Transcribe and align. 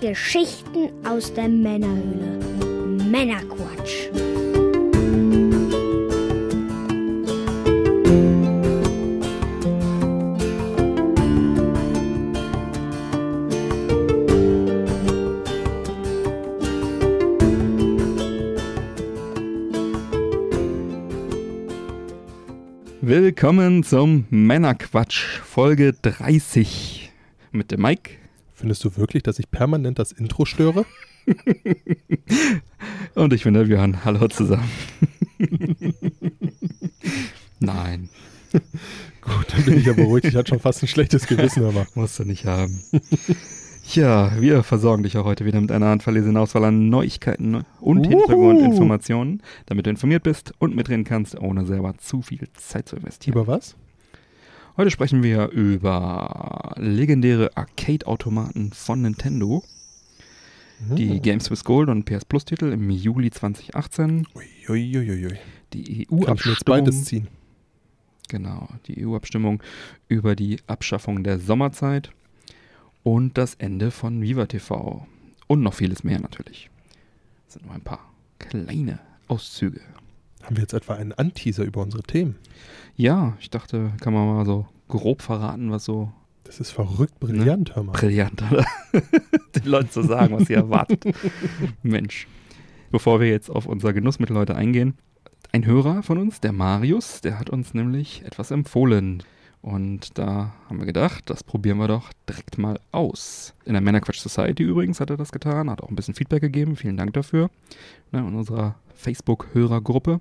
Geschichten 0.00 0.90
aus 1.04 1.34
der 1.34 1.48
Männerhöhle. 1.48 2.38
Männerquatsch. 3.10 4.10
Willkommen 23.00 23.82
zum 23.82 24.26
Männerquatsch, 24.30 25.40
Folge 25.40 25.92
30 25.92 27.10
mit 27.50 27.72
dem 27.72 27.82
Mike. 27.82 28.17
Findest 28.58 28.84
du 28.84 28.96
wirklich, 28.96 29.22
dass 29.22 29.38
ich 29.38 29.50
permanent 29.50 29.98
das 29.98 30.12
Intro 30.12 30.44
störe? 30.44 30.84
Und 33.14 33.32
ich 33.32 33.44
bin 33.44 33.54
der 33.54 33.64
Björn. 33.64 34.04
Hallo 34.04 34.26
zusammen. 34.28 34.68
Nein, 37.60 38.08
Gut, 39.20 39.46
dann 39.52 39.64
bin 39.64 39.78
ich 39.78 39.86
ja 39.86 39.92
beruhigt. 39.92 40.26
Ich 40.26 40.34
hatte 40.34 40.48
schon 40.50 40.60
fast 40.60 40.82
ein 40.82 40.88
schlechtes 40.88 41.26
Gewissen, 41.26 41.64
aber 41.64 41.86
musst 41.94 42.18
du 42.18 42.24
nicht 42.24 42.46
haben. 42.46 42.82
Ja, 43.92 44.40
wir 44.40 44.62
versorgen 44.62 45.02
dich 45.02 45.16
auch 45.16 45.24
heute 45.24 45.44
wieder 45.44 45.60
mit 45.60 45.72
einer 45.72 45.86
handverlesenen 45.86 46.36
Auswahl 46.36 46.64
an 46.64 46.88
Neuigkeiten 46.88 47.64
und 47.80 48.06
Wuhu. 48.06 48.10
Hintergrundinformationen, 48.10 49.42
damit 49.66 49.86
du 49.86 49.90
informiert 49.90 50.22
bist 50.22 50.52
und 50.58 50.76
mitreden 50.76 51.04
kannst, 51.04 51.38
ohne 51.38 51.64
selber 51.64 51.96
zu 51.98 52.22
viel 52.22 52.48
Zeit 52.54 52.88
zu 52.88 52.96
investieren. 52.96 53.34
über 53.34 53.46
was? 53.46 53.76
Heute 54.78 54.92
sprechen 54.92 55.24
wir 55.24 55.48
über 55.48 56.72
legendäre 56.76 57.50
Arcade-Automaten 57.56 58.72
von 58.72 59.02
Nintendo, 59.02 59.64
die 60.78 61.20
Games 61.20 61.50
with 61.50 61.64
Gold 61.64 61.88
und 61.88 62.04
PS 62.04 62.24
Plus 62.24 62.44
Titel 62.44 62.66
im 62.66 62.88
Juli 62.88 63.32
2018, 63.32 64.28
Uiuiuiui. 64.36 65.36
die 65.72 66.06
mir 66.08 66.28
jetzt 66.28 66.64
beides 66.64 66.94
EU-Abstimmung, 66.94 67.04
ziehen? 67.04 67.28
genau, 68.28 68.68
die 68.86 69.04
EU-Abstimmung 69.04 69.64
über 70.06 70.36
die 70.36 70.60
Abschaffung 70.68 71.24
der 71.24 71.40
Sommerzeit 71.40 72.12
und 73.02 73.36
das 73.36 73.54
Ende 73.54 73.90
von 73.90 74.22
Viva 74.22 74.46
TV 74.46 75.08
und 75.48 75.60
noch 75.60 75.74
vieles 75.74 76.04
mehr 76.04 76.20
natürlich. 76.20 76.70
Das 77.46 77.54
sind 77.54 77.66
nur 77.66 77.74
ein 77.74 77.82
paar 77.82 78.12
kleine 78.38 79.00
Auszüge. 79.26 79.80
Haben 80.42 80.56
wir 80.56 80.62
jetzt 80.62 80.72
etwa 80.72 80.94
einen 80.94 81.12
Anteaser 81.12 81.64
über 81.64 81.82
unsere 81.82 82.04
Themen? 82.04 82.36
Ja, 82.98 83.36
ich 83.38 83.48
dachte, 83.48 83.92
kann 84.00 84.12
man 84.12 84.26
mal 84.26 84.44
so 84.44 84.66
grob 84.88 85.22
verraten, 85.22 85.70
was 85.70 85.84
so 85.84 86.10
Das 86.42 86.58
ist 86.58 86.72
verrückt 86.72 87.20
brillant, 87.20 87.76
hör 87.76 87.84
mal. 87.84 87.92
Brillant, 87.92 88.42
oder? 88.50 88.66
Den 89.54 89.66
Leuten 89.66 89.90
zu 89.90 90.02
sagen, 90.02 90.34
was 90.34 90.48
sie 90.48 90.54
erwartet. 90.54 91.04
Mensch. 91.84 92.26
Bevor 92.90 93.20
wir 93.20 93.28
jetzt 93.28 93.50
auf 93.50 93.66
unser 93.66 93.92
Genussmittel 93.92 94.36
heute 94.36 94.56
eingehen, 94.56 94.98
ein 95.52 95.64
Hörer 95.64 96.02
von 96.02 96.18
uns, 96.18 96.40
der 96.40 96.50
Marius, 96.50 97.20
der 97.20 97.38
hat 97.38 97.50
uns 97.50 97.72
nämlich 97.72 98.24
etwas 98.24 98.50
empfohlen. 98.50 99.22
Und 99.62 100.18
da 100.18 100.54
haben 100.68 100.80
wir 100.80 100.86
gedacht, 100.86 101.30
das 101.30 101.44
probieren 101.44 101.78
wir 101.78 101.86
doch 101.86 102.12
direkt 102.28 102.58
mal 102.58 102.80
aus. 102.90 103.54
In 103.64 103.74
der 103.74 103.80
Männerquatsch 103.80 104.18
Society 104.18 104.64
übrigens 104.64 104.98
hat 104.98 105.10
er 105.10 105.16
das 105.16 105.30
getan, 105.30 105.70
hat 105.70 105.84
auch 105.84 105.88
ein 105.88 105.94
bisschen 105.94 106.14
Feedback 106.14 106.40
gegeben. 106.40 106.74
Vielen 106.74 106.96
Dank 106.96 107.12
dafür. 107.12 107.48
Ne, 108.10 108.18
in 108.18 108.34
unserer 108.34 108.74
Facebook-Hörergruppe. 108.96 110.20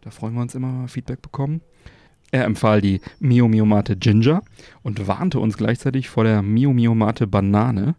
Da 0.00 0.10
freuen 0.10 0.34
wir 0.34 0.42
uns 0.42 0.56
immer, 0.56 0.72
wenn 0.72 0.82
wir 0.82 0.88
Feedback 0.88 1.22
bekommen. 1.22 1.60
Er 2.30 2.44
empfahl 2.44 2.80
die 2.80 3.00
Mio 3.20 3.48
Mio 3.48 3.64
Mate 3.64 3.96
Ginger 3.96 4.42
und 4.82 5.06
warnte 5.08 5.40
uns 5.40 5.56
gleichzeitig 5.56 6.08
vor 6.08 6.24
der 6.24 6.42
Mio 6.42 6.72
Mio 6.72 6.94
Mate 6.94 7.26
Banane. 7.26 7.94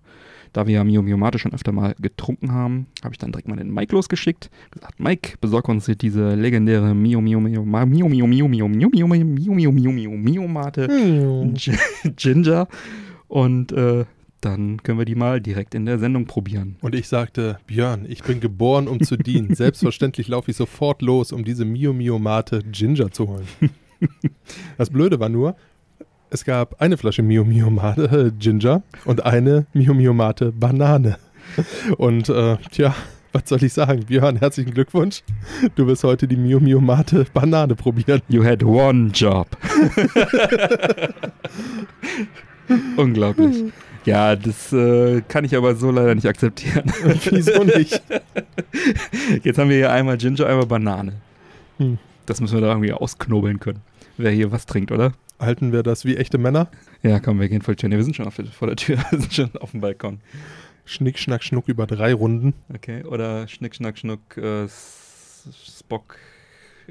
Da 0.54 0.66
wir 0.66 0.76
ja 0.76 0.84
Mio 0.84 1.04
Mio 1.04 1.16
Mate 1.18 1.38
schon 1.38 1.54
öfter 1.54 1.72
mal 1.72 1.94
getrunken 2.00 2.52
haben, 2.52 2.88
habe 3.04 3.14
ich 3.14 3.20
dann 3.20 3.32
direkt 3.32 3.48
mal 3.48 3.56
den 3.58 3.72
Mike 3.72 3.94
losgeschickt. 3.96 4.50
Gesagt, 4.72 5.00
Mike, 5.00 5.38
besorg 5.42 5.70
uns 5.70 5.86
hier 5.86 5.96
diese 5.96 6.34
legendäre 6.36 6.96
Mio 6.96 7.22
Mio 7.22 7.40
Mio 7.40 7.64
Mio 7.64 7.86
Mio 7.86 8.08
Mio 8.08 8.28
Mio 8.28 8.48
Mio 8.48 8.68
Mio 8.68 8.90
Mio 8.90 9.08
Mio 9.08 9.54
Mio 9.54 9.72
Mio 9.72 9.92
Mio 9.92 10.12
Mio 10.12 10.48
Mate 10.48 10.88
Hm. 10.88 11.54
Gi- 11.54 11.78
Ginger. 12.16 12.68
Und 13.28 13.72
äh, 13.72 14.06
dann 14.42 14.82
können 14.82 14.98
wir 14.98 15.06
die 15.06 15.16
mal 15.16 15.40
direkt 15.42 15.76
in 15.76 15.86
der 15.86 16.00
Sendung 16.00 16.26
probieren. 16.26 16.78
Und 16.82 16.96
ich 16.96 17.08
sagte, 17.08 17.60
Björn, 17.68 18.06
ich 18.10 18.24
bin 18.24 18.40
geboren, 18.40 18.88
um 18.88 19.02
zu 19.02 19.18
dienen. 19.18 19.54
Selbstverständlich 19.54 20.28
laufe 20.30 20.50
ich 20.50 20.58
sofort 20.58 21.02
los, 21.04 21.32
um 21.32 21.44
diese 21.44 21.66
Mio 21.66 21.94
Mio 21.94 22.18
Mate 22.18 22.64
Ginger 22.72 23.12
zu 23.12 23.28
holen. 23.28 23.46
Das 24.78 24.90
Blöde 24.90 25.20
war 25.20 25.30
nur, 25.30 25.56
es 26.30 26.46
gab 26.46 26.82
eine 26.82 26.98
Flasche 26.98 27.24
Mio 27.24 27.44
Mio 27.44 27.70
Mate 27.70 28.34
Ginger 28.38 28.84
und 29.06 29.26
eine 29.26 29.66
Mio 29.74 29.94
Mio 29.94 30.14
Mate 30.14 30.52
Banane. 30.52 31.18
Und 31.98 32.30
äh, 32.30 32.58
tja, 32.72 32.96
was 33.32 33.44
soll 33.46 33.64
ich 33.64 33.74
sagen? 33.74 34.06
Björn, 34.06 34.38
herzlichen 34.38 34.74
Glückwunsch. 34.74 35.24
Du 35.76 35.88
wirst 35.88 36.04
heute 36.04 36.28
die 36.28 36.38
Mio 36.38 36.60
Mio 36.60 36.80
Mate 36.80 37.26
Banane 37.34 37.76
probieren. 37.76 38.22
You 38.28 38.44
had 38.44 38.64
one 38.64 39.12
job. 39.14 39.48
Unglaublich. 42.98 43.64
Ja, 44.06 44.36
das 44.36 44.72
äh, 44.74 45.22
kann 45.28 45.44
ich 45.46 45.56
aber 45.56 45.76
so 45.76 45.92
leider 45.92 46.16
nicht 46.16 46.28
akzeptieren. 46.28 46.92
Wieso 47.30 47.64
nicht? 47.64 48.02
Jetzt 49.44 49.58
haben 49.60 49.70
wir 49.70 49.78
hier 49.78 49.92
einmal 49.92 50.18
Ginger, 50.18 50.48
einmal 50.48 50.66
Banane. 50.66 51.14
Hm. 51.78 51.98
Das 52.30 52.42
müssen 52.42 52.54
wir 52.54 52.62
da 52.62 52.68
irgendwie 52.68 52.94
ausknobeln 52.94 53.60
können. 53.60 53.82
Wer 54.18 54.30
hier 54.30 54.52
was 54.52 54.68
trinkt, 54.68 54.92
oder? 54.92 55.14
Halten 55.40 55.72
wir 55.72 55.82
das 55.82 56.06
wie 56.06 56.16
echte 56.16 56.38
Männer? 56.38 56.70
Ja, 57.02 57.20
komm, 57.20 57.40
wir 57.40 57.50
gehen 57.50 57.64
Tür. 57.64 57.90
Nee, 57.90 57.96
wir 57.96 58.04
sind 58.04 58.16
schon 58.16 58.28
auf, 58.28 58.40
vor 58.52 58.68
der 58.68 58.76
Tür. 58.78 58.98
Wir 59.10 59.20
sind 59.20 59.34
schon 59.34 59.56
auf 59.58 59.72
dem 59.72 59.82
Balkon. 59.82 60.20
Schnick, 60.86 61.18
schnack, 61.18 61.44
schnuck 61.44 61.68
über 61.68 61.88
drei 61.88 62.14
Runden. 62.14 62.54
Okay, 62.72 63.04
oder 63.04 63.48
Schnick, 63.48 63.74
Schnack, 63.74 63.98
Schnuck, 63.98 64.38
äh, 64.38 64.68
Spock, 64.70 66.18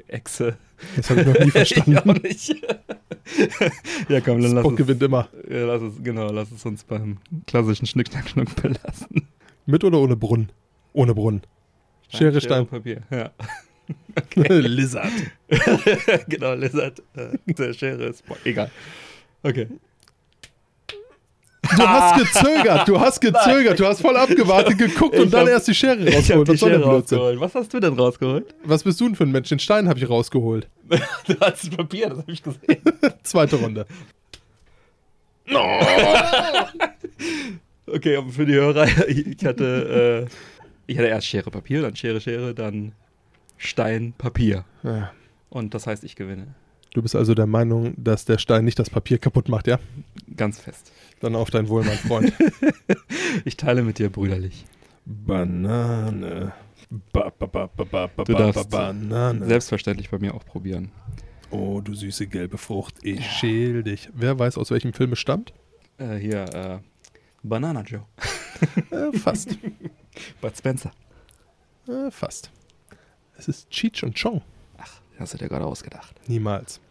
Echse. 0.09 0.57
Das 0.97 1.09
habe 1.09 1.21
ich 1.21 1.27
noch 1.27 1.39
nie 1.39 1.51
verstanden. 1.51 1.91
ich 1.93 1.97
auch 1.99 2.21
nicht. 2.21 2.49
ja, 4.09 4.19
komm, 4.19 4.41
dann 4.41 4.51
lass 4.51 4.63
Spock 4.63 4.73
es, 4.73 4.77
gewinnt 4.77 5.03
immer. 5.03 5.29
ja, 5.49 5.65
lass 5.65 5.81
es, 5.81 6.03
genau, 6.03 6.31
lass 6.33 6.51
es 6.51 6.65
uns 6.65 6.83
beim 6.83 7.19
klassischen 7.47 7.85
Schnick, 7.85 8.09
Schnack, 8.11 8.27
Schnuck 8.27 8.53
belassen. 8.61 9.29
Mit 9.65 9.85
oder 9.85 9.99
ohne 9.99 10.17
Brunnen? 10.17 10.51
Ohne 10.91 11.15
Brunnen. 11.15 11.43
Schere, 12.09 12.41
Stein. 12.41 12.67
Papier, 12.67 13.03
ja. 13.09 13.31
Lizard. 14.35 15.11
genau, 16.27 16.53
Lizard, 16.53 16.99
äh, 17.15 17.37
der 17.45 17.73
Schere 17.73 18.05
ist, 18.05 18.25
boah, 18.25 18.37
egal. 18.43 18.69
Okay. 19.43 19.67
Du 21.61 21.87
hast 21.87 22.17
gezögert, 22.33 22.87
du 22.87 22.99
hast 22.99 23.19
gezögert, 23.19 23.79
du 23.79 23.85
hast 23.85 24.01
voll 24.01 24.17
abgewartet, 24.17 24.77
geguckt 24.77 25.13
Ich 25.13 25.21
und 25.21 25.31
dann 25.33 25.41
hab- 25.41 25.49
erst 25.49 25.67
die 25.67 25.75
Schere 25.75 26.03
rausgeholt. 26.13 26.47
die 26.47 26.51
Was 26.53 26.59
Schere 26.59 26.83
rausgeholt. 26.83 27.39
Was 27.39 27.55
hast 27.55 27.73
du 27.73 27.79
denn 27.79 27.93
rausgeholt? 27.93 28.55
Was 28.63 28.83
bist 28.83 28.99
du 28.99 29.05
denn 29.05 29.15
für 29.15 29.23
ein 29.25 29.31
Mensch? 29.31 29.49
Den 29.49 29.59
Stein 29.59 29.87
habe 29.87 29.99
ich 29.99 30.09
rausgeholt. 30.09 30.67
Du 31.27 31.39
hast 31.41 31.63
das 31.65 31.69
Papier, 31.69 32.09
das 32.09 32.17
habe 32.19 32.31
ich 32.31 32.41
gesehen. 32.41 32.81
Zweite 33.23 33.57
Runde. 33.57 33.85
Okay, 37.87 38.15
aber 38.17 38.29
für 38.31 38.45
die 38.45 38.53
Hörer, 38.53 38.87
ich 39.07 39.43
hatte, 39.45 40.27
äh, 40.27 40.31
ich 40.87 40.97
hatte 40.97 41.07
erst 41.07 41.27
Schere, 41.27 41.49
Papier, 41.49 41.81
dann 41.81 41.95
Schere, 41.95 42.21
Schere, 42.21 42.53
dann 42.53 42.93
Stein, 43.59 44.13
Papier. 44.17 44.63
Ja. 44.83 45.11
Und 45.49 45.73
das 45.73 45.85
heißt, 45.85 46.03
ich 46.03 46.15
gewinne. 46.15 46.55
Du 46.93 47.01
bist 47.03 47.15
also 47.15 47.35
der 47.35 47.45
Meinung, 47.45 47.93
dass 47.97 48.25
der 48.25 48.37
Stein 48.39 48.65
nicht 48.65 48.79
das 48.79 48.89
Papier 48.89 49.19
kaputt 49.19 49.49
macht, 49.49 49.67
ja? 49.67 49.77
Ganz 50.35 50.59
fest. 50.59 50.91
Dann 51.19 51.35
auf 51.35 51.51
dein 51.51 51.67
Wohl, 51.69 51.83
mein 51.83 51.97
Freund. 51.97 52.33
Ich 53.45 53.57
teile 53.57 53.83
mit 53.83 53.99
dir 53.99 54.09
brüderlich. 54.09 54.65
Banane. 55.05 56.51
Ba, 57.13 57.31
ba, 57.37 57.45
ba, 57.45 57.67
ba, 57.67 57.83
ba, 57.83 58.07
ba, 58.07 58.23
Du 58.23 58.33
ba, 58.33 58.39
darfst 58.39 58.69
Banane. 58.71 59.45
Selbstverständlich 59.45 60.09
bei 60.09 60.17
mir 60.17 60.33
auch 60.33 60.43
probieren. 60.45 60.91
Oh, 61.51 61.79
du 61.81 61.93
süße 61.93 62.25
gelbe 62.27 62.57
Frucht, 62.57 62.95
ich 63.03 63.23
schäl 63.25 63.83
dich. 63.83 64.09
Wer 64.13 64.39
weiß, 64.39 64.57
aus 64.57 64.71
welchem 64.71 64.93
Film 64.93 65.13
es 65.13 65.19
stammt? 65.19 65.53
Äh, 65.97 66.15
hier, 66.15 66.43
äh, 66.55 66.79
Banana 67.43 67.81
Joe. 67.83 68.05
Äh, 68.91 69.15
fast. 69.17 69.57
Bud 70.41 70.57
Spencer. 70.57 70.91
äh, 71.87 72.09
fast. 72.11 72.51
Es 73.39 73.47
ist 73.47 73.69
Cheech 73.69 74.03
und 74.03 74.21
Chong. 74.21 74.41
Ach, 74.77 74.99
hast 75.17 75.33
du 75.33 75.37
dir 75.37 75.47
gerade 75.47 75.65
ausgedacht. 75.65 76.13
Niemals. 76.27 76.81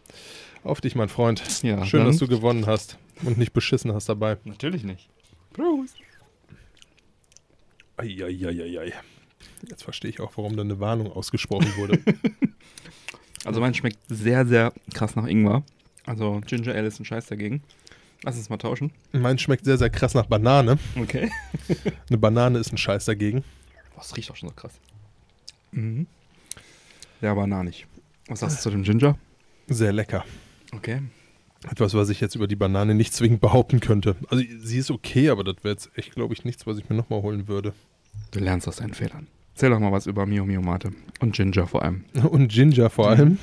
Auf 0.63 0.81
dich, 0.81 0.95
mein 0.95 1.07
Freund. 1.07 1.43
Ja, 1.61 1.85
Schön, 1.85 2.05
dass 2.05 2.17
du 2.17 2.27
gewonnen 2.27 2.65
hast 2.65 2.97
und 3.21 3.37
nicht 3.37 3.53
beschissen 3.53 3.93
hast 3.93 4.09
dabei. 4.09 4.37
Natürlich 4.45 4.83
nicht. 4.83 5.09
Prost. 5.53 5.95
Eieieiei. 7.97 8.93
Jetzt 9.69 9.83
verstehe 9.83 10.09
ich 10.09 10.19
auch, 10.21 10.31
warum 10.37 10.55
da 10.57 10.63
eine 10.63 10.79
Warnung 10.79 11.11
ausgesprochen 11.11 11.71
wurde. 11.77 11.99
Also 13.45 13.61
mein 13.61 13.73
schmeckt 13.73 13.99
sehr, 14.09 14.45
sehr 14.45 14.73
krass 14.93 15.15
nach 15.15 15.25
Ingwer. 15.25 15.63
Also 16.05 16.41
Ginger 16.45 16.75
Ale 16.75 16.87
ist 16.87 16.99
ein 16.99 17.05
Scheiß 17.05 17.27
dagegen. 17.27 17.63
Lass 18.23 18.35
uns 18.35 18.49
mal 18.49 18.57
tauschen. 18.57 18.91
mein 19.13 19.39
schmeckt 19.39 19.63
sehr, 19.63 19.77
sehr 19.77 19.89
krass 19.89 20.13
nach 20.13 20.25
Banane. 20.25 20.77
Okay. 20.97 21.31
Eine 22.09 22.17
Banane 22.17 22.59
ist 22.59 22.73
ein 22.73 22.77
Scheiß 22.77 23.05
dagegen. 23.05 23.45
Boah, 23.95 24.01
das 24.01 24.17
riecht 24.17 24.29
auch 24.29 24.35
schon 24.35 24.49
so 24.49 24.55
krass. 24.55 24.73
Mhm. 25.71 26.05
Ja, 27.21 27.33
bananig. 27.33 27.85
Was 28.27 28.39
sagst 28.41 28.59
du 28.59 28.63
zu 28.63 28.69
dem 28.71 28.83
Ginger? 28.83 29.17
Sehr 29.67 29.91
lecker. 29.91 30.23
Okay. 30.73 31.01
Etwas, 31.69 31.93
was 31.93 32.09
ich 32.09 32.21
jetzt 32.21 32.35
über 32.35 32.47
die 32.47 32.55
Banane 32.55 32.95
nicht 32.95 33.13
zwingend 33.13 33.41
behaupten 33.41 33.79
könnte. 33.81 34.15
Also 34.29 34.43
sie 34.61 34.77
ist 34.77 34.91
okay, 34.91 35.29
aber 35.29 35.43
das 35.43 35.55
wäre 35.63 35.73
jetzt 35.73 35.89
echt, 35.95 36.15
glaube 36.15 36.33
ich, 36.33 36.45
nichts, 36.45 36.65
was 36.65 36.77
ich 36.77 36.89
mir 36.89 36.95
nochmal 36.95 37.21
holen 37.21 37.47
würde. 37.47 37.73
Du 38.31 38.39
lernst 38.39 38.67
aus 38.67 38.77
deinen 38.77 38.93
Fehlern. 38.93 39.27
Erzähl 39.53 39.71
doch 39.71 39.79
mal 39.79 39.91
was 39.91 40.07
über 40.07 40.25
Mio 40.25 40.45
Mio 40.45 40.61
Mate. 40.61 40.91
Und 41.19 41.35
Ginger 41.35 41.67
vor 41.67 41.83
allem. 41.83 42.05
Und 42.29 42.47
Ginger 42.47 42.89
vor 42.89 43.09
allem 43.09 43.39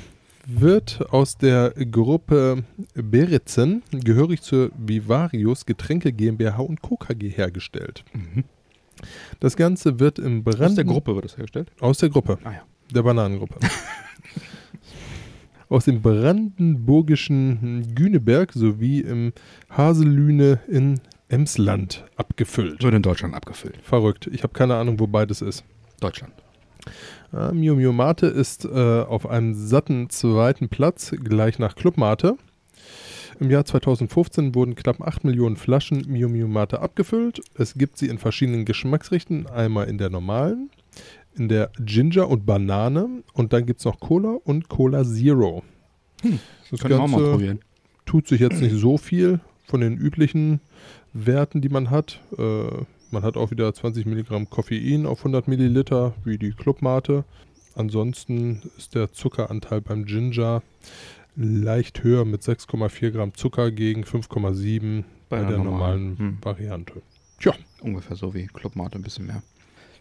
wird 0.47 1.05
aus 1.11 1.37
der 1.37 1.71
Gruppe 1.71 2.63
Beretzen, 2.95 3.83
gehörig 3.91 4.41
zur 4.41 4.71
Vivarius 4.77 5.65
Getränke 5.65 6.13
GmbH 6.13 6.59
und 6.59 6.81
Co. 6.81 6.95
KG 6.95 7.29
hergestellt. 7.29 8.05
Mhm. 8.13 8.45
Das 9.39 9.57
Ganze 9.57 9.99
wird 9.99 10.17
im 10.17 10.43
Brand... 10.43 10.61
Aus 10.61 10.75
der 10.75 10.85
Gruppe 10.85 11.13
wird 11.13 11.25
das 11.25 11.37
hergestellt? 11.37 11.71
Aus 11.81 11.99
der 11.99 12.09
Gruppe, 12.09 12.39
Ah 12.43 12.51
ja. 12.51 12.61
Der 12.93 13.03
Bananengruppe. 13.03 13.59
aus 15.69 15.85
dem 15.85 16.01
brandenburgischen 16.01 17.93
Güneberg 17.93 18.53
sowie 18.53 19.01
im 19.01 19.33
Haselüne 19.69 20.61
in 20.67 21.01
Emsland 21.29 22.05
abgefüllt. 22.15 22.81
Wird 22.83 22.93
in 22.93 23.01
Deutschland 23.01 23.35
abgefüllt. 23.35 23.77
Verrückt. 23.83 24.27
Ich 24.31 24.43
habe 24.43 24.53
keine 24.53 24.75
Ahnung, 24.75 24.99
wo 24.99 25.07
beides 25.07 25.41
ist. 25.41 25.65
Deutschland. 25.99 26.33
Ja, 27.33 27.51
Mio 27.51 27.75
Mio 27.75 27.91
Mate 27.91 28.27
ist 28.27 28.63
äh, 28.63 29.01
auf 29.01 29.27
einem 29.29 29.53
satten 29.53 30.09
zweiten 30.09 30.69
Platz, 30.69 31.11
gleich 31.11 31.59
nach 31.59 31.75
Club 31.75 31.97
Mate. 31.97 32.37
Im 33.39 33.51
Jahr 33.51 33.65
2015 33.65 34.55
wurden 34.55 34.75
knapp 34.75 35.01
8 35.01 35.25
Millionen 35.25 35.57
Flaschen 35.57 36.05
Mio 36.07 36.29
Mio 36.29 36.47
Mate 36.47 36.81
abgefüllt. 36.81 37.41
Es 37.55 37.73
gibt 37.73 37.97
sie 37.97 38.07
in 38.07 38.17
verschiedenen 38.17 38.63
Geschmacksrichten. 38.63 39.47
Einmal 39.47 39.87
in 39.89 39.97
der 39.97 40.09
normalen, 40.09 40.69
in 41.37 41.49
der 41.49 41.71
Ginger 41.79 42.27
und 42.29 42.45
Banane 42.45 43.23
und 43.33 43.53
dann 43.53 43.65
gibt 43.65 43.79
es 43.79 43.85
noch 43.85 43.99
Cola 43.99 44.37
und 44.43 44.69
Cola 44.69 45.03
Zero. 45.03 45.63
Hm, 46.21 46.39
das 46.71 46.79
Können 46.79 46.95
wir 46.95 47.01
auch 47.03 47.07
mal 47.07 47.31
probieren. 47.31 47.59
tut 48.05 48.27
sich 48.27 48.39
jetzt 48.41 48.61
nicht 48.61 48.75
so 48.75 48.97
viel 48.97 49.39
von 49.65 49.81
den 49.81 49.97
üblichen 49.97 50.59
Werten, 51.13 51.61
die 51.61 51.69
man 51.69 51.89
hat. 51.89 52.19
Äh, 52.37 52.67
man 53.11 53.23
hat 53.23 53.37
auch 53.37 53.51
wieder 53.51 53.73
20 53.73 54.05
Milligramm 54.05 54.49
Koffein 54.49 55.05
auf 55.05 55.19
100 55.19 55.47
Milliliter, 55.47 56.13
wie 56.25 56.37
die 56.37 56.51
Clubmate. 56.51 57.23
Ansonsten 57.75 58.63
ist 58.77 58.95
der 58.95 59.11
Zuckeranteil 59.13 59.81
beim 59.81 60.05
Ginger 60.05 60.63
leicht 61.35 62.03
höher 62.03 62.25
mit 62.25 62.41
6,4 62.41 63.11
Gramm 63.11 63.33
Zucker 63.35 63.69
gegen 63.71 64.03
5,7 64.03 65.03
bei, 65.29 65.37
einer 65.39 65.49
der 65.49 65.57
normalen 65.59 66.17
Hm. 66.17 66.37
Variante. 66.41 67.01
Ungefähr 67.81 68.15
so 68.15 68.33
wie 68.33 68.47
Club 68.47 68.75
Mate, 68.75 68.97
ein 68.97 69.03
bisschen 69.03 69.27
mehr. 69.27 69.43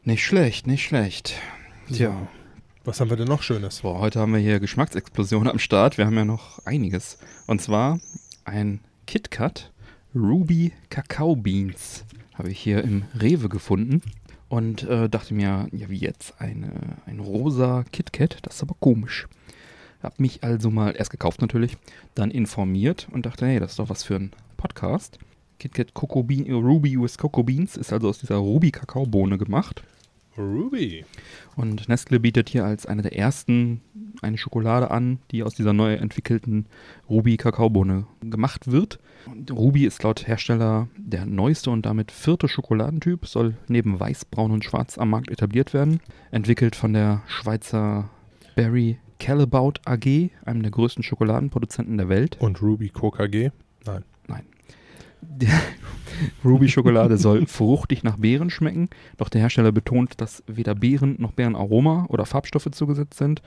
Nicht 0.06 0.24
schlecht, 0.24 0.68
nicht 0.68 0.84
schlecht. 0.84 1.34
Tja, 1.92 2.28
Was 2.84 3.00
haben 3.00 3.10
wir 3.10 3.16
denn 3.16 3.26
noch 3.26 3.42
Schönes? 3.42 3.80
boah, 3.80 3.98
heute 3.98 4.20
haben 4.20 4.34
wir 4.34 4.38
hier 4.38 4.60
Geschmacksexplosion 4.60 5.48
am 5.48 5.58
Start. 5.58 5.98
Wir 5.98 6.06
haben 6.06 6.14
ja 6.16 6.24
noch 6.24 6.64
einiges. 6.64 7.18
Und 7.48 7.60
zwar 7.60 7.98
ein 8.44 8.78
KitKat 9.08 9.72
Ruby 10.14 10.72
Kakao 10.90 11.34
Beans. 11.34 12.04
Habe 12.34 12.50
ich 12.50 12.60
hier 12.60 12.84
im 12.84 13.02
Rewe 13.20 13.48
gefunden. 13.48 14.00
Und 14.48 14.84
äh, 14.84 15.08
dachte 15.08 15.34
mir, 15.34 15.66
ja, 15.72 15.90
wie 15.90 15.98
jetzt? 15.98 16.40
Eine, 16.40 16.98
ein 17.06 17.18
rosa 17.18 17.84
KitKat? 17.90 18.38
Das 18.42 18.54
ist 18.54 18.62
aber 18.62 18.76
komisch. 18.78 19.26
Hab 20.04 20.20
mich 20.20 20.44
also 20.44 20.70
mal 20.70 20.94
erst 20.96 21.10
gekauft 21.10 21.40
natürlich, 21.40 21.76
dann 22.14 22.30
informiert 22.30 23.08
und 23.10 23.26
dachte, 23.26 23.44
hey, 23.46 23.58
das 23.58 23.72
ist 23.72 23.80
doch 23.80 23.88
was 23.88 24.04
für 24.04 24.14
ein 24.14 24.30
Podcast. 24.56 25.18
KitKat 25.58 25.92
Bean, 26.28 26.48
Ruby 26.52 26.96
with 26.96 27.18
Cocoa 27.18 27.42
Beans 27.42 27.76
ist 27.76 27.92
also 27.92 28.08
aus 28.08 28.18
dieser 28.18 28.36
Ruby 28.36 28.70
Kakaobohne 28.70 29.36
gemacht. 29.36 29.82
Ruby. 30.38 31.04
Und 31.56 31.88
Nestle 31.88 32.20
bietet 32.20 32.48
hier 32.48 32.64
als 32.64 32.86
eine 32.86 33.02
der 33.02 33.16
ersten 33.16 33.80
eine 34.22 34.38
Schokolade 34.38 34.90
an, 34.90 35.18
die 35.30 35.42
aus 35.42 35.54
dieser 35.54 35.72
neu 35.72 35.94
entwickelten 35.94 36.66
Ruby-Kakaobohne 37.08 38.06
gemacht 38.22 38.70
wird. 38.70 38.98
Und 39.26 39.50
Ruby 39.50 39.84
ist 39.84 40.02
laut 40.02 40.26
Hersteller 40.26 40.88
der 40.96 41.26
neueste 41.26 41.70
und 41.70 41.84
damit 41.84 42.12
vierte 42.12 42.48
Schokoladentyp, 42.48 43.26
soll 43.26 43.56
neben 43.68 43.98
Weiß, 44.00 44.24
Braun 44.24 44.52
und 44.52 44.64
Schwarz 44.64 44.98
am 44.98 45.10
Markt 45.10 45.30
etabliert 45.30 45.74
werden. 45.74 46.00
Entwickelt 46.30 46.76
von 46.76 46.92
der 46.92 47.22
Schweizer 47.26 48.08
Berry 48.54 48.98
Calabout 49.18 49.74
AG, 49.84 50.30
einem 50.44 50.62
der 50.62 50.70
größten 50.70 51.02
Schokoladenproduzenten 51.02 51.96
der 51.96 52.08
Welt. 52.08 52.36
Und 52.40 52.62
Ruby 52.62 52.90
Coca 52.90 53.26
G? 53.26 53.50
Nein. 53.84 54.04
Der 54.28 54.55
Ruby-Schokolade 56.44 57.18
soll 57.18 57.46
fruchtig 57.46 58.02
nach 58.02 58.16
Beeren 58.16 58.50
schmecken, 58.50 58.88
doch 59.18 59.28
der 59.28 59.40
Hersteller 59.42 59.72
betont, 59.72 60.20
dass 60.20 60.42
weder 60.46 60.74
Beeren 60.74 61.16
noch 61.18 61.32
Beerenaroma 61.32 62.06
oder 62.08 62.26
Farbstoffe 62.26 62.70
zugesetzt 62.70 63.18
sind. 63.18 63.42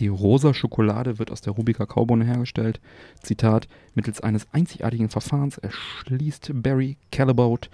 Die 0.00 0.08
rosa 0.08 0.54
Schokolade 0.54 1.18
wird 1.18 1.30
aus 1.30 1.40
der 1.40 1.52
Ruby-Kakaobohne 1.52 2.24
hergestellt. 2.24 2.80
Zitat: 3.22 3.68
Mittels 3.94 4.20
eines 4.20 4.52
einzigartigen 4.52 5.08
Verfahrens 5.08 5.58
erschließt 5.58 6.50
Berry 6.54 6.96
Calabout 7.12 7.68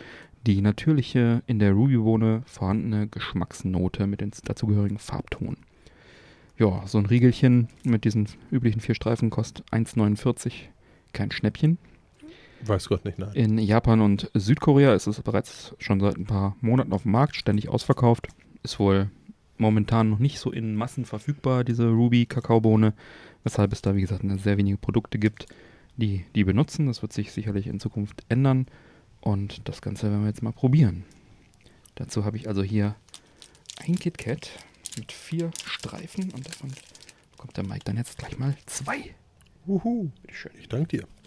die 0.47 0.63
natürliche 0.63 1.43
in 1.47 1.59
der 1.59 1.73
Ruby-Bohne 1.73 2.43
vorhandene 2.47 3.09
Geschmacksnote 3.09 4.07
mit 4.07 4.21
den 4.21 4.33
dazugehörigen 4.45 4.99
Farbton. 4.99 5.57
Ja, 6.57 6.83
so 6.87 6.99
ein 6.99 7.07
Riegelchen 7.07 7.69
mit 7.85 8.05
diesen 8.05 8.29
üblichen 8.51 8.81
vier 8.81 8.95
Streifen 8.95 9.31
kostet 9.31 9.67
1,49. 9.71 10.53
Kein 11.13 11.31
Schnäppchen. 11.31 11.79
Weiß 12.65 12.89
Gott 12.89 13.05
nicht, 13.05 13.19
nein. 13.19 13.33
In 13.33 13.59
Japan 13.59 14.01
und 14.01 14.31
Südkorea 14.35 14.95
ist 14.95 15.07
es 15.07 15.21
bereits 15.23 15.75
schon 15.79 16.01
seit 16.01 16.17
ein 16.17 16.27
paar 16.27 16.57
Monaten 16.61 16.93
auf 16.93 17.03
dem 17.03 17.13
Markt, 17.13 17.37
ständig 17.37 17.69
ausverkauft. 17.69 18.29
Ist 18.63 18.79
wohl 18.79 19.11
momentan 19.57 20.11
noch 20.11 20.19
nicht 20.19 20.39
so 20.39 20.51
in 20.51 20.75
Massen 20.75 21.05
verfügbar, 21.05 21.65
diese 21.65 21.89
Ruby-Kakaobohne, 21.89 22.95
weshalb 23.45 23.73
es 23.73 23.83
da, 23.83 23.95
wie 23.95 24.01
gesagt, 24.01 24.25
sehr 24.43 24.59
wenige 24.59 24.79
Produkte 24.79 25.19
gibt, 25.19 25.47
die 25.97 26.25
die 26.35 26.45
benutzen. 26.45 26.87
Das 26.87 27.03
wird 27.03 27.13
sich 27.13 27.33
sicherlich 27.33 27.67
in 27.67 27.81
Zukunft 27.81 28.25
ändern 28.29 28.67
und 29.21 29.69
das 29.69 29.83
Ganze 29.83 30.11
werden 30.11 30.23
wir 30.23 30.29
jetzt 30.29 30.43
mal 30.43 30.53
probieren. 30.53 31.05
Dazu 31.95 32.25
habe 32.25 32.37
ich 32.37 32.49
also 32.49 32.63
hier 32.63 32.95
ein 33.87 33.99
KitKat 33.99 34.51
mit 34.97 35.13
vier 35.13 35.51
Streifen 35.65 36.31
und 36.33 36.47
davon 36.47 36.71
bekommt 37.33 37.57
der 37.57 37.65
Mike 37.65 37.85
dann 37.85 37.97
jetzt 37.97 38.19
gleich 38.19 38.39
mal 38.39 38.57
zwei. 38.67 39.15
Uhu. 39.67 40.11
Bitteschön. 40.23 40.53
Ich 40.59 40.69
danke 40.69 40.99
dir. 40.99 41.20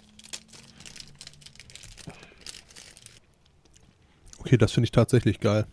Okay, 4.46 4.58
das 4.58 4.74
finde 4.74 4.86
ich 4.86 4.92
tatsächlich 4.92 5.40
geil. 5.40 5.66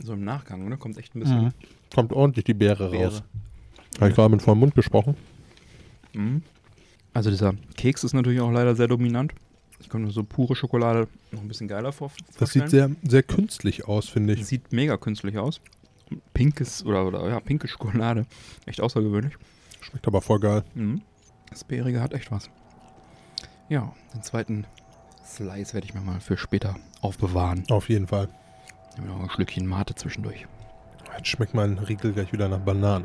So 0.00 0.12
im 0.12 0.22
Nachgang, 0.22 0.64
oder? 0.64 0.76
Kommt 0.76 0.96
echt 0.98 1.16
ein 1.16 1.20
bisschen 1.20 1.52
Kommt 1.92 2.12
ordentlich 2.12 2.44
die 2.44 2.54
Beere, 2.54 2.90
Beere. 2.90 3.06
raus. 3.06 3.22
Habe 3.98 4.10
ich 4.10 4.14
gerade 4.14 4.30
mit 4.30 4.40
vollem 4.40 4.60
Mund 4.60 4.74
gesprochen. 4.76 5.16
Mhm. 6.12 6.42
Also 7.12 7.30
dieser 7.30 7.54
Keks 7.76 8.04
ist 8.04 8.12
natürlich 8.12 8.40
auch 8.40 8.52
leider 8.52 8.76
sehr 8.76 8.86
dominant. 8.86 9.32
Ich 9.80 9.88
kann 9.88 10.02
mir 10.02 10.12
so 10.12 10.22
pure 10.22 10.54
Schokolade 10.54 11.08
noch 11.32 11.40
ein 11.40 11.48
bisschen 11.48 11.66
geiler 11.66 11.90
vor. 11.90 12.12
Das 12.38 12.52
sieht 12.52 12.62
vorstellen. 12.62 12.96
sehr, 13.02 13.10
sehr 13.10 13.22
künstlich 13.24 13.88
aus, 13.88 14.08
finde 14.08 14.34
ich. 14.34 14.46
Sieht 14.46 14.72
mega 14.72 14.96
künstlich 14.96 15.36
aus. 15.38 15.60
Pinkes 16.34 16.84
oder, 16.86 17.04
oder 17.04 17.28
ja, 17.28 17.40
pinke 17.40 17.66
Schokolade. 17.66 18.26
Echt 18.66 18.80
außergewöhnlich. 18.80 19.34
Schmeckt 19.80 20.06
aber 20.06 20.22
voll 20.22 20.38
geil. 20.38 20.62
Mhm. 20.74 21.02
Das 21.50 21.64
Beerige 21.64 22.00
hat 22.00 22.14
echt 22.14 22.30
was. 22.30 22.48
Ja, 23.68 23.92
den 24.14 24.22
zweiten 24.22 24.66
Slice 25.28 25.74
werde 25.74 25.86
ich 25.86 25.94
mir 25.94 26.00
mal 26.00 26.20
für 26.20 26.36
später 26.36 26.74
aufbewahren. 27.00 27.64
Auf 27.70 27.88
jeden 27.88 28.06
Fall. 28.06 28.28
Nehmen 28.96 29.08
wir 29.08 29.14
noch 29.14 29.22
ein 29.24 29.30
Schlückchen 29.30 29.66
Mate 29.66 29.94
zwischendurch. 29.94 30.46
Jetzt 31.16 31.28
schmeckt 31.28 31.54
mein 31.54 31.78
Riegel 31.78 32.12
gleich 32.12 32.32
wieder 32.32 32.48
nach 32.48 32.58
Banane. 32.58 33.04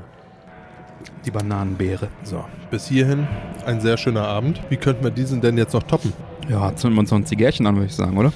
Die 1.26 1.32
Bananenbeere. 1.32 2.08
So, 2.24 2.46
bis 2.72 2.88
hierhin 2.88 3.28
ein 3.66 3.82
sehr 3.82 3.98
schöner 3.98 4.26
Abend. 4.26 4.62
Wie 4.70 4.78
könnten 4.78 5.04
wir 5.04 5.12
diesen 5.12 5.42
denn 5.42 5.58
jetzt 5.58 5.74
noch 5.74 5.84
toppen? 5.84 6.14
Ja, 6.50 6.74
zünden 6.76 6.96
wir 6.96 7.02
uns 7.02 7.12
noch 7.12 7.18
ein 7.18 7.26
Zigärchen 7.26 7.68
an, 7.68 7.76
würde 7.76 7.88
ich 7.88 7.96
sagen, 7.96 8.18
oder? 8.18 8.32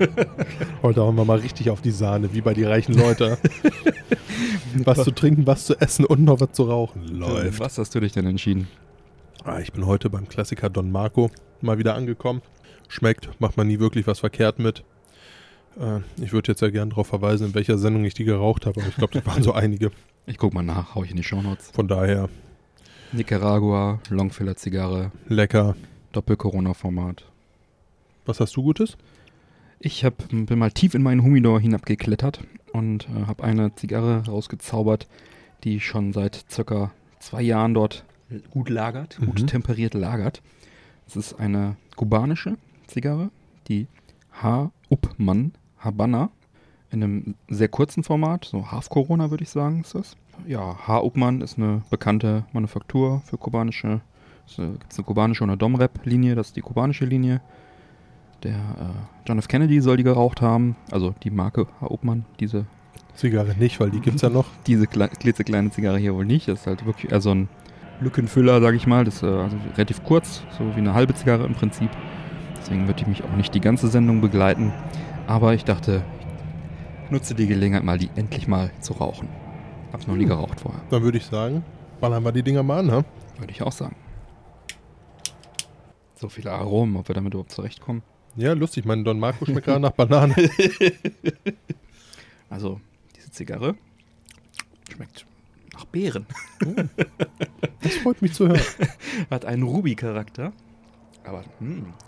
Heute 0.82 1.00
hauen 1.00 1.16
wir 1.16 1.24
mal 1.24 1.38
richtig 1.38 1.70
auf 1.70 1.80
die 1.80 1.90
Sahne, 1.90 2.32
wie 2.34 2.40
bei 2.40 2.52
die 2.52 2.64
reichen 2.64 2.94
Leute. 2.94 3.38
was 4.84 5.02
zu 5.02 5.10
trinken, 5.12 5.46
was 5.46 5.64
zu 5.64 5.80
essen 5.80 6.04
und 6.04 6.24
noch 6.24 6.40
was 6.40 6.52
zu 6.52 6.64
rauchen. 6.64 7.04
Läuft. 7.08 7.60
Was 7.60 7.78
hast 7.78 7.94
du 7.94 8.00
dich 8.00 8.12
denn 8.12 8.26
entschieden? 8.26 8.68
Ah, 9.44 9.60
ich 9.60 9.72
bin 9.72 9.86
heute 9.86 10.10
beim 10.10 10.28
Klassiker 10.28 10.68
Don 10.68 10.90
Marco 10.90 11.30
mal 11.62 11.78
wieder 11.78 11.94
angekommen. 11.94 12.42
Schmeckt, 12.88 13.28
macht 13.40 13.56
man 13.56 13.66
nie 13.66 13.78
wirklich 13.78 14.06
was 14.06 14.18
verkehrt 14.20 14.58
mit. 14.58 14.82
Äh, 15.78 16.00
ich 16.22 16.32
würde 16.32 16.52
jetzt 16.52 16.60
ja 16.62 16.70
gern 16.70 16.90
darauf 16.90 17.06
verweisen, 17.06 17.48
in 17.48 17.54
welcher 17.54 17.78
Sendung 17.78 18.04
ich 18.04 18.14
die 18.14 18.24
geraucht 18.24 18.66
habe, 18.66 18.80
aber 18.80 18.88
ich 18.88 18.96
glaube, 18.96 19.12
das 19.14 19.26
waren 19.26 19.42
so 19.42 19.52
einige. 19.52 19.90
Ich 20.26 20.38
guck 20.38 20.52
mal 20.54 20.62
nach, 20.62 20.94
hau 20.94 21.04
ich 21.04 21.10
in 21.10 21.16
die 21.16 21.22
Shownotes. 21.22 21.70
Von 21.70 21.88
daher 21.88 22.28
Nicaragua, 23.12 24.00
Longfiller 24.10 24.56
Zigarre, 24.56 25.10
lecker. 25.28 25.76
Doppel-Corona-Format. 26.12 27.24
Was 28.26 28.40
hast 28.40 28.56
du 28.56 28.62
Gutes? 28.62 28.96
Ich 29.78 30.04
hab, 30.04 30.28
bin 30.28 30.58
mal 30.58 30.72
tief 30.72 30.94
in 30.94 31.02
meinen 31.02 31.22
Humidor 31.22 31.60
hinabgeklettert 31.60 32.40
und 32.72 33.06
äh, 33.08 33.26
habe 33.26 33.44
eine 33.44 33.74
Zigarre 33.74 34.24
rausgezaubert, 34.26 35.06
die 35.64 35.80
schon 35.80 36.12
seit 36.12 36.44
circa 36.50 36.90
zwei 37.20 37.42
Jahren 37.42 37.74
dort 37.74 38.04
gut 38.50 38.68
lagert, 38.68 39.18
gut 39.18 39.42
Mhm. 39.42 39.46
temperiert 39.46 39.94
lagert. 39.94 40.42
Es 41.06 41.16
ist 41.16 41.34
eine 41.34 41.76
kubanische 41.96 42.56
Zigarre, 42.88 43.30
die 43.68 43.86
H. 44.42 44.70
Uppmann 44.90 45.52
Habana, 45.78 46.30
in 46.90 47.04
einem 47.04 47.34
sehr 47.48 47.68
kurzen 47.68 48.02
Format, 48.02 48.46
so 48.46 48.70
Half 48.72 48.88
Corona 48.88 49.30
würde 49.30 49.44
ich 49.44 49.50
sagen, 49.50 49.82
ist 49.82 49.94
das. 49.94 50.16
Ja, 50.46 50.76
H. 50.86 51.00
Uppmann 51.02 51.40
ist 51.40 51.58
eine 51.58 51.82
bekannte 51.90 52.44
Manufaktur 52.52 53.22
für 53.24 53.38
kubanische 53.38 54.00
Es 54.46 54.56
gibt 54.56 54.96
eine 54.96 55.04
kubanische 55.04 55.44
und 55.44 55.50
eine 55.50 55.58
Dom-Rap-Linie, 55.58 56.34
das 56.34 56.48
ist 56.48 56.56
die 56.56 56.62
kubanische 56.62 57.04
Linie. 57.04 57.40
Der 58.42 58.54
äh, 58.54 59.26
John 59.26 59.38
F. 59.38 59.48
Kennedy 59.48 59.80
soll 59.80 59.96
die 59.96 60.04
geraucht 60.04 60.40
haben, 60.40 60.76
also 60.90 61.14
die 61.22 61.30
Marke 61.30 61.66
Herr 61.80 61.90
Obmann, 61.90 62.24
diese, 62.38 62.66
Zigarre 63.18 63.54
nicht, 63.58 63.80
weil 63.80 63.90
die 63.90 64.00
gibt's 64.00 64.22
ja 64.22 64.30
noch. 64.30 64.46
diese 64.66 64.86
kle 64.86 65.08
klitzekleine 65.08 65.70
Zigarre 65.70 65.98
hier 65.98 66.14
wohl 66.14 66.24
nicht. 66.24 66.48
Das 66.48 66.60
ist 66.60 66.66
halt 66.66 66.86
wirklich 66.86 67.10
eher 67.10 67.20
so 67.20 67.32
ein 67.32 67.48
Lückenfüller, 68.00 68.60
sage 68.60 68.76
ich 68.76 68.86
mal. 68.86 69.04
Das 69.04 69.16
ist 69.16 69.22
äh, 69.24 69.26
also 69.26 69.56
relativ 69.74 70.04
kurz, 70.04 70.42
so 70.56 70.64
wie 70.76 70.80
eine 70.80 70.94
halbe 70.94 71.14
Zigarre 71.14 71.44
im 71.44 71.54
Prinzip. 71.54 71.90
Deswegen 72.60 72.86
wird 72.88 73.00
die 73.00 73.06
mich 73.06 73.22
auch 73.24 73.32
nicht 73.36 73.54
die 73.54 73.60
ganze 73.60 73.88
Sendung 73.88 74.20
begleiten. 74.20 74.72
Aber 75.26 75.54
ich 75.54 75.64
dachte, 75.64 76.02
ich 77.04 77.10
nutze 77.10 77.34
die 77.34 77.46
Gelegenheit 77.46 77.84
mal, 77.84 77.98
die 77.98 78.10
endlich 78.16 78.48
mal 78.48 78.70
zu 78.80 78.94
rauchen. 78.94 79.28
Hab's 79.92 80.06
noch 80.06 80.14
nie 80.16 80.22
Hm. 80.24 80.28
geraucht 80.30 80.60
vorher, 80.60 80.80
Dann 80.90 81.02
würde 81.02 81.18
ich 81.18 81.24
sagen, 81.26 81.64
ballern 82.00 82.22
wir 82.24 82.32
die 82.32 82.42
Dinger 82.42 82.62
mal 82.62 82.80
an, 82.80 82.86
ne? 82.86 83.04
würde 83.38 83.52
ich 83.52 83.62
auch 83.62 83.72
sagen. 83.72 83.96
So 86.16 86.28
viele 86.28 86.50
Aromen, 86.52 86.96
ob 86.96 87.08
wir 87.08 87.14
damit 87.14 87.32
überhaupt 87.34 87.52
zurechtkommen. 87.52 88.02
Ja, 88.36 88.52
lustig. 88.52 88.84
Mein 88.84 89.04
Don 89.04 89.18
Marco 89.20 89.44
schmeckt 89.46 89.66
gerade 89.66 89.80
nach 89.80 89.92
Banane. 89.92 90.34
Also, 92.50 92.80
diese 93.14 93.30
Zigarre 93.30 93.74
schmeckt 94.90 95.26
nach 95.74 95.84
Beeren. 95.84 96.24
Das 97.82 97.94
freut 97.96 98.22
mich 98.22 98.32
zu 98.32 98.48
hören. 98.48 98.60
Hat 99.30 99.44
einen 99.44 99.64
Ruby-Charakter. 99.64 100.52
Aber, 101.24 101.44
hm, 101.58 101.92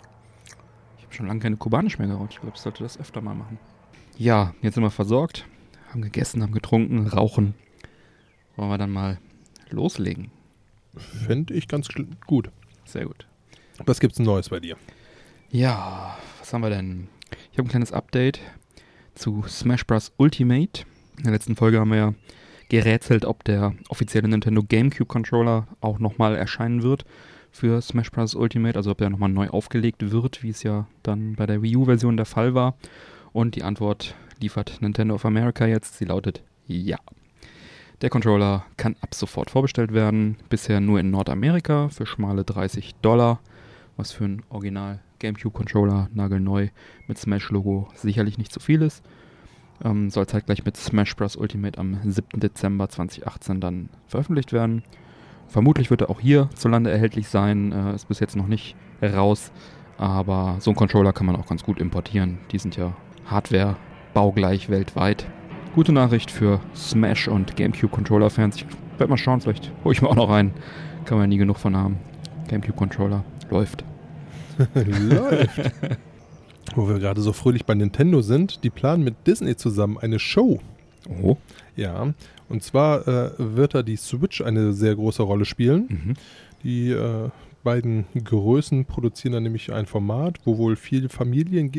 habe 1.11 1.17
schon 1.17 1.27
lange 1.27 1.41
keine 1.41 1.57
kubanisch 1.57 1.99
mehr 1.99 2.07
geraucht. 2.07 2.31
Ich 2.31 2.39
glaube, 2.39 2.55
ich 2.55 2.61
sollte 2.61 2.83
das 2.83 2.97
öfter 2.97 3.19
mal 3.19 3.35
machen. 3.35 3.59
Ja, 4.17 4.53
jetzt 4.61 4.75
sind 4.75 4.83
wir 4.83 4.91
versorgt. 4.91 5.45
Haben 5.89 6.01
gegessen, 6.01 6.41
haben 6.41 6.53
getrunken, 6.53 7.05
rauchen. 7.07 7.53
Wollen 8.55 8.69
wir 8.69 8.77
dann 8.77 8.91
mal 8.91 9.19
loslegen? 9.69 10.31
Fände 10.95 11.53
ich 11.53 11.67
ganz 11.67 11.89
gut. 12.27 12.49
Sehr 12.85 13.05
gut. 13.05 13.27
Was 13.85 13.99
gibt's 13.99 14.19
Neues 14.19 14.49
bei 14.49 14.61
dir? 14.61 14.77
Ja, 15.49 16.17
was 16.39 16.53
haben 16.53 16.61
wir 16.61 16.69
denn? 16.69 17.09
Ich 17.51 17.57
habe 17.57 17.67
ein 17.67 17.71
kleines 17.71 17.91
Update 17.91 18.39
zu 19.13 19.43
Smash 19.47 19.85
Bros. 19.85 20.13
Ultimate. 20.15 20.83
In 21.17 21.23
der 21.23 21.33
letzten 21.33 21.57
Folge 21.57 21.79
haben 21.79 21.89
wir 21.89 21.97
ja 21.97 22.13
gerätselt, 22.69 23.25
ob 23.25 23.43
der 23.43 23.73
offizielle 23.89 24.29
Nintendo 24.29 24.63
GameCube 24.63 25.07
Controller 25.07 25.67
auch 25.81 25.99
nochmal 25.99 26.37
erscheinen 26.37 26.83
wird 26.83 27.05
für 27.51 27.81
Smash 27.81 28.11
Bros. 28.11 28.35
Ultimate, 28.35 28.77
also 28.77 28.91
ob 28.91 28.97
der 28.97 29.09
nochmal 29.09 29.29
neu 29.29 29.49
aufgelegt 29.49 30.11
wird, 30.11 30.43
wie 30.43 30.49
es 30.49 30.63
ja 30.63 30.87
dann 31.03 31.35
bei 31.35 31.45
der 31.45 31.61
Wii 31.61 31.75
U-Version 31.77 32.17
der 32.17 32.25
Fall 32.25 32.53
war. 32.53 32.75
Und 33.33 33.55
die 33.55 33.63
Antwort 33.63 34.15
liefert 34.39 34.81
Nintendo 34.81 35.15
of 35.15 35.25
America 35.25 35.65
jetzt. 35.65 35.97
Sie 35.97 36.05
lautet 36.05 36.43
ja. 36.67 36.97
Der 38.01 38.09
Controller 38.09 38.65
kann 38.77 38.95
ab 39.01 39.13
sofort 39.13 39.51
vorbestellt 39.51 39.93
werden. 39.93 40.37
Bisher 40.49 40.79
nur 40.79 40.99
in 40.99 41.11
Nordamerika 41.11 41.89
für 41.89 42.05
schmale 42.05 42.43
30 42.43 42.95
Dollar 43.01 43.39
was 43.97 44.11
für 44.11 44.25
ein 44.25 44.43
Original 44.49 44.99
GameCube-Controller 45.19 46.09
nagelneu 46.13 46.69
mit 47.07 47.17
Smash-Logo 47.17 47.89
sicherlich 47.93 48.37
nicht 48.37 48.51
zu 48.51 48.59
viel 48.59 48.81
ist. 48.81 49.03
Ähm, 49.83 50.09
soll 50.09 50.27
zeitgleich 50.27 50.65
mit 50.65 50.77
Smash 50.77 51.15
Bros. 51.15 51.35
Ultimate 51.35 51.79
am 51.79 51.99
7. 52.03 52.39
Dezember 52.39 52.89
2018 52.89 53.61
dann 53.61 53.89
veröffentlicht 54.07 54.53
werden. 54.53 54.83
Vermutlich 55.51 55.89
wird 55.89 55.99
er 55.99 56.09
auch 56.09 56.21
hierzulande 56.21 56.91
erhältlich 56.91 57.27
sein, 57.27 57.73
äh, 57.73 57.93
ist 57.93 58.07
bis 58.07 58.21
jetzt 58.21 58.37
noch 58.37 58.47
nicht 58.47 58.73
raus, 59.03 59.51
aber 59.97 60.55
so 60.59 60.71
einen 60.71 60.77
Controller 60.77 61.11
kann 61.11 61.25
man 61.25 61.35
auch 61.35 61.45
ganz 61.45 61.63
gut 61.63 61.77
importieren. 61.77 62.37
Die 62.53 62.57
sind 62.57 62.77
ja 62.77 62.93
Hardware 63.25 63.75
baugleich 64.13 64.69
weltweit. 64.69 65.25
Gute 65.75 65.91
Nachricht 65.91 66.31
für 66.31 66.61
Smash 66.73 67.27
und 67.27 67.57
GameCube-Controller-Fans. 67.57 68.55
Ich 68.55 68.65
werde 68.97 69.09
mal 69.09 69.17
schauen, 69.17 69.41
vielleicht 69.41 69.73
hole 69.83 69.93
ich 69.93 70.01
mir 70.01 70.07
auch 70.07 70.15
noch 70.15 70.29
einen. 70.29 70.53
Kann 71.03 71.17
man 71.17 71.27
nie 71.27 71.37
genug 71.37 71.57
von 71.57 71.75
haben. 71.75 71.97
GameCube-Controller 72.47 73.25
läuft. 73.49 73.83
Läuft. 74.73 75.71
Wo 76.75 76.87
wir 76.87 76.99
gerade 76.99 77.19
so 77.19 77.33
fröhlich 77.33 77.65
bei 77.65 77.73
Nintendo 77.73 78.21
sind, 78.21 78.63
die 78.63 78.69
planen 78.69 79.03
mit 79.03 79.27
Disney 79.27 79.57
zusammen 79.57 79.97
eine 79.97 80.17
Show. 80.19 80.59
Oh. 81.21 81.35
Ja, 81.75 82.13
und 82.51 82.63
zwar 82.63 83.07
äh, 83.07 83.31
wird 83.37 83.73
da 83.75 83.83
die 83.83 83.95
Switch 83.95 84.41
eine 84.41 84.73
sehr 84.73 84.95
große 84.95 85.23
Rolle 85.23 85.45
spielen. 85.45 85.85
Mhm. 85.89 86.13
Die 86.63 86.91
äh, 86.91 87.29
beiden 87.63 88.05
Größen 88.23 88.85
produzieren 88.85 89.33
dann 89.33 89.43
nämlich 89.43 89.71
ein 89.71 89.85
Format, 89.85 90.37
wo 90.45 90.57
wohl 90.57 90.75
vier 90.75 91.09
Familien, 91.09 91.71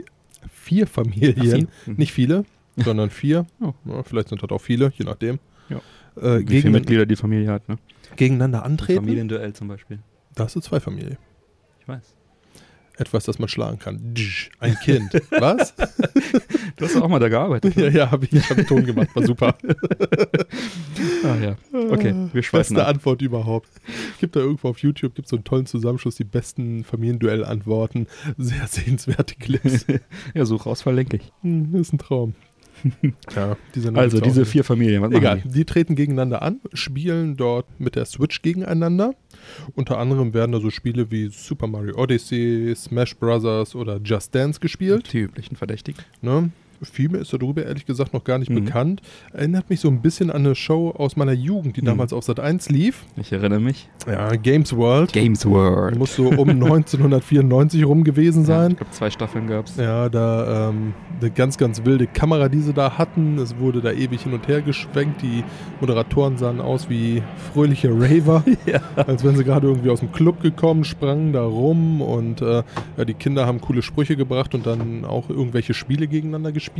vier 0.52 0.86
Familien, 0.86 1.34
Ach, 1.38 1.42
vier? 1.44 1.66
Mhm. 1.86 1.94
nicht 1.96 2.12
viele, 2.12 2.44
sondern 2.76 3.10
vier, 3.10 3.46
Oh. 3.60 3.72
ja, 3.84 4.02
vielleicht 4.02 4.28
sind 4.28 4.42
das 4.42 4.50
auch 4.50 4.60
viele, 4.60 4.92
je 4.96 5.04
nachdem, 5.04 5.38
Ja. 5.68 5.76
äh, 6.20 6.40
Wie 6.48 6.60
viele 6.60 6.72
Mitglieder 6.72 7.06
die 7.06 7.16
Familie 7.16 7.50
hat, 7.50 7.68
ne? 7.68 7.76
gegeneinander 8.16 8.64
antreten. 8.64 9.00
Familienduell 9.00 9.52
zum 9.54 9.68
Beispiel. 9.68 9.98
Das 10.34 10.54
ist 10.56 10.64
zwei 10.64 10.80
Familien. 10.80 11.16
Ich 11.80 11.88
weiß. 11.88 12.14
Etwas, 12.98 13.24
das 13.24 13.38
man 13.38 13.48
schlagen 13.48 13.78
kann. 13.78 14.14
Ein 14.60 14.76
Kind. 14.82 15.10
Was? 15.30 15.74
Du 16.76 16.86
hast 16.86 16.96
auch 16.96 17.08
mal 17.08 17.18
da 17.20 17.28
gearbeitet. 17.28 17.76
ja, 17.76 17.88
ja, 17.88 18.10
habe 18.10 18.24
ich, 18.24 18.32
ich 18.32 18.48
hab 18.50 18.56
einen 18.56 18.66
Ton 18.66 18.84
gemacht, 18.84 19.08
war 19.14 19.24
super. 19.24 19.54
Ah 21.24 21.36
ja. 21.40 21.56
Okay, 21.90 22.14
wir 22.32 22.42
schweifen 22.42 22.74
Beste 22.74 22.82
ab. 22.82 22.94
Antwort 22.94 23.22
überhaupt. 23.22 23.68
Gibt 24.18 24.34
da 24.36 24.40
irgendwo 24.40 24.68
auf 24.68 24.78
YouTube 24.78 25.14
gibt 25.14 25.28
so 25.28 25.36
einen 25.36 25.44
tollen 25.44 25.66
Zusammenschluss, 25.66 26.16
die 26.16 26.24
besten 26.24 26.84
Familienduell-Antworten. 26.84 28.06
Sehr 28.38 28.66
sehenswerte 28.66 29.34
Clips. 29.36 29.86
Ja, 30.34 30.44
such 30.44 30.66
raus, 30.66 30.82
verlinke 30.82 31.16
ich. 31.18 31.32
Hm, 31.42 31.74
ist 31.76 31.92
ein 31.92 31.98
Traum. 31.98 32.34
ja, 33.36 33.56
diese 33.74 33.94
Also 33.94 34.20
diese 34.20 34.44
vier 34.44 34.64
Familien, 34.64 35.04
Egal, 35.12 35.42
die? 35.44 35.50
die 35.50 35.64
treten 35.64 35.94
gegeneinander 35.94 36.42
an, 36.42 36.60
spielen 36.72 37.36
dort 37.36 37.66
mit 37.78 37.94
der 37.96 38.04
Switch 38.06 38.42
gegeneinander. 38.42 39.14
Unter 39.74 39.98
anderem 39.98 40.34
werden 40.34 40.52
da 40.52 40.60
so 40.60 40.70
Spiele 40.70 41.10
wie 41.10 41.28
Super 41.28 41.66
Mario 41.66 41.96
Odyssey, 41.96 42.72
Smash 42.76 43.16
Bros. 43.16 43.74
oder 43.74 44.00
Just 44.02 44.34
Dance 44.34 44.60
gespielt. 44.60 45.12
Die 45.12 45.20
üblichen 45.20 45.56
Verdächtigen. 45.56 46.02
Ne? 46.20 46.50
Viel 46.82 47.08
mehr 47.08 47.20
ist 47.20 47.32
darüber 47.32 47.64
ehrlich 47.64 47.86
gesagt 47.86 48.12
noch 48.12 48.24
gar 48.24 48.38
nicht 48.38 48.50
Mhm. 48.50 48.64
bekannt. 48.64 49.02
Erinnert 49.32 49.70
mich 49.70 49.80
so 49.80 49.88
ein 49.88 50.00
bisschen 50.02 50.30
an 50.30 50.44
eine 50.46 50.54
Show 50.54 50.90
aus 50.90 51.16
meiner 51.16 51.32
Jugend, 51.32 51.76
die 51.76 51.82
Mhm. 51.82 51.86
damals 51.86 52.12
auf 52.12 52.24
Sat 52.24 52.40
1 52.40 52.68
lief. 52.70 53.04
Ich 53.16 53.32
erinnere 53.32 53.60
mich. 53.60 53.88
Ja, 54.06 54.30
Games 54.36 54.76
World. 54.76 55.12
Games 55.12 55.46
World. 55.46 55.98
Muss 55.98 56.14
so 56.16 56.28
um 56.28 56.48
1994 56.60 57.84
rum 57.84 58.04
gewesen 58.04 58.40
Ja, 58.40 58.46
sein. 58.46 58.70
ich 58.72 58.76
glaube, 58.78 58.92
zwei 58.92 59.10
Staffeln 59.10 59.46
gab 59.46 59.66
es. 59.66 59.76
Ja, 59.76 60.08
da 60.08 60.70
ähm, 60.70 60.94
eine 61.20 61.30
ganz, 61.30 61.58
ganz 61.58 61.84
wilde 61.84 62.06
Kamera, 62.06 62.48
die 62.48 62.60
sie 62.60 62.72
da 62.72 62.98
hatten. 62.98 63.38
Es 63.38 63.56
wurde 63.58 63.80
da 63.80 63.92
ewig 63.92 64.22
hin 64.22 64.32
und 64.32 64.48
her 64.48 64.60
geschwenkt. 64.62 65.22
Die 65.22 65.44
Moderatoren 65.80 66.36
sahen 66.36 66.60
aus 66.60 66.88
wie 66.90 67.22
fröhliche 67.52 67.90
Raver, 67.90 68.44
Ja. 68.66 68.80
als 68.96 69.24
wenn 69.24 69.36
sie 69.36 69.44
gerade 69.44 69.66
irgendwie 69.68 69.90
aus 69.90 70.00
dem 70.00 70.12
Club 70.12 70.40
gekommen, 70.42 70.84
sprangen 70.84 71.32
da 71.32 71.42
rum 71.44 72.00
und 72.00 72.40
äh, 72.42 72.62
ja, 72.96 73.04
die 73.04 73.14
Kinder 73.14 73.46
haben 73.46 73.60
coole 73.60 73.82
Sprüche 73.82 74.16
gebracht 74.16 74.54
und 74.54 74.66
dann 74.66 75.04
auch 75.04 75.28
irgendwelche 75.30 75.74
Spiele 75.74 76.06
gegeneinander 76.08 76.52
gespielt. 76.52 76.71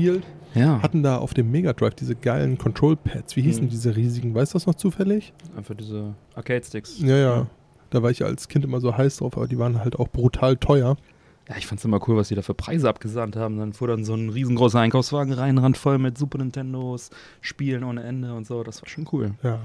Ja, 0.55 0.83
Hatten 0.83 1.03
da 1.03 1.17
auf 1.19 1.33
dem 1.35 1.51
Mega 1.51 1.73
Drive 1.73 1.95
diese 1.95 2.15
geilen 2.15 2.59
Control-Pads. 2.59 3.37
Wie 3.37 3.43
hießen 3.43 3.65
Mhm. 3.65 3.69
diese 3.71 3.97
riesigen? 3.97 4.35
Weißt 4.35 4.53
du 4.53 4.57
das 4.57 4.67
noch 4.67 4.75
zufällig? 4.75 5.33
einfach 5.57 5.75
diese 5.75 6.15
Arcade-Sticks. 6.35 7.01
Ja, 7.01 7.17
ja. 7.17 7.47
Da 7.91 8.03
war 8.03 8.11
ich 8.11 8.25
als 8.25 8.49
Kind 8.49 8.65
immer 8.65 8.81
so 8.81 8.97
heiß 8.97 9.19
drauf, 9.19 9.37
aber 9.37 9.49
die 9.49 9.59
waren 9.59 9.79
halt 9.81 9.99
auch 9.99 10.09
brutal 10.09 10.57
teuer. 10.57 10.97
Ja, 11.49 11.57
ich 11.57 11.67
fand's 11.67 11.85
immer 11.85 12.01
cool, 12.09 12.17
was 12.17 12.29
die 12.29 12.35
da 12.35 12.43
für 12.43 12.55
Preise 12.55 12.89
abgesandt 12.89 13.37
haben. 13.37 13.59
Dann 13.59 13.73
fuhr 13.73 13.89
dann 13.89 14.05
so 14.05 14.15
ein 14.15 14.29
riesengroßer 14.31 14.79
Einkaufswagen 14.81 15.33
rein, 15.35 15.59
randvoll 15.59 15.99
mit 15.99 16.17
Super 16.17 16.39
Nintendos, 16.39 17.11
Spielen 17.41 17.83
ohne 17.85 18.03
Ende 18.03 18.33
und 18.35 18.47
so. 18.47 18.63
Das 18.63 18.81
war 18.83 18.89
schon 18.89 19.07
cool. 19.13 19.33
Ja. 19.43 19.59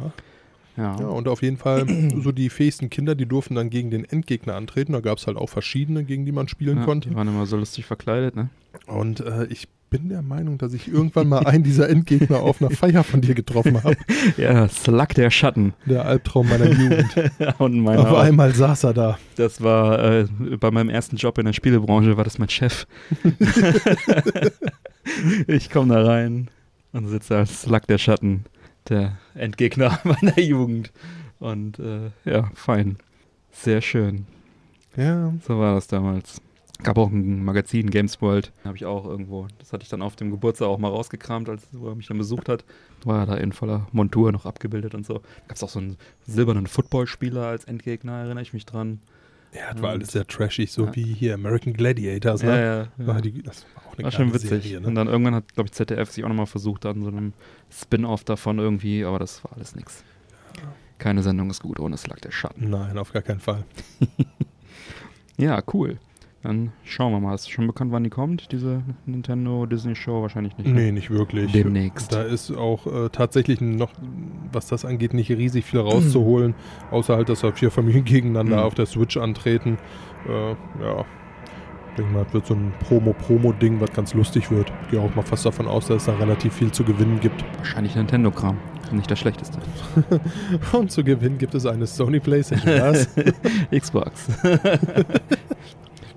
Ja. 0.77 0.95
Ja, 0.99 1.07
und 1.07 1.27
auf 1.27 1.41
jeden 1.41 1.57
Fall 1.57 1.85
so 2.23 2.31
die 2.31 2.49
fähigsten 2.49 2.89
Kinder, 2.89 3.15
die 3.15 3.25
durften 3.25 3.55
dann 3.55 3.69
gegen 3.69 3.91
den 3.91 4.05
Endgegner 4.05 4.55
antreten. 4.55 4.93
Da 4.93 4.99
gab 5.01 5.17
es 5.17 5.27
halt 5.27 5.35
auch 5.37 5.49
verschiedene, 5.49 6.03
gegen 6.03 6.25
die 6.25 6.31
man 6.31 6.47
spielen 6.47 6.77
Ja, 6.79 6.85
konnte. 6.85 7.09
Die 7.09 7.15
waren 7.15 7.27
immer 7.27 7.45
so 7.45 7.57
lustig 7.57 7.85
verkleidet, 7.85 8.35
ne? 8.35 8.49
Und 8.87 9.19
äh, 9.21 9.45
ich 9.45 9.67
bin 9.89 10.09
der 10.09 10.21
Meinung, 10.21 10.57
dass 10.57 10.73
ich 10.73 10.87
irgendwann 10.87 11.29
mal 11.29 11.45
einen 11.45 11.63
dieser 11.63 11.89
Endgegner 11.89 12.41
auf 12.41 12.61
einer 12.61 12.71
Feier 12.71 13.03
von 13.03 13.21
dir 13.21 13.35
getroffen 13.35 13.83
habe. 13.83 13.95
Ja, 14.37 14.67
Slug 14.67 15.09
der 15.09 15.29
Schatten. 15.31 15.73
Der 15.85 16.05
Albtraum 16.05 16.49
meiner 16.49 16.69
Jugend. 16.69 17.15
und 17.59 17.79
meiner 17.79 18.01
auf 18.01 18.07
auch. 18.07 18.19
einmal 18.19 18.53
saß 18.53 18.83
er 18.85 18.93
da. 18.93 19.19
Das 19.35 19.61
war 19.61 20.03
äh, 20.03 20.25
bei 20.59 20.71
meinem 20.71 20.89
ersten 20.89 21.15
Job 21.15 21.37
in 21.37 21.45
der 21.45 21.53
Spielebranche, 21.53 22.17
war 22.17 22.23
das 22.23 22.37
mein 22.37 22.49
Chef. 22.49 22.85
ich 25.47 25.69
komme 25.69 25.93
da 25.93 26.03
rein 26.05 26.49
und 26.91 27.07
sitze 27.07 27.37
als 27.37 27.61
Slug 27.61 27.87
der 27.87 27.97
Schatten, 27.97 28.45
der 28.89 29.17
Endgegner 29.35 29.99
meiner 30.03 30.39
Jugend. 30.39 30.91
Und 31.39 31.79
äh, 31.79 32.11
ja, 32.25 32.49
fein. 32.53 32.97
Sehr 33.51 33.81
schön. 33.81 34.25
Ja, 34.95 35.33
So 35.47 35.59
war 35.59 35.75
das 35.75 35.87
damals. 35.87 36.41
Gab 36.83 36.97
auch 36.99 37.09
ein 37.09 37.43
Magazin, 37.43 37.89
Games 37.89 38.21
World, 38.21 38.51
habe 38.63 38.77
ich 38.77 38.85
auch 38.85 39.05
irgendwo. 39.05 39.47
Das 39.57 39.73
hatte 39.73 39.83
ich 39.83 39.89
dann 39.89 40.01
auf 40.03 40.15
dem 40.15 40.29
Geburtstag 40.29 40.67
auch 40.67 40.77
mal 40.77 40.89
rausgekramt, 40.89 41.49
als 41.49 41.67
er 41.73 41.95
mich 41.95 42.05
dann 42.07 42.17
besucht 42.19 42.49
hat. 42.49 42.63
War 43.03 43.19
er 43.21 43.25
da 43.25 43.35
in 43.35 43.51
voller 43.51 43.87
Montur 43.91 44.31
noch 44.31 44.45
abgebildet 44.45 44.93
und 44.93 45.05
so. 45.05 45.15
Gab 45.47 45.55
es 45.55 45.63
auch 45.63 45.69
so 45.69 45.79
einen 45.79 45.97
silbernen 46.27 46.67
Footballspieler 46.67 47.47
als 47.47 47.65
Endgegner, 47.65 48.19
erinnere 48.19 48.43
ich 48.43 48.53
mich 48.53 48.65
dran. 48.67 48.99
ja 49.53 49.73
das 49.73 49.81
war 49.81 49.89
alles 49.89 50.11
sehr 50.11 50.27
trashig, 50.27 50.71
so 50.71 50.85
Ja. 50.85 50.95
wie 50.95 51.13
hier 51.13 51.33
American 51.33 51.73
Gladiators. 51.73 52.43
Ja, 52.43 52.49
Ne? 52.49 52.61
ja. 52.61 52.77
ja. 53.03 53.07
War 53.07 53.21
die, 53.21 53.41
das 53.41 53.65
war 53.73 53.87
auch 53.87 53.93
eine 53.95 54.03
War 54.03 54.11
schon 54.11 54.33
witzig. 54.33 54.49
Serie, 54.49 54.77
Und 54.77 54.87
ne? 54.89 54.93
dann 54.93 55.07
irgendwann 55.07 55.33
hat, 55.35 55.53
glaube 55.55 55.67
ich, 55.67 55.71
ZDF 55.73 56.11
sich 56.11 56.23
auch 56.23 56.29
nochmal 56.29 56.45
versucht, 56.45 56.85
an 56.85 57.01
so 57.01 57.07
einem 57.07 57.33
Spin-off 57.71 58.23
davon 58.23 58.59
irgendwie, 58.59 59.03
aber 59.03 59.17
das 59.17 59.43
war 59.43 59.53
alles 59.53 59.75
nix. 59.75 60.03
Keine 60.99 61.23
Sendung 61.23 61.49
ist 61.49 61.61
gut 61.63 61.79
ohne 61.79 61.97
Slug 61.97 62.21
der 62.21 62.31
Schatten. 62.31 62.69
Nein, 62.69 62.97
auf 62.99 63.13
gar 63.13 63.23
keinen 63.23 63.39
Fall. 63.39 63.63
Ja, 65.39 65.61
cool. 65.73 65.99
Dann 66.47 66.71
schauen 66.85 67.11
wir 67.11 67.19
mal. 67.19 67.35
Ist 67.35 67.51
schon 67.51 67.67
bekannt, 67.67 67.91
wann 67.91 68.05
die 68.05 68.09
kommt, 68.09 68.53
diese 68.53 68.81
Nintendo 69.05 69.65
Disney 69.65 69.95
Show? 69.97 70.21
Wahrscheinlich 70.21 70.57
nicht. 70.57 70.65
ne? 70.65 70.73
Nee, 70.75 70.91
nicht 70.93 71.09
wirklich. 71.09 71.51
Demnächst. 71.51 72.13
Da 72.13 72.21
ist 72.21 72.51
auch 72.55 72.87
äh, 72.87 73.09
tatsächlich 73.09 73.59
noch, 73.59 73.91
was 74.53 74.67
das 74.67 74.85
angeht, 74.85 75.13
nicht 75.13 75.29
riesig 75.29 75.65
viel 75.65 75.81
rauszuholen, 75.81 76.55
außer 76.91 77.17
halt, 77.17 77.27
dass 77.27 77.41
da 77.41 77.51
vier 77.51 77.69
Familien 77.69 78.05
gegeneinander 78.05 78.55
Mhm. 78.59 78.63
auf 78.63 78.75
der 78.75 78.85
Switch 78.85 79.17
antreten. 79.17 79.77
Äh, 80.25 80.51
ja, 80.51 81.01
ich 81.89 81.95
denke 81.97 82.13
mal, 82.13 82.23
das 82.23 82.33
wird 82.33 82.45
so 82.45 82.53
ein 82.53 82.71
Promo-Promo-Ding, 82.87 83.81
was 83.81 83.91
ganz 83.91 84.13
lustig 84.13 84.49
wird. 84.49 84.71
Ich 84.85 84.91
gehe 84.91 85.01
auch 85.01 85.13
mal 85.15 85.23
fast 85.23 85.45
davon 85.45 85.67
aus, 85.67 85.87
dass 85.87 85.97
es 85.97 86.05
da 86.05 86.15
relativ 86.15 86.53
viel 86.53 86.71
zu 86.71 86.85
gewinnen 86.85 87.19
gibt. 87.19 87.43
Wahrscheinlich 87.57 87.93
Nintendo-Kram. 87.97 88.57
Nicht 88.93 89.11
das 89.11 89.19
Schlechteste. 89.19 89.59
Und 90.71 90.91
zu 90.91 91.03
gewinnen 91.03 91.37
gibt 91.39 91.55
es 91.55 91.65
eine 91.65 91.85
Sony 91.87 92.21
Playstation. 92.21 92.79
Was? 92.79 93.09
Xbox. 93.77 94.29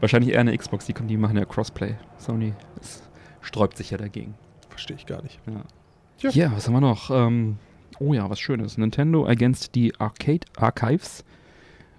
Wahrscheinlich 0.01 0.33
eher 0.33 0.41
eine 0.41 0.57
Xbox. 0.57 0.87
Die, 0.87 0.95
die 0.95 1.17
machen 1.17 1.37
ja 1.37 1.45
Crossplay. 1.45 1.95
Sony 2.19 2.55
sträubt 3.43 3.77
sich 3.77 3.91
ja 3.91 3.99
dagegen. 3.99 4.35
Verstehe 4.69 4.97
ich 4.97 5.07
gar 5.07 5.23
nicht. 5.23 5.39
Ja, 5.47 5.65
Tja. 6.19 6.31
ja 6.31 6.53
was 6.57 6.67
haben 6.67 6.75
wir 6.75 6.81
noch? 6.81 7.11
Ähm, 7.11 7.59
oh 7.99 8.15
ja, 8.15 8.29
was 8.31 8.41
Schönes. 8.41 8.79
Nintendo 8.79 9.27
against 9.27 9.75
die 9.75 9.95
Arcade 9.99 10.47
Archives, 10.57 11.25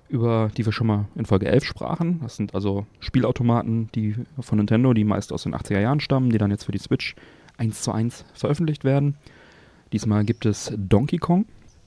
über 0.10 0.50
die 0.58 0.66
wir 0.66 0.74
schon 0.74 0.88
mal 0.88 1.06
in 1.16 1.26
Folge 1.26 1.48
11 1.48 1.64
sprachen. 1.64 2.20
Das 2.22 2.36
sind 2.36 2.56
also 2.56 2.86
Spielautomaten 3.00 3.90
die 3.94 4.16
von 4.40 4.58
Nintendo, 4.58 4.94
die 4.94 5.04
meist 5.04 5.32
aus 5.32 5.44
den 5.44 5.56
80er 5.56 5.80
Jahren 5.80 6.00
stammen, 6.00 6.32
die 6.32 6.38
dann 6.38 6.52
jetzt 6.52 6.66
für 6.66 6.72
die 6.72 6.80
Switch 6.80 7.16
1 7.58 7.84
zu 7.84 7.92
1 7.92 8.26
veröffentlicht 8.34 8.84
werden. 8.84 9.16
Diesmal 9.94 10.24
gibt 10.24 10.46
es 10.46 10.74
Donkey 10.76 11.18
Kong, 11.18 11.46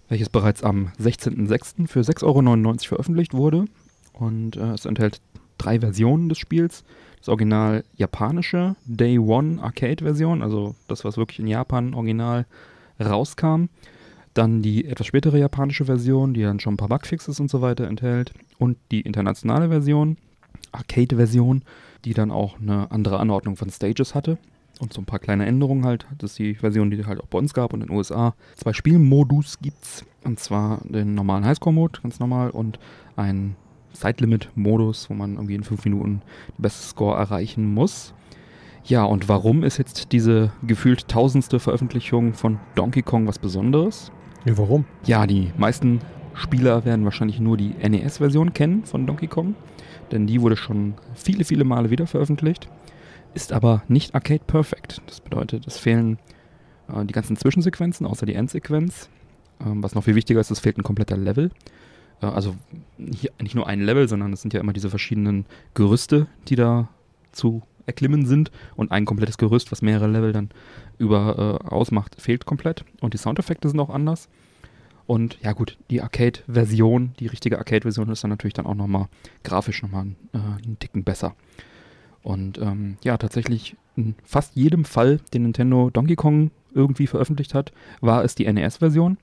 welches 0.08 0.28
bereits 0.28 0.62
am 0.62 0.92
16.06. 1.00 1.88
für 1.88 2.00
6,99 2.00 2.22
Euro 2.24 2.78
veröffentlicht 2.78 3.34
wurde. 3.34 3.64
Und 4.12 4.56
äh, 4.56 4.72
es 4.72 4.84
enthält 4.84 5.20
drei 5.64 5.80
Versionen 5.80 6.28
des 6.28 6.38
Spiels. 6.38 6.84
Das 7.18 7.28
original 7.28 7.84
japanische 7.96 8.76
Day 8.84 9.18
One 9.18 9.62
Arcade 9.62 10.04
Version, 10.04 10.42
also 10.42 10.74
das, 10.88 11.04
was 11.04 11.16
wirklich 11.16 11.38
in 11.38 11.46
Japan 11.46 11.94
original 11.94 12.46
rauskam. 13.00 13.66
Dann 14.34 14.62
die 14.62 14.84
etwas 14.84 15.06
spätere 15.06 15.38
japanische 15.38 15.84
Version, 15.84 16.34
die 16.34 16.42
dann 16.42 16.60
schon 16.60 16.74
ein 16.74 16.76
paar 16.76 16.88
Bugfixes 16.88 17.40
und 17.40 17.50
so 17.50 17.62
weiter 17.62 17.86
enthält. 17.86 18.32
Und 18.58 18.76
die 18.90 19.00
internationale 19.00 19.68
Version, 19.68 20.16
Arcade-Version, 20.72 21.62
die 22.04 22.14
dann 22.14 22.30
auch 22.30 22.60
eine 22.60 22.90
andere 22.90 23.20
Anordnung 23.20 23.56
von 23.56 23.70
Stages 23.70 24.14
hatte. 24.14 24.38
Und 24.80 24.92
so 24.92 25.00
ein 25.00 25.06
paar 25.06 25.20
kleine 25.20 25.46
Änderungen 25.46 25.84
halt. 25.84 26.06
Das 26.18 26.32
ist 26.32 26.38
die 26.40 26.56
Version, 26.56 26.90
die 26.90 27.06
halt 27.06 27.20
auch 27.20 27.26
bei 27.26 27.38
uns 27.38 27.54
gab 27.54 27.72
und 27.72 27.80
in 27.80 27.86
den 27.86 27.96
USA. 27.96 28.34
Zwei 28.56 28.72
Spielmodus 28.72 29.60
gibt's. 29.60 30.04
Und 30.24 30.40
zwar 30.40 30.80
den 30.84 31.14
normalen 31.14 31.44
Highscore-Mode, 31.44 32.00
ganz 32.02 32.18
normal, 32.18 32.50
und 32.50 32.80
einen 33.14 33.56
Zeitlimit-Modus, 33.94 35.08
wo 35.08 35.14
man 35.14 35.34
irgendwie 35.34 35.54
in 35.54 35.64
fünf 35.64 35.84
Minuten 35.84 36.22
den 36.58 36.62
besten 36.62 36.88
Score 36.88 37.16
erreichen 37.16 37.72
muss. 37.72 38.14
Ja, 38.84 39.04
und 39.04 39.28
warum 39.28 39.64
ist 39.64 39.78
jetzt 39.78 40.12
diese 40.12 40.52
gefühlt 40.62 41.08
tausendste 41.08 41.58
Veröffentlichung 41.58 42.34
von 42.34 42.60
Donkey 42.74 43.00
Kong 43.00 43.26
was 43.26 43.38
Besonderes? 43.38 44.12
Ja, 44.44 44.58
warum? 44.58 44.84
Ja, 45.06 45.26
die 45.26 45.52
meisten 45.56 46.00
Spieler 46.34 46.84
werden 46.84 47.04
wahrscheinlich 47.04 47.40
nur 47.40 47.56
die 47.56 47.74
NES-Version 47.80 48.52
kennen 48.52 48.84
von 48.84 49.06
Donkey 49.06 49.26
Kong, 49.26 49.54
denn 50.12 50.26
die 50.26 50.42
wurde 50.42 50.56
schon 50.56 50.94
viele, 51.14 51.44
viele 51.44 51.64
Male 51.64 51.90
wieder 51.90 52.06
veröffentlicht, 52.06 52.68
ist 53.32 53.52
aber 53.52 53.82
nicht 53.88 54.14
Arcade 54.14 54.42
Perfect. 54.46 55.00
Das 55.06 55.20
bedeutet, 55.20 55.66
es 55.66 55.78
fehlen 55.78 56.18
äh, 56.88 57.04
die 57.04 57.14
ganzen 57.14 57.36
Zwischensequenzen, 57.36 58.06
außer 58.06 58.26
die 58.26 58.34
Endsequenz. 58.34 59.08
Ähm, 59.64 59.82
was 59.82 59.94
noch 59.94 60.04
viel 60.04 60.14
wichtiger 60.14 60.40
ist, 60.40 60.50
es 60.50 60.60
fehlt 60.60 60.76
ein 60.76 60.82
kompletter 60.82 61.16
Level. 61.16 61.50
Äh, 62.20 62.26
also 62.26 62.56
nicht 62.98 63.54
nur 63.54 63.66
ein 63.66 63.80
Level, 63.80 64.08
sondern 64.08 64.32
es 64.32 64.42
sind 64.42 64.54
ja 64.54 64.60
immer 64.60 64.72
diese 64.72 64.90
verschiedenen 64.90 65.46
Gerüste, 65.74 66.26
die 66.48 66.56
da 66.56 66.88
zu 67.32 67.62
erklimmen 67.86 68.26
sind 68.26 68.50
und 68.76 68.92
ein 68.92 69.04
komplettes 69.04 69.38
Gerüst, 69.38 69.70
was 69.72 69.82
mehrere 69.82 70.08
Level 70.08 70.32
dann 70.32 70.50
über 70.98 71.60
äh, 71.62 71.68
ausmacht, 71.68 72.20
fehlt 72.20 72.46
komplett. 72.46 72.84
Und 73.00 73.14
die 73.14 73.18
Soundeffekte 73.18 73.68
sind 73.68 73.80
auch 73.80 73.90
anders. 73.90 74.28
Und 75.06 75.38
ja 75.42 75.52
gut, 75.52 75.76
die 75.90 76.00
Arcade-Version, 76.00 77.12
die 77.20 77.26
richtige 77.26 77.58
Arcade-Version 77.58 78.08
ist 78.08 78.24
dann 78.24 78.30
natürlich 78.30 78.54
dann 78.54 78.66
auch 78.66 78.74
nochmal 78.74 79.08
grafisch 79.42 79.82
nochmal 79.82 80.06
äh, 80.32 80.38
einen 80.38 80.78
Ticken 80.78 81.04
besser. 81.04 81.34
Und 82.22 82.58
ähm, 82.58 82.96
ja, 83.04 83.18
tatsächlich 83.18 83.76
in 83.96 84.14
fast 84.24 84.56
jedem 84.56 84.86
Fall, 84.86 85.20
den 85.34 85.42
Nintendo 85.42 85.90
Donkey 85.90 86.16
Kong 86.16 86.50
irgendwie 86.74 87.06
veröffentlicht 87.06 87.54
hat, 87.54 87.72
war 88.00 88.24
es 88.24 88.34
die 88.34 88.50
NES-Version. 88.50 89.18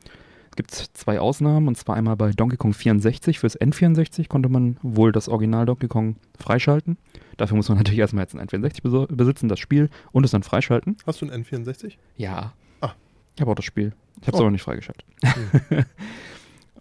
Es 0.52 0.56
gibt 0.58 0.72
zwei 0.72 1.20
Ausnahmen, 1.20 1.68
und 1.70 1.78
zwar 1.78 1.96
einmal 1.96 2.18
bei 2.18 2.32
Donkey 2.32 2.58
Kong 2.58 2.74
64. 2.74 3.40
Fürs 3.40 3.60
N64 3.60 4.28
konnte 4.28 4.50
man 4.50 4.78
wohl 4.82 5.12
das 5.14 5.30
Original 5.30 5.66
Donkey 5.66 5.88
Kong 5.88 6.18
freischalten. 6.38 6.98
Dafür 7.38 7.56
muss 7.56 7.70
man 7.70 7.78
natürlich 7.80 8.00
erstmal 8.00 8.26
jetzt 8.26 8.36
ein 8.36 8.46
N64 8.46 8.82
beso- 8.84 9.08
besitzen, 9.08 9.48
das 9.48 9.60
Spiel, 9.60 9.90
und 10.12 10.26
es 10.26 10.32
dann 10.32 10.44
freischalten. 10.44 10.98
Hast 11.08 11.22
du 11.22 11.26
ein 11.30 11.44
N64? 11.46 11.94
Ja. 12.18 12.52
Ah. 12.82 12.92
Ich 13.36 13.42
habe 13.42 13.52
auch 13.52 13.56
das 13.56 13.64
Spiel. 13.66 13.94
Ich 14.22 14.28
habe 14.28 14.36
es 14.36 14.42
Oh. 14.42 14.44
aber 14.44 14.52
nicht 14.52 14.62
freigeschaltet. 14.62 15.06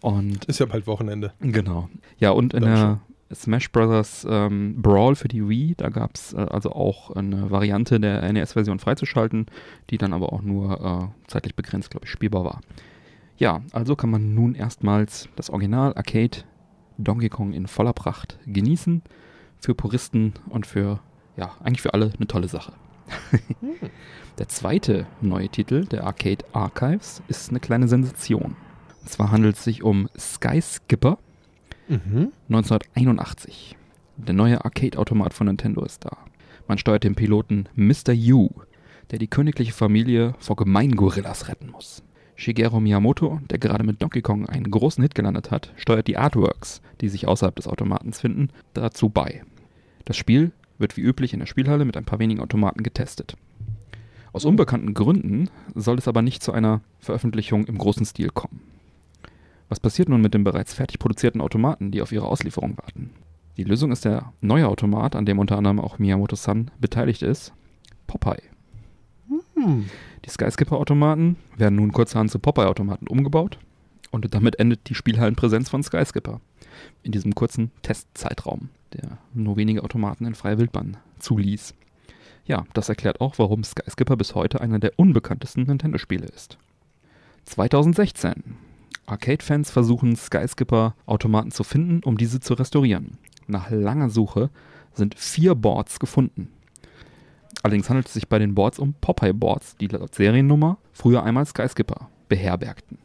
und 0.01 0.45
Ist 0.47 0.59
ja 0.61 0.67
bald 0.67 0.87
Wochenende. 0.87 1.33
genau. 1.41 1.89
Ja, 2.19 2.31
und 2.31 2.55
in 2.55 2.63
Dann 2.63 3.01
der 3.31 3.35
Smash 3.37 3.71
Bros. 3.71 4.27
Ähm, 4.29 4.83
Brawl 4.83 5.15
für 5.15 5.29
die 5.29 5.49
Wii, 5.49 5.75
da 5.77 5.89
gab 5.91 6.17
es 6.17 6.33
äh, 6.33 6.39
also 6.39 6.73
auch 6.73 7.11
eine 7.13 7.51
Variante 7.51 8.01
der 8.01 8.31
NES-Version 8.33 8.81
freizuschalten, 8.81 9.47
die 9.91 9.99
dann 9.99 10.13
aber 10.13 10.33
auch 10.33 10.43
nur 10.43 11.13
äh, 11.25 11.29
zeitlich 11.31 11.55
begrenzt, 11.55 11.91
glaube 11.91 12.07
ich, 12.07 12.11
spielbar 12.11 12.45
war. 12.45 12.61
Ja, 13.41 13.63
also 13.73 13.97
kann 13.97 14.11
man 14.11 14.35
nun 14.35 14.55
erstmals 14.55 15.29
das 15.35 15.49
Original 15.49 15.95
Arcade 15.95 16.45
Donkey 16.99 17.31
Kong 17.31 17.55
in 17.55 17.67
voller 17.67 17.95
Pracht 17.95 18.39
genießen. 18.47 19.03
Für 19.59 19.75
Puristen 19.75 20.35
und 20.51 20.67
für, 20.67 21.01
ja, 21.37 21.53
eigentlich 21.63 21.81
für 21.81 21.95
alle 21.95 22.13
eine 22.17 22.27
tolle 22.27 22.49
Sache. 22.49 22.75
Der 24.39 24.49
zweite 24.49 25.07
neue 25.21 25.49
Titel 25.49 25.87
der 25.87 26.05
Arcade 26.05 26.45
Archives 26.53 27.23
ist 27.29 27.51
eine 27.51 27.61
kleine 27.61 27.89
Sensation. 27.89 28.57
Und 29.01 29.09
zwar 29.09 29.31
handelt 29.33 29.57
es 29.57 29.65
sich 29.65 29.83
um 29.83 30.09
Sky 30.17 30.61
Skipper 30.63 31.19
Mhm. 31.89 32.31
1981. 32.49 33.77
Der 34.17 34.35
neue 34.35 34.65
Arcade-Automat 34.65 35.35
von 35.35 35.49
Nintendo 35.49 35.85
ist 35.85 36.05
da. 36.05 36.19
Man 36.69 36.79
steuert 36.79 37.03
den 37.03 37.17
Piloten 37.17 37.69
Mr. 37.75 38.13
Yu, 38.13 38.49
der 39.11 39.19
die 39.19 39.27
königliche 39.27 39.73
Familie 39.73 40.35
vor 40.39 40.55
Gemeingorillas 40.55 41.49
retten 41.49 41.71
muss. 41.71 42.05
Shigeru 42.41 42.81
Miyamoto, 42.81 43.39
der 43.51 43.59
gerade 43.59 43.85
mit 43.85 44.01
Donkey 44.01 44.23
Kong 44.23 44.47
einen 44.47 44.71
großen 44.71 45.03
Hit 45.03 45.15
gelandet 45.15 45.51
hat, 45.51 45.75
steuert 45.77 46.07
die 46.07 46.17
Artworks, 46.17 46.81
die 47.03 47.11
sich 47.11 47.29
außerhalb 47.29 47.55
des 47.55 47.69
Automatens 47.69 48.19
finden, 48.19 48.49
dazu 48.73 49.11
bei. 49.11 49.43
Das 50.07 50.17
Spiel 50.17 50.51
wird 50.79 50.97
wie 50.97 51.03
üblich 51.03 51.35
in 51.35 51.41
der 51.41 51.47
Spielhalle 51.47 51.85
mit 51.85 51.99
ein 51.99 52.07
paar 52.07 52.19
wenigen 52.19 52.41
Automaten 52.41 52.83
getestet. 52.83 53.37
Aus 54.33 54.47
unbekannten 54.47 54.95
Gründen 54.95 55.51
soll 55.75 55.99
es 55.99 56.09
aber 56.09 56.23
nicht 56.23 56.43
zu 56.43 56.53
einer 56.53 56.81
Veröffentlichung 56.99 57.67
im 57.67 57.77
großen 57.77 58.07
Stil 58.07 58.31
kommen. 58.31 58.63
Was 59.69 59.79
passiert 59.79 60.09
nun 60.09 60.23
mit 60.23 60.33
den 60.33 60.43
bereits 60.43 60.73
fertig 60.73 60.99
produzierten 60.99 61.43
Automaten, 61.43 61.91
die 61.91 62.01
auf 62.01 62.11
ihre 62.11 62.27
Auslieferung 62.27 62.79
warten? 62.79 63.11
Die 63.59 63.65
Lösung 63.65 63.93
ist 63.93 64.07
der 64.07 64.33
neue 64.41 64.67
Automat, 64.67 65.15
an 65.15 65.27
dem 65.27 65.39
unter 65.39 65.59
anderem 65.59 65.79
auch 65.79 65.99
Miyamoto-san 65.99 66.71
beteiligt 66.81 67.21
ist, 67.21 67.53
Popeye. 68.07 68.41
Hm. 69.55 69.85
Die 70.25 70.31
Skyskipper-Automaten 70.31 71.37
werden 71.57 71.77
nun 71.77 71.93
kurzerhand 71.93 72.31
zu 72.31 72.39
Popeye-Automaten 72.39 73.09
umgebaut 73.09 73.59
und 74.11 74.35
damit 74.35 74.59
endet 74.59 74.89
die 74.89 74.95
Spielhallenpräsenz 74.95 75.69
von 75.69 75.83
Skyskipper 75.83 76.41
in 77.03 77.13
diesem 77.13 77.35
kurzen 77.35 77.71
Testzeitraum, 77.83 78.69
der 78.93 79.19
nur 79.35 79.57
wenige 79.57 79.83
Automaten 79.83 80.27
in 80.27 80.35
freier 80.35 80.59
Wildbahn 80.59 80.97
zuließ. 81.19 81.75
Ja, 82.45 82.65
das 82.75 82.89
erklärt 82.89 83.21
auch, 83.21 83.39
warum 83.39 83.65
Skyskipper 83.65 84.17
bis 84.17 84.35
heute 84.35 84.61
einer 84.61 84.79
der 84.79 84.93
unbekanntesten 84.97 85.65
Nintendo-Spiele 85.65 86.27
ist. 86.27 86.59
2016. 87.45 88.57
Arcade-Fans 89.07 89.71
versuchen 89.71 90.17
Skyskipper-Automaten 90.17 91.51
zu 91.51 91.65
finden, 91.65 92.01
um 92.05 92.17
diese 92.17 92.41
zu 92.41 92.55
restaurieren. 92.55 93.19
Nach 93.47 93.71
langer 93.71 94.11
Suche 94.11 94.51
sind 94.93 95.19
vier 95.19 95.55
Boards 95.55 95.99
gefunden. 95.99 96.49
Allerdings 97.63 97.89
handelt 97.89 98.07
es 98.07 98.15
sich 98.15 98.29
bei 98.29 98.39
den 98.39 98.55
Boards 98.55 98.79
um 98.79 98.95
Popeye-Boards, 99.01 99.77
die 99.77 99.87
laut 99.89 100.15
Seriennummer 100.15 100.79
früher 100.93 101.23
einmal 101.23 101.45
Skyskipper 101.47 102.09
beherbergten. 102.29 102.99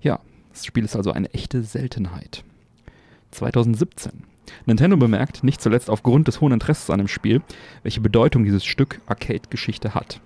Ja, 0.00 0.20
das 0.52 0.66
Spiel 0.66 0.84
ist 0.84 0.96
also 0.96 1.12
eine 1.12 1.32
echte 1.32 1.62
Seltenheit. 1.62 2.44
2017. 3.30 4.24
Nintendo 4.66 4.96
bemerkt, 4.96 5.44
nicht 5.44 5.60
zuletzt 5.60 5.90
aufgrund 5.90 6.28
des 6.28 6.40
hohen 6.40 6.52
Interesses 6.52 6.90
an 6.90 6.98
dem 6.98 7.08
Spiel, 7.08 7.42
welche 7.82 8.00
Bedeutung 8.00 8.44
dieses 8.44 8.64
Stück 8.64 9.00
Arcade-Geschichte 9.06 9.94
hat. 9.94 10.20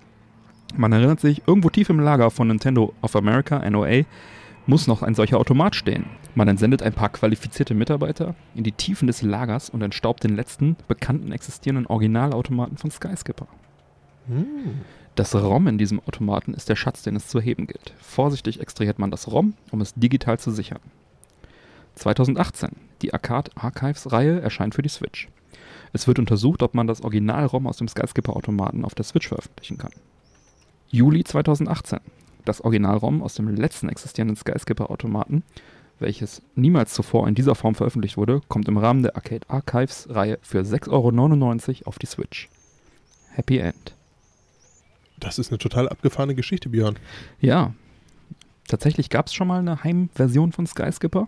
Man 0.75 0.91
erinnert 0.91 1.19
sich, 1.19 1.43
irgendwo 1.47 1.69
tief 1.69 1.89
im 1.89 1.99
Lager 1.99 2.29
von 2.29 2.47
Nintendo 2.47 2.93
of 3.01 3.15
America, 3.15 3.67
NOA, 3.69 4.03
muss 4.69 4.85
noch 4.85 5.01
ein 5.01 5.15
solcher 5.15 5.39
Automat 5.39 5.75
stehen. 5.75 6.05
Man 6.35 6.47
entsendet 6.47 6.83
ein 6.83 6.93
paar 6.93 7.09
qualifizierte 7.09 7.73
Mitarbeiter 7.73 8.35
in 8.53 8.63
die 8.63 8.71
Tiefen 8.71 9.07
des 9.07 9.23
Lagers 9.23 9.71
und 9.71 9.81
entstaubt 9.81 10.23
den 10.23 10.35
letzten 10.35 10.77
bekannten 10.87 11.31
existierenden 11.31 11.87
Originalautomaten 11.87 12.77
von 12.77 12.91
Skyskipper. 12.91 13.47
Hm. 14.27 14.81
Das 15.15 15.33
ROM 15.33 15.67
in 15.67 15.79
diesem 15.79 15.99
Automaten 15.99 16.53
ist 16.53 16.69
der 16.69 16.75
Schatz, 16.75 17.01
den 17.01 17.15
es 17.15 17.27
zu 17.27 17.41
heben 17.41 17.65
gilt. 17.65 17.93
Vorsichtig 17.99 18.61
extrahiert 18.61 18.99
man 18.99 19.09
das 19.09 19.29
ROM, 19.31 19.55
um 19.71 19.81
es 19.81 19.95
digital 19.95 20.37
zu 20.37 20.51
sichern. 20.51 20.79
2018. 21.95 22.69
Die 23.01 23.11
Arcade 23.11 23.51
Archives-Reihe 23.55 24.39
erscheint 24.39 24.75
für 24.75 24.83
die 24.83 24.89
Switch. 24.89 25.29
Es 25.93 26.07
wird 26.07 26.19
untersucht, 26.19 26.61
ob 26.61 26.75
man 26.75 26.85
das 26.85 27.01
Original-ROM 27.01 27.65
aus 27.65 27.77
dem 27.77 27.87
Skyscraper-Automaten 27.87 28.85
auf 28.85 28.93
der 28.93 29.03
Switch 29.03 29.27
veröffentlichen 29.27 29.79
kann. 29.79 29.91
Juli 30.89 31.23
2018. 31.23 31.99
Das 32.45 32.61
Original-ROM 32.61 33.21
aus 33.21 33.35
dem 33.35 33.53
letzten 33.55 33.89
existierenden 33.89 34.37
Skyscraper-Automaten, 34.37 35.43
welches 35.99 36.41
niemals 36.55 36.93
zuvor 36.93 37.27
in 37.27 37.35
dieser 37.35 37.55
Form 37.55 37.75
veröffentlicht 37.75 38.17
wurde, 38.17 38.41
kommt 38.47 38.67
im 38.67 38.77
Rahmen 38.77 39.03
der 39.03 39.15
Arcade 39.15 39.49
Archives-Reihe 39.49 40.39
für 40.41 40.61
6,99 40.61 40.89
Euro 40.89 41.89
auf 41.89 41.99
die 41.99 42.05
Switch. 42.05 42.49
Happy 43.33 43.57
End. 43.57 43.95
Das 45.19 45.37
ist 45.37 45.51
eine 45.51 45.57
total 45.57 45.89
abgefahrene 45.89 46.35
Geschichte, 46.35 46.69
Björn. 46.69 46.97
Ja, 47.41 47.73
tatsächlich 48.67 49.09
gab 49.09 49.27
es 49.27 49.33
schon 49.33 49.47
mal 49.47 49.59
eine 49.59 49.83
Heimversion 49.83 50.53
von 50.53 50.65
Skyscraper. 50.65 51.27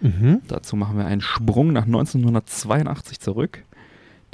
Mhm. 0.00 0.42
Dazu 0.48 0.76
machen 0.76 0.98
wir 0.98 1.06
einen 1.06 1.22
Sprung 1.22 1.72
nach 1.72 1.86
1982 1.86 3.20
zurück. 3.20 3.62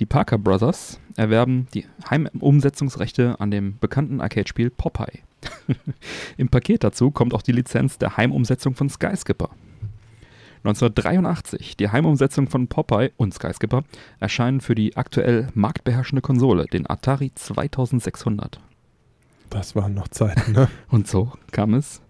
Die 0.02 0.06
Parker 0.06 0.36
Brothers 0.36 0.98
erwerben 1.14 1.68
die 1.74 1.86
Heimumsetzungsrechte 2.10 3.38
an 3.38 3.52
dem 3.52 3.78
bekannten 3.78 4.20
Arcade-Spiel 4.20 4.70
Popeye. 4.70 5.20
Im 6.36 6.48
Paket 6.48 6.82
dazu 6.82 7.12
kommt 7.12 7.32
auch 7.32 7.42
die 7.42 7.52
Lizenz 7.52 7.98
der 7.98 8.16
Heimumsetzung 8.16 8.74
von 8.74 8.90
Skyscraper. 8.90 9.50
1983, 10.64 11.76
die 11.76 11.88
Heimumsetzung 11.88 12.48
von 12.48 12.66
Popeye 12.66 13.12
und 13.16 13.32
Skyscraper 13.32 13.84
erscheinen 14.18 14.60
für 14.60 14.74
die 14.74 14.96
aktuell 14.96 15.50
marktbeherrschende 15.54 16.20
Konsole, 16.20 16.66
den 16.66 16.90
Atari 16.90 17.30
2600. 17.32 18.58
Das 19.50 19.76
waren 19.76 19.94
noch 19.94 20.08
Zeiten, 20.08 20.50
ne? 20.50 20.68
Und 20.88 21.06
so 21.06 21.30
kam 21.52 21.74
es, 21.74 22.02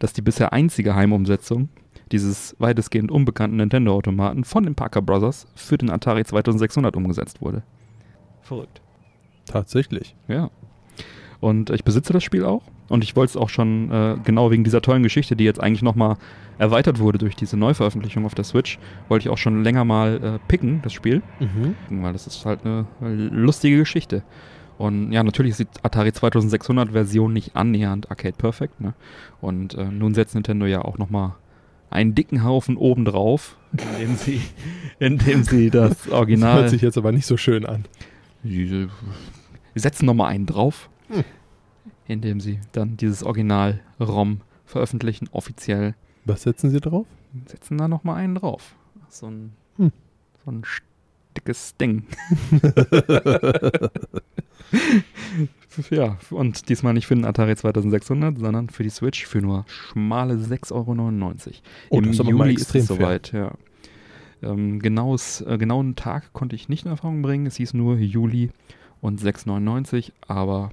dass 0.00 0.12
die 0.12 0.20
bisher 0.20 0.52
einzige 0.52 0.94
Heimumsetzung 0.94 1.70
dieses 2.08 2.56
weitestgehend 2.58 3.10
unbekannten 3.10 3.56
Nintendo-Automaten 3.56 4.44
von 4.44 4.64
den 4.64 4.74
Parker 4.74 5.02
Brothers 5.02 5.46
für 5.54 5.78
den 5.78 5.90
Atari 5.90 6.24
2600 6.24 6.96
umgesetzt 6.96 7.40
wurde. 7.40 7.62
Verrückt. 8.42 8.80
Tatsächlich. 9.46 10.14
Ja. 10.26 10.50
Und 11.40 11.70
ich 11.70 11.84
besitze 11.84 12.12
das 12.12 12.24
Spiel 12.24 12.44
auch. 12.44 12.62
Und 12.88 13.04
ich 13.04 13.14
wollte 13.16 13.30
es 13.30 13.36
auch 13.36 13.50
schon 13.50 13.90
äh, 13.92 14.16
genau 14.24 14.50
wegen 14.50 14.64
dieser 14.64 14.80
tollen 14.80 15.02
Geschichte, 15.02 15.36
die 15.36 15.44
jetzt 15.44 15.62
eigentlich 15.62 15.82
nochmal 15.82 16.16
erweitert 16.58 16.98
wurde 16.98 17.18
durch 17.18 17.36
diese 17.36 17.56
Neuveröffentlichung 17.56 18.24
auf 18.24 18.34
der 18.34 18.44
Switch, 18.44 18.78
wollte 19.08 19.26
ich 19.26 19.32
auch 19.32 19.38
schon 19.38 19.62
länger 19.62 19.84
mal 19.84 20.22
äh, 20.22 20.38
picken, 20.48 20.80
das 20.82 20.92
Spiel. 20.92 21.22
Mhm. 21.38 22.02
Weil 22.02 22.12
das 22.12 22.26
ist 22.26 22.44
halt 22.44 22.64
eine 22.64 22.86
lustige 23.02 23.76
Geschichte. 23.76 24.22
Und 24.78 25.12
ja, 25.12 25.22
natürlich 25.22 25.50
ist 25.52 25.60
die 25.60 25.66
Atari 25.82 26.12
2600 26.12 26.92
Version 26.92 27.32
nicht 27.32 27.56
annähernd 27.56 28.10
Arcade 28.10 28.36
Perfect. 28.38 28.80
Ne? 28.80 28.94
Und 29.40 29.74
äh, 29.74 29.84
nun 29.84 30.14
setzt 30.14 30.34
Nintendo 30.34 30.66
ja 30.66 30.82
auch 30.82 30.98
nochmal 30.98 31.34
einen 31.90 32.14
dicken 32.14 32.44
Haufen 32.44 32.76
obendrauf, 32.76 33.56
indem 33.72 34.16
sie, 34.16 34.40
indem 34.98 35.42
sie 35.44 35.70
das 35.70 36.02
Das 36.04 36.12
Original. 36.12 36.60
hört 36.60 36.70
sich 36.70 36.82
jetzt 36.82 36.98
aber 36.98 37.12
nicht 37.12 37.26
so 37.26 37.36
schön 37.36 37.64
an. 37.66 37.84
Wir 38.42 38.88
setzen 39.74 40.06
nochmal 40.06 40.30
einen 40.32 40.46
drauf, 40.46 40.88
Hm. 41.08 41.24
indem 42.06 42.40
sie 42.40 42.60
dann 42.72 42.96
dieses 42.96 43.22
Original-ROM 43.22 44.40
veröffentlichen, 44.66 45.28
offiziell. 45.32 45.94
Was 46.24 46.42
setzen 46.42 46.70
Sie 46.70 46.80
drauf? 46.80 47.06
Setzen 47.46 47.78
da 47.78 47.88
nochmal 47.88 48.16
einen 48.16 48.34
drauf. 48.34 48.74
So 49.08 49.26
ein, 49.28 49.52
Hm. 49.76 49.92
so 50.44 50.50
ein 50.50 50.62
dickes 51.36 51.74
Ding. 51.76 52.04
ja, 55.90 56.16
und 56.30 56.68
diesmal 56.68 56.94
nicht 56.94 57.06
für 57.06 57.14
den 57.14 57.24
Atari 57.24 57.56
2600, 57.56 58.38
sondern 58.38 58.68
für 58.68 58.82
die 58.82 58.90
Switch 58.90 59.26
für 59.26 59.40
nur 59.40 59.64
schmale 59.68 60.34
6,99 60.34 60.72
Euro. 60.72 60.90
Oh, 61.90 61.98
Im 61.98 62.04
das 62.04 62.14
ist 62.14 62.20
aber 62.20 62.32
mal 62.32 62.48
Juli 62.48 62.54
ist 62.54 62.74
es 62.74 62.86
fair. 62.86 62.96
soweit, 62.96 63.32
ja. 63.32 63.52
Ähm, 64.42 64.78
genaues, 64.78 65.40
äh, 65.40 65.58
genauen 65.58 65.96
Tag 65.96 66.32
konnte 66.32 66.54
ich 66.54 66.68
nicht 66.68 66.84
in 66.84 66.90
Erfahrung 66.90 67.22
bringen. 67.22 67.46
Es 67.46 67.56
hieß 67.56 67.74
nur 67.74 67.96
Juli 67.96 68.50
und 69.00 69.20
6,99, 69.20 70.12
aber 70.26 70.70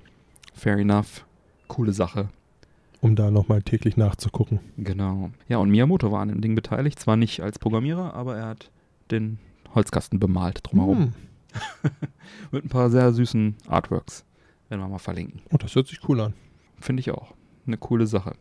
fair 0.53 0.77
enough. 0.77 1.25
Coole 1.67 1.93
Sache. 1.93 2.29
Um 3.01 3.15
da 3.15 3.31
nochmal 3.31 3.61
täglich 3.61 3.97
nachzugucken. 3.97 4.59
Genau. 4.77 5.31
Ja, 5.47 5.57
und 5.57 5.69
Miyamoto 5.69 6.11
war 6.11 6.21
an 6.21 6.29
dem 6.29 6.41
Ding 6.41 6.55
beteiligt. 6.55 6.99
Zwar 6.99 7.17
nicht 7.17 7.41
als 7.41 7.59
Programmierer, 7.59 8.13
aber 8.13 8.37
er 8.37 8.47
hat 8.47 8.71
den 9.11 9.39
Holzkasten 9.73 10.19
bemalt 10.19 10.61
drumherum. 10.63 10.97
Hm. 10.97 11.13
Mit 12.51 12.65
ein 12.65 12.69
paar 12.69 12.89
sehr 12.89 13.11
süßen 13.13 13.55
Artworks. 13.67 14.25
Werden 14.75 14.87
wir 14.87 14.91
mal 14.91 14.99
verlinken. 14.99 15.39
Oh, 15.53 15.57
das 15.57 15.73
hört 15.73 15.87
sich 15.87 15.99
cool 16.09 16.19
an. 16.19 16.33
Finde 16.81 16.99
ich 16.99 17.09
auch. 17.09 17.33
Eine 17.65 17.77
coole 17.77 18.07
Sache. 18.07 18.35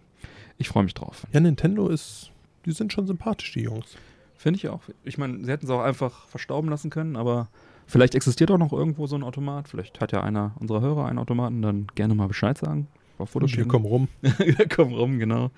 Ich 0.58 0.68
freue 0.68 0.82
mich 0.82 0.94
drauf. 0.94 1.28
Ja, 1.32 1.38
Nintendo 1.38 1.86
ist, 1.86 2.32
die 2.66 2.72
sind 2.72 2.92
schon 2.92 3.06
sympathisch, 3.06 3.52
die 3.52 3.60
Jungs. 3.60 3.96
Finde 4.36 4.56
ich 4.56 4.68
auch. 4.68 4.80
Ich 5.04 5.16
meine, 5.16 5.44
sie 5.44 5.52
hätten 5.52 5.66
es 5.66 5.70
auch 5.70 5.82
einfach 5.82 6.26
verstauben 6.26 6.68
lassen 6.68 6.90
können, 6.90 7.14
aber 7.14 7.46
vielleicht 7.86 8.16
existiert 8.16 8.50
auch 8.50 8.58
noch 8.58 8.72
irgendwo 8.72 9.06
so 9.06 9.14
ein 9.14 9.22
Automat. 9.22 9.68
Vielleicht 9.68 10.00
hat 10.00 10.10
ja 10.10 10.24
einer 10.24 10.56
unserer 10.58 10.80
Hörer 10.80 11.06
einen 11.06 11.20
Automaten, 11.20 11.62
dann 11.62 11.86
gerne 11.94 12.16
mal 12.16 12.26
Bescheid 12.26 12.58
sagen. 12.58 12.88
Wir 13.16 13.68
kommen 13.68 13.86
rum. 13.86 14.08
Wir 14.20 14.68
kommen 14.68 14.92
rum, 14.92 15.20
genau. 15.20 15.52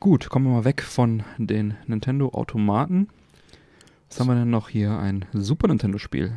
Gut, 0.00 0.28
kommen 0.28 0.46
wir 0.46 0.54
mal 0.54 0.64
weg 0.64 0.82
von 0.82 1.22
den 1.38 1.74
Nintendo-Automaten. 1.86 3.10
Was 4.10 4.18
haben 4.18 4.26
wir 4.26 4.34
denn 4.34 4.50
noch 4.50 4.68
hier? 4.68 4.98
Ein 4.98 5.24
Super 5.32 5.68
Nintendo-Spiel. 5.68 6.32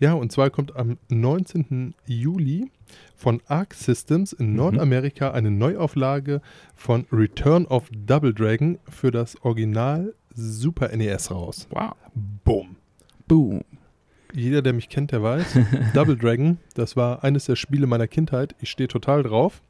Ja, 0.00 0.14
und 0.14 0.32
zwar 0.32 0.48
kommt 0.48 0.74
am 0.74 0.96
19. 1.10 1.94
Juli 2.06 2.70
von 3.14 3.42
Arc 3.46 3.74
Systems 3.74 4.32
in 4.32 4.50
Mhm. 4.50 4.56
Nordamerika 4.56 5.30
eine 5.32 5.50
Neuauflage 5.50 6.40
von 6.74 7.06
Return 7.12 7.66
of 7.66 7.88
Double 7.94 8.32
Dragon 8.32 8.78
für 8.88 9.10
das 9.10 9.36
Original 9.44 10.14
Super 10.34 10.96
NES 10.96 11.30
raus. 11.30 11.68
Wow. 11.70 11.92
Boom. 12.44 12.76
Boom. 13.28 13.60
Jeder, 14.32 14.62
der 14.62 14.72
mich 14.72 14.88
kennt, 14.88 15.12
der 15.12 15.22
weiß, 15.22 15.58
Double 15.94 16.16
Dragon, 16.16 16.56
das 16.74 16.96
war 16.96 17.22
eines 17.22 17.44
der 17.44 17.56
Spiele 17.56 17.86
meiner 17.86 18.08
Kindheit. 18.08 18.54
Ich 18.60 18.70
stehe 18.70 18.88
total 18.88 19.22
drauf. 19.22 19.62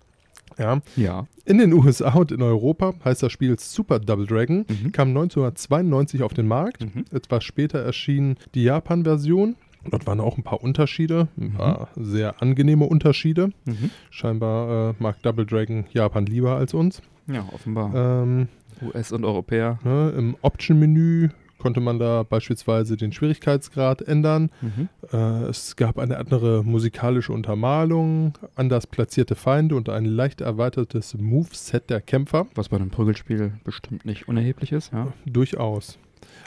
Ja. 0.63 0.81
Ja. 0.97 1.27
In 1.45 1.59
den 1.59 1.73
USA 1.73 2.13
und 2.15 2.31
in 2.33 2.41
Europa 2.43 2.95
heißt 3.05 3.23
das 3.23 3.33
Spiel 3.33 3.59
Super 3.59 3.99
Double 3.99 4.27
Dragon, 4.27 4.65
Mhm. 4.69 4.93
kam 4.93 5.09
1992 5.13 6.23
auf 6.23 6.35
den 6.35 6.47
Markt. 6.47 6.83
Mhm. 6.85 7.05
Etwas 7.13 7.45
später 7.45 7.81
erschien 7.81 8.37
die 8.55 8.63
Japan-Version. 8.65 9.57
Dort 9.91 10.07
waren 10.07 10.21
auch 10.21 10.39
ein 10.39 10.45
paar 10.45 10.63
Unterschiede, 10.63 11.27
ein 11.37 11.47
Mhm. 11.49 11.53
paar 11.55 11.89
sehr 11.97 12.41
angenehme 12.41 12.85
Unterschiede. 12.85 13.51
Mhm. 13.65 13.91
Scheinbar 14.11 14.91
äh, 14.91 14.95
mag 15.01 15.21
Double 15.23 15.45
Dragon 15.45 15.85
Japan 15.93 16.27
lieber 16.27 16.55
als 16.57 16.73
uns. 16.75 17.03
Ja, 17.27 17.45
offenbar. 17.53 17.93
Ähm, 18.23 18.49
US 18.83 19.11
und 19.13 19.25
Europäer. 19.25 19.79
ne, 19.85 20.11
Im 20.17 20.37
Option-Menü 20.43 21.31
konnte 21.63 21.81
man 21.81 22.01
da 22.01 22.25
beispielsweise 22.25 22.97
den 22.97 23.13
Schwierigkeitsgrad 23.13 24.03
ändern. 24.03 24.51
Mhm. 24.61 24.89
Äh, 25.13 25.45
es 25.45 25.77
gab 25.77 25.97
eine 25.97 26.17
andere 26.17 26.65
musikalische 26.65 27.33
Untermalung, 27.33 28.37
anders 28.57 28.89
platzierte 28.89 29.37
Feinde 29.37 29.77
und 29.77 29.89
ein 29.89 30.05
leicht 30.05 30.41
erweitertes 30.41 31.15
Moveset 31.17 31.89
der 31.89 32.01
Kämpfer. 32.01 32.49
Was 32.57 32.71
bei 32.71 32.79
einem 32.79 32.91
Prügelspiel 32.91 33.53
bestimmt 33.63 34.05
nicht 34.05 34.27
unerheblich 34.27 34.73
ist, 34.73 34.93
ja. 34.93 35.13
Durchaus. 35.25 35.99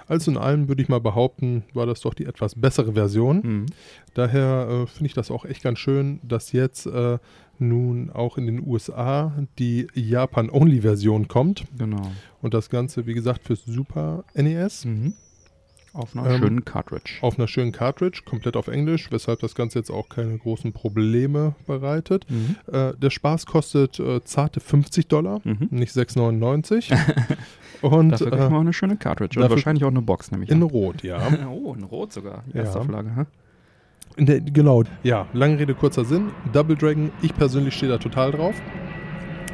Also 0.08 0.32
in 0.32 0.38
allem 0.38 0.67
würde 0.67 0.82
ich 0.82 0.89
mal 0.89 1.00
behaupten, 1.00 1.63
war 1.74 1.86
das 1.86 2.02
doch 2.02 2.13
die 2.13 2.26
etwas 2.26 2.56
bessere 2.56 2.93
Version. 2.93 3.41
Mhm. 3.43 3.65
Daher 4.13 4.67
äh, 4.69 4.88
finde 4.88 5.08
ich 5.08 5.13
das 5.13 5.32
auch 5.32 5.45
echt 5.45 5.63
ganz 5.63 5.80
schön, 5.80 6.19
dass 6.24 6.52
jetzt 6.52 6.86
äh, 6.86 7.17
nun 7.60 8.10
auch 8.12 8.38
in 8.38 8.45
den 8.45 8.65
USA 8.65 9.34
die 9.60 9.88
Japan-Only-Version 9.93 11.28
kommt. 11.28 11.65
Genau. 11.78 12.12
Und 12.41 12.54
das 12.54 12.69
Ganze, 12.69 13.06
wie 13.06 13.13
gesagt, 13.13 13.43
fürs 13.43 13.63
Super 13.65 14.24
NES 14.34 14.86
Mhm. 14.86 15.13
Auf 15.95 16.15
einer 16.15 16.29
Ähm, 16.29 16.39
schönen 16.41 16.65
Cartridge. 16.65 17.17
auf 17.21 17.39
einer 17.39 17.47
schönen 17.47 17.71
Cartridge, 17.71 18.21
komplett 18.25 18.58
auf 18.58 18.67
Englisch, 18.67 19.10
weshalb 19.12 19.39
das 19.39 19.55
Ganze 19.55 19.79
jetzt 19.79 19.89
auch 19.89 20.10
keine 20.10 20.38
großen 20.38 20.73
Probleme 20.73 21.55
bereitet. 21.67 22.25
Mhm. 22.29 22.55
Äh, 22.71 22.93
der 22.97 23.10
Spaß 23.10 23.45
kostet 23.45 23.99
äh, 23.99 24.23
zarte 24.23 24.60
50 24.60 25.08
Dollar, 25.08 25.39
Mhm. 25.43 25.67
nicht 25.71 25.93
6,99. 25.95 26.91
Und 27.81 28.10
Dafür 28.12 28.27
kriegt 28.31 28.41
man 28.41 28.51
äh, 28.51 28.55
auch 28.55 28.62
eine 28.62 28.73
schöne 28.73 28.97
Cartridge. 28.97 29.39
Und 29.41 29.49
wahrscheinlich 29.49 29.84
auch 29.84 29.89
eine 29.89 30.01
Box, 30.01 30.31
nämlich. 30.31 30.49
in 30.49 30.62
Rot, 30.62 31.03
ja. 31.03 31.19
oh, 31.49 31.73
in 31.73 31.84
Rot 31.84 32.12
sogar. 32.13 32.43
Die 32.51 32.58
Ja. 32.58 32.63
erste 32.63 32.79
Auflage. 32.79 33.27
In 34.17 34.25
der, 34.25 34.39
genau, 34.39 34.84
ja, 35.03 35.27
lange 35.34 35.60
Rede, 35.60 35.73
kurzer 35.75 36.05
Sinn. 36.05 36.31
Double 36.53 36.75
Dragon, 36.77 37.12
ich 37.21 37.34
persönlich 37.36 37.73
stehe 37.73 37.91
da 37.91 37.97
total 37.97 38.31
drauf. 38.31 38.55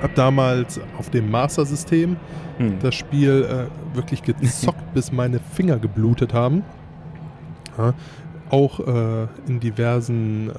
Hab 0.01 0.15
damals 0.15 0.79
auf 0.97 1.09
dem 1.09 1.29
Master-System 1.31 2.17
Hm. 2.57 2.79
das 2.79 2.95
Spiel 2.95 3.45
äh, 3.93 3.95
wirklich 3.95 4.23
gezockt, 4.23 4.81
bis 4.93 5.11
meine 5.11 5.39
Finger 5.39 5.77
geblutet 5.79 6.33
haben. 6.33 6.63
Ja, 7.77 7.93
auch 8.49 8.79
äh, 8.81 9.27
in 9.47 9.59
diversen 9.61 10.49
äh, 10.49 10.53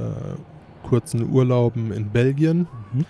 kurzen 0.88 1.28
Urlauben 1.30 1.92
in 1.92 2.08
Belgien 2.10 2.66
Mhm. 2.92 3.04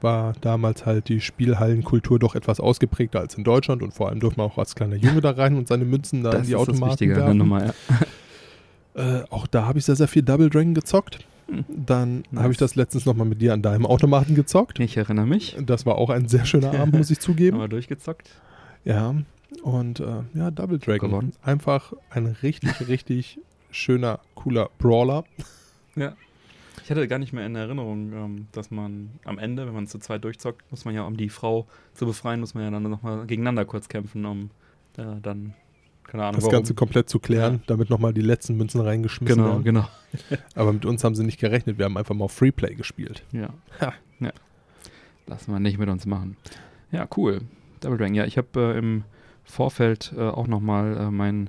war 0.00 0.32
damals 0.40 0.86
halt 0.86 1.08
die 1.08 1.20
Spielhallenkultur 1.20 2.18
doch 2.18 2.34
etwas 2.36 2.60
ausgeprägter 2.60 3.18
als 3.20 3.34
in 3.34 3.44
Deutschland 3.44 3.82
und 3.82 3.92
vor 3.92 4.08
allem 4.08 4.20
durfte 4.20 4.38
man 4.40 4.48
auch 4.50 4.58
als 4.58 4.74
kleiner 4.74 4.96
Junge 4.96 5.20
da 5.20 5.30
rein 5.32 5.56
und 5.56 5.66
seine 5.68 5.84
Münzen 5.84 6.22
da 6.22 6.30
Das 6.30 6.40
in 6.42 6.46
die 6.46 6.52
ist 6.52 6.60
das 6.60 6.68
Automaten 6.68 6.90
Wichtige 6.92 7.16
werfen. 7.16 7.38
Nummer, 7.38 7.64
ja. 7.66 7.72
Äh, 8.94 9.24
auch 9.30 9.46
da 9.46 9.66
habe 9.66 9.78
ich 9.78 9.84
sehr, 9.84 9.96
sehr 9.96 10.08
viel 10.08 10.22
Double 10.22 10.50
Dragon 10.50 10.74
gezockt. 10.74 11.20
Dann 11.68 12.22
Nice. 12.30 12.42
habe 12.42 12.52
ich 12.52 12.58
das 12.58 12.74
letztens 12.74 13.06
nochmal 13.06 13.26
mit 13.26 13.40
dir 13.40 13.52
an 13.52 13.62
deinem 13.62 13.86
Automaten 13.86 14.34
gezockt. 14.34 14.78
Ich 14.80 14.96
erinnere 14.96 15.26
mich. 15.26 15.56
Das 15.64 15.86
war 15.86 15.96
auch 15.96 16.10
ein 16.10 16.28
sehr 16.28 16.44
schöner 16.44 16.78
Abend, 16.78 16.94
muss 16.94 17.10
ich 17.10 17.20
zugeben. 17.20 17.56
Aber 17.58 17.68
durchgezockt. 17.68 18.30
Ja, 18.84 19.14
und 19.62 20.00
äh, 20.00 20.22
ja, 20.34 20.50
Double 20.50 20.78
Dragon. 20.78 21.10
Gewonnen. 21.10 21.32
Einfach 21.42 21.92
ein 22.10 22.26
richtig, 22.26 22.70
richtig 22.88 23.40
schöner, 23.70 24.20
cooler 24.34 24.70
Brawler. 24.78 25.24
Ja. 25.96 26.14
Ich 26.84 26.90
hatte 26.90 27.06
gar 27.06 27.18
nicht 27.18 27.32
mehr 27.32 27.46
in 27.46 27.54
Erinnerung, 27.54 28.12
ähm, 28.12 28.46
dass 28.52 28.70
man 28.70 29.10
am 29.24 29.38
Ende, 29.38 29.66
wenn 29.66 29.74
man 29.74 29.86
zu 29.86 29.98
zweit 29.98 30.24
durchzockt, 30.24 30.68
muss 30.70 30.84
man 30.84 30.94
ja, 30.94 31.02
um 31.02 31.16
die 31.16 31.28
Frau 31.28 31.66
zu 31.94 32.06
befreien, 32.06 32.40
muss 32.40 32.54
man 32.54 32.64
ja 32.64 32.70
dann 32.70 32.82
nochmal 32.82 33.26
gegeneinander 33.26 33.64
kurz 33.64 33.88
kämpfen, 33.88 34.24
um 34.24 34.50
äh, 34.96 35.20
dann, 35.22 35.54
keine 36.10 36.24
Ahnung, 36.24 36.34
Das 36.34 36.44
warum. 36.44 36.52
Ganze 36.56 36.74
komplett 36.74 37.08
zu 37.08 37.18
klären, 37.20 37.62
damit 37.66 37.88
nochmal 37.88 38.12
die 38.12 38.20
letzten 38.20 38.56
Münzen 38.56 38.80
reingeschmissen 38.80 39.36
Genau, 39.36 39.50
werden. 39.50 39.64
genau. 39.64 39.88
Aber 40.54 40.72
mit 40.72 40.84
uns 40.84 41.04
haben 41.04 41.14
sie 41.14 41.24
nicht 41.24 41.38
gerechnet. 41.38 41.78
Wir 41.78 41.84
haben 41.84 41.96
einfach 41.96 42.14
mal 42.14 42.28
Freeplay 42.28 42.74
gespielt. 42.74 43.22
Ja. 43.32 43.50
Ha. 43.80 43.92
ja. 44.18 44.32
Lassen 45.26 45.52
wir 45.52 45.60
nicht 45.60 45.78
mit 45.78 45.88
uns 45.88 46.06
machen. 46.06 46.36
Ja, 46.90 47.06
cool. 47.16 47.42
Double 47.80 47.96
Dragon. 47.96 48.14
Ja, 48.14 48.24
ich 48.24 48.36
habe 48.38 48.48
äh, 48.74 48.78
im 48.78 49.04
Vorfeld 49.44 50.12
äh, 50.16 50.20
auch 50.22 50.48
nochmal 50.48 50.96
äh, 50.96 51.10
mein, 51.10 51.48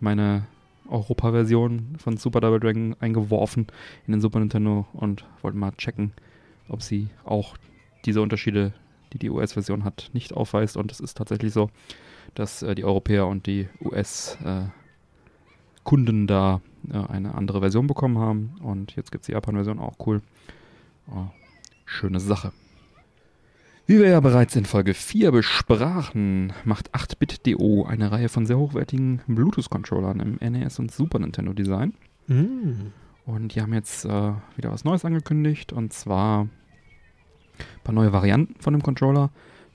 meine 0.00 0.46
Europa-Version 0.88 1.94
von 1.98 2.16
Super 2.16 2.40
Double 2.40 2.58
Dragon 2.60 2.96
eingeworfen 2.98 3.68
in 4.06 4.12
den 4.12 4.20
Super 4.20 4.40
Nintendo 4.40 4.86
und 4.92 5.24
wollte 5.42 5.56
mal 5.56 5.70
checken, 5.76 6.12
ob 6.68 6.82
sie 6.82 7.08
auch 7.24 7.56
diese 8.04 8.20
Unterschiede, 8.22 8.72
die 9.12 9.18
die 9.18 9.30
US-Version 9.30 9.84
hat, 9.84 10.10
nicht 10.12 10.32
aufweist. 10.32 10.76
Und 10.76 10.90
es 10.90 10.98
ist 11.00 11.16
tatsächlich 11.16 11.52
so, 11.52 11.70
dass 12.34 12.62
äh, 12.62 12.74
die 12.74 12.84
Europäer 12.84 13.26
und 13.26 13.46
die 13.46 13.68
US-Kunden 13.82 14.72
da 16.26 16.60
äh, 16.92 16.96
eine 16.96 17.34
andere 17.34 17.60
Version 17.60 17.86
bekommen 17.86 18.18
haben. 18.18 18.54
Und 18.62 18.96
jetzt 18.96 19.12
gibt 19.12 19.22
es 19.22 19.26
die 19.26 19.32
Japan-Version 19.32 19.78
auch 19.78 19.94
cool. 20.06 20.22
Oh, 21.08 21.26
schöne 21.84 22.20
Sache. 22.20 22.52
Wie 23.86 23.98
wir 23.98 24.08
ja 24.08 24.20
bereits 24.20 24.54
in 24.54 24.66
Folge 24.66 24.94
4 24.94 25.32
besprachen, 25.32 26.52
macht 26.64 26.94
8-Bit.do 26.94 27.84
eine 27.84 28.12
Reihe 28.12 28.28
von 28.28 28.46
sehr 28.46 28.56
hochwertigen 28.56 29.20
Bluetooth-Controllern 29.26 30.20
im 30.20 30.52
NES 30.52 30.78
und 30.78 30.92
Super 30.92 31.18
Nintendo 31.18 31.52
Design. 31.52 31.94
Mm. 32.28 32.92
Und 33.26 33.54
die 33.54 33.60
haben 33.60 33.74
jetzt 33.74 34.04
äh, 34.04 34.32
wieder 34.56 34.70
was 34.70 34.84
Neues 34.84 35.04
angekündigt 35.04 35.72
und 35.72 35.92
zwar 35.92 36.42
ein 36.42 37.82
paar 37.82 37.94
neue 37.94 38.12
Varianten 38.12 38.60
von 38.60 38.74
dem 38.74 38.82
Controller. 38.82 39.30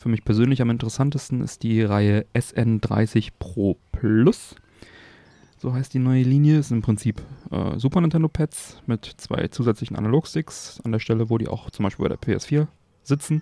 Für 0.05 0.09
mich 0.09 0.23
persönlich 0.23 0.61
am 0.61 0.69
interessantesten 0.69 1.41
ist 1.41 1.63
die 1.63 1.81
Reihe 1.81 2.27
SN30 2.35 3.29
Pro 3.39 3.79
Plus. 3.91 4.53
So 5.57 5.73
heißt 5.73 5.95
die 5.95 5.99
neue 5.99 6.21
Linie. 6.21 6.59
Ist 6.59 6.69
im 6.69 6.83
Prinzip 6.83 7.23
äh, 7.49 7.79
Super 7.79 8.01
Nintendo 8.01 8.27
Pads 8.27 8.83
mit 8.85 9.03
zwei 9.17 9.47
zusätzlichen 9.47 9.97
Analogsticks 9.97 10.79
an 10.83 10.91
der 10.91 10.99
Stelle, 10.99 11.31
wo 11.31 11.39
die 11.39 11.47
auch 11.47 11.71
zum 11.71 11.85
Beispiel 11.85 12.07
bei 12.07 12.15
der 12.15 12.19
PS4 12.19 12.67
sitzen. 13.01 13.41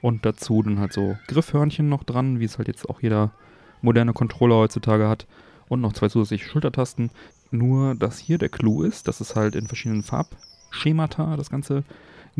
Und 0.00 0.24
dazu 0.24 0.62
dann 0.62 0.78
halt 0.78 0.94
so 0.94 1.18
Griffhörnchen 1.26 1.90
noch 1.90 2.04
dran, 2.04 2.40
wie 2.40 2.46
es 2.46 2.56
halt 2.56 2.68
jetzt 2.68 2.88
auch 2.88 3.02
jeder 3.02 3.34
moderne 3.82 4.14
Controller 4.14 4.56
heutzutage 4.56 5.10
hat. 5.10 5.26
Und 5.68 5.82
noch 5.82 5.92
zwei 5.92 6.08
zusätzliche 6.08 6.48
Schultertasten. 6.48 7.10
Nur, 7.50 7.94
dass 7.96 8.16
hier 8.16 8.38
der 8.38 8.48
Clou 8.48 8.82
ist, 8.82 9.08
dass 9.08 9.20
es 9.20 9.36
halt 9.36 9.54
in 9.54 9.66
verschiedenen 9.66 10.04
Farbschemata 10.04 11.36
das 11.36 11.50
Ganze 11.50 11.84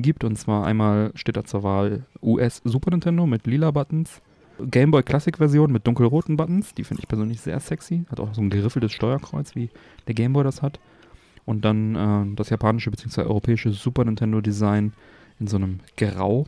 gibt. 0.02 0.24
Und 0.24 0.36
zwar 0.36 0.66
einmal 0.66 1.12
steht 1.14 1.36
da 1.36 1.44
zur 1.44 1.62
Wahl 1.62 2.06
US 2.22 2.60
Super 2.64 2.90
Nintendo 2.90 3.26
mit 3.26 3.46
lila 3.46 3.70
Buttons. 3.70 4.22
Game 4.60 4.90
Boy 4.90 5.02
Classic 5.02 5.36
Version 5.36 5.70
mit 5.70 5.86
dunkelroten 5.86 6.36
Buttons. 6.36 6.74
Die 6.74 6.84
finde 6.84 7.02
ich 7.02 7.08
persönlich 7.08 7.40
sehr 7.40 7.60
sexy. 7.60 8.04
Hat 8.10 8.20
auch 8.20 8.34
so 8.34 8.40
ein 8.40 8.50
geriffeltes 8.50 8.92
Steuerkreuz, 8.92 9.54
wie 9.54 9.70
der 10.06 10.14
Game 10.14 10.32
Boy 10.32 10.44
das 10.44 10.62
hat. 10.62 10.80
Und 11.44 11.64
dann 11.64 11.94
äh, 11.94 12.34
das 12.36 12.50
japanische 12.50 12.90
bzw. 12.90 13.22
europäische 13.22 13.70
Super 13.70 14.04
Nintendo 14.04 14.40
Design 14.40 14.92
in 15.38 15.46
so 15.46 15.56
einem 15.56 15.80
Grau. 15.96 16.46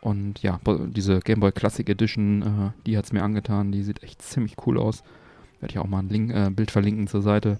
Und 0.00 0.42
ja, 0.42 0.58
diese 0.88 1.20
Game 1.20 1.40
Boy 1.40 1.52
Classic 1.52 1.88
Edition, 1.88 2.42
äh, 2.42 2.86
die 2.86 2.96
hat 2.96 3.04
es 3.04 3.12
mir 3.12 3.22
angetan. 3.22 3.70
Die 3.70 3.82
sieht 3.82 4.02
echt 4.02 4.22
ziemlich 4.22 4.56
cool 4.66 4.78
aus. 4.78 5.02
Werde 5.60 5.72
ich 5.72 5.78
auch 5.78 5.86
mal 5.86 6.00
ein 6.00 6.08
Link, 6.08 6.32
äh, 6.32 6.50
Bild 6.50 6.70
verlinken 6.70 7.06
zur 7.06 7.22
Seite. 7.22 7.58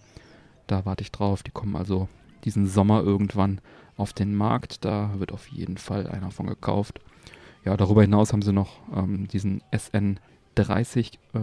Da 0.66 0.84
warte 0.84 1.02
ich 1.02 1.12
drauf. 1.12 1.42
Die 1.42 1.50
kommen 1.50 1.76
also 1.76 2.08
diesen 2.44 2.66
Sommer 2.66 3.02
irgendwann 3.02 3.60
auf 4.00 4.12
den 4.12 4.34
Markt. 4.34 4.84
Da 4.84 5.12
wird 5.18 5.32
auf 5.32 5.46
jeden 5.48 5.76
Fall 5.76 6.06
einer 6.06 6.30
von 6.30 6.46
gekauft. 6.46 7.00
Ja, 7.64 7.76
darüber 7.76 8.02
hinaus 8.02 8.32
haben 8.32 8.42
sie 8.42 8.52
noch 8.52 8.78
ähm, 8.96 9.28
diesen 9.28 9.62
SN30 9.72 11.18
äh, 11.34 11.38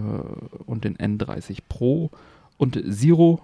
und 0.66 0.84
den 0.84 0.98
N30 0.98 1.60
Pro 1.70 2.10
und 2.58 2.82
Zero 2.92 3.40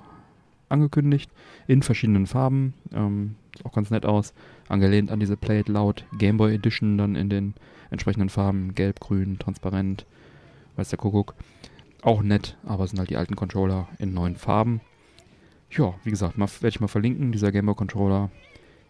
angekündigt 0.70 1.32
in 1.68 1.84
verschiedenen 1.84 2.26
Farben. 2.26 2.74
Ähm, 2.92 3.36
sieht 3.56 3.66
auch 3.66 3.74
ganz 3.74 3.92
nett 3.92 4.06
aus. 4.06 4.34
Angelehnt 4.68 5.12
an 5.12 5.20
diese 5.20 5.38
Play 5.38 5.60
It 5.60 5.70
Loud 5.70 6.06
Game 6.18 6.38
Boy 6.38 6.56
Edition 6.56 6.98
dann 6.98 7.16
in 7.16 7.30
den 7.30 7.54
entsprechenden 7.92 8.30
Farben. 8.30 8.74
Gelb, 8.74 9.00
grün, 9.00 9.38
transparent. 9.38 10.08
Weiß 10.76 10.90
der 10.90 10.98
Kuckuck. 10.98 11.36
Auch 12.02 12.24
nett, 12.24 12.58
aber 12.66 12.88
sind 12.88 12.98
halt 13.00 13.12
die 13.12 13.18
alten 13.18 13.36
Controller 13.36 13.88
in 14.00 14.14
neuen 14.14 14.36
Farben. 14.36 14.82
Ja, 15.70 15.94
wie 16.04 16.10
gesagt, 16.10 16.38
werde 16.38 16.68
ich 16.68 16.80
mal 16.80 16.88
verlinken. 16.88 17.32
Dieser 17.32 17.52
Game 17.52 17.68
Boy 17.68 17.76
Controller 17.76 18.32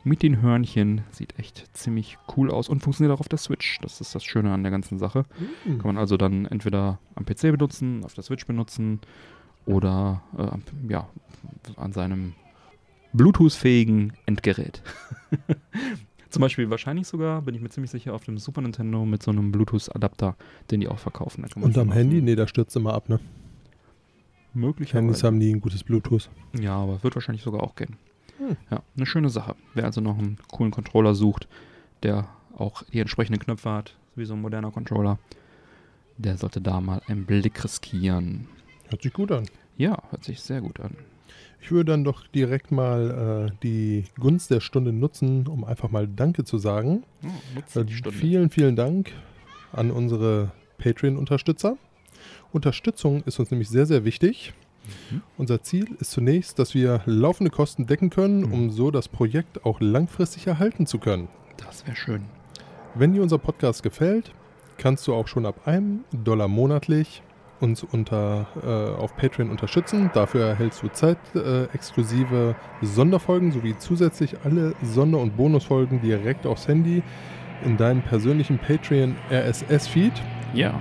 mit 0.03 0.21
den 0.21 0.41
Hörnchen 0.41 1.01
sieht 1.11 1.37
echt 1.39 1.69
ziemlich 1.75 2.17
cool 2.35 2.51
aus 2.51 2.69
und 2.69 2.81
funktioniert 2.81 3.15
auch 3.15 3.21
auf 3.21 3.29
der 3.29 3.39
Switch. 3.39 3.79
Das 3.81 4.01
ist 4.01 4.13
das 4.13 4.23
Schöne 4.23 4.51
an 4.51 4.63
der 4.63 4.71
ganzen 4.71 4.99
Sache. 4.99 5.25
Mm. 5.65 5.77
Kann 5.77 5.87
man 5.87 5.97
also 5.97 6.17
dann 6.17 6.45
entweder 6.45 6.99
am 7.15 7.25
PC 7.25 7.51
benutzen, 7.51 8.03
auf 8.03 8.13
der 8.13 8.23
Switch 8.23 8.45
benutzen 8.45 8.99
oder 9.65 10.21
äh, 10.37 10.91
ja, 10.91 11.07
an 11.77 11.93
seinem 11.93 12.33
Bluetooth-fähigen 13.13 14.13
Endgerät. 14.25 14.81
Zum 16.29 16.41
Beispiel 16.41 16.69
wahrscheinlich 16.69 17.07
sogar, 17.07 17.43
bin 17.43 17.53
ich 17.53 17.61
mir 17.61 17.69
ziemlich 17.69 17.91
sicher, 17.91 18.13
auf 18.13 18.23
dem 18.23 18.39
Super 18.39 18.61
Nintendo 18.61 19.05
mit 19.05 19.21
so 19.21 19.29
einem 19.29 19.51
Bluetooth-Adapter, 19.51 20.35
den 20.71 20.81
die 20.81 20.87
auch 20.87 20.97
verkaufen. 20.97 21.45
Und 21.55 21.77
am 21.77 21.91
Handy? 21.91 22.21
Nee, 22.21 22.35
da 22.35 22.47
stürzt 22.47 22.75
immer 22.75 22.93
ab, 22.93 23.07
ne? 23.07 23.19
Möglicherweise. 24.55 25.05
Handys 25.05 25.23
haben 25.23 25.37
nie 25.37 25.53
ein 25.53 25.61
gutes 25.61 25.83
Bluetooth. 25.83 26.29
Ja, 26.59 26.75
aber 26.75 27.03
wird 27.03 27.15
wahrscheinlich 27.15 27.43
sogar 27.43 27.61
auch 27.61 27.75
gehen. 27.75 27.97
Hm. 28.47 28.57
Ja, 28.69 28.83
eine 28.95 29.05
schöne 29.05 29.29
Sache. 29.29 29.55
Wer 29.73 29.85
also 29.85 30.01
noch 30.01 30.17
einen 30.17 30.37
coolen 30.51 30.71
Controller 30.71 31.15
sucht, 31.15 31.47
der 32.03 32.27
auch 32.57 32.83
die 32.83 32.99
entsprechenden 32.99 33.39
Knöpfe 33.39 33.69
hat, 33.71 33.95
wie 34.15 34.25
so 34.25 34.33
ein 34.33 34.41
moderner 34.41 34.71
Controller, 34.71 35.17
der 36.17 36.37
sollte 36.37 36.61
da 36.61 36.81
mal 36.81 37.01
einen 37.07 37.25
Blick 37.25 37.63
riskieren. 37.63 38.47
Hört 38.89 39.01
sich 39.01 39.13
gut 39.13 39.31
an. 39.31 39.45
Ja, 39.77 39.97
hört 40.11 40.23
sich 40.23 40.41
sehr 40.41 40.61
gut 40.61 40.79
an. 40.79 40.95
Ich 41.61 41.71
würde 41.71 41.91
dann 41.91 42.03
doch 42.03 42.27
direkt 42.27 42.71
mal 42.71 43.49
äh, 43.49 43.57
die 43.63 44.03
Gunst 44.19 44.51
der 44.51 44.59
Stunde 44.59 44.91
nutzen, 44.91 45.47
um 45.47 45.63
einfach 45.63 45.89
mal 45.89 46.07
Danke 46.07 46.43
zu 46.43 46.57
sagen. 46.57 47.03
Oh, 47.23 47.79
Äh, 47.79 47.85
vielen, 48.11 48.49
vielen 48.49 48.75
Dank 48.75 49.11
an 49.71 49.89
unsere 49.89 50.51
Patreon-Unterstützer. 50.77 51.77
Unterstützung 52.51 53.23
ist 53.23 53.39
uns 53.39 53.49
nämlich 53.49 53.69
sehr, 53.69 53.85
sehr 53.85 54.03
wichtig. 54.03 54.53
Mhm. 55.11 55.21
Unser 55.37 55.61
Ziel 55.63 55.87
ist 55.99 56.11
zunächst, 56.11 56.59
dass 56.59 56.73
wir 56.73 57.01
laufende 57.05 57.49
Kosten 57.51 57.85
decken 57.87 58.09
können, 58.09 58.41
Mhm. 58.41 58.53
um 58.53 58.69
so 58.71 58.91
das 58.91 59.07
Projekt 59.07 59.65
auch 59.65 59.79
langfristig 59.81 60.47
erhalten 60.47 60.85
zu 60.85 60.97
können. 60.99 61.27
Das 61.57 61.85
wäre 61.85 61.95
schön. 61.95 62.23
Wenn 62.95 63.13
dir 63.13 63.21
unser 63.23 63.37
Podcast 63.37 63.81
gefällt, 63.83 64.31
kannst 64.77 65.07
du 65.07 65.13
auch 65.13 65.27
schon 65.27 65.45
ab 65.45 65.67
einem 65.67 66.03
Dollar 66.11 66.47
monatlich 66.47 67.21
uns 67.59 67.81
unter, 67.83 68.47
äh, 68.61 68.99
auf 69.01 69.15
Patreon 69.15 69.49
unterstützen. 69.49 70.09
Dafür 70.13 70.45
erhältst 70.45 70.83
du 70.83 70.89
zeitexklusive 70.89 72.55
äh, 72.81 72.85
Sonderfolgen 72.85 73.51
sowie 73.51 73.75
zusätzlich 73.77 74.35
alle 74.43 74.73
Sonder- 74.83 75.19
und 75.19 75.37
Bonusfolgen 75.37 76.01
direkt 76.01 76.45
aufs 76.45 76.67
Handy 76.67 77.03
in 77.63 77.77
deinen 77.77 78.01
persönlichen 78.01 78.59
Patreon 78.59 79.15
RSS-Feed 79.31 80.11
Ja. 80.53 80.77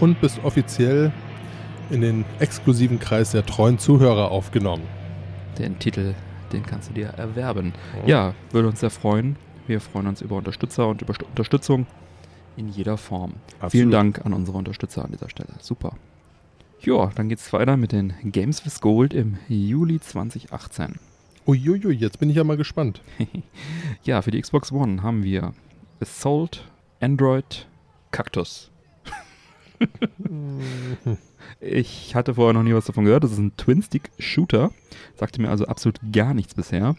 und 0.00 0.20
bist 0.20 0.38
offiziell 0.44 1.12
in 1.90 2.00
den 2.00 2.24
exklusiven 2.38 2.98
Kreis 2.98 3.32
der 3.32 3.44
treuen 3.46 3.78
Zuhörer 3.78 4.30
aufgenommen. 4.30 4.84
Den 5.58 5.78
Titel, 5.78 6.14
den 6.52 6.64
kannst 6.64 6.90
du 6.90 6.94
dir 6.94 7.08
erwerben. 7.08 7.72
Ja, 8.06 8.34
würde 8.50 8.68
uns 8.68 8.80
sehr 8.80 8.90
freuen. 8.90 9.36
Wir 9.66 9.80
freuen 9.80 10.06
uns 10.06 10.20
über 10.20 10.36
Unterstützer 10.36 10.88
und 10.88 11.02
über 11.02 11.14
St- 11.14 11.24
Unterstützung 11.24 11.86
in 12.56 12.68
jeder 12.68 12.96
Form. 12.96 13.34
Absolut. 13.54 13.70
Vielen 13.72 13.90
Dank 13.90 14.24
an 14.24 14.32
unsere 14.32 14.58
Unterstützer 14.58 15.04
an 15.04 15.12
dieser 15.12 15.28
Stelle. 15.30 15.48
Super. 15.60 15.96
Ja, 16.80 17.10
dann 17.14 17.28
geht's 17.28 17.52
weiter 17.52 17.76
mit 17.76 17.92
den 17.92 18.12
Games 18.24 18.64
with 18.66 18.80
Gold 18.80 19.14
im 19.14 19.38
Juli 19.48 20.00
2018. 20.00 20.96
Uiuiui, 21.46 21.94
jetzt 21.94 22.18
bin 22.20 22.30
ich 22.30 22.36
ja 22.36 22.44
mal 22.44 22.56
gespannt. 22.56 23.00
Ja, 24.04 24.20
für 24.20 24.30
die 24.30 24.40
Xbox 24.40 24.70
One 24.70 25.02
haben 25.02 25.22
wir 25.22 25.54
Assault, 26.00 26.64
Android, 27.00 27.66
Cactus. 28.10 28.70
Ich 31.60 32.14
hatte 32.14 32.34
vorher 32.34 32.52
noch 32.52 32.62
nie 32.62 32.74
was 32.74 32.86
davon 32.86 33.04
gehört. 33.04 33.24
Das 33.24 33.32
ist 33.32 33.38
ein 33.38 33.56
Twin-Stick-Shooter. 33.56 34.70
Sagte 35.16 35.40
mir 35.40 35.50
also 35.50 35.66
absolut 35.66 35.98
gar 36.12 36.34
nichts 36.34 36.54
bisher. 36.54 36.96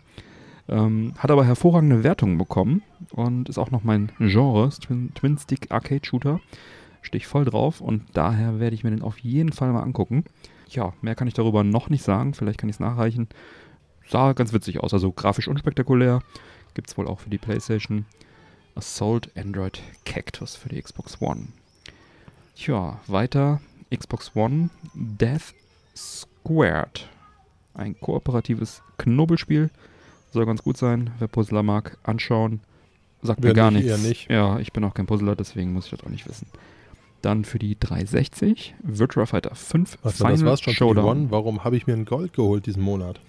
Ähm, 0.67 1.13
hat 1.17 1.29
aber 1.29 1.45
hervorragende 1.45 2.03
Wertungen 2.03 2.37
bekommen 2.37 2.81
und 3.11 3.49
ist 3.49 3.57
auch 3.57 3.71
noch 3.71 3.83
mein 3.83 4.11
Genre, 4.19 4.69
Twin-Stick-Arcade-Shooter. 4.69 6.39
Stehe 7.01 7.19
ich 7.19 7.27
voll 7.27 7.45
drauf 7.45 7.81
und 7.81 8.03
daher 8.13 8.59
werde 8.59 8.75
ich 8.75 8.83
mir 8.83 8.89
den 8.89 9.03
auf 9.03 9.19
jeden 9.19 9.51
Fall 9.51 9.71
mal 9.71 9.83
angucken. 9.83 10.25
Ja, 10.69 10.93
mehr 11.01 11.13
kann 11.13 11.27
ich 11.27 11.35
darüber 11.35 11.63
noch 11.63 11.89
nicht 11.89 12.03
sagen. 12.03 12.33
Vielleicht 12.33 12.59
kann 12.59 12.69
ich 12.69 12.77
es 12.77 12.79
nachreichen. 12.79 13.27
sah 14.09 14.33
ganz 14.33 14.53
witzig 14.53 14.79
aus, 14.79 14.93
also 14.93 15.11
grafisch 15.11 15.47
unspektakulär. 15.47 16.21
Gibt 16.73 16.89
es 16.89 16.97
wohl 16.97 17.07
auch 17.07 17.19
für 17.19 17.29
die 17.29 17.37
PlayStation. 17.37 18.05
Assault 18.73 19.29
Android 19.37 19.81
Cactus 20.03 20.55
für 20.55 20.69
die 20.69 20.81
Xbox 20.81 21.21
One. 21.21 21.49
Tja, 22.55 22.99
weiter 23.07 23.59
Xbox 23.95 24.31
One 24.35 24.69
Death 24.93 25.53
Squared. 25.95 27.07
Ein 27.73 27.99
kooperatives 27.99 28.81
Knobelspiel. 28.97 29.69
Soll 30.31 30.45
ganz 30.45 30.63
gut 30.63 30.77
sein. 30.77 31.11
Wer 31.19 31.27
Puzzler 31.27 31.63
mag, 31.63 31.97
anschauen. 32.03 32.61
Sagt 33.21 33.41
mir 33.41 33.47
Wer 33.47 33.53
gar 33.53 33.71
nicht, 33.71 33.85
nichts. 33.85 34.03
nicht. 34.03 34.29
Ja, 34.29 34.59
ich 34.59 34.71
bin 34.71 34.83
auch 34.83 34.93
kein 34.93 35.05
Puzzler, 35.05 35.35
deswegen 35.35 35.73
muss 35.73 35.85
ich 35.85 35.91
das 35.91 36.03
auch 36.03 36.09
nicht 36.09 36.27
wissen. 36.27 36.47
Dann 37.21 37.43
für 37.43 37.57
die 37.59 37.77
360 37.79 38.75
Virtua 38.83 39.25
Fighter 39.25 39.55
5 39.55 39.97
Was, 40.03 40.17
das 40.17 40.45
war's 40.45 40.61
schon 40.61 40.73
Showdown. 40.73 41.05
One. 41.05 41.31
Warum 41.31 41.63
habe 41.63 41.75
ich 41.75 41.87
mir 41.87 41.93
ein 41.93 42.05
Gold 42.05 42.33
geholt 42.33 42.65
diesen 42.67 42.83
Monat? 42.83 43.19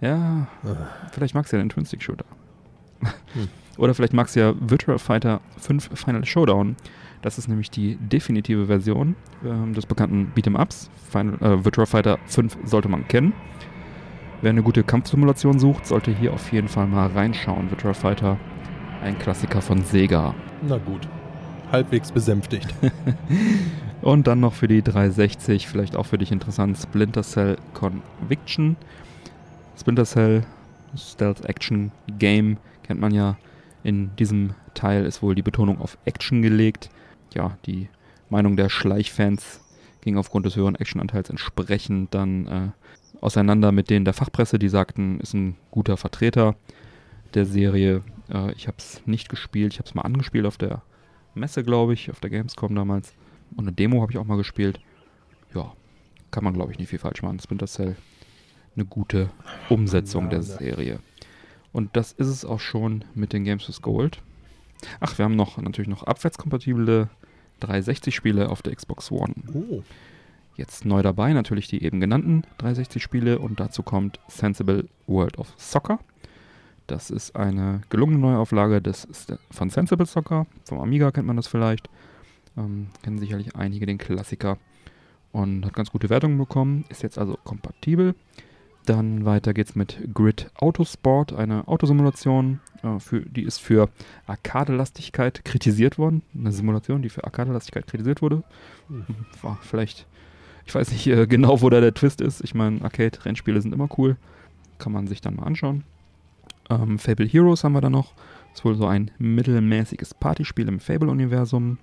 Ja, 0.00 0.48
Ah. 0.64 0.88
vielleicht 1.12 1.34
magst 1.34 1.52
du 1.52 1.56
ja 1.56 1.62
den 1.62 1.68
Twin 1.68 1.84
Stick 1.86 2.02
Shooter. 2.02 2.24
Hm. 3.34 3.48
Oder 3.78 3.94
vielleicht 3.94 4.12
magst 4.14 4.36
du 4.36 4.40
ja 4.40 4.54
Virtua 4.58 4.98
Fighter 4.98 5.40
5 5.58 5.90
Final 5.94 6.24
Showdown. 6.24 6.76
Das 7.22 7.38
ist 7.38 7.48
nämlich 7.48 7.70
die 7.70 7.96
definitive 7.96 8.66
Version 8.66 9.14
ähm, 9.44 9.74
des 9.74 9.86
bekannten 9.86 10.32
Beat'em 10.34 10.60
Ups. 10.60 10.90
Final, 11.10 11.34
äh, 11.40 11.64
Virtua 11.64 11.86
Fighter 11.86 12.18
5 12.26 12.58
sollte 12.64 12.88
man 12.88 13.06
kennen. 13.08 13.32
Wer 14.42 14.50
eine 14.50 14.64
gute 14.64 14.82
Kampfsimulation 14.82 15.60
sucht, 15.60 15.86
sollte 15.86 16.10
hier 16.10 16.32
auf 16.32 16.52
jeden 16.52 16.66
Fall 16.66 16.88
mal 16.88 17.06
reinschauen. 17.06 17.70
Virtua 17.70 17.94
Fighter, 17.94 18.38
ein 19.02 19.16
Klassiker 19.18 19.62
von 19.62 19.82
Sega. 19.84 20.34
Na 20.62 20.78
gut. 20.78 21.08
Halbwegs 21.70 22.10
besänftigt. 22.10 22.74
Und 24.02 24.26
dann 24.26 24.40
noch 24.40 24.52
für 24.52 24.66
die 24.66 24.82
360, 24.82 25.68
vielleicht 25.68 25.94
auch 25.94 26.06
für 26.06 26.18
dich 26.18 26.32
interessant, 26.32 26.76
Splinter 26.76 27.22
Cell 27.22 27.56
Conviction. 27.72 28.76
Splinter 29.78 30.04
Cell 30.04 30.42
Stealth 30.96 31.44
Action 31.44 31.92
Game 32.18 32.58
kennt 32.82 33.00
man 33.00 33.14
ja. 33.14 33.36
In 33.84 34.14
diesem 34.16 34.54
Teil 34.74 35.06
ist 35.06 35.22
wohl 35.22 35.34
die 35.34 35.42
Betonung 35.42 35.80
auf 35.80 35.98
Action 36.04 36.42
gelegt. 36.42 36.90
Ja, 37.34 37.56
die 37.66 37.88
Meinung 38.30 38.56
der 38.56 38.68
Schleichfans 38.68 39.60
ging 40.00 40.16
aufgrund 40.16 40.46
des 40.46 40.56
höheren 40.56 40.74
Actionanteils 40.74 41.30
entsprechend 41.30 42.14
dann 42.14 42.46
äh, 42.46 42.68
auseinander 43.20 43.72
mit 43.72 43.88
denen 43.90 44.04
der 44.04 44.14
Fachpresse, 44.14 44.58
die 44.58 44.68
sagten, 44.68 45.20
ist 45.20 45.34
ein 45.34 45.56
guter 45.70 45.96
Vertreter 45.96 46.56
der 47.34 47.46
Serie. 47.46 48.02
Äh, 48.28 48.52
ich 48.52 48.66
habe 48.66 48.76
es 48.78 49.02
nicht 49.06 49.28
gespielt, 49.28 49.72
ich 49.72 49.78
habe 49.78 49.88
es 49.88 49.94
mal 49.94 50.02
angespielt 50.02 50.46
auf 50.46 50.58
der 50.58 50.82
Messe, 51.34 51.62
glaube 51.64 51.94
ich, 51.94 52.10
auf 52.10 52.20
der 52.20 52.30
Gamescom 52.30 52.74
damals. 52.74 53.14
Und 53.56 53.64
eine 53.64 53.72
Demo 53.72 54.02
habe 54.02 54.12
ich 54.12 54.18
auch 54.18 54.26
mal 54.26 54.36
gespielt. 54.36 54.80
Ja, 55.54 55.72
kann 56.30 56.44
man, 56.44 56.54
glaube 56.54 56.72
ich, 56.72 56.78
nicht 56.78 56.88
viel 56.88 56.98
falsch 56.98 57.22
machen. 57.22 57.38
Splinter 57.38 57.66
Cell, 57.66 57.96
eine 58.74 58.84
gute 58.84 59.30
Umsetzung 59.68 60.30
der 60.30 60.40
Ja, 60.40 60.44
Serie. 60.44 60.98
Und 61.72 61.96
das 61.96 62.12
ist 62.12 62.28
es 62.28 62.44
auch 62.44 62.60
schon 62.60 63.04
mit 63.14 63.32
den 63.32 63.44
Games 63.44 63.68
with 63.68 63.82
Gold. 63.82 64.20
Ach, 65.00 65.18
wir 65.18 65.24
haben 65.24 65.36
noch 65.36 65.58
natürlich 65.58 65.88
noch 65.88 66.02
abwärtskompatible 66.04 67.08
360-Spiele 67.60 68.48
auf 68.48 68.62
der 68.62 68.74
Xbox 68.74 69.10
One. 69.10 69.34
Oh. 69.54 69.82
Jetzt 70.56 70.84
neu 70.84 71.02
dabei 71.02 71.32
natürlich 71.32 71.68
die 71.68 71.82
eben 71.82 72.00
genannten 72.00 72.42
360-Spiele 72.60 73.38
und 73.38 73.58
dazu 73.58 73.82
kommt 73.82 74.20
Sensible 74.28 74.88
World 75.06 75.38
of 75.38 75.52
Soccer. 75.56 75.98
Das 76.86 77.10
ist 77.10 77.36
eine 77.36 77.80
gelungene 77.88 78.18
Neuauflage 78.18 78.82
des, 78.82 79.08
von 79.50 79.70
Sensible 79.70 80.06
Soccer. 80.06 80.46
Vom 80.64 80.80
Amiga 80.80 81.10
kennt 81.10 81.26
man 81.26 81.36
das 81.36 81.46
vielleicht. 81.46 81.88
Ähm, 82.56 82.88
kennen 83.02 83.18
sicherlich 83.18 83.56
einige 83.56 83.86
den 83.86 83.98
Klassiker. 83.98 84.58
Und 85.30 85.64
hat 85.64 85.72
ganz 85.72 85.90
gute 85.90 86.10
Wertungen 86.10 86.36
bekommen. 86.36 86.84
Ist 86.90 87.02
jetzt 87.02 87.18
also 87.18 87.38
kompatibel. 87.44 88.14
Dann 88.86 89.24
weiter 89.24 89.54
geht's 89.54 89.76
mit 89.76 89.98
Grid 90.12 90.50
Autosport, 90.56 91.32
eine 91.32 91.68
Autosimulation. 91.68 92.60
Äh, 92.82 92.98
für, 92.98 93.20
die 93.20 93.42
ist 93.42 93.58
für 93.58 93.88
Arkadelastigkeit 94.26 95.44
kritisiert 95.44 95.98
worden. 95.98 96.22
Eine 96.34 96.52
Simulation, 96.52 97.02
die 97.02 97.08
für 97.08 97.24
Arkadelastigkeit 97.24 97.86
kritisiert 97.86 98.22
wurde. 98.22 98.42
Hm. 98.88 99.04
War 99.40 99.58
vielleicht, 99.62 100.06
ich 100.66 100.74
weiß 100.74 100.90
nicht 100.90 101.06
äh, 101.06 101.26
genau, 101.28 101.62
wo 101.62 101.70
da 101.70 101.80
der 101.80 101.94
Twist 101.94 102.20
ist. 102.20 102.42
Ich 102.42 102.54
meine, 102.54 102.82
Arcade-Rennspiele 102.82 103.60
sind 103.60 103.72
immer 103.72 103.88
cool. 103.98 104.16
Kann 104.78 104.92
man 104.92 105.06
sich 105.06 105.20
dann 105.20 105.36
mal 105.36 105.44
anschauen. 105.44 105.84
Ähm, 106.68 106.98
Fable 106.98 107.26
Heroes 107.26 107.62
haben 107.62 107.74
wir 107.74 107.80
da 107.80 107.90
noch. 107.90 108.14
Ist 108.52 108.64
wohl 108.64 108.74
so 108.74 108.86
ein 108.86 109.12
mittelmäßiges 109.18 110.14
Partyspiel 110.14 110.68
im 110.68 110.80
Fable-Universum. 110.80 111.78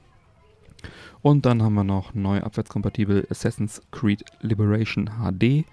Und 1.21 1.45
dann 1.45 1.63
haben 1.63 1.73
wir 1.73 1.83
noch 1.83 2.13
neu 2.13 2.41
abwärtskompatibel 2.41 3.25
Assassin's 3.29 3.81
Creed 3.91 4.23
Liberation 4.41 5.09
HD. 5.21 5.65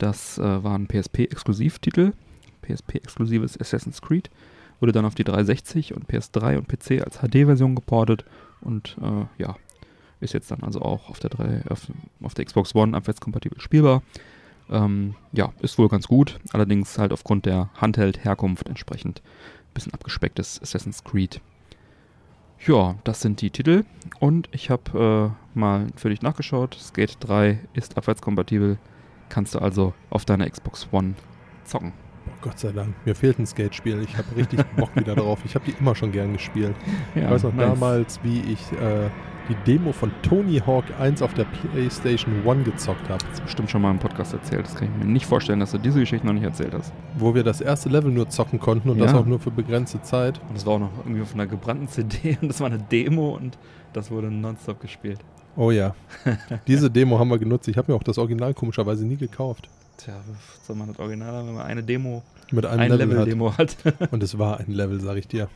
Das 0.00 0.38
äh, 0.38 0.64
war 0.64 0.76
ein 0.76 0.88
PSP-Exklusivtitel. 0.88 2.14
PSP-exklusives 2.62 3.60
Assassin's 3.60 4.00
Creed. 4.00 4.30
Wurde 4.80 4.92
dann 4.92 5.04
auf 5.04 5.14
die 5.14 5.24
360 5.24 5.94
und 5.94 6.08
PS3 6.08 6.56
und 6.56 6.68
PC 6.68 7.04
als 7.04 7.18
HD-Version 7.18 7.74
geportet. 7.74 8.24
Und 8.62 8.96
äh, 9.02 9.42
ja, 9.42 9.56
ist 10.20 10.32
jetzt 10.32 10.50
dann 10.50 10.62
also 10.62 10.80
auch 10.80 11.10
auf 11.10 11.20
der, 11.20 11.28
3, 11.28 11.64
auf, 11.68 11.86
auf 12.22 12.32
der 12.32 12.46
Xbox 12.46 12.74
One 12.74 12.96
abwärtskompatibel 12.96 13.60
spielbar. 13.60 14.02
Ähm, 14.70 15.16
ja, 15.32 15.52
ist 15.60 15.76
wohl 15.76 15.88
ganz 15.88 16.08
gut. 16.08 16.38
Allerdings 16.54 16.96
halt 16.96 17.12
aufgrund 17.12 17.44
der 17.44 17.68
Handheld-Herkunft 17.74 18.70
entsprechend 18.70 19.20
ein 19.20 19.74
bisschen 19.74 19.92
abgespecktes 19.92 20.62
Assassin's 20.62 21.04
Creed. 21.04 21.42
Ja, 22.66 22.96
das 23.04 23.20
sind 23.20 23.42
die 23.42 23.50
Titel. 23.50 23.84
Und 24.18 24.48
ich 24.52 24.70
habe 24.70 25.34
äh, 25.54 25.58
mal 25.58 25.88
für 25.94 26.08
dich 26.08 26.22
nachgeschaut. 26.22 26.74
Skate 26.80 27.18
3 27.20 27.58
ist 27.74 27.98
abwärtskompatibel. 27.98 28.78
Kannst 29.30 29.54
du 29.54 29.58
also 29.60 29.94
auf 30.10 30.24
deiner 30.26 30.48
Xbox 30.50 30.86
One 30.92 31.14
zocken. 31.64 31.92
Boah, 32.26 32.32
Gott 32.42 32.58
sei 32.58 32.72
Dank. 32.72 32.94
Mir 33.06 33.14
fehlt 33.14 33.38
ein 33.38 33.46
Skate-Spiel. 33.46 34.02
Ich 34.02 34.16
habe 34.18 34.26
richtig 34.36 34.60
Bock 34.76 34.94
wieder 34.94 35.14
drauf. 35.14 35.38
Ich 35.46 35.54
habe 35.54 35.64
die 35.64 35.74
immer 35.80 35.94
schon 35.94 36.12
gern 36.12 36.34
gespielt. 36.34 36.74
Ja, 37.14 37.22
ich 37.24 37.30
weiß 37.30 37.44
noch 37.44 37.54
nice. 37.54 37.68
damals, 37.70 38.20
wie 38.22 38.40
ich 38.40 38.60
äh, 38.72 39.08
die 39.48 39.54
Demo 39.66 39.92
von 39.92 40.12
Tony 40.22 40.58
Hawk 40.64 40.84
1 41.00 41.22
auf 41.22 41.32
der 41.34 41.44
PlayStation 41.44 42.46
1 42.46 42.64
gezockt 42.66 43.08
habe. 43.08 43.18
Das 43.24 43.38
ist 43.38 43.44
bestimmt 43.44 43.70
schon 43.70 43.80
mal 43.82 43.90
im 43.90 43.98
Podcast 43.98 44.32
erzählt. 44.34 44.66
Das 44.66 44.74
kann 44.74 44.88
ich 44.92 45.04
mir 45.04 45.10
nicht 45.10 45.26
vorstellen, 45.26 45.60
dass 45.60 45.70
du 45.72 45.78
diese 45.78 45.98
Geschichte 46.00 46.26
noch 46.26 46.34
nicht 46.34 46.44
erzählt 46.44 46.74
hast. 46.74 46.92
Wo 47.16 47.34
wir 47.34 47.42
das 47.42 47.60
erste 47.60 47.88
Level 47.88 48.10
nur 48.12 48.28
zocken 48.28 48.60
konnten 48.60 48.90
und 48.90 48.98
das 48.98 49.12
Ja. 49.12 49.18
auch 49.18 49.26
nur 49.26 49.40
für 49.40 49.50
begrenzte 49.50 50.02
Zeit. 50.02 50.40
Und 50.48 50.56
das 50.56 50.66
war 50.66 50.74
auch 50.74 50.78
noch 50.80 50.90
irgendwie 50.98 51.22
auf 51.22 51.34
einer 51.34 51.46
gebrannten 51.46 51.88
CD 51.88 52.36
und 52.42 52.48
das 52.48 52.60
war 52.60 52.66
eine 52.66 52.78
Demo 52.78 53.30
und 53.30 53.56
das 53.92 54.10
wurde 54.10 54.30
nonstop 54.30 54.78
gespielt. 54.80 55.20
Oh 55.56 55.70
ja. 55.70 55.94
Diese 56.66 56.90
Demo 56.90 57.18
haben 57.18 57.28
wir 57.28 57.38
genutzt. 57.38 57.68
Ich 57.68 57.76
habe 57.76 57.92
mir 57.92 57.96
auch 57.96 58.02
das 58.02 58.18
Original 58.18 58.54
komischerweise 58.54 59.04
nie 59.04 59.16
gekauft. 59.16 59.68
Tja, 59.96 60.14
was 60.28 60.66
soll 60.66 60.76
man 60.76 60.88
das 60.88 60.98
Original 60.98 61.32
haben, 61.32 61.48
wenn 61.48 61.54
man 61.56 61.66
eine 61.66 61.82
Demo, 61.82 62.22
Mit 62.50 62.64
einem 62.64 62.80
ein 62.80 62.90
Level, 62.90 63.08
Level-Demo 63.08 63.56
hat? 63.58 63.76
hat. 63.84 64.12
Und 64.12 64.22
es 64.22 64.38
war 64.38 64.58
ein 64.60 64.72
Level, 64.72 65.00
sag 65.00 65.16
ich 65.16 65.28
dir. 65.28 65.48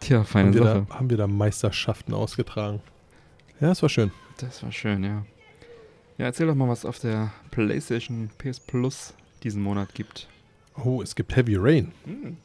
Tja, 0.00 0.24
feine 0.24 0.48
Haben 0.48 0.54
wir, 0.54 0.62
Sache. 0.62 0.86
da, 0.88 0.94
haben 0.94 1.10
wir 1.10 1.16
da 1.16 1.26
Meisterschaften 1.26 2.14
ausgetragen. 2.14 2.80
Ja, 3.60 3.70
es 3.72 3.82
war 3.82 3.88
schön. 3.88 4.10
Das 4.38 4.62
war 4.62 4.72
schön, 4.72 5.04
ja. 5.04 5.24
Ja, 6.18 6.26
erzähl 6.26 6.46
doch 6.46 6.54
mal, 6.54 6.68
was 6.68 6.84
auf 6.84 6.98
der 6.98 7.32
PlayStation 7.50 8.30
PS 8.38 8.60
Plus 8.60 9.14
diesen 9.42 9.62
Monat 9.62 9.94
gibt. 9.94 10.28
Oh, 10.84 11.02
es 11.02 11.14
gibt 11.14 11.34
Heavy 11.36 11.56
Rain. 11.56 11.92
Hm. 12.04 12.36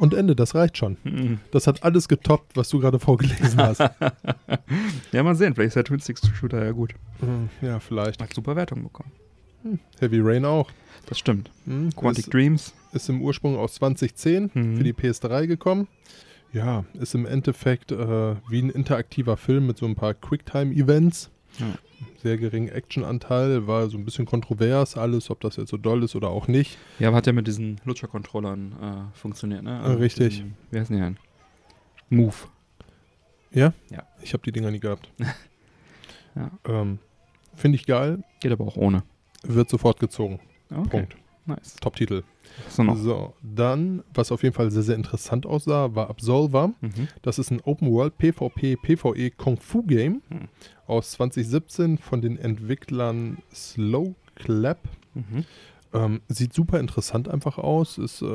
Und 0.00 0.14
Ende, 0.14 0.34
das 0.34 0.54
reicht 0.54 0.78
schon. 0.78 0.96
Hm. 1.04 1.38
Das 1.52 1.66
hat 1.66 1.84
alles 1.84 2.08
getoppt, 2.08 2.56
was 2.56 2.68
du 2.70 2.80
gerade 2.80 2.98
vorgelesen 2.98 3.58
hast. 3.58 3.80
ja, 5.12 5.22
mal 5.22 5.34
sehen. 5.34 5.54
Vielleicht 5.54 5.68
ist 5.68 5.76
der 5.76 5.84
Twin 5.84 6.00
Sticks 6.00 6.26
Shooter 6.34 6.64
ja 6.64 6.72
gut. 6.72 6.94
Hm, 7.20 7.48
ja, 7.60 7.78
vielleicht. 7.80 8.22
Hat 8.22 8.32
super 8.34 8.56
Wertung 8.56 8.82
bekommen. 8.82 9.12
Heavy 9.98 10.20
Rain 10.20 10.44
auch. 10.46 10.70
Das 11.06 11.18
stimmt. 11.18 11.50
Hm, 11.66 11.90
Quantic 11.94 12.24
ist, 12.26 12.34
Dreams. 12.34 12.74
ist 12.92 13.08
im 13.10 13.20
Ursprung 13.20 13.56
aus 13.58 13.74
2010 13.74 14.50
Mhm. 14.54 14.76
für 14.78 14.84
die 14.84 14.92
PS3 14.94 15.46
gekommen. 15.46 15.86
Ja, 16.52 16.84
ist 16.94 17.14
im 17.14 17.26
Endeffekt 17.26 17.92
äh, 17.92 18.34
wie 18.48 18.60
ein 18.62 18.70
interaktiver 18.70 19.36
Film 19.36 19.66
mit 19.66 19.76
so 19.78 19.86
ein 19.86 19.94
paar 19.94 20.14
Quicktime-Events. 20.14 21.30
Ja. 21.58 21.66
Sehr 22.22 22.38
geringen 22.38 22.68
Actionanteil, 22.68 23.66
war 23.66 23.88
so 23.90 23.98
ein 23.98 24.04
bisschen 24.04 24.24
kontrovers 24.26 24.96
alles, 24.96 25.30
ob 25.30 25.40
das 25.40 25.56
jetzt 25.56 25.70
so 25.70 25.76
doll 25.76 26.02
ist 26.02 26.14
oder 26.14 26.28
auch 26.28 26.48
nicht. 26.48 26.78
Ja, 26.98 27.08
aber 27.08 27.18
hat 27.18 27.26
ja 27.26 27.32
mit 27.32 27.46
diesen 27.46 27.80
Lutscher-Controllern 27.84 28.72
äh, 29.12 29.18
funktioniert, 29.18 29.62
ne? 29.62 29.80
Äh, 29.82 29.88
richtig. 29.92 30.34
Diesen, 30.36 30.56
wie 30.70 30.78
heißen 30.80 30.96
die 30.96 31.02
denn? 31.02 31.18
Move. 32.08 32.34
Ja? 33.52 33.72
Ja. 33.90 34.04
Ich 34.22 34.32
habe 34.32 34.42
die 34.42 34.52
Dinger 34.52 34.70
nie 34.70 34.80
gehabt. 34.80 35.10
Ja. 36.36 36.48
Ähm, 36.64 37.00
Finde 37.56 37.74
ich 37.74 37.86
geil, 37.86 38.22
Geht 38.38 38.52
aber 38.52 38.64
auch 38.64 38.76
ohne. 38.76 39.02
wird 39.42 39.68
sofort 39.68 39.98
gezogen. 39.98 40.38
Okay. 40.70 40.88
Punkt. 40.88 41.16
Nice. 41.46 41.76
Top-Titel. 41.80 42.22
So. 42.68 42.94
So, 42.94 43.34
dann, 43.42 44.02
was 44.14 44.30
auf 44.32 44.42
jeden 44.42 44.54
Fall 44.54 44.70
sehr, 44.70 44.82
sehr 44.82 44.94
interessant 44.96 45.46
aussah, 45.46 45.94
war 45.94 46.10
Absolver. 46.10 46.68
Mhm. 46.80 47.08
Das 47.22 47.38
ist 47.38 47.50
ein 47.50 47.60
Open 47.62 47.90
World 47.90 48.18
PvP 48.18 48.76
PvE 48.76 49.30
Kung 49.32 49.56
Fu 49.56 49.82
Game 49.82 50.22
Hm. 50.28 50.48
aus 50.86 51.12
2017 51.12 51.98
von 51.98 52.20
den 52.20 52.36
Entwicklern 52.38 53.38
Slow 53.54 54.14
Clap. 54.34 54.78
Mhm. 55.14 55.44
Ähm, 55.92 56.20
sieht 56.28 56.52
super 56.52 56.78
interessant 56.78 57.28
einfach 57.28 57.58
aus. 57.58 57.98
Es 57.98 58.22
äh, 58.22 58.26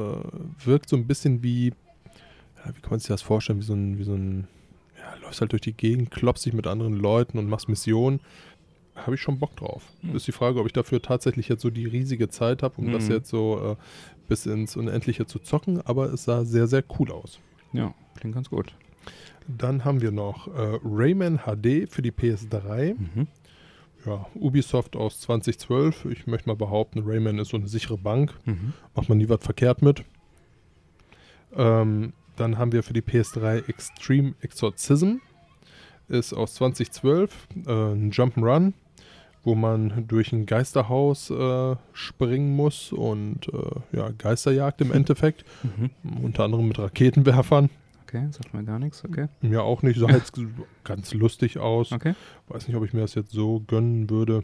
wirkt 0.64 0.90
so 0.90 0.96
ein 0.98 1.08
bisschen 1.08 1.42
wie, 1.44 1.68
ja, 1.68 2.76
wie 2.76 2.82
kann 2.82 2.92
man 2.92 3.00
sich 3.00 3.08
das 3.10 3.22
vorstellen, 3.22 3.60
wie 3.60 3.64
so 3.66 3.74
ein, 3.74 3.98
wie 3.98 4.04
so 4.04 4.14
ein, 4.14 4.48
ja, 4.98 5.16
läufst 5.22 5.40
halt 5.42 5.52
durch 5.54 5.62
die 5.62 5.74
Gegend, 5.74 6.12
klopfst 6.12 6.46
dich 6.46 6.54
mit 6.54 6.68
anderen 6.68 6.94
Leuten 6.96 7.38
und 7.38 7.48
machst 7.48 7.70
Missionen. 7.70 8.20
Habe 8.96 9.16
ich 9.16 9.22
schon 9.22 9.40
Bock 9.40 9.56
drauf. 9.56 9.84
Hm. 10.02 10.16
Ist 10.16 10.28
die 10.28 10.32
Frage, 10.32 10.60
ob 10.60 10.66
ich 10.66 10.74
dafür 10.74 11.02
tatsächlich 11.02 11.50
jetzt 11.50 11.62
so 11.62 11.70
die 11.70 11.86
riesige 11.86 12.30
Zeit 12.30 12.64
habe, 12.64 12.76
um 12.78 12.92
das 12.92 13.06
Mhm. 13.06 13.12
jetzt 13.12 13.30
so 13.30 13.72
äh, 13.72 13.76
bis 14.28 14.46
ins 14.46 14.76
Unendliche 14.78 15.26
zu 15.26 15.40
zocken, 15.40 15.82
aber 15.82 16.12
es 16.14 16.24
sah 16.24 16.46
sehr, 16.46 16.68
sehr 16.68 16.84
cool 17.00 17.12
aus. 17.12 17.40
Ja, 17.74 17.94
klingt 18.16 18.36
ganz 18.36 18.50
gut. 18.50 18.74
Dann 19.48 19.86
haben 19.86 20.02
wir 20.02 20.12
noch 20.12 20.48
äh, 20.48 20.80
Rayman 20.84 21.40
HD 21.40 21.88
für 21.92 22.02
die 22.02 22.12
PS3. 22.12 22.96
Mhm. 22.96 23.28
Ja, 24.06 24.26
Ubisoft 24.36 24.96
aus 24.96 25.20
2012. 25.22 26.06
Ich 26.06 26.26
möchte 26.28 26.48
mal 26.48 26.56
behaupten, 26.56 27.02
Rayman 27.06 27.38
ist 27.40 27.50
so 27.50 27.58
eine 27.58 27.68
sichere 27.68 27.98
Bank. 27.98 28.34
Mhm. 28.46 28.74
Macht 28.96 29.10
man 29.10 29.18
nie 29.18 29.30
was 29.30 29.44
verkehrt 29.44 29.82
mit. 29.82 30.04
Ähm, 31.56 32.14
dann 32.36 32.58
haben 32.58 32.72
wir 32.72 32.84
für 32.84 32.94
die 32.94 33.02
PS3 33.02 33.68
Extreme 33.70 34.34
Exorcism. 34.42 35.16
Ist 36.08 36.34
aus 36.34 36.54
2012 36.56 37.48
äh, 37.66 37.70
ein 37.72 38.12
Jump'n'Run, 38.12 38.74
wo 39.46 39.54
man 39.56 40.08
durch 40.08 40.34
ein 40.34 40.48
Geisterhaus 40.48 41.30
äh, 41.30 41.76
springen 41.94 42.56
muss 42.56 42.92
und 42.92 43.48
äh, 43.54 43.98
ja, 43.98 44.10
Geisterjagd 44.10 44.82
im 44.82 44.92
Endeffekt. 44.92 45.46
Mhm. 45.64 45.92
Unter 46.24 46.44
anderem 46.44 46.68
mit 46.68 46.80
Raketenwerfern. 46.80 47.70
Okay, 48.04 48.28
sagt 48.32 48.54
mir 48.54 48.64
gar 48.64 48.80
nichts, 48.80 49.06
okay. 49.06 49.28
Mir 49.42 49.64
auch 49.64 49.84
nicht. 49.84 50.00
Sah 50.00 50.10
jetzt 50.10 50.40
ganz 50.84 51.14
lustig 51.14 51.60
aus. 51.60 51.92
Okay. 51.92 52.16
Weiß 52.48 52.68
nicht, 52.68 52.76
ob 52.76 52.84
ich 52.86 52.94
mir 52.94 53.02
das 53.02 53.14
jetzt 53.14 53.32
so 53.32 53.62
gönnen 53.68 54.10
würde. 54.10 54.44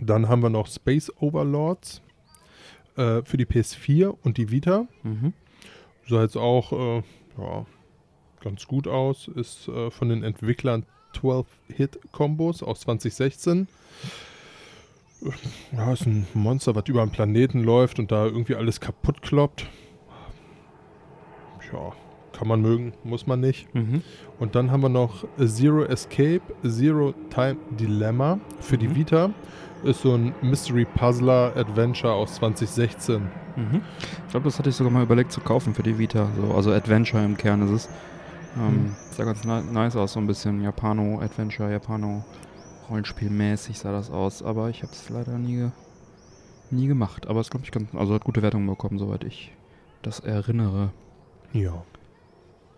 Dann 0.00 0.28
haben 0.28 0.42
wir 0.42 0.50
noch 0.50 0.66
Space 0.66 1.12
Overlords 1.20 2.00
äh, 2.96 3.22
für 3.22 3.36
die 3.36 3.46
PS4 3.46 4.16
und 4.22 4.38
die 4.38 4.50
Vita. 4.50 4.86
Mhm. 5.02 5.34
Sah 6.08 6.22
jetzt 6.22 6.36
auch 6.36 6.72
äh, 6.72 7.02
ja, 7.38 7.66
ganz 8.40 8.66
gut 8.66 8.88
aus. 8.88 9.28
Ist 9.28 9.68
äh, 9.68 9.90
von 9.90 10.08
den 10.08 10.22
Entwicklern 10.22 10.86
12-Hit-Kombos 11.14 12.62
aus 12.62 12.80
2016. 12.80 13.68
Ja, 15.76 15.92
ist 15.92 16.06
ein 16.06 16.26
Monster, 16.32 16.74
was 16.74 16.84
über 16.86 17.02
einen 17.02 17.10
Planeten 17.10 17.62
läuft 17.62 17.98
und 17.98 18.10
da 18.10 18.24
irgendwie 18.24 18.54
alles 18.54 18.80
kaputt 18.80 19.20
kloppt. 19.20 19.66
Ja, 21.72 21.92
kann 22.32 22.48
man 22.48 22.62
mögen, 22.62 22.94
muss 23.04 23.26
man 23.26 23.40
nicht. 23.40 23.72
Mhm. 23.74 24.02
Und 24.38 24.54
dann 24.54 24.70
haben 24.70 24.80
wir 24.82 24.88
noch 24.88 25.24
Zero 25.44 25.84
Escape, 25.84 26.40
Zero 26.66 27.12
Time 27.28 27.56
Dilemma 27.78 28.40
für 28.60 28.78
die 28.78 28.88
Mhm. 28.88 28.96
Vita. 28.96 29.30
Ist 29.82 30.02
so 30.02 30.14
ein 30.14 30.34
Mystery 30.42 30.84
Puzzler 30.86 31.52
Adventure 31.56 32.12
aus 32.12 32.34
2016. 32.36 33.22
Mhm. 33.56 33.80
Ich 34.26 34.30
glaube, 34.30 34.44
das 34.44 34.58
hatte 34.58 34.70
ich 34.70 34.76
sogar 34.76 34.92
mal 34.92 35.02
überlegt 35.02 35.32
zu 35.32 35.40
kaufen 35.40 35.74
für 35.74 35.82
die 35.82 35.98
Vita. 35.98 36.28
So, 36.40 36.54
also 36.54 36.72
Adventure 36.72 37.24
im 37.24 37.36
Kern 37.36 37.62
ist 37.62 37.70
es. 37.70 37.88
Ähm, 38.56 38.84
Mhm. 38.84 38.96
Sah 39.16 39.24
ganz 39.24 39.44
ni 39.44 39.60
nice 39.72 39.96
aus, 39.96 40.14
so 40.14 40.20
ein 40.20 40.26
bisschen 40.26 40.62
Japano-Adventure, 40.62 41.70
Japano-Rollenspielmäßig 42.90 43.78
sah 43.78 43.92
das 43.92 44.10
aus. 44.10 44.42
Aber 44.42 44.70
ich 44.70 44.82
habe 44.82 44.92
es 44.92 45.08
leider 45.08 45.38
nie, 45.38 45.70
nie 46.70 46.86
gemacht. 46.86 47.26
Aber 47.26 47.40
es 47.40 47.50
glaube 47.50 47.64
ich 47.64 47.70
ganz, 47.70 47.88
also 47.94 48.14
hat 48.14 48.24
gute 48.24 48.42
Wertungen 48.42 48.66
bekommen, 48.66 48.98
soweit 48.98 49.24
ich 49.24 49.52
das 50.02 50.20
erinnere. 50.20 50.92
Ja. 51.52 51.84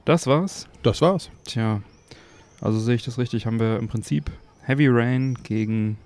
Das 0.04 0.26
war's. 0.26 0.68
Das 0.82 1.00
war's. 1.00 1.30
Tja, 1.44 1.80
also 2.60 2.78
sehe 2.78 2.96
ich 2.96 3.04
das 3.04 3.18
richtig, 3.18 3.46
haben 3.46 3.60
wir 3.60 3.78
im 3.78 3.88
Prinzip 3.88 4.30
Heavy 4.62 4.88
Rain 4.88 5.38
gegen 5.42 5.98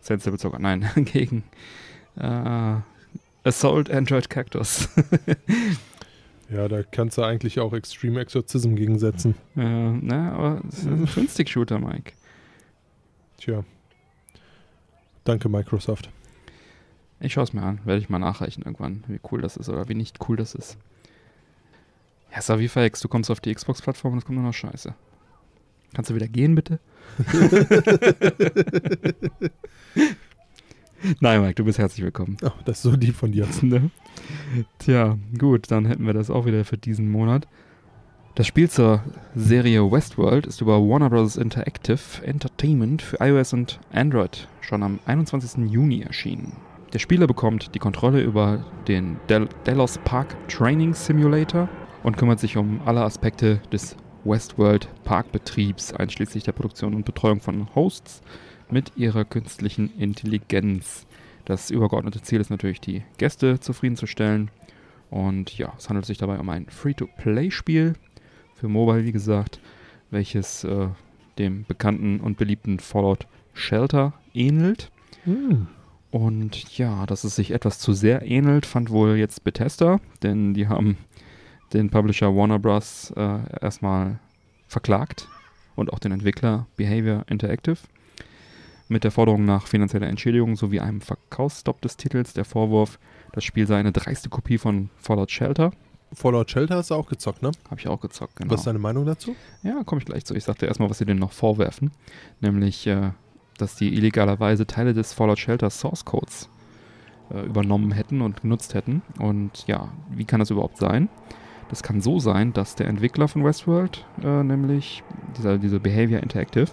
Sensible 0.00 0.38
sogar, 0.38 0.60
nein, 0.60 0.88
gegen 0.96 1.44
äh, 2.16 2.76
Assault 3.44 3.90
Android 3.90 4.30
Cactus. 4.30 4.88
Ja, 6.50 6.68
da 6.68 6.82
kannst 6.82 7.16
du 7.16 7.22
eigentlich 7.22 7.58
auch 7.58 7.72
Extreme 7.72 8.20
Exorcism 8.20 8.74
gegensetzen. 8.74 9.34
äh, 9.56 9.92
na, 9.92 10.32
aber 10.32 10.60
es 10.68 10.80
ist 10.80 10.86
ein 10.86 11.06
Twin-Stick-Shooter, 11.12 11.78
Mike. 11.78 12.12
Tja. 13.44 13.62
Danke, 15.24 15.50
Microsoft. 15.50 16.08
Ich 17.20 17.34
schaue 17.34 17.44
es 17.44 17.52
mir 17.52 17.60
an, 17.62 17.78
werde 17.84 18.00
ich 18.00 18.08
mal 18.08 18.18
nachreichen 18.18 18.62
irgendwann, 18.62 19.04
wie 19.06 19.20
cool 19.30 19.42
das 19.42 19.58
ist 19.58 19.68
oder 19.68 19.86
wie 19.90 19.94
nicht 19.94 20.16
cool 20.26 20.38
das 20.38 20.54
ist. 20.54 20.78
Ja, 22.32 22.40
Savifex, 22.40 23.00
du 23.00 23.08
kommst 23.08 23.30
auf 23.30 23.40
die 23.40 23.54
Xbox-Plattform 23.54 24.14
und 24.14 24.20
es 24.20 24.24
kommt 24.24 24.38
nur 24.38 24.46
noch 24.46 24.54
Scheiße. 24.54 24.94
Kannst 25.92 26.08
du 26.08 26.14
wieder 26.14 26.26
gehen, 26.26 26.54
bitte? 26.54 26.80
Nein, 31.20 31.42
Mike, 31.42 31.56
du 31.56 31.64
bist 31.64 31.78
herzlich 31.78 32.02
willkommen. 32.02 32.38
Oh, 32.42 32.50
das 32.64 32.78
ist 32.78 32.84
so 32.84 32.92
lieb 32.92 33.14
von 33.14 33.30
dir. 33.30 33.46
Ne? 33.60 33.90
Tja, 34.78 35.18
gut, 35.38 35.70
dann 35.70 35.84
hätten 35.84 36.06
wir 36.06 36.14
das 36.14 36.30
auch 36.30 36.46
wieder 36.46 36.64
für 36.64 36.78
diesen 36.78 37.10
Monat. 37.10 37.46
Das 38.36 38.48
Spiel 38.48 38.68
zur 38.68 39.00
Serie 39.36 39.92
Westworld 39.92 40.46
ist 40.46 40.60
über 40.60 40.80
Warner 40.80 41.08
Bros. 41.08 41.36
Interactive 41.36 42.20
Entertainment 42.24 43.00
für 43.00 43.20
iOS 43.20 43.52
und 43.52 43.78
Android 43.92 44.48
schon 44.60 44.82
am 44.82 44.98
21. 45.06 45.70
Juni 45.70 46.02
erschienen. 46.02 46.56
Der 46.92 46.98
Spieler 46.98 47.28
bekommt 47.28 47.76
die 47.76 47.78
Kontrolle 47.78 48.20
über 48.22 48.64
den 48.88 49.18
Del 49.28 49.48
Delos 49.66 49.98
Park 49.98 50.34
Training 50.48 50.94
Simulator 50.94 51.68
und 52.02 52.16
kümmert 52.16 52.40
sich 52.40 52.56
um 52.56 52.80
alle 52.84 53.04
Aspekte 53.04 53.60
des 53.70 53.94
Westworld 54.24 54.88
Parkbetriebs, 55.04 55.92
einschließlich 55.92 56.42
der 56.42 56.52
Produktion 56.52 56.94
und 56.94 57.04
Betreuung 57.04 57.40
von 57.40 57.72
Hosts 57.76 58.20
mit 58.68 58.96
ihrer 58.96 59.24
künstlichen 59.24 59.96
Intelligenz. 59.96 61.06
Das 61.44 61.70
übergeordnete 61.70 62.20
Ziel 62.22 62.40
ist 62.40 62.50
natürlich, 62.50 62.80
die 62.80 63.04
Gäste 63.16 63.60
zufriedenzustellen. 63.60 64.50
Und 65.08 65.56
ja, 65.56 65.72
es 65.78 65.88
handelt 65.88 66.06
sich 66.06 66.18
dabei 66.18 66.40
um 66.40 66.48
ein 66.48 66.66
Free-to-Play-Spiel 66.68 67.94
für 68.64 68.68
Mobile, 68.70 69.04
wie 69.04 69.12
gesagt, 69.12 69.60
welches 70.10 70.64
äh, 70.64 70.88
dem 71.36 71.66
bekannten 71.66 72.18
und 72.18 72.38
beliebten 72.38 72.78
Fallout 72.78 73.26
Shelter 73.52 74.14
ähnelt. 74.32 74.90
Hm. 75.24 75.66
Und 76.10 76.78
ja, 76.78 77.04
dass 77.04 77.24
es 77.24 77.36
sich 77.36 77.50
etwas 77.50 77.78
zu 77.78 77.92
sehr 77.92 78.22
ähnelt, 78.22 78.64
fand 78.64 78.88
wohl 78.88 79.16
jetzt 79.16 79.44
Bethesda, 79.44 80.00
denn 80.22 80.54
die 80.54 80.66
haben 80.66 80.96
den 81.74 81.90
Publisher 81.90 82.34
Warner 82.34 82.58
Bros. 82.58 83.12
Äh, 83.14 83.40
erstmal 83.60 84.18
verklagt 84.66 85.28
und 85.76 85.92
auch 85.92 85.98
den 85.98 86.12
Entwickler 86.12 86.66
Behavior 86.76 87.26
Interactive 87.28 87.76
mit 88.88 89.04
der 89.04 89.10
Forderung 89.10 89.44
nach 89.44 89.66
finanzieller 89.66 90.06
Entschädigung 90.06 90.56
sowie 90.56 90.80
einem 90.80 91.02
Verkaufsstopp 91.02 91.82
des 91.82 91.98
Titels. 91.98 92.32
Der 92.32 92.46
Vorwurf, 92.46 92.98
das 93.32 93.44
Spiel 93.44 93.66
sei 93.66 93.78
eine 93.78 93.92
dreiste 93.92 94.30
Kopie 94.30 94.56
von 94.56 94.88
Fallout 94.96 95.30
Shelter. 95.30 95.70
Fallout 96.14 96.50
Shelter 96.50 96.76
hast 96.76 96.90
du 96.90 96.94
auch 96.94 97.08
gezockt, 97.08 97.42
ne? 97.42 97.50
Habe 97.70 97.80
ich 97.80 97.88
auch 97.88 98.00
gezockt, 98.00 98.36
genau. 98.36 98.52
Was 98.52 98.60
ist 98.60 98.66
deine 98.66 98.78
Meinung 98.78 99.04
dazu? 99.04 99.34
Ja, 99.62 99.82
komme 99.84 100.00
ich 100.00 100.06
gleich 100.06 100.24
zu. 100.24 100.34
Ich 100.34 100.44
sagte 100.44 100.66
erstmal, 100.66 100.90
was 100.90 100.98
sie 100.98 101.04
denen 101.04 101.20
noch 101.20 101.32
vorwerfen. 101.32 101.90
Nämlich, 102.40 102.86
äh, 102.86 103.10
dass 103.58 103.76
die 103.76 103.94
illegalerweise 103.94 104.66
Teile 104.66 104.94
des 104.94 105.12
Fallout 105.12 105.38
Shelter 105.38 105.70
Source 105.70 106.04
Codes 106.04 106.48
äh, 107.32 107.40
übernommen 107.40 107.92
hätten 107.92 108.20
und 108.20 108.42
genutzt 108.42 108.74
hätten. 108.74 109.02
Und 109.18 109.66
ja, 109.66 109.88
wie 110.10 110.24
kann 110.24 110.40
das 110.40 110.50
überhaupt 110.50 110.78
sein? 110.78 111.08
Das 111.68 111.82
kann 111.82 112.00
so 112.00 112.18
sein, 112.18 112.52
dass 112.52 112.76
der 112.76 112.88
Entwickler 112.88 113.28
von 113.28 113.44
Westworld, 113.44 114.04
äh, 114.22 114.42
nämlich 114.42 115.02
dieser, 115.36 115.58
diese 115.58 115.80
Behavior 115.80 116.22
Interactive, 116.22 116.68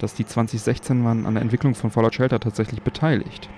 dass 0.00 0.14
die 0.14 0.26
2016 0.26 1.04
waren 1.04 1.26
an 1.26 1.34
der 1.34 1.42
Entwicklung 1.42 1.74
von 1.74 1.90
Fallout 1.90 2.14
Shelter 2.14 2.40
tatsächlich 2.40 2.82
beteiligt. 2.82 3.48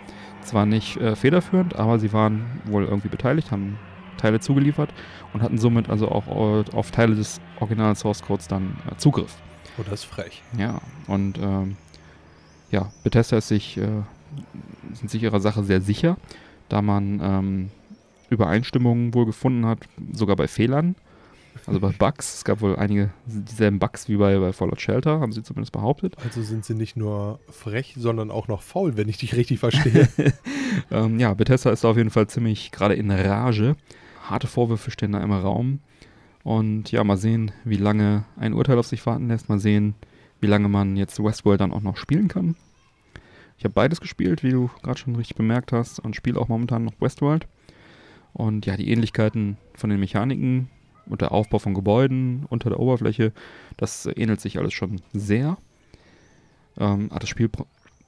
Zwar 0.43 0.67
nicht 0.67 0.99
äh, 0.99 1.17
federführend, 1.17 1.77
aber 1.77 1.99
sie 1.99 2.13
waren 2.13 2.45
wohl 2.67 2.85
irgendwie 2.85 3.09
beteiligt, 3.09 3.51
haben 3.51 3.79
Teile 4.17 4.41
zugeliefert 4.41 4.91
und 5.33 5.43
hatten 5.43 5.59
somit 5.59 5.91
also 5.91 6.09
auch 6.09 6.27
äh, 6.29 6.65
auf 6.75 6.91
Teile 6.91 7.15
des 7.15 7.41
originalen 7.61 7.97
Source 7.97 8.23
Codes 8.23 8.49
dann 8.49 8.77
äh, 8.91 8.97
Zugriff. 8.97 9.37
Oh, 9.79 9.83
das 9.83 10.01
ist 10.01 10.05
frech. 10.05 10.43
Ja, 10.57 10.81
und 11.07 11.39
ähm, 11.39 11.77
ja, 12.71 12.91
Bethesda 13.03 13.39
ist 13.39 13.49
sich, 13.49 13.77
äh, 13.77 14.03
sind 14.93 15.11
sich 15.11 15.23
ihrer 15.23 15.41
Sache 15.41 15.65
sehr 15.65 15.81
sicher, 15.81 16.17
da 16.69 16.83
man 16.83 17.21
ähm, 17.23 17.71
Übereinstimmungen 18.31 19.15
wohl 19.15 19.27
gefunden 19.27 19.67
hat, 19.67 19.79
sogar 20.13 20.37
bei 20.37 20.49
Fehlern, 20.49 20.97
also 21.67 21.81
bei 21.81 21.89
Bugs. 21.99 22.35
Es 22.35 22.45
gab 22.45 22.61
wohl 22.61 22.77
einige 22.77 23.11
dieselben 23.27 23.79
Bugs 23.79 24.09
wie 24.09 24.17
bei, 24.17 24.39
bei 24.39 24.53
Fallout 24.53 24.81
Shelter, 24.81 25.21
haben 25.21 25.33
sie 25.33 25.43
zumindest 25.43 25.73
behauptet. 25.73 26.17
Also 26.25 26.43
sind 26.43 26.65
sie 26.65 26.75
nicht 26.75 26.97
nur 26.97 27.41
frech, 27.49 27.95
sondern 27.97 28.31
auch 28.31 28.49
noch 28.49 28.63
faul, 28.63 28.97
wenn 28.97 29.09
ich 29.09 29.19
dich 29.19 29.37
richtig 29.37 29.59
verstehe. 29.61 30.09
ähm, 30.91 31.19
ja, 31.19 31.35
Bethesda 31.35 31.71
ist 31.71 31.85
auf 31.85 31.97
jeden 31.97 32.11
Fall 32.11 32.27
ziemlich 32.29 32.71
gerade 32.71 32.95
in 32.95 33.11
Rage. 33.11 33.77
Harte 34.31 34.47
Vorwürfe 34.47 34.91
stehen 34.91 35.13
da 35.13 35.23
im 35.23 35.33
Raum. 35.33 35.81
Und 36.43 36.93
ja, 36.93 37.03
mal 37.05 37.17
sehen, 37.17 37.53
wie 37.65 37.77
lange 37.77 38.25
ein 38.37 38.53
Urteil 38.53 38.79
auf 38.79 38.87
sich 38.87 39.05
warten 39.07 39.29
lässt. 39.29 39.49
Mal 39.49 39.59
sehen, 39.59 39.95
wie 40.41 40.47
lange 40.47 40.69
man 40.69 40.97
jetzt 40.97 41.23
Westworld 41.23 41.61
dann 41.61 41.73
auch 41.73 41.81
noch 41.81 41.97
spielen 41.97 42.29
kann. 42.29 42.57
Ich 43.57 43.65
habe 43.65 43.75
beides 43.75 44.01
gespielt, 44.01 44.43
wie 44.43 44.51
du 44.51 44.71
gerade 44.83 44.99
schon 44.99 45.17
richtig 45.17 45.37
bemerkt 45.37 45.73
hast, 45.73 46.01
und 46.01 46.17
spiele 46.17 46.39
auch 46.39 46.49
momentan 46.49 46.85
noch 46.85 47.01
Westworld. 47.01 47.47
Und 48.33 48.67
ja, 48.67 48.77
die 48.77 48.91
Ähnlichkeiten 48.91 49.57
von 49.75 49.91
den 49.91 50.01
Mechaniken 50.01 50.69
und 51.07 51.21
der 51.21 51.33
Aufbau 51.33 51.59
von 51.59 51.75
Gebäuden 51.75 52.47
unter 52.49 52.69
der 52.69 52.81
Oberfläche, 52.81 53.33
das 53.77 54.07
ähnelt 54.17 54.41
sich 54.41 54.59
alles 54.59 54.75
schon 54.75 55.01
sehr. 55.13 55.57
Ähm, 56.77 57.07
aber 57.11 57.21
das 57.21 57.29
Spiel 57.29 57.49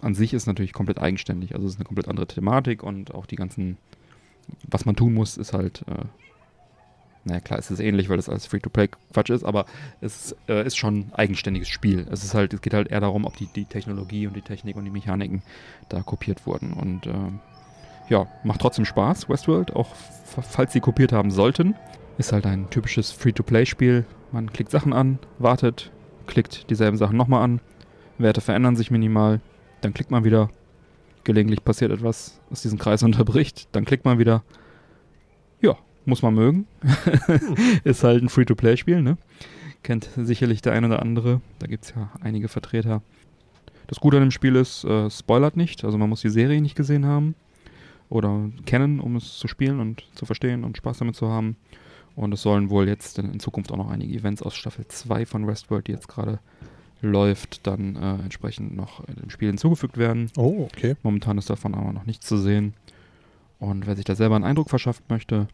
an 0.01 0.15
sich 0.15 0.35
ist 0.35 0.47
natürlich 0.47 0.73
komplett 0.73 0.99
eigenständig. 0.99 1.55
Also 1.55 1.67
es 1.67 1.75
ist 1.75 1.79
eine 1.79 1.87
komplett 1.87 2.09
andere 2.09 2.27
Thematik 2.27 2.83
und 2.83 3.15
auch 3.15 3.27
die 3.27 3.37
ganzen, 3.37 3.79
was 4.69 4.85
man 4.85 4.97
tun 4.97 5.15
muss, 5.15 5.37
ist 5.37 5.53
halt 5.53 5.85
äh, 5.89 6.05
naja 7.27 7.41
klar, 7.41 7.59
es 7.59 7.73
ist 7.73 7.81
ähnlich, 7.81 8.09
weil 8.09 8.17
das 8.17 8.29
alles 8.29 8.47
Free-to-Play-Quatsch 8.47 9.31
ist, 9.31 9.45
aber 9.45 9.67
es 10.01 10.37
äh, 10.49 10.65
ist 10.65 10.77
schon 10.77 10.95
ein 10.95 11.13
eigenständiges 11.13 11.69
Spiel. 11.69 12.07
Es 12.09 12.23
ist 12.23 12.35
halt, 12.35 12.55
es 12.55 12.61
geht 12.61 12.73
halt 12.73 12.89
eher 12.89 13.01
darum, 13.01 13.25
ob 13.25 13.37
die, 13.37 13.47
die 13.47 13.65
Technologie 13.65 14.29
und 14.29 14.37
die 14.37 14.43
Technik 14.43 14.77
und 14.77 14.85
die 14.85 14.93
Mechaniken 14.93 15.43
da 15.89 16.03
kopiert 16.03 16.47
wurden. 16.47 16.73
Und 16.73 17.09
ähm, 17.09 17.41
ja, 18.09 18.29
macht 18.45 18.61
trotzdem 18.61 18.85
Spaß, 18.85 19.29
Westworld, 19.29 19.75
auch 19.75 19.89
falls 20.25 20.73
sie 20.73 20.79
kopiert 20.79 21.13
haben 21.13 21.33
sollten. 21.33 21.75
Ist 22.17 22.33
halt 22.33 22.47
ein 22.47 22.71
typisches 22.71 23.11
Free-to-Play-Spiel. 23.11 24.07
Man 24.31 24.53
klickt 24.53 24.71
Sachen 24.71 24.93
an, 24.93 25.19
wartet, 25.41 25.91
klickt 26.29 26.71
dieselben 26.71 26.97
Sachen 26.97 27.17
nochmal 27.17 27.43
an, 27.43 27.61
Werte 28.19 28.41
verändern 28.41 28.77
sich 28.77 28.93
minimal, 28.93 29.41
dann 29.81 29.93
klickt 29.95 30.13
man 30.13 30.23
wieder, 30.23 30.49
gelegentlich 31.27 31.63
passiert 31.63 31.93
etwas, 31.93 32.41
was 32.49 32.63
diesen 32.63 32.79
Kreis 32.79 33.03
unterbricht, 33.03 33.69
dann 33.73 33.85
klickt 33.85 34.07
man 34.07 34.19
wieder. 34.19 34.43
Ja, 35.61 35.77
muss 36.07 36.23
man 36.23 36.35
mögen. 36.35 36.67
ist 37.85 38.03
halt 38.05 38.23
ein 38.23 38.31
Free-to-Play-Spiel, 38.31 39.03
ne? 39.03 39.19
Kennt 39.83 40.09
sicherlich 40.17 40.63
der 40.63 40.73
ein 40.73 40.85
oder 40.85 41.03
andere. 41.03 41.43
Da 41.59 41.67
gibt 41.67 41.85
es 41.85 41.95
ja 41.95 42.11
einige 42.21 42.49
Vertreter. 42.49 43.03
Das 43.87 44.01
Gute 44.01 44.17
an 44.17 44.25
dem 44.25 44.31
Spiel 44.31 44.57
ist, 44.57 44.85
äh, 44.85 45.11
spoilert 45.11 45.57
nicht, 45.57 45.85
also 45.85 45.97
man 45.97 46.09
muss 46.09 46.21
die 46.21 46.31
Serie 46.31 46.61
nicht 46.61 46.75
gesehen 46.75 47.07
haben 47.07 47.37
oder 48.09 48.51
kennen, 48.65 48.99
um 48.99 49.17
es 49.17 49.39
zu 49.39 49.47
spielen 49.47 49.81
und 49.81 50.05
zu 50.15 50.27
verstehen 50.27 50.65
und 50.65 50.77
Spaß 50.77 50.99
damit 50.99 51.17
zu 51.17 51.29
haben. 51.29 51.57
Und 52.17 52.33
es 52.33 52.43
sollen 52.43 52.71
wohl 52.71 52.89
jetzt 52.89 53.19
in, 53.19 53.39
Zukunft 53.41 53.71
auch 53.71 53.77
noch 53.77 53.91
einige 53.91 54.17
Events 54.17 54.43
aus 54.43 54.57
Staffel 54.57 54.89
2 54.89 55.27
von 55.27 55.47
Westworld, 55.47 55.87
die 55.87 55.93
jetzt 55.93 56.09
gerade 56.09 56.41
läuft, 57.07 57.67
dann 57.67 57.97
äh, 57.97 58.23
entsprechend 58.23 58.77
noch 58.77 59.05
dem 59.05 59.31
Spiel 59.31 59.49
hinzugefügt 59.49 59.97
werden. 59.97 60.31
Oh, 60.37 60.69
okay. 60.73 60.97
Momentan 61.03 61.39
ist 61.39 61.51
davon 61.51 61.75
aber 61.75 61.93
noch 61.93 62.07
nichts 62.07 62.27
zu 62.27 62.37
sehen. 62.37 62.75
Und 63.59 63.87
wer 63.87 63.97
sich 63.97 64.05
da 64.05 64.15
selber 64.15 64.37
einen 64.37 64.45
Eindruck 64.45 64.69
verschaffen 64.69 65.05
möchte, 65.09 65.49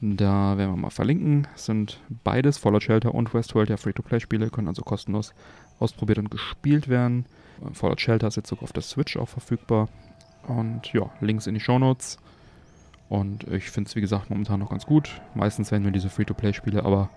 da 0.00 0.58
werden 0.58 0.72
wir 0.72 0.76
mal 0.76 0.90
verlinken. 0.90 1.46
Es 1.54 1.66
sind 1.66 2.00
beides, 2.24 2.58
Fallout 2.58 2.82
Shelter 2.82 3.14
und 3.14 3.32
Westworld, 3.32 3.70
ja 3.70 3.76
Free-to-Play-Spiele, 3.76 4.50
können 4.50 4.68
also 4.68 4.82
kostenlos 4.82 5.32
ausprobiert 5.78 6.18
und 6.18 6.30
gespielt 6.30 6.88
werden. 6.88 7.26
Fallout 7.72 8.00
Shelter 8.00 8.26
ist 8.26 8.36
jetzt 8.36 8.48
sogar 8.48 8.64
auf 8.64 8.72
der 8.72 8.82
Switch 8.82 9.16
auch 9.16 9.28
verfügbar. 9.28 9.88
Und 10.46 10.92
ja, 10.92 11.10
Links 11.20 11.46
in 11.46 11.54
die 11.54 11.60
Show 11.60 11.78
Notes. 11.78 12.18
Und 13.08 13.44
ich 13.44 13.70
finde 13.70 13.88
es, 13.88 13.96
wie 13.96 14.00
gesagt, 14.00 14.30
momentan 14.30 14.60
noch 14.60 14.70
ganz 14.70 14.84
gut. 14.84 15.20
Meistens 15.34 15.70
werden 15.70 15.84
mir 15.84 15.92
diese 15.92 16.10
Free-to-Play-Spiele 16.10 16.84
aber 16.84 17.10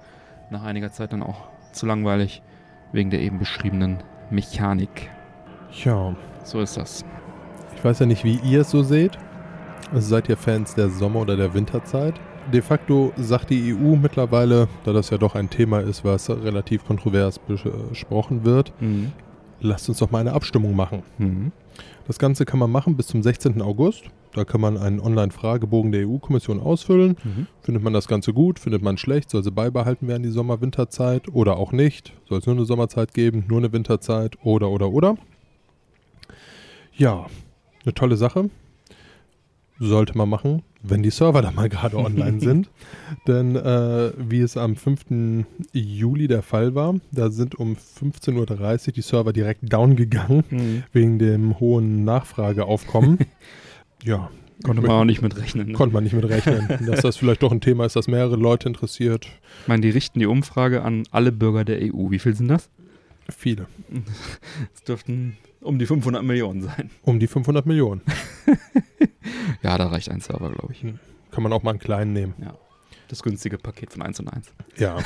nach 0.50 0.64
einiger 0.64 0.92
Zeit 0.92 1.14
dann 1.14 1.24
auch 1.24 1.48
zu 1.74 1.86
langweilig, 1.86 2.42
wegen 2.92 3.10
der 3.10 3.22
eben 3.22 3.40
beschriebenen 3.40 3.98
Mechanik. 4.30 5.10
Ja. 5.84 6.16
So 6.44 6.62
ist 6.62 6.78
das. 6.78 7.04
Ich 7.76 7.84
weiß 7.84 8.00
ja 8.00 8.06
nicht, 8.06 8.24
wie 8.24 8.40
ihr 8.44 8.62
es 8.62 8.72
so 8.72 8.84
seht. 8.84 9.18
Also 9.94 10.10
seid 10.10 10.30
ihr 10.30 10.38
Fans 10.38 10.76
der 10.76 10.90
Sommer- 10.90 11.22
oder 11.22 11.38
der 11.38 11.54
Winterzeit? 11.54 12.16
De 12.52 12.62
facto 12.62 13.12
sagt 13.18 13.50
die 13.50 13.74
EU 13.74 13.96
mittlerweile, 13.96 14.68
da 14.86 14.94
das 14.94 15.10
ja 15.10 15.18
doch 15.18 15.36
ein 15.36 15.50
Thema 15.50 15.80
ist, 15.80 16.06
was 16.06 16.30
relativ 16.30 16.86
kontrovers 16.86 17.40
besprochen 17.40 18.46
wird, 18.46 18.72
mhm. 18.80 19.12
lasst 19.60 19.90
uns 19.90 20.00
doch 20.00 20.12
mal 20.12 20.20
eine 20.20 20.34
Abstimmung 20.34 20.76
machen. 20.76 21.04
Mhm. 21.18 21.52
Das 22.08 22.20
Ganze 22.20 22.46
kann 22.46 22.60
man 22.60 22.72
machen 22.72 22.96
bis 22.96 23.08
zum 23.08 23.22
16. 23.22 23.62
August. 23.62 24.06
Da 24.34 24.46
kann 24.46 24.62
man 24.62 24.78
einen 24.78 25.00
Online-Fragebogen 25.00 25.92
der 25.92 26.08
EU-Kommission 26.08 26.60
ausfüllen. 26.60 27.18
Mhm. 27.24 27.48
Findet 27.62 27.84
man 27.84 27.94
das 27.94 28.08
Ganze 28.08 28.34
gut, 28.34 28.60
findet 28.60 28.82
man 28.82 28.98
schlecht, 28.98 29.30
soll 29.30 29.44
sie 29.44 29.52
beibehalten 29.52 30.08
werden, 30.08 30.24
die 30.24 30.30
Sommer-Winterzeit 30.30 31.28
oder 31.30 31.58
auch 31.58 31.72
nicht? 31.72 32.14
Soll 32.28 32.40
es 32.40 32.46
nur 32.46 32.56
eine 32.56 32.66
Sommerzeit 32.66 33.14
geben, 33.14 33.46
nur 33.48 33.60
eine 33.60 33.72
Winterzeit 33.72 34.38
oder, 34.44 34.70
oder, 34.70 34.90
oder? 34.92 35.18
Ja, 36.94 37.28
eine 37.84 37.94
tolle 37.94 38.18
Sache. 38.18 38.50
Sollte 39.80 40.18
man 40.18 40.28
machen, 40.28 40.64
wenn 40.82 41.04
die 41.04 41.12
Server 41.12 41.42
da 41.42 41.52
mal 41.52 41.70
gerade 41.70 41.98
online 41.98 42.40
sind. 42.42 42.70
Denn 43.28 43.56
äh, 43.56 44.12
wie 44.18 44.42
es 44.42 44.58
am 44.58 44.76
5. 44.76 45.46
Juli 45.72 46.28
der 46.28 46.42
Fall 46.42 46.74
war, 46.76 46.96
da 47.12 47.30
sind 47.30 47.56
um 47.56 47.76
15.30 47.76 48.88
Uhr 48.88 48.94
die 48.94 49.02
Server 49.02 49.34
direkt 49.34 49.72
down 49.72 49.96
gegangen, 49.96 50.44
mhm. 50.50 50.84
wegen 50.92 51.20
dem 51.20 51.60
hohen 51.60 52.04
Nachfrageaufkommen. 52.04 53.20
ja. 54.04 54.30
Konnte 54.64 54.82
man 54.82 54.91
auch 54.91 55.06
nicht 55.06 55.22
mit 55.22 55.38
rechnen. 55.38 55.68
Ne? 55.68 55.74
Konnte 55.74 55.93
man 55.93 56.04
nicht 56.04 56.14
mit 56.14 56.28
rechnen. 56.28 56.68
dass 56.88 57.02
das 57.02 57.18
vielleicht 57.18 57.43
doch 57.43 57.52
ein 57.52 57.62
Thema 57.62 57.86
ist, 57.86 57.95
das 57.95 58.08
mehrere 58.08 58.36
Leute 58.36 58.68
interessiert. 58.68 59.28
Ich 59.62 59.68
meine, 59.68 59.82
die 59.82 59.89
richten 59.89 60.20
die 60.20 60.26
Umfrage 60.26 60.82
an 60.82 61.04
alle 61.12 61.32
Bürger 61.32 61.64
der 61.64 61.80
EU. 61.82 62.10
Wie 62.10 62.20
viel 62.20 62.36
sind 62.36 62.48
das? 62.48 62.70
Viele. 63.30 63.68
Es 64.74 64.84
dürften 64.84 65.38
um 65.62 65.78
die 65.80 65.86
500 65.86 66.24
Millionen 66.24 66.62
sein. 66.62 66.89
Um 67.04 67.20
die 67.20 67.28
500 67.28 67.66
Millionen. 67.66 68.02
ja, 69.64 69.78
da 69.78 69.88
reicht 69.88 70.10
ein 70.10 70.22
Server, 70.22 70.52
glaube 70.52 70.74
ich. 70.74 70.82
Hm. 70.82 71.00
Kann 71.32 71.43
man 71.43 71.54
auch 71.54 71.62
mal 71.62 71.72
einen 71.72 71.80
kleinen 71.80 72.14
nehmen. 72.14 72.34
Ja. 72.41 72.56
Das 73.10 73.24
günstige 73.24 73.58
Paket 73.58 73.93
von 73.93 74.02
1 74.02 74.20
und 74.22 74.30
1. 74.30 74.54
Ja. 74.78 74.98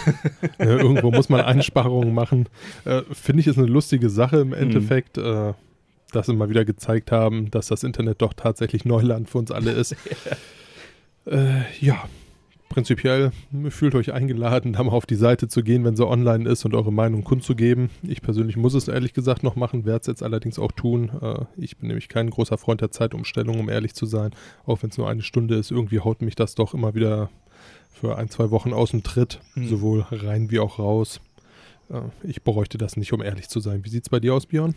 ja 0.59 0.65
irgendwo 0.65 1.11
muss 1.11 1.29
man 1.29 1.41
Einsparungen 1.41 2.13
machen. 2.13 2.47
Äh, 2.85 3.01
Finde 3.11 3.41
ich 3.41 3.47
ist 3.47 3.57
eine 3.57 3.67
lustige 3.67 4.09
Sache 4.09 4.39
im 4.39 4.53
Endeffekt. 4.53 5.17
Mhm. 5.17 5.23
Äh, 5.23 5.53
dass 6.11 6.27
sie 6.27 6.33
mal 6.33 6.49
wieder 6.49 6.65
gezeigt 6.65 7.11
haben, 7.11 7.51
dass 7.51 7.67
das 7.67 7.83
Internet 7.83 8.21
doch 8.21 8.33
tatsächlich 8.33 8.85
Neuland 8.85 9.29
für 9.29 9.39
uns 9.39 9.51
alle 9.51 9.71
ist. 9.71 9.95
ja. 11.25 11.31
Äh, 11.33 11.63
ja, 11.79 12.03
prinzipiell 12.71 13.31
fühlt 13.69 13.95
euch 13.95 14.13
eingeladen, 14.13 14.73
da 14.73 14.83
mal 14.83 14.93
auf 14.93 15.05
die 15.05 15.15
Seite 15.15 15.47
zu 15.47 15.61
gehen, 15.61 15.83
wenn 15.83 15.97
sie 15.97 16.07
online 16.07 16.49
ist 16.49 16.63
und 16.63 16.73
eure 16.73 16.93
Meinung 16.93 17.23
kundzugeben. 17.23 17.89
Ich 18.01 18.21
persönlich 18.21 18.55
muss 18.55 18.73
es 18.73 18.87
ehrlich 18.87 19.13
gesagt 19.13 19.43
noch 19.43 19.55
machen, 19.55 19.85
werde 19.85 20.01
es 20.01 20.07
jetzt 20.07 20.23
allerdings 20.23 20.57
auch 20.57 20.71
tun. 20.71 21.11
Äh, 21.21 21.45
ich 21.57 21.77
bin 21.77 21.87
nämlich 21.87 22.07
kein 22.07 22.29
großer 22.29 22.57
Freund 22.57 22.81
der 22.81 22.91
Zeitumstellung, 22.91 23.59
um 23.59 23.69
ehrlich 23.69 23.93
zu 23.93 24.05
sein. 24.05 24.31
Auch 24.65 24.81
wenn 24.81 24.89
es 24.89 24.97
nur 24.97 25.09
eine 25.09 25.21
Stunde 25.21 25.55
ist, 25.55 25.69
irgendwie 25.69 25.99
haut 25.99 26.21
mich 26.21 26.35
das 26.35 26.55
doch 26.55 26.73
immer 26.73 26.95
wieder 26.95 27.29
für 27.91 28.17
ein, 28.17 28.29
zwei 28.29 28.49
Wochen 28.51 28.73
aus 28.73 28.91
dem 28.91 29.03
Tritt, 29.03 29.41
mhm. 29.55 29.67
sowohl 29.67 30.05
rein 30.09 30.49
wie 30.49 30.59
auch 30.59 30.79
raus. 30.79 31.19
Äh, 31.89 32.01
ich 32.23 32.41
bräuchte 32.41 32.77
das 32.77 32.95
nicht, 32.95 33.11
um 33.13 33.21
ehrlich 33.21 33.49
zu 33.49 33.59
sein. 33.59 33.83
Wie 33.83 33.89
sieht 33.89 34.03
es 34.03 34.09
bei 34.09 34.19
dir 34.19 34.33
aus, 34.33 34.45
Björn? 34.45 34.75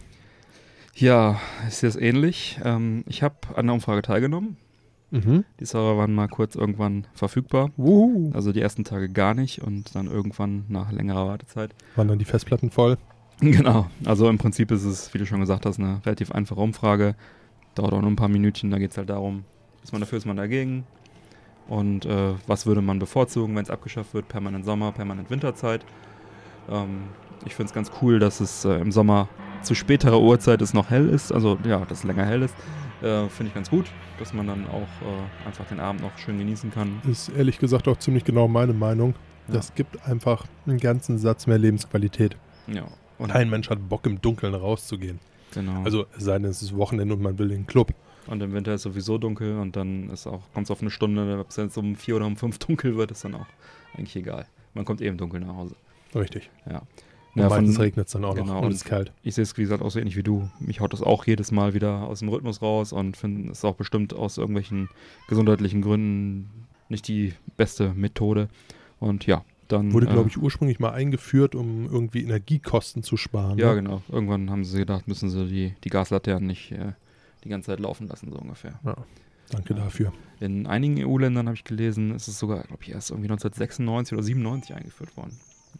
Ja, 0.97 1.41
ist 1.67 1.83
jetzt 1.83 2.01
ähnlich. 2.01 2.59
Ähm, 2.65 3.05
ich 3.07 3.23
habe 3.23 3.37
an 3.55 3.67
der 3.67 3.75
Umfrage 3.75 4.03
teilgenommen 4.03 4.57
Mhm. 5.15 5.45
Die 5.61 5.65
Server 5.65 5.97
waren 5.97 6.13
mal 6.13 6.27
kurz 6.27 6.57
irgendwann 6.57 7.07
verfügbar. 7.15 7.71
Uhu. 7.79 8.33
Also 8.35 8.53
die 8.53 8.61
ersten 8.61 8.83
Tage 8.83 9.09
gar 9.09 9.35
nicht 9.35 9.63
und 9.63 9.95
dann 9.95 10.09
irgendwann 10.09 10.65
nach 10.69 10.91
längerer 10.91 11.29
Wartezeit. 11.29 11.71
Waren 11.95 12.09
dann 12.09 12.19
die 12.19 12.25
Festplatten 12.25 12.71
voll? 12.71 12.99
Genau. 13.41 13.89
Also 14.05 14.29
im 14.29 14.39
Prinzip 14.39 14.71
ist 14.71 14.85
es, 14.85 15.13
wie 15.13 15.19
du 15.19 15.27
schon 15.27 15.41
gesagt 15.41 15.67
hast, 15.67 15.81
eine 15.81 16.01
relativ 16.07 16.31
einfache 16.31 16.61
Umfrage. 16.61 17.17
Dauert 17.75 17.93
auch 17.93 18.01
nur 18.01 18.11
ein 18.11 18.17
paar 18.17 18.29
Minütchen. 18.29 18.71
Da 18.71 18.79
geht 18.79 18.93
es 18.93 18.97
halt 18.97 19.11
darum, 19.11 19.45
ist 19.83 19.93
man 19.93 20.01
dafür, 20.01 20.19
ist 20.19 20.25
man 20.25 20.37
dagegen. 20.37 20.85
Und 21.69 22.07
äh, 22.07 22.35
was 22.47 22.65
würde 22.65 22.81
man 22.81 23.01
bevorzugen, 23.01 23.57
wenn 23.57 23.65
es 23.65 23.71
abgeschafft 23.71 24.15
wird? 24.15 24.29
Permanent 24.29 24.65
Sommer, 24.65 24.93
permanent 24.93 25.31
Winterzeit. 25.31 25.85
Ähm, 26.71 27.03
ich 27.45 27.57
finde 27.57 27.71
es 27.71 27.75
ganz 27.75 27.91
cool, 28.01 28.21
dass 28.21 28.39
es 28.39 28.65
äh, 28.65 28.77
im 28.77 28.93
Sommer 28.93 29.29
zu 29.65 29.75
späterer 29.75 30.21
Uhrzeit 30.21 30.62
es 30.62 30.75
noch 30.75 30.91
hell 30.91 31.09
ist. 31.09 31.33
Also 31.33 31.59
ja, 31.65 31.85
dass 31.85 31.99
es 31.99 32.05
länger 32.05 32.25
hell 32.25 32.43
ist. 32.43 32.55
Äh, 33.03 33.29
Finde 33.29 33.49
ich 33.49 33.55
ganz 33.55 33.71
gut, 33.71 33.87
dass 34.19 34.33
man 34.33 34.47
dann 34.47 34.67
auch 34.69 34.83
äh, 34.83 35.47
einfach 35.47 35.67
den 35.67 35.81
Abend 35.81 36.03
noch 36.03 36.17
schön 36.19 36.39
genießen 36.39 36.71
kann. 36.71 37.01
Ist 37.11 37.31
ehrlich 37.31 37.59
gesagt 37.59 37.89
auch 37.89 37.99
ziemlich 37.99 38.25
genau 38.25 38.49
meine 38.49 38.73
Meinung. 38.73 39.15
Ja. 39.49 39.55
Das 39.55 39.75
gibt 39.75 40.07
einfach 40.07 40.47
einen 40.67 40.79
ganzen 40.79 41.19
Satz 41.19 41.47
mehr 41.47 41.59
Lebensqualität. 41.59 42.37
Ja. 42.67 42.85
Und 43.19 43.31
Kein 43.31 43.51
Mensch 43.51 43.69
hat 43.71 43.89
Bock, 43.89 44.07
im 44.07 44.21
Dunkeln 44.21 44.55
rauszugehen. 44.55 45.21
Genau. 45.53 45.83
Also 45.85 46.07
es 46.17 46.25
sei 46.25 46.39
denn, 46.39 46.47
es 46.47 46.62
ist 46.62 46.77
Wochenende 46.77 47.15
und 47.15 47.23
man 47.23 47.39
will 47.39 47.51
in 47.51 47.59
den 47.59 47.67
Club. 47.67 47.93
Und 48.27 48.43
im 48.43 48.53
Winter 48.53 48.75
ist 48.75 48.83
sowieso 48.83 49.19
dunkel 49.19 49.59
und 49.59 49.77
dann 49.77 50.09
kommt 50.55 50.65
es 50.67 50.71
auf 50.71 50.81
eine 50.81 50.91
Stunde, 50.91 51.39
ob 51.39 51.51
es 51.51 51.57
jetzt 51.57 51.77
um 51.77 51.95
vier 51.95 52.17
oder 52.17 52.27
um 52.27 52.37
fünf 52.37 52.59
dunkel 52.67 52.97
wird, 52.97 53.11
ist 53.11 53.25
dann 53.25 53.35
auch 53.35 53.47
eigentlich 53.97 54.17
egal. 54.17 54.47
Man 54.73 54.85
kommt 54.85 55.01
eben 55.01 55.17
dunkel 55.17 55.41
nach 55.41 55.55
Hause. 55.55 55.77
Richtig. 56.15 56.51
Ja. 56.69 56.83
Und 57.35 57.43
ja, 57.43 57.49
meistens 57.49 57.80
regnet 57.80 58.07
es 58.07 58.12
dann 58.12 58.24
auch 58.24 58.35
genau, 58.35 58.55
noch 58.55 58.62
und 58.62 58.70
es 58.70 58.82
ist 58.82 58.85
kalt. 58.85 59.12
Ich 59.22 59.35
sehe 59.35 59.43
es, 59.43 59.57
wie 59.57 59.62
gesagt, 59.62 59.82
auch 59.82 59.91
so 59.91 59.99
ähnlich 59.99 60.16
wie 60.16 60.22
du. 60.22 60.49
Mich 60.61 60.80
haut 60.80 60.93
das 60.93 61.03
auch 61.03 61.26
jedes 61.26 61.51
Mal 61.51 61.74
wieder 61.74 62.05
aus 62.05 62.20
dem 62.20 62.28
Rhythmus 62.28 62.62
raus 62.62 62.93
und 62.93 63.16
finde 63.16 63.51
es 63.51 63.64
auch 63.64 63.74
bestimmt 63.74 64.14
aus 64.14 64.39
irgendwelchen 64.39 64.89
gesundheitlichen 65.28 65.82
Gründen 65.82 66.66
nicht 66.89 67.09
die 67.09 67.35
beste 67.57 67.93
Methode. 67.95 68.49
Und 69.01 69.26
ja, 69.26 69.45
dann. 69.66 69.93
Wurde, 69.93 70.07
äh, 70.07 70.12
glaube 70.12 70.28
ich, 70.28 70.39
ursprünglich 70.39 70.78
mal 70.78 70.93
eingeführt, 70.93 71.57
um 71.57 71.87
irgendwie 71.87 72.22
Energiekosten 72.22 73.03
zu 73.03 73.16
sparen. 73.16 73.59
Ja, 73.59 73.74
ne? 73.74 73.82
genau. 73.82 74.03
Irgendwann 74.09 74.51
haben 74.51 74.64
sie 74.64 74.78
gedacht, 74.78 75.09
müssen 75.09 75.28
sie 75.28 75.47
die, 75.47 75.74
die 75.82 75.91
Gaslaternen 75.91 76.47
nicht 76.47 76.70
äh, 76.70 76.93
die 77.43 77.49
ganze 77.49 77.66
Zeit 77.66 77.80
laufen 77.80 78.07
lassen, 78.07 78.30
so 78.30 78.39
ungefähr. 78.39 78.78
Ja. 78.85 78.97
Danke 79.51 79.74
ja. 79.74 79.80
dafür. 79.80 80.12
In 80.41 80.66
einigen 80.66 81.05
EU-Ländern 81.05 81.47
habe 81.47 81.57
ich 81.57 81.64
gelesen, 81.64 82.14
ist 82.14 82.28
es 82.28 82.39
sogar, 82.39 82.62
glaube 82.62 82.82
ich, 82.82 82.91
erst 82.91 83.11
irgendwie 83.11 83.28
1996 83.28 84.12
oder 84.14 84.22
97 84.22 84.74
eingeführt 84.74 85.16
worden. 85.16 85.39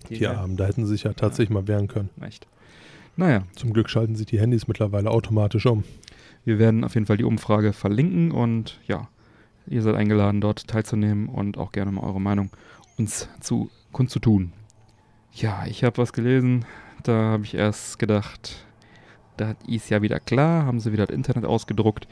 Die 0.09 0.17
ja, 0.17 0.37
haben, 0.37 0.57
da 0.57 0.67
hätten 0.67 0.85
sie 0.85 0.93
sich 0.93 1.05
ja 1.05 1.13
tatsächlich 1.13 1.55
ja. 1.55 1.61
mal 1.61 1.69
wehren 1.69 1.89
können. 1.89 2.11
Echt. 2.21 2.47
Naja. 3.17 3.45
Zum 3.55 3.73
Glück 3.73 3.89
schalten 3.89 4.17
sich 4.17 4.27
die 4.27 4.41
Handys 4.41 4.69
mittlerweile 4.69 5.11
automatisch 5.11 5.67
um. 5.67 5.85
Wir 6.45 6.59
werden 6.59 6.85
auf 6.85 6.95
jeden 6.95 7.07
Fall 7.07 7.17
die 7.17 7.25
Umfrage 7.25 7.73
verlinken 7.73 8.31
und 8.33 8.79
ja, 8.87 9.09
ihr 9.67 9.83
seid 9.83 9.95
eingeladen, 9.95 10.41
dort 10.41 10.69
teilzunehmen 10.69 11.29
und 11.29 11.57
auch 11.57 11.73
gerne 11.73 11.91
mal 11.93 12.03
eure 12.03 12.21
Meinung 12.21 12.51
uns 12.99 13.29
zu 13.41 13.71
kundzutun. 13.93 14.53
Ja, 15.33 15.65
ich 15.67 15.85
habe 15.85 15.99
was 15.99 16.13
gelesen, 16.13 16.65
da 17.03 17.13
habe 17.15 17.45
ich 17.45 17.55
erst 17.55 17.99
gedacht, 17.99 18.67
da 19.37 19.55
ist 19.67 19.91
ja 19.91 20.03
wieder 20.03 20.21
klar, 20.21 20.67
haben 20.67 20.81
sie 20.81 20.93
wieder 20.93 21.07
das 21.07 21.17
Internet 21.17 21.45
ausgedruckt 21.45 22.07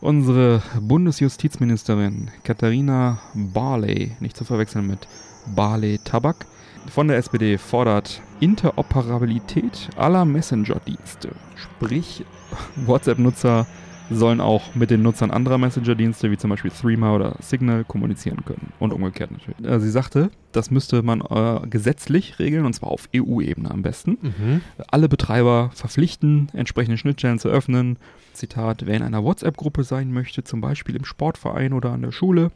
Unsere 0.00 0.62
Bundesjustizministerin 0.80 2.30
Katharina 2.42 3.20
Barley, 3.34 4.16
nicht 4.20 4.34
zu 4.34 4.46
verwechseln 4.46 4.86
mit 4.86 5.06
Barley 5.54 5.98
Tabak, 6.02 6.46
von 6.88 7.08
der 7.08 7.16
SPD 7.18 7.58
fordert 7.58 8.22
Interoperabilität 8.40 9.90
aller 9.96 10.24
Messenger-Dienste. 10.24 11.30
Sprich, 11.56 12.24
WhatsApp-Nutzer 12.76 13.66
sollen 14.10 14.40
auch 14.40 14.74
mit 14.74 14.90
den 14.90 15.02
Nutzern 15.02 15.30
anderer 15.30 15.58
Messenger-Dienste, 15.58 16.30
wie 16.30 16.36
zum 16.36 16.50
Beispiel 16.50 16.70
Threema 16.70 17.14
oder 17.14 17.36
Signal, 17.40 17.84
kommunizieren 17.84 18.44
können. 18.44 18.72
Und 18.78 18.92
umgekehrt 18.92 19.30
natürlich. 19.30 19.64
Äh, 19.64 19.78
Sie 19.80 19.90
sagte, 19.90 20.30
das 20.52 20.70
müsste 20.70 21.02
man 21.02 21.20
äh, 21.20 21.66
gesetzlich 21.68 22.38
regeln, 22.38 22.66
und 22.66 22.72
zwar 22.72 22.90
auf 22.90 23.08
EU-Ebene 23.14 23.70
am 23.70 23.82
besten. 23.82 24.18
Mhm. 24.20 24.60
Alle 24.90 25.08
Betreiber 25.08 25.70
verpflichten, 25.74 26.48
entsprechende 26.52 26.98
Schnittstellen 26.98 27.38
zu 27.38 27.48
öffnen. 27.48 27.98
Zitat, 28.32 28.86
wer 28.86 28.96
in 28.96 29.02
einer 29.02 29.22
WhatsApp-Gruppe 29.22 29.84
sein 29.84 30.12
möchte, 30.12 30.42
zum 30.42 30.60
Beispiel 30.60 30.96
im 30.96 31.04
Sportverein 31.04 31.72
oder 31.72 31.92
an 31.92 32.02
der 32.02 32.12
Schule, 32.12 32.50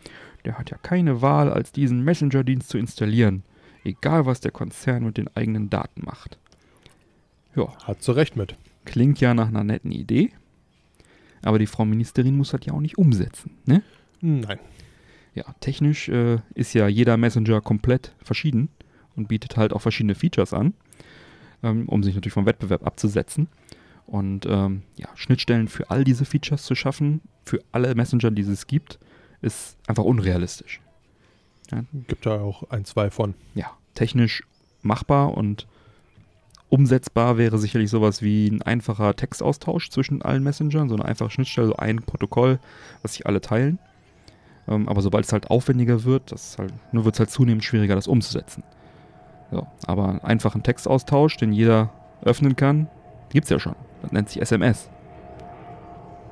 der 0.45 0.59
hat 0.59 0.71
ja 0.71 0.77
keine 0.83 1.23
Wahl, 1.23 1.53
als 1.53 1.73
diesen 1.73 2.03
Messenger-Dienst 2.03 2.69
zu 2.69 2.79
installieren. 2.79 3.45
Egal, 3.85 4.27
was 4.27 4.41
der 4.41 4.51
Konzern 4.51 5.05
mit 5.05 5.19
den 5.19 5.29
eigenen 5.37 5.71
Daten 5.71 6.03
macht. 6.05 6.39
Ja, 7.55 7.77
Hat 7.85 8.03
zu 8.03 8.13
Recht 8.13 8.37
mit. 8.37 8.57
klingt 8.85 9.21
ja 9.21 9.35
nach 9.35 9.49
einer 9.49 9.65
netten 9.65 9.93
Idee. 9.93 10.31
Aber 11.43 11.59
die 11.59 11.67
Frau 11.67 11.85
Ministerin 11.85 12.37
muss 12.37 12.51
das 12.51 12.65
ja 12.65 12.73
auch 12.73 12.81
nicht 12.81 12.97
umsetzen. 12.99 13.53
Ne? 13.67 13.83
Nein. 14.21 14.59
Ja, 15.35 15.45
technisch 15.61 16.09
äh, 16.09 16.39
ist 16.55 16.73
ja 16.75 16.89
jeder 16.89 17.17
Messenger 17.17 17.61
komplett 17.61 18.13
verschieden 18.23 18.69
und 19.17 19.29
bietet 19.29 19.57
halt 19.57 19.73
auch 19.73 19.81
verschiedene 19.83 20.15
Features 20.15 20.55
an, 20.55 20.75
ähm, 21.63 21.89
um 21.89 22.03
sich 22.03 22.15
natürlich 22.15 22.33
vom 22.33 22.47
Wettbewerb 22.47 22.87
abzusetzen. 22.87 23.49
Und 24.07 24.47
ähm, 24.47 24.83
ja, 24.97 25.09
Schnittstellen 25.15 25.69
für 25.69 25.91
all 25.91 26.05
diese 26.05 26.25
Features 26.25 26.63
zu 26.63 26.75
schaffen, 26.75 27.21
für 27.45 27.61
alle 27.73 27.95
Messenger, 27.95 28.31
die 28.31 28.43
es 28.43 28.67
gibt, 28.67 28.99
ist 29.43 29.77
einfach 29.87 30.05
unrealistisch. 30.05 30.81
Gibt 32.07 32.27
da 32.27 32.41
auch 32.41 32.71
ein, 32.71 32.85
zwei 32.85 33.11
von. 33.11 33.35
Ja, 33.55 33.71
technisch 33.95 34.43
machbar 34.83 35.37
und 35.37 35.67
umsetzbar 36.69 37.39
wäre 37.39 37.59
sicherlich 37.59 37.91
sowas 37.91 38.23
wie 38.23 38.49
ein 38.49 38.63
einfacher 38.63 39.15
Textaustausch 39.15 39.91
zwischen 39.91 40.23
allen 40.23 40.43
Messengern, 40.43 40.89
so 40.89 40.95
eine 40.95 41.05
einfache 41.05 41.31
Schnittstelle, 41.31 41.69
so 41.69 41.77
ein 41.77 42.03
Protokoll, 42.03 42.59
was 43.03 43.15
sich 43.15 43.27
alle 43.27 43.41
teilen. 43.41 43.79
Ähm, 44.67 44.89
aber 44.89 45.03
sobald 45.03 45.25
es 45.25 45.33
halt 45.33 45.51
aufwendiger 45.51 46.05
wird, 46.05 46.33
das 46.33 46.59
halt, 46.59 46.73
nur 46.93 47.05
wird 47.05 47.15
es 47.15 47.21
halt 47.21 47.31
zunehmend 47.31 47.65
schwieriger, 47.65 47.95
das 47.95 48.09
umzusetzen. 48.09 48.63
So, 49.51 49.67
aber 49.87 50.09
einen 50.09 50.21
einfachen 50.21 50.63
Textaustausch, 50.63 51.37
den 51.37 51.53
jeder 51.53 51.91
öffnen 52.23 52.57
kann, 52.57 52.89
gibt's 53.31 53.51
ja 53.51 53.59
schon. 53.59 53.77
Das 54.03 54.13
nennt 54.13 54.29
sich 54.29 54.41
SMS. 54.41 54.91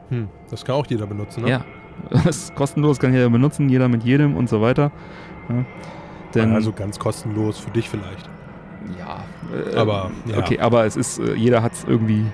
Hm. 0.09 0.29
Das 0.51 0.65
kann 0.65 0.75
auch 0.75 0.87
jeder 0.87 1.07
benutzen, 1.07 1.45
ne? 1.45 1.51
Ja. 1.51 1.65
Das 2.11 2.27
ist 2.27 2.55
kostenlos, 2.55 2.99
kann 2.99 3.13
jeder 3.13 3.31
benutzen, 3.31 3.69
jeder 3.69 3.89
mit 3.89 4.03
jedem 4.05 4.37
und 4.37 4.49
so 4.49 4.61
weiter. 4.61 4.93
Ja. 5.49 5.65
Denn, 6.35 6.53
also 6.53 6.73
ganz 6.73 6.99
kostenlos 6.99 7.59
für 7.59 7.71
dich 7.71 7.89
vielleicht. 7.89 8.29
ja, 8.99 9.25
äh, 9.73 9.77
Aber, 9.77 10.11
ja. 10.27 10.39
okay, 10.39 10.59
aber 10.59 10.85
es 10.85 10.97
ist, 10.97 11.19
äh, 11.19 11.35
jeder 11.35 11.63
hat 11.63 11.73
es 11.73 11.85
irgendwie 11.85 12.25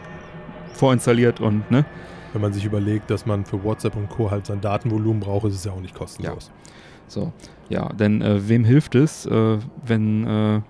vorinstalliert 0.72 1.40
und 1.40 1.70
ne, 1.70 1.84
Wenn 2.32 2.42
man 2.42 2.52
sich 2.52 2.64
überlegt, 2.64 3.10
dass 3.10 3.26
man 3.26 3.44
für 3.44 3.62
WhatsApp 3.64 3.96
und 3.96 4.08
Co. 4.08 4.30
halt 4.30 4.46
sein 4.46 4.60
Datenvolumen 4.60 5.20
braucht, 5.20 5.46
ist 5.46 5.54
es 5.54 5.64
ja 5.64 5.72
auch 5.72 5.80
nicht 5.80 5.94
kostenlos. 5.94 6.50
So, 7.08 7.32
ja, 7.68 7.88
denn 7.88 8.22
äh, 8.22 8.48
wem 8.48 8.64
hilft 8.64 8.94
es, 8.94 9.26
äh, 9.26 9.58
wenn 9.84 10.26
äh, 10.26 10.60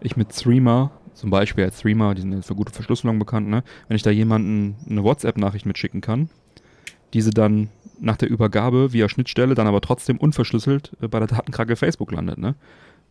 ich 0.00 0.16
mit 0.16 0.30
Threema, 0.30 0.92
zum 1.12 1.30
Beispiel 1.30 1.64
als 1.64 1.80
Threema, 1.80 2.14
die 2.14 2.22
sind 2.22 2.32
jetzt 2.32 2.46
für 2.46 2.54
gute 2.54 2.72
Verschlüsselung 2.72 3.18
bekannt, 3.18 3.48
ne, 3.48 3.64
wenn 3.88 3.96
ich 3.96 4.02
da 4.02 4.10
jemanden 4.10 4.76
eine 4.88 5.02
WhatsApp-Nachricht 5.02 5.66
mitschicken 5.66 6.00
kann, 6.00 6.30
diese 7.14 7.30
dann 7.30 7.68
nach 8.00 8.16
der 8.16 8.30
Übergabe 8.30 8.92
via 8.92 9.08
Schnittstelle 9.08 9.54
dann 9.54 9.66
aber 9.66 9.80
trotzdem 9.80 10.18
unverschlüsselt 10.18 10.92
äh, 11.00 11.08
bei 11.08 11.18
der 11.18 11.28
Datenkrake 11.28 11.76
Facebook 11.76 12.12
landet, 12.12 12.38
ne? 12.38 12.54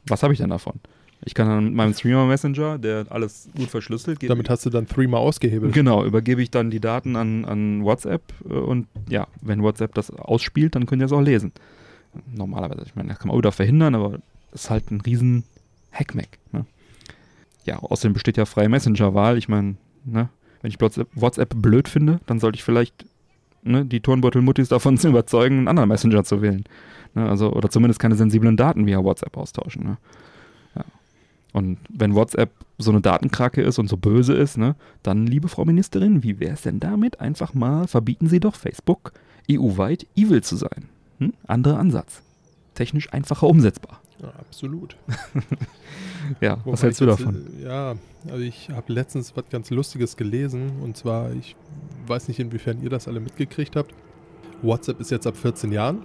Was 0.07 0.23
habe 0.23 0.33
ich 0.33 0.39
denn 0.39 0.49
davon? 0.49 0.79
Ich 1.25 1.33
kann 1.33 1.47
dann 1.47 1.65
mit 1.65 1.73
meinem 1.73 1.93
Threema 1.93 2.25
Messenger, 2.25 2.77
der 2.77 3.07
alles 3.09 3.49
gut 3.55 3.69
verschlüsselt, 3.69 4.21
Damit 4.29 4.49
hast 4.49 4.65
du 4.65 4.69
dann 4.69 4.87
Threema 4.87 5.17
ausgehebelt. 5.17 5.73
Genau, 5.73 6.05
übergebe 6.05 6.41
ich 6.41 6.51
dann 6.51 6.69
die 6.69 6.79
Daten 6.79 7.15
an, 7.15 7.43
an 7.45 7.83
WhatsApp 7.83 8.21
äh, 8.47 8.53
und 8.53 8.87
ja, 9.09 9.27
wenn 9.41 9.63
WhatsApp 9.63 9.93
das 9.93 10.11
ausspielt, 10.11 10.75
dann 10.75 10.85
können 10.85 10.99
die 10.99 11.05
das 11.05 11.11
auch 11.11 11.21
lesen. 11.21 11.51
Normalerweise, 12.33 12.83
ich 12.85 12.95
meine, 12.95 13.09
das 13.09 13.19
kann 13.19 13.27
man 13.27 13.35
auch 13.35 13.39
wieder 13.39 13.51
verhindern, 13.51 13.95
aber 13.95 14.19
das 14.51 14.63
ist 14.63 14.69
halt 14.69 14.91
ein 14.91 15.01
riesen 15.01 15.43
Hackmack. 15.91 16.39
Ne? 16.51 16.65
Ja, 17.65 17.77
außerdem 17.79 18.13
besteht 18.13 18.37
ja 18.37 18.45
freie 18.45 18.69
Messenger-Wahl. 18.69 19.37
Ich 19.37 19.49
meine, 19.49 19.75
ne, 20.05 20.29
wenn 20.61 20.71
ich 20.71 20.79
WhatsApp 20.79 21.53
blöd 21.55 21.87
finde, 21.87 22.19
dann 22.25 22.39
sollte 22.39 22.55
ich 22.55 22.63
vielleicht 22.63 23.05
ne, 23.67 23.85
die 23.85 23.99
Turnbeutel-Muttis 23.99 24.69
davon 24.69 24.97
zu 24.97 25.09
überzeugen, 25.09 25.59
einen 25.59 25.67
anderen 25.67 25.89
Messenger 25.89 26.23
zu 26.23 26.41
wählen. 26.41 26.63
Ne, 27.13 27.29
also, 27.29 27.51
oder 27.51 27.69
zumindest 27.69 27.99
keine 27.99 28.15
sensiblen 28.15 28.57
Daten 28.57 28.85
via 28.85 29.03
WhatsApp 29.03 29.37
austauschen. 29.37 29.83
Ne? 29.83 29.97
Ja. 30.75 30.85
Und 31.53 31.77
wenn 31.89 32.15
WhatsApp 32.15 32.51
so 32.77 32.91
eine 32.91 33.01
Datenkrake 33.01 33.61
ist 33.61 33.79
und 33.79 33.89
so 33.89 33.97
böse 33.97 34.33
ist, 34.33 34.57
ne, 34.57 34.75
dann, 35.03 35.27
liebe 35.27 35.47
Frau 35.47 35.65
Ministerin, 35.65 36.23
wie 36.23 36.39
wäre 36.39 36.53
es 36.53 36.61
denn 36.61 36.79
damit? 36.79 37.19
Einfach 37.19 37.53
mal 37.53 37.87
verbieten 37.87 38.27
Sie 38.27 38.39
doch 38.39 38.55
Facebook 38.55 39.13
EU-weit 39.49 40.05
evil 40.15 40.43
zu 40.43 40.55
sein. 40.55 40.89
Hm? 41.19 41.33
Anderer 41.47 41.79
Ansatz. 41.79 42.21
Technisch 42.75 43.11
einfacher 43.13 43.47
umsetzbar. 43.47 44.01
Ja, 44.21 44.29
absolut. 44.39 44.95
Ja, 46.41 46.57
Wobei 46.63 46.73
was 46.73 46.83
hältst 46.83 46.99
du 46.99 47.05
jetzt, 47.05 47.19
davon? 47.21 47.47
äh, 47.59 47.63
Ja, 47.65 47.95
also 48.29 48.39
ich 48.43 48.69
habe 48.69 48.91
letztens 48.91 49.33
was 49.37 49.45
ganz 49.49 49.69
Lustiges 49.69 50.17
gelesen 50.17 50.71
und 50.83 50.97
zwar, 50.97 51.31
ich 51.31 51.55
weiß 52.07 52.27
nicht, 52.27 52.39
inwiefern 52.39 52.81
ihr 52.81 52.89
das 52.89 53.07
alle 53.07 53.19
mitgekriegt 53.21 53.75
habt. 53.77 53.93
WhatsApp 54.61 54.99
ist 54.99 55.11
jetzt 55.11 55.25
ab 55.27 55.37
14 55.37 55.71
Jahren. 55.71 55.99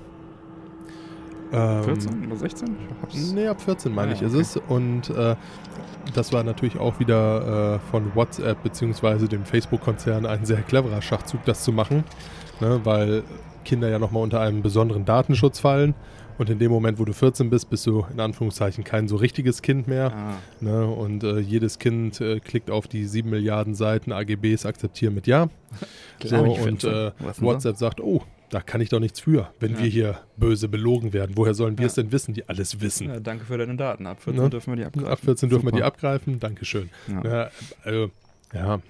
Ähm, 1.53 1.83
14 1.85 2.27
oder 2.27 2.37
16? 2.37 2.69
Ich 2.69 3.03
hab's- 3.03 3.33
Nee, 3.33 3.47
ab 3.49 3.61
14 3.61 3.93
meine 3.95 4.13
Ah, 4.13 4.15
ich 4.15 4.21
ja, 4.21 4.29
ist 4.29 4.35
es. 4.35 4.57
Und 4.69 5.11
äh, 5.11 5.35
das 6.15 6.33
war 6.33 6.45
natürlich 6.45 6.79
auch 6.79 6.99
wieder 7.01 7.75
äh, 7.77 7.79
von 7.91 8.15
WhatsApp 8.15 8.63
bzw. 8.63 9.27
dem 9.27 9.45
Facebook-Konzern 9.45 10.25
ein 10.27 10.45
sehr 10.45 10.63
cleverer 10.63 11.03
Schachzug, 11.03 11.45
das 11.45 11.65
zu 11.65 11.73
machen, 11.73 12.05
ne, 12.61 12.81
weil 12.85 13.23
Kinder 13.65 13.89
ja 13.89 13.99
nochmal 13.99 14.23
unter 14.23 14.41
einem 14.41 14.63
besonderen 14.63 15.05
Datenschutz 15.05 15.59
fallen. 15.61 15.95
Und 16.39 16.51
in 16.51 16.59
dem 16.59 16.71
Moment, 16.71 16.99
wo 16.99 17.05
du 17.05 17.13
14 17.13 17.51
bist, 17.51 17.69
bist 17.71 17.87
du 17.87 18.05
in 18.13 18.19
Anführungszeichen 18.21 18.85
kein 18.85 19.07
so 19.09 19.17
richtiges 19.17 19.63
Kind 19.63 19.87
mehr. 19.87 20.13
Ah, 20.15 20.35
Ne? 20.61 20.87
Und 20.87 21.23
äh, 21.25 21.39
jedes 21.39 21.79
Kind 21.79 22.21
äh, 22.21 22.41
klickt 22.41 22.71
auf 22.71 22.89
die 22.89 23.05
7 23.07 23.29
Milliarden 23.31 23.75
Seiten 23.75 24.13
AGBs, 24.13 24.67
akzeptieren 24.67 25.15
mit 25.15 25.27
Ja. 25.27 25.49
klar, 26.21 26.45
So, 26.47 26.53
und 26.65 26.85
äh, 26.85 27.13
WhatsApp 27.39 27.77
sagt, 27.77 28.01
oh, 28.01 28.23
da 28.51 28.61
kann 28.61 28.81
ich 28.81 28.89
doch 28.91 29.01
nichts 29.01 29.21
für, 29.21 29.51
wenn 29.61 29.73
Ja. 29.73 29.79
wir 29.81 29.87
hier 29.87 30.19
böse 30.37 30.69
belogen 30.69 31.13
werden. 31.13 31.33
Woher 31.37 31.55
sollen 31.55 31.79
wir 31.79 31.85
Ja. 31.85 31.89
es 31.89 31.95
denn 31.95 32.13
wissen, 32.13 32.35
die 32.35 32.49
alles 32.49 32.81
wissen? 32.81 33.09
Ja, 33.09 33.21
danke 33.21 33.45
für 33.45 33.57
deine 33.59 33.77
Daten. 33.77 34.07
Ab 34.07 34.21
14 34.23 34.43
Ne? 34.43 34.51
dürfen 34.51 34.73
wir 34.73 34.77
die 34.77 34.85
abgreifen. 34.85 35.11
Ab 35.13 35.21
14 35.21 35.49
dürfen 35.49 35.65
wir 35.67 35.73
die 35.73 35.77
Super. 35.79 35.87
abgreifen, 35.87 36.41
Dankeschön. 36.41 36.91
Ja. 37.09 37.25
Ja, 37.31 37.51
also, 37.85 38.11
ja, 38.55 38.81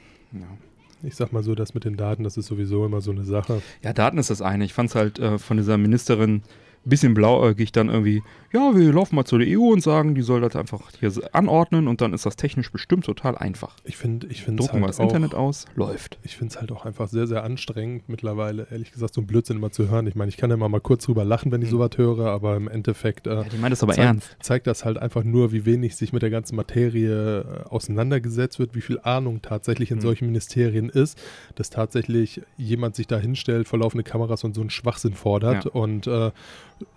ich 1.04 1.14
sag 1.16 1.32
mal 1.32 1.42
so, 1.42 1.54
das 1.54 1.74
mit 1.74 1.84
den 1.84 1.96
Daten, 1.96 2.22
das 2.24 2.36
ist 2.36 2.46
sowieso 2.46 2.86
immer 2.86 3.00
so 3.00 3.10
eine 3.10 3.24
Sache. 3.24 3.60
Ja, 3.82 3.92
Daten 3.92 4.18
ist 4.18 4.30
das 4.30 4.40
eine. 4.42 4.64
Ich 4.64 4.72
fand 4.72 4.90
es 4.90 4.94
halt 4.94 5.18
äh, 5.18 5.38
von 5.38 5.56
dieser 5.56 5.76
Ministerin 5.78 6.42
bisschen 6.84 7.14
blauäugig 7.14 7.72
dann 7.72 7.88
irgendwie, 7.88 8.22
ja, 8.52 8.74
wir 8.76 8.92
laufen 8.92 9.16
mal 9.16 9.24
zur 9.24 9.40
EU 9.40 9.72
und 9.72 9.80
sagen, 9.82 10.14
die 10.14 10.22
soll 10.22 10.40
das 10.42 10.54
einfach 10.56 10.80
hier 11.00 11.10
anordnen 11.32 11.88
und 11.88 12.00
dann 12.00 12.12
ist 12.12 12.26
das 12.26 12.36
technisch 12.36 12.70
bestimmt 12.70 13.04
total 13.04 13.36
einfach. 13.38 13.76
Ich 13.84 13.96
finde 13.96 14.26
ich 14.28 14.42
finde 14.42 14.62
es 14.62 14.66
Drucken 14.68 14.80
wir 14.80 14.86
halt 14.86 14.90
das 14.90 15.00
auch, 15.00 15.04
Internet 15.04 15.34
aus, 15.34 15.64
läuft. 15.74 16.18
ich 16.22 16.36
finde 16.36 16.52
es 16.54 16.60
halt 16.60 16.70
auch 16.72 16.84
einfach 16.84 17.08
sehr, 17.08 17.26
sehr 17.26 17.44
anstrengend 17.44 18.08
mittlerweile, 18.08 18.66
ehrlich 18.70 18.92
gesagt, 18.92 19.14
so 19.14 19.20
ein 19.20 19.26
Blödsinn 19.26 19.56
immer 19.56 19.70
zu 19.70 19.88
hören. 19.88 20.06
Ich 20.06 20.14
meine, 20.14 20.28
ich 20.28 20.36
kann 20.36 20.50
ja 20.50 20.54
immer 20.54 20.68
mal 20.68 20.80
kurz 20.80 21.04
drüber 21.04 21.24
lachen, 21.24 21.50
wenn 21.50 21.62
ich 21.62 21.68
Mhm. 21.68 21.72
sowas 21.72 21.90
höre, 21.96 22.26
aber 22.26 22.56
im 22.56 22.68
Endeffekt 22.68 23.26
äh, 23.26 23.34
Ja, 23.36 23.42
die 23.44 23.56
meint 23.56 23.72
das 23.72 23.82
aber 23.82 23.94
Zeig- 23.94 24.04
ernst. 24.04 24.36
zeigt 24.40 24.66
das 24.66 24.84
halt 24.84 24.98
einfach 24.98 25.24
nur, 25.24 25.52
wie 25.52 25.64
wenig 25.64 25.96
sich 25.96 26.12
mit 26.12 26.20
der 26.22 26.30
ganzen 26.30 26.56
Materie 26.56 27.40
äh, 27.40 27.68
auseinandergesetzt 27.70 28.58
wird, 28.58 28.74
wie 28.74 28.80
viel 28.82 29.00
Ahnung 29.02 29.40
tatsächlich 29.42 29.90
in 29.90 29.96
Mhm. 29.98 30.02
solchen 30.02 30.26
Ministerien 30.26 30.88
ist, 30.90 31.18
dass 31.54 31.70
tatsächlich 31.70 32.42
jemand 32.58 32.96
sich 32.96 33.06
da 33.06 33.16
hinstellt, 33.18 33.66
vor 33.66 33.78
laufende 33.78 34.04
Kameras 34.04 34.44
und 34.44 34.54
so 34.54 34.60
einen 34.60 34.70
Schwachsinn 34.70 35.14
fordert 35.14 35.64
Ja. 35.64 35.70
und 35.70 36.06
äh, 36.06 36.30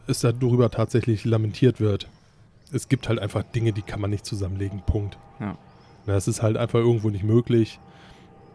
es 0.08 0.22
darüber 0.22 0.70
tatsächlich 0.72 1.26
lamentiert 1.26 1.45
wird. 1.80 2.08
Es 2.72 2.90
gibt 2.90 3.08
halt 3.10 3.20
einfach 3.20 3.44
Dinge, 3.44 3.72
die 3.74 3.82
kann 3.82 4.02
man 4.02 4.10
nicht 4.10 4.26
zusammenlegen, 4.26 4.82
Punkt. 4.86 5.18
Ja. 5.40 5.58
Na, 6.06 6.16
es 6.16 6.28
ist 6.28 6.42
halt 6.42 6.58
einfach 6.58 6.80
irgendwo 6.80 7.10
nicht 7.10 7.24
möglich. 7.24 7.80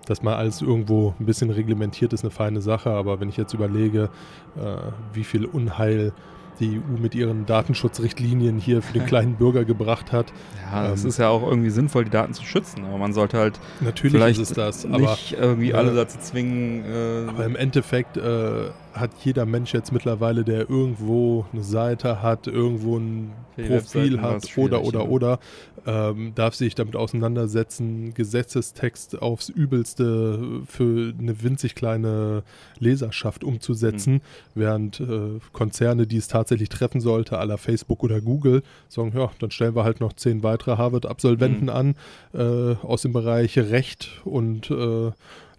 Dass 0.06 0.22
mal 0.22 0.34
alles 0.34 0.62
irgendwo 0.62 1.14
ein 1.20 1.26
bisschen 1.26 1.50
reglementiert 1.50 2.12
ist, 2.12 2.22
eine 2.24 2.30
feine 2.30 2.60
Sache, 2.62 2.90
aber 2.90 3.20
wenn 3.20 3.28
ich 3.28 3.36
jetzt 3.36 3.52
überlege, 3.54 4.08
äh, 4.56 4.76
wie 5.12 5.24
viel 5.24 5.44
Unheil 5.44 6.12
die 6.58 6.78
EU 6.78 6.98
mit 7.00 7.14
ihren 7.14 7.46
Datenschutzrichtlinien 7.46 8.58
hier 8.58 8.82
für 8.82 8.92
den 8.92 9.06
kleinen 9.06 9.34
Bürger 9.36 9.64
gebracht 9.64 10.12
hat. 10.12 10.32
Ja, 10.70 10.92
es 10.92 11.02
Ähm, 11.04 11.08
ist 11.08 11.18
ja 11.18 11.28
auch 11.28 11.46
irgendwie 11.46 11.70
sinnvoll, 11.70 12.04
die 12.04 12.10
Daten 12.10 12.34
zu 12.34 12.44
schützen, 12.44 12.84
aber 12.84 12.98
man 12.98 13.12
sollte 13.12 13.38
halt 13.38 13.60
Natürlich 13.80 14.12
vielleicht 14.12 14.40
ist 14.40 14.50
es 14.50 14.56
das, 14.56 14.84
aber, 14.84 14.98
nicht 14.98 15.32
irgendwie 15.32 15.74
alle 15.74 15.94
dazu 15.94 16.18
zwingen, 16.18 16.84
äh, 16.84 17.28
aber 17.28 17.44
im 17.44 17.56
Endeffekt 17.56 18.16
äh, 18.16 18.70
hat 18.92 19.10
jeder 19.24 19.46
Mensch 19.46 19.72
jetzt 19.72 19.92
mittlerweile, 19.92 20.44
der 20.44 20.68
irgendwo 20.68 21.44
eine 21.52 21.62
Seite 21.62 22.22
hat, 22.22 22.46
irgendwo 22.46 22.96
ein 22.98 23.32
Für 23.56 23.62
Profil 23.78 24.20
hat 24.20 24.56
oder 24.56 24.82
oder 24.82 25.08
oder, 25.08 25.38
ähm, 25.86 26.32
darf 26.34 26.54
sich 26.54 26.74
damit 26.74 26.96
auseinandersetzen, 26.96 28.12
Gesetzestext 28.14 29.20
aufs 29.22 29.48
Übelste 29.48 30.60
für 30.66 31.12
eine 31.18 31.42
winzig 31.42 31.74
kleine 31.74 32.42
Leserschaft 32.78 33.44
umzusetzen, 33.44 34.14
Hm. 34.14 34.20
während 34.54 35.00
äh, 35.00 35.38
Konzerne, 35.52 36.06
die 36.06 36.16
es 36.16 36.28
tatsächlich 36.28 36.68
treffen 36.68 37.00
sollte, 37.00 37.38
aller 37.38 37.58
Facebook 37.58 38.02
oder 38.02 38.20
Google, 38.20 38.62
sagen, 38.88 39.12
ja, 39.16 39.30
dann 39.38 39.50
stellen 39.50 39.74
wir 39.74 39.84
halt 39.84 40.00
noch 40.00 40.12
zehn 40.14 40.42
weitere 40.42 40.76
Harvard-Absolventen 40.76 41.68
Hm. 41.68 41.76
an 41.76 41.94
äh, 42.34 42.74
aus 42.84 43.02
dem 43.02 43.12
Bereich 43.12 43.58
Recht 43.58 44.20
und 44.24 44.70
äh, 44.70 45.10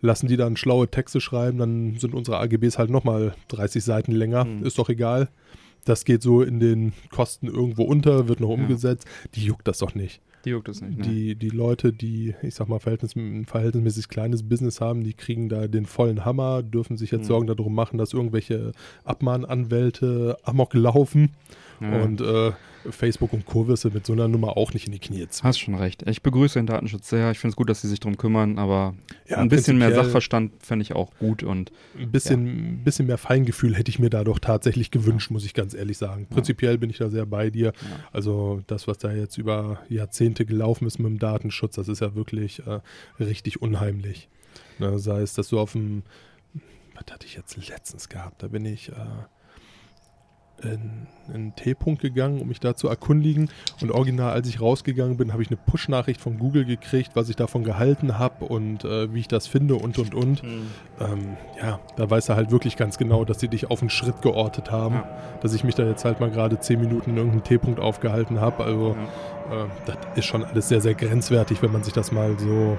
lassen 0.02 0.28
die 0.28 0.38
dann 0.38 0.58
schlaue 0.58 0.90
Texte 0.90 1.22
schreiben, 1.22 1.58
dann 1.60 1.96
sind 1.98 2.14
unsere 2.14 2.40
AGBs 2.40 2.78
halt 2.78 2.90
nochmal 2.90 3.34
30 3.50 3.84
Seiten 3.84 4.12
länger, 4.12 4.44
Hm. 4.46 4.64
ist 4.64 4.78
doch 4.78 4.90
egal. 4.90 5.30
Das 5.86 6.06
geht 6.06 6.22
so 6.22 6.42
in 6.44 6.60
den 6.60 6.94
Kosten 7.10 7.48
irgendwo 7.48 7.84
unter, 7.84 8.28
wird 8.28 8.40
noch 8.40 8.50
Ja. 8.50 8.56
umgesetzt. 8.56 9.08
Die 9.36 9.46
juckt 9.46 9.68
das 9.68 9.80
doch 9.80 9.96
nicht. 9.96 10.22
Die 10.46 10.50
juckt 10.52 10.70
es 10.70 10.82
nicht. 10.82 10.98
Ne? 11.00 11.04
Die, 11.08 11.36
die 11.36 11.50
Leute, 11.50 11.94
die, 11.94 12.34
ich 12.42 12.56
sag 12.56 12.68
mal, 12.68 12.80
verhältnis, 12.80 13.16
ein 13.16 13.46
verhältnismäßig 13.46 14.08
kleines 14.08 14.42
Business 14.48 14.82
haben, 14.82 15.04
die 15.04 15.14
kriegen 15.14 15.50
da 15.50 15.68
den 15.68 15.86
vollen 15.86 16.26
Hammer, 16.26 16.64
dürfen 16.64 16.98
sich 16.98 17.12
jetzt 17.12 17.22
Mhm. 17.24 17.28
Sorgen 17.28 17.48
darum 17.48 17.74
machen, 17.76 17.98
dass 18.00 18.14
irgendwelche 18.14 18.72
Abmahnanwälte 19.04 20.38
Amok 20.44 20.74
laufen. 20.74 21.30
Ja. 21.82 22.04
Und 22.04 22.22
äh, 22.22 22.52
Facebook 22.90 23.34
und 23.34 23.46
Co. 23.46 23.68
wirst 23.68 23.84
du 23.86 23.90
mit 23.90 24.06
so 24.06 24.14
einer 24.14 24.28
Nummer 24.28 24.58
auch 24.58 24.74
nicht 24.74 24.88
in 24.88 24.92
die 24.92 25.00
Knie 25.00 25.28
ziehen. 25.28 25.44
Hast 25.44 25.60
schon 25.60 25.76
recht. 25.76 26.08
Ich 26.08 26.22
begrüße 26.24 26.58
den 26.60 26.66
Datenschutz 26.66 27.10
sehr. 27.10 27.30
Ich 27.32 27.40
finde 27.40 27.52
es 27.52 27.56
gut, 27.56 27.70
dass 27.70 27.82
sie 27.82 27.88
sich 27.88 28.00
darum 28.00 28.18
kümmern, 28.18 28.58
aber 28.58 28.96
Ja, 29.28 29.38
ein 29.38 29.50
bisschen 29.50 29.78
mehr 29.78 29.94
Sachverstand 29.94 30.52
fände 30.64 30.84
ich 30.84 30.94
auch 30.94 31.12
gut 31.20 31.44
und 31.44 31.72
Ein 31.98 32.12
bisschen, 32.12 32.80
ein 32.80 32.84
bisschen 32.84 33.06
mehr 33.08 33.18
Feingefühl 33.20 33.76
hätte 33.76 33.90
ich 33.90 34.00
mir 34.00 34.10
da 34.10 34.24
doch 34.24 34.40
tatsächlich 34.40 34.90
gewünscht, 34.92 35.30
muss 35.32 35.46
ich 35.46 35.54
ganz 35.54 35.74
ehrlich 35.74 35.98
sagen. 35.98 36.28
Prinzipiell 36.30 36.78
bin 36.78 36.90
ich 36.90 36.98
da 36.98 37.10
sehr 37.10 37.26
bei 37.26 37.50
dir. 37.50 37.68
ja. 37.68 37.74
Also 38.12 38.62
das, 38.68 38.88
was 38.88 38.98
da 38.98 39.12
jetzt 39.12 39.38
über 39.38 39.80
Jahrzehnte 39.90 40.46
gelaufen 40.46 40.88
ist 40.88 40.98
mit 41.00 41.08
dem 41.08 41.20
Datenschutz, 41.20 41.76
das 41.76 41.88
ist 41.88 42.02
ja 42.02 42.16
wirklich 42.16 42.66
äh, 42.66 42.80
richtig 43.24 43.62
unheimlich. 43.62 44.28
Ne, 44.80 44.98
sei 44.98 45.22
es, 45.22 45.34
dass 45.36 45.50
du 45.50 45.60
auf 45.60 45.74
dem, 45.74 46.02
was 46.96 47.12
hatte 47.14 47.28
ich 47.28 47.36
jetzt 47.36 47.56
letztens 47.68 48.10
gehabt, 48.10 48.42
da 48.42 48.48
bin 48.48 48.66
ich 48.66 48.90
äh, 48.90 48.94
in, 50.64 51.08
in 51.28 51.34
einen 51.34 51.56
T-Punkt 51.56 52.02
gegangen, 52.02 52.42
um 52.42 52.48
mich 52.48 52.60
da 52.60 52.76
zu 52.76 52.88
erkundigen. 52.88 53.50
Und 53.82 53.92
original, 53.92 54.32
als 54.32 54.48
ich 54.48 54.62
rausgegangen 54.62 55.18
bin, 55.18 55.34
habe 55.34 55.42
ich 55.42 55.50
eine 55.50 55.58
Push-Nachricht 55.58 56.22
von 56.22 56.38
Google 56.38 56.66
gekriegt, 56.66 57.12
was 57.16 57.30
ich 57.30 57.36
davon 57.36 57.64
gehalten 57.64 58.18
habe 58.18 58.46
und 58.46 58.84
äh, 58.84 59.14
wie 59.14 59.20
ich 59.20 59.28
das 59.28 59.48
finde 59.48 59.76
und 59.76 59.98
und 59.98 60.14
und. 60.14 60.44
Ähm, 60.44 61.38
ja, 61.62 61.80
da 61.96 62.10
weißt 62.10 62.30
du 62.30 62.36
halt 62.36 62.52
wirklich 62.52 62.78
ganz 62.78 62.98
genau, 62.98 63.26
dass 63.26 63.40
sie 63.40 63.48
dich 63.48 63.70
auf 63.70 63.82
einen 63.82 63.90
Schritt 63.90 64.22
geortet 64.22 64.72
haben. 64.72 64.96
Ja. 64.96 65.10
Dass 65.42 65.54
ich 65.54 65.64
mich 65.64 65.76
da 65.76 65.84
jetzt 65.84 66.06
halt 66.06 66.20
mal 66.20 66.30
gerade 66.30 66.60
zehn 66.60 66.80
Minuten 66.80 67.12
in 67.12 67.18
irgendeinem 67.18 67.44
T-Punkt 67.44 67.80
aufgehalten 67.80 68.40
habe. 68.40 68.64
Also 68.64 68.96
äh, 69.52 69.66
das 69.86 69.98
ist 70.16 70.26
schon 70.26 70.44
alles 70.44 70.70
sehr, 70.70 70.82
sehr 70.82 70.94
grenzwertig, 70.96 71.62
wenn 71.62 71.72
man 71.72 71.84
sich 71.84 71.94
das 71.94 72.12
mal 72.12 72.38
so 72.38 72.78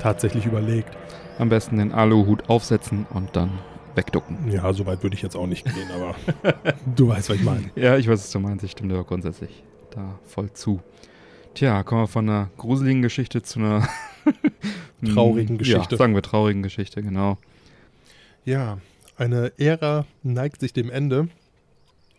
tatsächlich 0.00 0.46
überlegt. 0.46 0.96
Am 1.38 1.48
besten 1.48 1.78
den 1.78 1.92
Aluhut 1.92 2.48
aufsetzen 2.48 3.06
und 3.12 3.34
dann 3.34 3.50
wegducken. 3.94 4.50
Ja, 4.50 4.72
so 4.72 4.86
weit 4.86 5.02
würde 5.02 5.14
ich 5.16 5.22
jetzt 5.22 5.36
auch 5.36 5.46
nicht 5.46 5.64
gehen, 5.64 5.90
aber 5.94 6.14
du 6.96 7.08
weißt, 7.08 7.30
was 7.30 7.36
ich 7.36 7.42
meine. 7.44 7.70
Ja, 7.76 7.96
ich 7.96 8.06
weiß, 8.08 8.20
was 8.20 8.30
du 8.30 8.40
meinst. 8.40 8.64
Ich 8.64 8.72
stimme 8.72 8.92
dir 8.94 9.04
grundsätzlich 9.04 9.62
da 9.90 10.18
voll 10.26 10.52
zu. 10.52 10.80
Tja, 11.54 11.82
kommen 11.84 12.02
wir 12.02 12.08
von 12.08 12.28
einer 12.28 12.50
gruseligen 12.56 13.02
Geschichte 13.02 13.42
zu 13.42 13.60
einer 13.60 13.88
Traurigen 15.04 15.54
Ja, 15.56 15.58
Geschichte. 15.58 15.96
sagen 15.96 16.14
wir 16.14 16.22
traurigen 16.22 16.62
Geschichte, 16.62 17.02
genau. 17.02 17.38
Ja, 18.44 18.78
eine 19.16 19.52
Ära 19.58 20.06
neigt 20.22 20.60
sich 20.60 20.72
dem 20.72 20.90
Ende. 20.90 21.28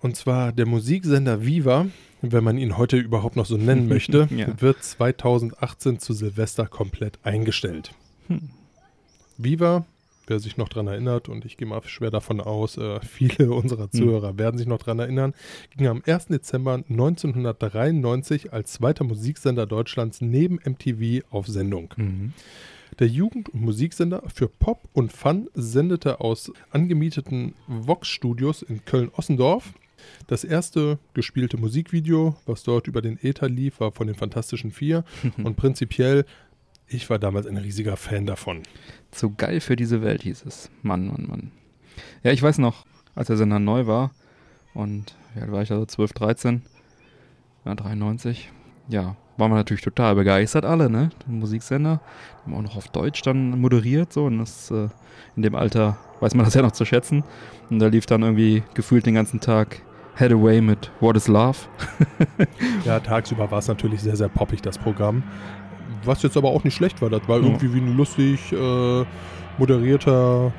Und 0.02 0.16
zwar 0.16 0.52
der 0.52 0.66
Musiksender 0.68 1.46
Viva, 1.46 1.88
wenn 2.22 2.44
man 2.44 2.58
ihn 2.58 2.78
heute 2.78 2.98
überhaupt 2.98 3.36
noch 3.36 3.46
so 3.46 3.58
nennen 3.58 3.88
möchte, 3.88 4.28
Ja. 4.32 4.48
wird 4.62 4.84
2018 4.84 6.00
zu 6.00 6.14
Silvester 6.14 6.68
komplett 6.68 7.20
eingestellt. 7.24 7.92
Hm. 8.28 8.50
Viva, 9.38 9.86
wer 10.28 10.40
sich 10.40 10.58
noch 10.58 10.70
dran 10.70 10.88
erinnert, 10.88 11.30
und 11.30 11.46
ich 11.46 11.58
gehe 11.58 11.68
mal 11.68 11.82
schwer 11.86 12.12
davon 12.12 12.42
aus, 12.42 12.78
äh, 12.78 13.00
viele 13.02 13.52
unserer 13.54 13.90
Zuhörer 13.90 14.38
werden 14.38 14.58
sich 14.58 14.68
noch 14.68 14.80
dran 14.80 15.00
erinnern, 15.00 15.34
ging 15.76 15.88
am 15.88 16.02
1. 16.06 16.28
Dezember 16.28 16.84
1993 16.90 18.54
als 18.54 18.74
zweiter 18.74 19.04
Musiksender 19.04 19.66
Deutschlands 19.66 20.22
neben 20.22 20.56
MTV 20.56 21.26
auf 21.30 21.48
Sendung. 21.48 21.94
Mhm. 21.98 22.34
Der 23.00 23.08
Jugend- 23.08 23.50
und 23.50 23.62
Musiksender 23.62 24.24
für 24.34 24.48
Pop 24.48 24.88
und 24.94 25.12
Fun 25.12 25.50
sendete 25.54 26.22
aus 26.22 26.52
angemieteten 26.72 27.54
Vox-Studios 27.68 28.62
in 28.62 28.86
Köln-Ossendorf. 28.86 29.74
Das 30.28 30.44
erste 30.44 30.98
gespielte 31.14 31.58
Musikvideo, 31.58 32.36
was 32.46 32.64
dort 32.64 32.88
über 32.88 33.02
den 33.02 33.20
Äther 33.22 33.50
lief, 33.50 33.80
war 33.80 33.92
von 33.92 34.08
den 34.08 34.16
Fantastischen 34.16 34.72
Vier. 34.72 35.04
und 35.44 35.58
prinzipiell, 35.58 36.26
ich 36.88 37.10
war 37.10 37.20
damals 37.20 37.48
ein 37.48 37.58
riesiger 37.58 37.98
Fan 37.98 38.26
davon. 38.26 38.64
Zu 39.12 39.34
geil 39.34 39.60
für 39.60 39.76
diese 39.76 40.02
Welt 40.02 40.24
hieß 40.24 40.46
es. 40.46 40.70
Mann, 40.82 41.08
Mann, 41.08 41.26
Mann. 41.28 41.52
Ja, 42.24 42.32
ich 42.32 42.42
weiß 42.42 42.58
noch, 42.58 42.86
als 43.16 43.28
der 43.28 43.38
Sender 43.38 43.60
neu 43.60 43.88
war 43.88 44.12
und 44.74 45.16
wie 45.34 45.42
alt 45.42 45.52
war 45.52 45.62
ich 45.62 45.70
da 45.70 45.78
so 45.78 45.86
12, 45.86 46.14
13? 46.14 46.62
Ja, 47.66 47.76
93. 47.76 48.52
Ja, 48.88 49.16
waren 49.38 49.52
wir 49.52 49.56
natürlich 49.56 49.84
total 49.84 50.16
begeistert 50.16 50.66
alle, 50.66 50.90
ne? 50.90 51.10
Der 51.26 51.34
Musiksender. 51.34 52.02
Haben 52.44 52.54
auch 52.54 52.62
noch 52.62 52.78
auf 52.78 52.90
Deutsch 52.90 53.22
dann 53.24 53.60
moderiert, 53.60 54.14
so. 54.14 54.26
Und 54.26 54.38
das, 54.38 54.70
äh, 54.72 54.90
in 55.36 55.42
dem 55.42 55.56
Alter 55.56 55.98
weiß 56.20 56.36
man 56.36 56.46
das 56.46 56.54
ja 56.54 56.62
noch 56.62 56.72
zu 56.72 56.86
schätzen. 56.86 57.24
Und 57.70 57.80
da 57.80 57.88
lief 57.88 58.06
dann 58.06 58.22
irgendwie 58.22 58.64
gefühlt 58.76 59.06
den 59.06 59.16
ganzen 59.16 59.40
Tag 59.40 59.82
Head 60.18 60.32
Away 60.32 60.62
mit 60.62 60.92
What 61.02 61.18
is 61.18 61.28
Love. 61.28 61.58
Ja, 62.86 63.00
tagsüber 63.00 63.50
war 63.50 63.58
es 63.60 63.68
natürlich 63.68 64.02
sehr, 64.02 64.16
sehr 64.16 64.30
poppig, 64.30 64.62
das 64.62 64.78
Programm. 64.78 65.24
Was 66.06 66.22
jetzt 66.24 66.38
aber 66.38 66.50
auch 66.50 66.64
nicht 66.64 66.76
schlecht 66.76 67.02
war. 67.02 67.10
Das 67.10 67.28
war 67.28 67.38
irgendwie 67.38 67.74
wie 67.74 67.80
ein 67.80 67.96
lustig 67.98 68.52
äh, 68.52 69.06
moderierter 69.58 70.52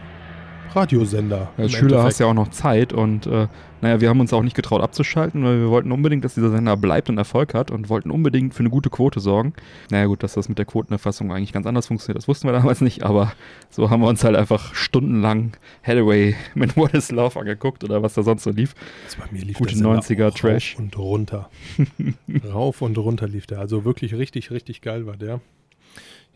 Radiosender. 0.76 1.50
Als 1.56 1.72
Schüler 1.72 1.82
Endeffekt. 1.82 2.04
hast 2.04 2.18
ja 2.18 2.26
auch 2.26 2.34
noch 2.34 2.48
Zeit 2.48 2.92
und 2.92 3.26
äh, 3.26 3.48
naja, 3.80 4.00
wir 4.00 4.08
haben 4.08 4.20
uns 4.20 4.32
auch 4.32 4.42
nicht 4.42 4.56
getraut 4.56 4.82
abzuschalten, 4.82 5.44
weil 5.44 5.58
wir 5.60 5.70
wollten 5.70 5.92
unbedingt, 5.92 6.24
dass 6.24 6.34
dieser 6.34 6.50
Sender 6.50 6.76
bleibt 6.76 7.08
und 7.08 7.18
Erfolg 7.18 7.54
hat 7.54 7.70
und 7.70 7.88
wollten 7.88 8.10
unbedingt 8.10 8.54
für 8.54 8.60
eine 8.60 8.70
gute 8.70 8.90
Quote 8.90 9.20
sorgen. 9.20 9.54
Naja 9.90 10.06
gut, 10.06 10.22
dass 10.22 10.34
das 10.34 10.48
mit 10.48 10.58
der 10.58 10.64
Quotenerfassung 10.64 11.32
eigentlich 11.32 11.52
ganz 11.52 11.66
anders 11.66 11.86
funktioniert, 11.86 12.18
das 12.18 12.28
wussten 12.28 12.48
wir 12.48 12.52
damals 12.52 12.80
nicht, 12.80 13.02
aber 13.02 13.32
so 13.70 13.90
haben 13.90 14.00
wir 14.00 14.08
uns 14.08 14.24
halt 14.24 14.36
einfach 14.36 14.74
stundenlang 14.74 15.56
Hathaway 15.82 16.34
mit 16.54 16.76
What 16.76 16.94
is 16.94 17.10
Love 17.10 17.38
angeguckt 17.38 17.84
oder 17.84 18.02
was 18.02 18.14
da 18.14 18.22
sonst 18.22 18.44
so 18.44 18.50
lief. 18.50 18.74
Das 19.04 19.16
bei 19.16 19.24
mir 19.30 19.42
lief 19.42 19.58
Gute 19.58 19.74
der 19.74 19.78
Sender 19.78 20.00
90er 20.00 20.28
auch 20.28 20.34
Trash. 20.34 20.74
Rauf 20.74 20.80
und 20.80 20.98
runter. 20.98 21.50
rauf 22.52 22.82
und 22.82 22.98
runter 22.98 23.28
lief 23.28 23.46
der. 23.46 23.60
Also 23.60 23.84
wirklich 23.84 24.14
richtig, 24.14 24.50
richtig 24.50 24.82
geil 24.82 25.06
war 25.06 25.16
der. 25.16 25.40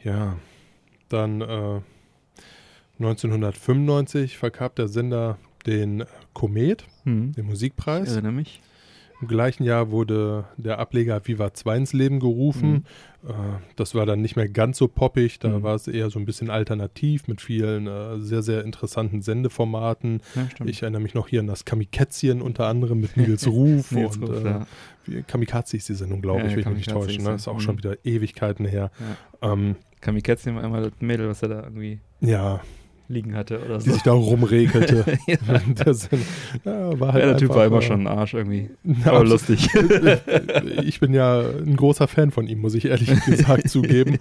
Ja, 0.02 0.36
dann 1.08 1.40
äh, 1.42 1.80
1995 3.00 4.36
vergab 4.38 4.76
der 4.76 4.88
Sender 4.88 5.38
den 5.66 6.04
Komet, 6.32 6.84
Hm. 7.04 7.32
den 7.32 7.44
Ich 7.44 7.50
Musikpreis. 7.50 8.12
erinnere 8.12 8.32
mich. 8.32 8.60
Im 9.22 9.28
gleichen 9.28 9.64
Jahr 9.64 9.90
wurde 9.90 10.44
der 10.56 10.78
Ableger 10.78 11.20
Viva 11.26 11.52
2 11.52 11.76
ins 11.76 11.92
Leben 11.92 12.20
gerufen. 12.20 12.86
Äh, 13.22 13.32
das 13.76 13.94
war 13.94 14.06
dann 14.06 14.22
nicht 14.22 14.34
mehr 14.34 14.48
ganz 14.48 14.78
so 14.78 14.88
poppig, 14.88 15.38
da 15.40 15.48
Mhm. 15.58 15.62
war 15.62 15.74
es 15.74 15.86
eher 15.88 16.08
so 16.08 16.18
ein 16.18 16.24
bisschen 16.24 16.48
alternativ 16.48 17.28
mit 17.28 17.42
vielen 17.42 17.86
äh, 17.86 18.18
sehr, 18.18 18.40
sehr 18.42 18.64
interessanten 18.64 19.20
Sendeformaten. 19.20 20.22
Ja. 20.34 20.64
Ich 20.64 20.80
erinnere 20.80 21.02
mich 21.02 21.12
noch 21.12 21.28
hier 21.28 21.40
an 21.40 21.46
das 21.48 21.66
Kamikätzchen 21.66 22.40
unter 22.40 22.66
anderem 22.66 23.00
mit 23.00 23.18
Nils 23.18 23.46
Ruf. 23.46 23.92
Nils 23.92 24.16
und, 24.16 24.22
Ruf, 24.30 24.42
äh, 24.42 24.48
ja. 25.16 25.22
Kamikaze 25.26 25.76
ist 25.76 25.90
die 25.90 25.94
Sendung, 25.94 26.22
glaube 26.22 26.40
Ja, 26.40 26.46
ich, 26.46 26.52
wenn 26.52 26.60
ich 26.60 26.66
mich 26.68 26.76
nicht 26.78 26.86
Kamikaze 26.88 27.06
täusche. 27.08 27.18
ist 27.20 27.28
Ne? 27.28 27.34
ist 27.34 27.48
auch 27.48 27.56
Mhm. 27.56 27.60
schon 27.60 27.76
wieder 27.76 27.96
Ewigkeiten 28.04 28.64
her. 28.64 28.90
Ähm, 29.42 29.76
Kamikätzchen 30.00 30.54
war 30.56 30.64
einmal 30.64 30.82
das 30.84 30.92
Mädel, 31.00 31.28
was 31.28 31.42
er 31.42 31.48
da 31.50 31.62
irgendwie 31.64 32.00
ja, 32.22 32.62
liegen 33.10 33.34
hatte 33.34 33.60
oder 33.64 33.78
die 33.78 33.84
so. 33.86 33.92
sich 33.92 34.02
da 34.02 34.12
rumregelte. 34.12 35.04
ja. 35.26 35.36
der, 35.66 35.94
Sinn- 35.94 36.22
ja, 36.64 36.98
war 37.00 37.12
halt 37.12 37.22
ja, 37.24 37.28
der 37.30 37.36
Typ 37.38 37.50
war 37.50 37.66
immer 37.66 37.78
äh, 37.78 37.82
schon 37.82 38.02
ein 38.02 38.06
Arsch 38.06 38.34
irgendwie. 38.34 38.70
Ja, 38.84 39.12
Aber 39.12 39.24
lustig. 39.24 39.68
ich 40.84 41.00
bin 41.00 41.12
ja 41.12 41.40
ein 41.40 41.76
großer 41.76 42.08
Fan 42.08 42.30
von 42.30 42.46
ihm, 42.46 42.60
muss 42.60 42.74
ich 42.74 42.84
ehrlich 42.86 43.10
gesagt 43.26 43.68
zugeben. 43.68 44.18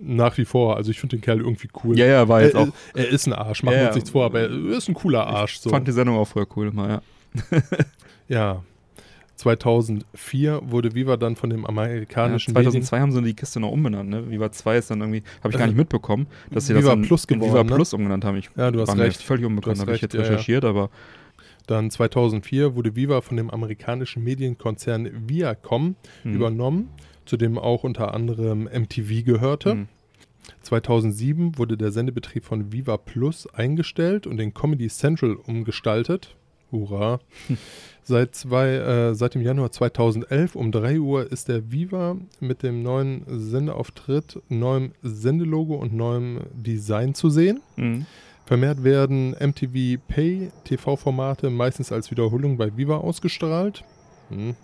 Nach 0.00 0.36
wie 0.38 0.44
vor. 0.44 0.76
Also 0.76 0.90
ich 0.90 1.00
finde 1.00 1.16
den 1.16 1.22
Kerl 1.22 1.40
irgendwie 1.40 1.68
cool. 1.82 1.98
ja, 1.98 2.06
ja, 2.06 2.28
war 2.28 2.42
jetzt 2.42 2.54
er, 2.54 2.60
auch. 2.60 2.68
er 2.94 3.08
ist 3.08 3.26
ein 3.26 3.32
Arsch, 3.32 3.62
machen 3.62 3.74
Ja, 3.74 3.80
wir 3.80 3.86
uns 3.88 3.94
ja. 3.94 3.98
nichts 3.98 4.10
vor, 4.10 4.24
aber 4.26 4.40
er 4.40 4.50
ist 4.76 4.88
ein 4.88 4.94
cooler 4.94 5.26
Arsch. 5.26 5.58
So. 5.58 5.70
Fand 5.70 5.88
die 5.88 5.92
Sendung 5.92 6.16
auch 6.16 6.28
früher 6.28 6.46
cool 6.56 6.68
immer, 6.68 6.88
ja. 6.88 7.02
Ja. 8.28 8.62
2004 9.36 10.62
wurde 10.64 10.94
Viva 10.94 11.16
dann 11.16 11.36
von 11.36 11.50
dem 11.50 11.60
ja 11.62 11.68
amerikanischen 11.68 12.52
2002 12.54 13.00
haben 13.00 13.12
sie 13.12 13.22
die 13.22 13.34
Kiste 13.34 13.60
noch 13.60 13.70
umbenannt, 13.70 14.10
ne? 14.10 14.30
Viva 14.30 14.50
2 14.50 14.78
ist 14.78 14.90
dann 14.90 15.00
irgendwie, 15.00 15.22
habe 15.42 15.50
ich 15.50 15.58
gar 15.58 15.64
Äh, 15.64 15.68
nicht 15.68 15.76
mitbekommen, 15.76 16.26
dass 16.50 16.66
sie 16.66 16.74
Viva 16.74 16.90
das 16.90 16.96
in, 16.96 17.02
Plus 17.02 17.24
in 17.24 17.40
Viva 17.40 17.46
geworden, 17.48 17.68
ne? 17.68 17.74
Plus 17.74 17.92
umgenannt 17.92 18.24
haben. 18.24 18.36
Ich 18.36 18.50
Ja, 18.56 18.70
du 18.70 18.80
hast 18.80 18.96
recht. 18.96 19.22
völlig 19.22 19.44
unbekannt, 19.44 19.78
habe 19.80 19.94
ich 19.94 20.00
jetzt 20.00 20.14
ja, 20.14 20.20
ja. 20.22 20.26
recherchiert, 20.26 20.64
aber 20.64 20.90
Dann 21.66 21.90
2004 21.90 22.76
wurde 22.76 22.94
Viva 22.94 23.20
von 23.20 23.36
dem 23.36 23.50
amerikanischen 23.50 24.22
Medienkonzern 24.22 25.28
Viacom 25.28 25.96
hm. 26.22 26.34
übernommen, 26.34 26.90
zu 27.24 27.36
dem 27.36 27.58
auch 27.58 27.82
unter 27.84 28.14
anderem 28.14 28.64
MTV 28.72 29.24
gehörte. 29.24 29.72
Hm. 29.72 29.88
2007 30.62 31.58
wurde 31.58 31.76
der 31.76 31.90
Sendebetrieb 31.90 32.44
von 32.44 32.72
Viva 32.72 32.96
Plus 32.96 33.52
eingestellt 33.52 34.26
und 34.26 34.40
in 34.40 34.54
Comedy 34.54 34.88
Central 34.88 35.34
umgestaltet. 35.34 36.36
Hurra. 36.72 37.20
Seit, 38.08 38.36
zwei, 38.36 38.68
äh, 38.68 39.14
seit 39.16 39.34
dem 39.34 39.42
Januar 39.42 39.72
2011 39.72 40.54
um 40.54 40.70
3 40.70 41.00
Uhr 41.00 41.32
ist 41.32 41.48
der 41.48 41.72
Viva 41.72 42.16
mit 42.38 42.62
dem 42.62 42.84
neuen 42.84 43.24
Sendeauftritt, 43.26 44.40
neuem 44.48 44.92
Sendelogo 45.02 45.74
und 45.74 45.92
neuem 45.92 46.42
Design 46.54 47.14
zu 47.14 47.30
sehen. 47.30 47.60
Mhm. 47.74 48.06
Vermehrt 48.44 48.84
werden 48.84 49.32
MTV 49.32 50.00
Pay 50.06 50.52
TV-Formate 50.62 51.50
meistens 51.50 51.90
als 51.90 52.12
Wiederholung 52.12 52.56
bei 52.56 52.76
Viva 52.76 52.98
ausgestrahlt. 52.98 53.82
Hm. 54.28 54.54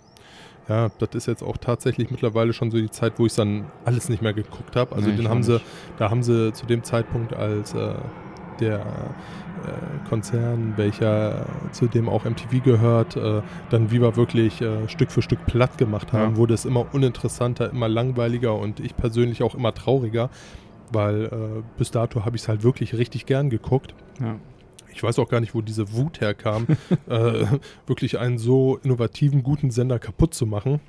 Ja, 0.69 0.89
das 0.99 1.09
ist 1.13 1.25
jetzt 1.25 1.43
auch 1.43 1.57
tatsächlich 1.57 2.09
mittlerweile 2.09 2.53
schon 2.53 2.71
so 2.71 2.77
die 2.77 2.89
Zeit, 2.89 3.19
wo 3.19 3.25
ich 3.25 3.33
dann 3.33 3.65
alles 3.83 4.07
nicht 4.07 4.21
mehr 4.21 4.33
geguckt 4.33 4.77
habe. 4.77 4.95
Also 4.95 5.09
Nee, 5.09 5.17
den 5.17 5.27
haben 5.27 5.43
sie, 5.43 5.59
da 5.97 6.09
haben 6.09 6.23
sie 6.23 6.53
zu 6.53 6.65
dem 6.65 6.85
Zeitpunkt 6.85 7.33
als 7.33 7.73
äh, 7.73 7.95
der 8.61 8.85
äh, 9.65 10.09
Konzern, 10.09 10.73
welcher 10.77 11.45
zu 11.71 11.87
dem 11.87 12.09
auch 12.09 12.25
MTV 12.25 12.63
gehört, 12.63 13.15
äh, 13.15 13.41
dann 13.69 13.91
Viva 13.91 14.15
wirklich 14.15 14.61
äh, 14.61 14.87
Stück 14.89 15.11
für 15.11 15.21
Stück 15.21 15.45
platt 15.45 15.77
gemacht 15.77 16.13
haben, 16.13 16.33
Ja. 16.33 16.37
wurde 16.37 16.53
es 16.53 16.65
immer 16.65 16.85
uninteressanter, 16.93 17.69
immer 17.71 17.87
langweiliger 17.87 18.55
und 18.55 18.79
ich 18.79 18.95
persönlich 18.95 19.43
auch 19.43 19.55
immer 19.55 19.73
trauriger, 19.73 20.29
weil 20.91 21.63
bis 21.77 21.89
dato 21.91 22.23
habe 22.25 22.35
ich 22.35 22.43
es 22.43 22.47
halt 22.47 22.63
wirklich 22.63 22.93
richtig 22.95 23.25
gern 23.25 23.49
geguckt. 23.49 23.95
Ja. 24.21 24.35
Ich 24.93 25.01
weiß 25.01 25.17
auch 25.17 25.27
gar 25.27 25.39
nicht, 25.39 25.55
wo 25.55 25.61
diese 25.61 25.91
Wut 25.93 26.21
herkam, 26.21 26.67
wirklich 27.87 28.19
einen 28.19 28.37
so 28.37 28.77
innovativen, 28.83 29.41
guten 29.41 29.71
Sender 29.71 29.97
kaputt 29.97 30.33
zu 30.35 30.45
machen. 30.45 30.79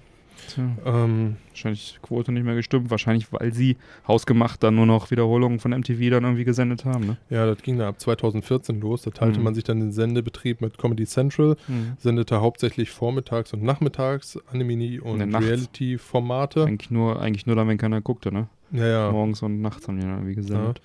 Ähm, 0.85 1.37
wahrscheinlich 1.51 1.99
Quote 2.03 2.33
nicht 2.33 2.45
mehr 2.45 2.55
gestimmt. 2.55 2.91
Wahrscheinlich, 2.91 3.33
weil 3.33 3.53
sie 3.53 3.77
hausgemacht 4.07 4.63
dann 4.63 4.75
nur 4.77 4.87
noch 4.87 5.11
Wiederholungen 5.11 5.59
von 5.61 5.71
MTV 5.73 6.11
dann 6.11 6.25
irgendwie 6.25 6.45
gesendet 6.45 6.85
haben. 6.85 7.07
Ne? 7.07 7.17
ja, 7.31 7.47
das 7.47 7.63
ging 7.63 7.79
dann 7.79 7.89
ab 7.89 8.01
2014 8.01 8.81
los. 8.81 9.03
Da 9.03 9.11
teilte 9.11 9.39
Mhm. 9.39 9.45
man 9.45 9.55
sich 9.55 9.65
dann 9.65 9.81
den 9.81 9.93
Sendebetrieb 9.93 10.61
mit 10.61 10.79
Comedy 10.79 11.07
Central, 11.07 11.57
sendete 11.99 12.41
hauptsächlich 12.41 12.91
vormittags 12.91 13.53
und 13.53 13.63
nachmittags 13.63 14.39
Anime 14.53 15.01
und. 15.03 15.21
Reality-Formate. 15.21 16.65
Eigentlich, 16.65 16.91
nur, 16.91 17.21
eigentlich 17.21 17.47
nur 17.47 17.57
dann, 17.57 17.69
wenn 17.69 17.79
keiner 17.79 18.01
guckte. 18.01 18.33
Ne? 18.33 18.49
Ja, 18.73 18.87
ja. 18.87 19.13
Morgens 19.13 19.43
und 19.43 19.61
nachts 19.61 19.87
haben 19.89 19.97
die 19.97 20.03
dann 20.03 20.15
irgendwie 20.17 20.35
gesendet. 20.35 20.81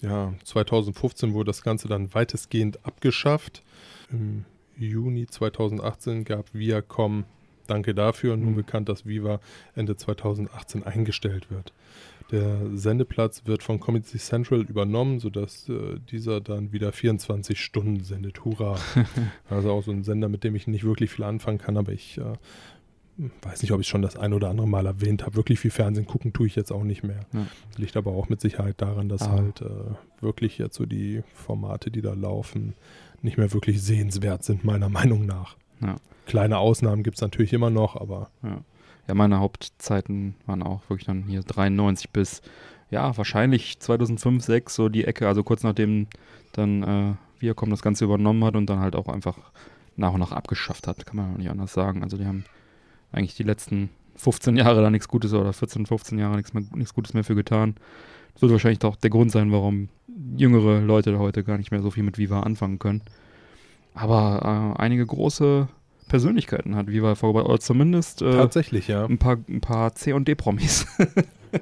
Ja, 0.00 0.32
2015 0.44 1.32
wurde 1.32 1.46
das 1.46 1.62
Ganze 1.62 1.88
dann 1.88 2.12
weitestgehend 2.14 2.84
abgeschafft. 2.84 3.62
Im 4.12 4.44
Juni 4.76 5.26
2018 5.26 6.24
gab 6.24 6.52
Viacom, 6.52 7.24
danke 7.66 7.94
dafür, 7.94 8.36
nun 8.36 8.52
Mhm. 8.52 8.56
bekannt, 8.56 8.88
dass 8.88 9.06
Viva 9.06 9.40
Ende 9.74 9.96
2018 9.96 10.82
eingestellt 10.84 11.50
wird. 11.50 11.72
Der 12.30 12.58
Sendeplatz 12.74 13.42
wird 13.44 13.62
von 13.62 13.80
Comedy 13.80 14.18
Central 14.18 14.62
übernommen, 14.62 15.20
sodass 15.20 15.68
äh, 15.68 15.98
dieser 16.10 16.40
dann 16.40 16.72
wieder 16.72 16.90
24 16.92 17.60
Stunden 17.60 18.02
sendet. 18.02 18.44
Hurra! 18.44 18.76
also 19.50 19.70
auch 19.70 19.82
so 19.82 19.90
ein 19.92 20.04
Sender, 20.04 20.28
mit 20.28 20.42
dem 20.42 20.54
ich 20.54 20.66
nicht 20.66 20.84
wirklich 20.84 21.10
viel 21.10 21.24
anfangen 21.24 21.58
kann, 21.58 21.76
aber 21.76 21.92
ich 21.92 22.16
äh, 22.18 22.32
weiß 23.42 23.62
nicht, 23.62 23.72
ob 23.72 23.80
ich 23.80 23.86
schon 23.88 24.02
das 24.02 24.16
ein 24.16 24.32
oder 24.32 24.48
andere 24.48 24.66
Mal 24.66 24.86
erwähnt 24.86 25.22
habe. 25.24 25.36
Wirklich 25.36 25.60
viel 25.60 25.70
Fernsehen 25.70 26.06
gucken 26.06 26.32
tue 26.32 26.46
ich 26.46 26.56
jetzt 26.56 26.72
auch 26.72 26.82
nicht 26.82 27.04
mehr. 27.04 27.20
Ja. 27.32 27.46
Liegt 27.76 27.96
aber 27.96 28.12
auch 28.12 28.28
mit 28.28 28.40
Sicherheit 28.40 28.80
daran, 28.80 29.08
dass 29.08 29.22
Ah. 29.22 29.32
halt 29.32 29.60
äh, 29.60 29.68
wirklich 30.20 30.58
jetzt 30.58 30.76
so 30.76 30.86
die 30.86 31.22
Formate, 31.34 31.90
die 31.90 32.00
da 32.02 32.14
laufen, 32.14 32.74
nicht 33.22 33.36
mehr 33.36 33.52
wirklich 33.52 33.82
sehenswert 33.82 34.42
sind, 34.44 34.64
meiner 34.64 34.88
Meinung 34.88 35.26
nach. 35.26 35.56
Ja. 35.80 35.96
Kleine 36.26 36.58
Ausnahmen 36.58 37.02
gibt 37.02 37.16
es 37.16 37.22
natürlich 37.22 37.52
immer 37.52 37.70
noch, 37.70 37.96
aber 38.00 38.30
Ja. 38.42 38.62
ja, 39.08 39.14
meine 39.14 39.40
Hauptzeiten 39.40 40.34
waren 40.46 40.62
auch 40.62 40.82
wirklich 40.88 41.06
dann 41.06 41.24
hier 41.24 41.42
93 41.42 42.10
bis, 42.10 42.42
ja, 42.90 43.16
wahrscheinlich 43.16 43.78
2005, 43.80 44.42
2006, 44.44 44.74
so 44.74 44.88
die 44.88 45.04
Ecke, 45.04 45.28
also 45.28 45.42
kurz 45.42 45.62
nachdem 45.62 46.06
dann 46.52 46.82
äh, 46.82 47.14
Viacom 47.40 47.70
das 47.70 47.82
Ganze 47.82 48.04
übernommen 48.04 48.44
hat 48.44 48.56
und 48.56 48.70
dann 48.70 48.80
halt 48.80 48.96
auch 48.96 49.08
einfach 49.08 49.38
nach 49.96 50.12
und 50.12 50.20
nach 50.20 50.32
abgeschafft 50.32 50.86
hat, 50.86 51.04
kann 51.06 51.16
man 51.16 51.34
auch 51.34 51.38
nicht 51.38 51.50
anders 51.50 51.72
sagen. 51.72 52.02
Also 52.02 52.16
die 52.16 52.26
haben 52.26 52.44
eigentlich 53.12 53.36
die 53.36 53.42
letzten 53.42 53.90
15 54.16 54.56
Jahre 54.56 54.82
da 54.82 54.90
nichts 54.90 55.08
Gutes 55.08 55.32
oder 55.34 55.52
14, 55.52 55.86
15 55.86 56.18
Jahre 56.18 56.36
nichts, 56.36 56.54
mehr, 56.54 56.64
nichts 56.74 56.94
Gutes 56.94 57.14
mehr 57.14 57.24
für 57.24 57.34
getan. 57.34 57.74
Das 58.32 58.42
wird 58.42 58.52
wahrscheinlich 58.52 58.82
auch 58.84 58.96
der 58.96 59.10
Grund 59.10 59.30
sein, 59.30 59.52
warum 59.52 59.88
jüngere 60.36 60.80
Leute 60.80 61.18
heute 61.18 61.44
gar 61.44 61.58
nicht 61.58 61.70
mehr 61.70 61.82
so 61.82 61.90
viel 61.90 62.02
mit 62.02 62.18
Viva 62.18 62.40
anfangen 62.40 62.78
können. 62.78 63.02
Aber 63.94 64.74
äh, 64.76 64.80
einige 64.80 65.06
große 65.06 65.68
Persönlichkeiten 66.14 66.76
hat 66.76 66.86
Viva 66.86 67.16
vorgebracht, 67.16 67.48
oder 67.48 67.58
zumindest 67.58 68.22
äh, 68.22 68.30
tatsächlich, 68.30 68.86
ja. 68.86 69.04
ein 69.04 69.18
paar, 69.18 69.36
ein 69.48 69.60
paar 69.60 69.96
C- 69.96 70.12
und 70.12 70.28
D-Promis. 70.28 70.86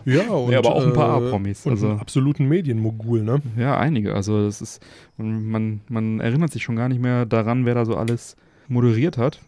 Ja, 0.07 0.22
und, 0.30 0.50
Ja, 0.50 0.59
aber 0.61 0.74
auch 0.74 0.86
ein 0.86 0.94
paar 0.94 1.20
äh, 1.22 1.26
A-Promis, 1.26 1.66
also- 1.66 1.90
einen 1.90 2.00
absoluten 2.00 2.48
Medienmogul, 2.48 3.22
ne? 3.22 3.42
ja, 3.59 3.78
einige. 3.78 4.14
Also 4.14 4.42
das 4.44 4.62
ist, 4.62 4.82
man, 5.18 5.82
man 5.88 6.18
erinnert 6.20 6.50
sich 6.50 6.62
schon 6.62 6.76
gar 6.76 6.88
nicht 6.88 7.00
mehr 7.00 7.26
daran, 7.26 7.66
wer 7.66 7.74
da 7.74 7.84
so 7.84 7.96
alles 7.96 8.36
moderiert 8.68 9.18
hat. 9.18 9.40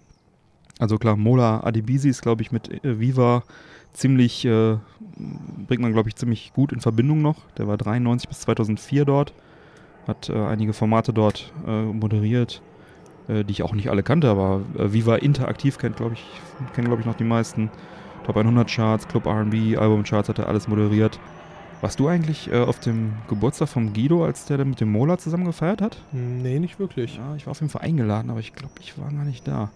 Also 0.78 0.98
klar, 0.98 1.16
Mola 1.16 1.64
Adibisi 1.64 2.11
ist, 2.11 2.20
glaube 2.20 2.42
ich, 2.42 2.52
mit 2.52 2.68
äh, 2.84 3.00
Viva 3.00 3.42
ziemlich, 3.94 4.44
äh, 4.44 4.76
bringt 5.66 5.80
man, 5.80 5.94
glaube 5.94 6.11
ich, 6.11 6.16
ziemlich 6.16 6.52
gut 6.55 6.72
in 6.72 6.80
Verbindung 6.80 7.22
noch. 7.22 7.36
Der 7.57 7.66
war 7.66 7.78
93 7.78 8.28
bis 8.28 8.40
2004 8.40 9.07
dort, 9.07 9.32
hat 10.07 10.28
äh, 10.28 10.34
einige 10.34 10.74
Formate 10.74 11.14
dort 11.14 11.52
äh, 11.66 11.84
moderiert, 11.84 12.61
die 13.29 13.53
ich 13.53 13.62
auch 13.62 13.72
nicht 13.72 13.91
alle 13.91 14.03
kannte, 14.03 14.29
aber 14.29 14.62
äh, 14.79 14.93
Viva 14.93 15.16
Interaktiv 15.16 15.79
kennt, 15.79 15.97
glaube 15.97 16.14
ich, 16.14 16.25
kennen, 16.75 16.89
glaube 16.89 17.01
ich, 17.01 17.07
noch 17.07 17.16
die 17.16 17.25
meisten. 17.25 17.70
Top 18.25 18.37
100 18.37 18.70
Charts, 18.70 19.07
Club 19.07 19.27
R&B, 19.27 19.77
Albumcharts 19.77 20.31
hat 20.31 20.39
er 20.39 20.49
alles 20.49 20.66
moderiert. 20.66 21.20
Warst 21.83 22.01
du 22.01 22.09
eigentlich 22.09 22.51
äh, 22.51 22.62
auf 22.62 22.81
dem 22.81 23.12
Geburtstag 23.29 23.68
vom 23.68 23.93
Guido, 23.93 24.25
als 24.25 24.47
der 24.47 24.64
mit 24.64 24.81
dem 24.81 24.91
Mola 24.91 25.18
zusammen 25.18 25.45
gefeiert 25.45 25.83
hat? 25.83 25.99
Nee, 26.12 26.59
nicht 26.59 26.79
wirklich. 26.79 27.16
Ja, 27.16 27.37
ich 27.37 27.47
war 27.47 27.51
auf 27.51 27.61
jeden 27.61 27.70
Fall 27.70 27.83
eingeladen, 27.83 28.31
aber 28.31 28.41
ich 28.41 28.55
glaube, 28.55 28.72
ich 28.81 28.99
war 28.99 29.11
gar 29.11 29.25
nicht 29.25 29.47
da. 29.47 29.70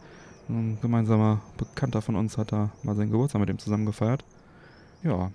Ein 0.49 0.79
gemeinsamer 0.81 1.43
Bekannter 1.59 2.01
von 2.01 2.17
uns 2.17 2.39
hat 2.39 2.53
da 2.53 2.71
mal 2.83 2.97
seinen 2.97 3.11
Geburtstag 3.11 3.41
mit 3.41 3.51
dem 3.51 3.59
zusammen 3.59 3.85
gefeiert. 3.85 4.25
Ja. 5.03 5.31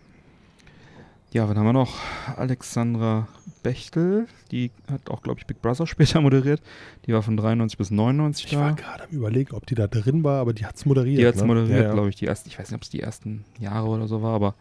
Ja, 1.34 1.50
wen 1.50 1.58
haben 1.58 1.66
wir 1.66 1.74
noch? 1.74 1.96
Alexandra 2.38 3.28
Bechtel, 3.64 4.28
die 4.52 4.70
hat 4.92 5.10
auch, 5.10 5.24
glaube 5.24 5.40
ich, 5.40 5.48
Big 5.48 5.64
Brother 5.64 5.88
später 5.88 6.22
moderiert. 6.22 6.62
Die 7.08 7.14
war 7.14 7.24
von 7.24 7.36
93 7.36 7.76
bis 7.76 7.90
99 7.90 8.46
Ich 8.46 8.52
da. 8.52 8.60
war 8.60 8.74
gerade 8.74 9.06
am 9.06 9.10
überlegen, 9.10 9.56
ob 9.56 9.66
die 9.66 9.74
da 9.74 9.88
drin 9.88 10.24
war, 10.24 10.40
aber 10.40 10.54
die 10.54 10.64
hat's 10.64 10.86
moderiert. 10.86 11.20
Die 11.20 11.26
hat 11.26 11.34
es 11.34 11.42
ne? 11.42 11.48
moderiert, 11.48 11.80
ja, 11.80 11.86
ja. 11.86 11.92
glaube 11.92 12.10
ich, 12.10 12.16
die 12.16 12.28
ersten, 12.28 12.50
ich 12.50 12.60
weiß 12.60 12.70
nicht, 12.70 12.76
ob 12.76 12.84
es 12.84 12.92
die 12.92 13.00
ersten 13.00 13.46
Jahre 13.60 13.88
oder 13.88 14.08
so 14.08 14.22
war, 14.22 14.36
aber 14.36 14.54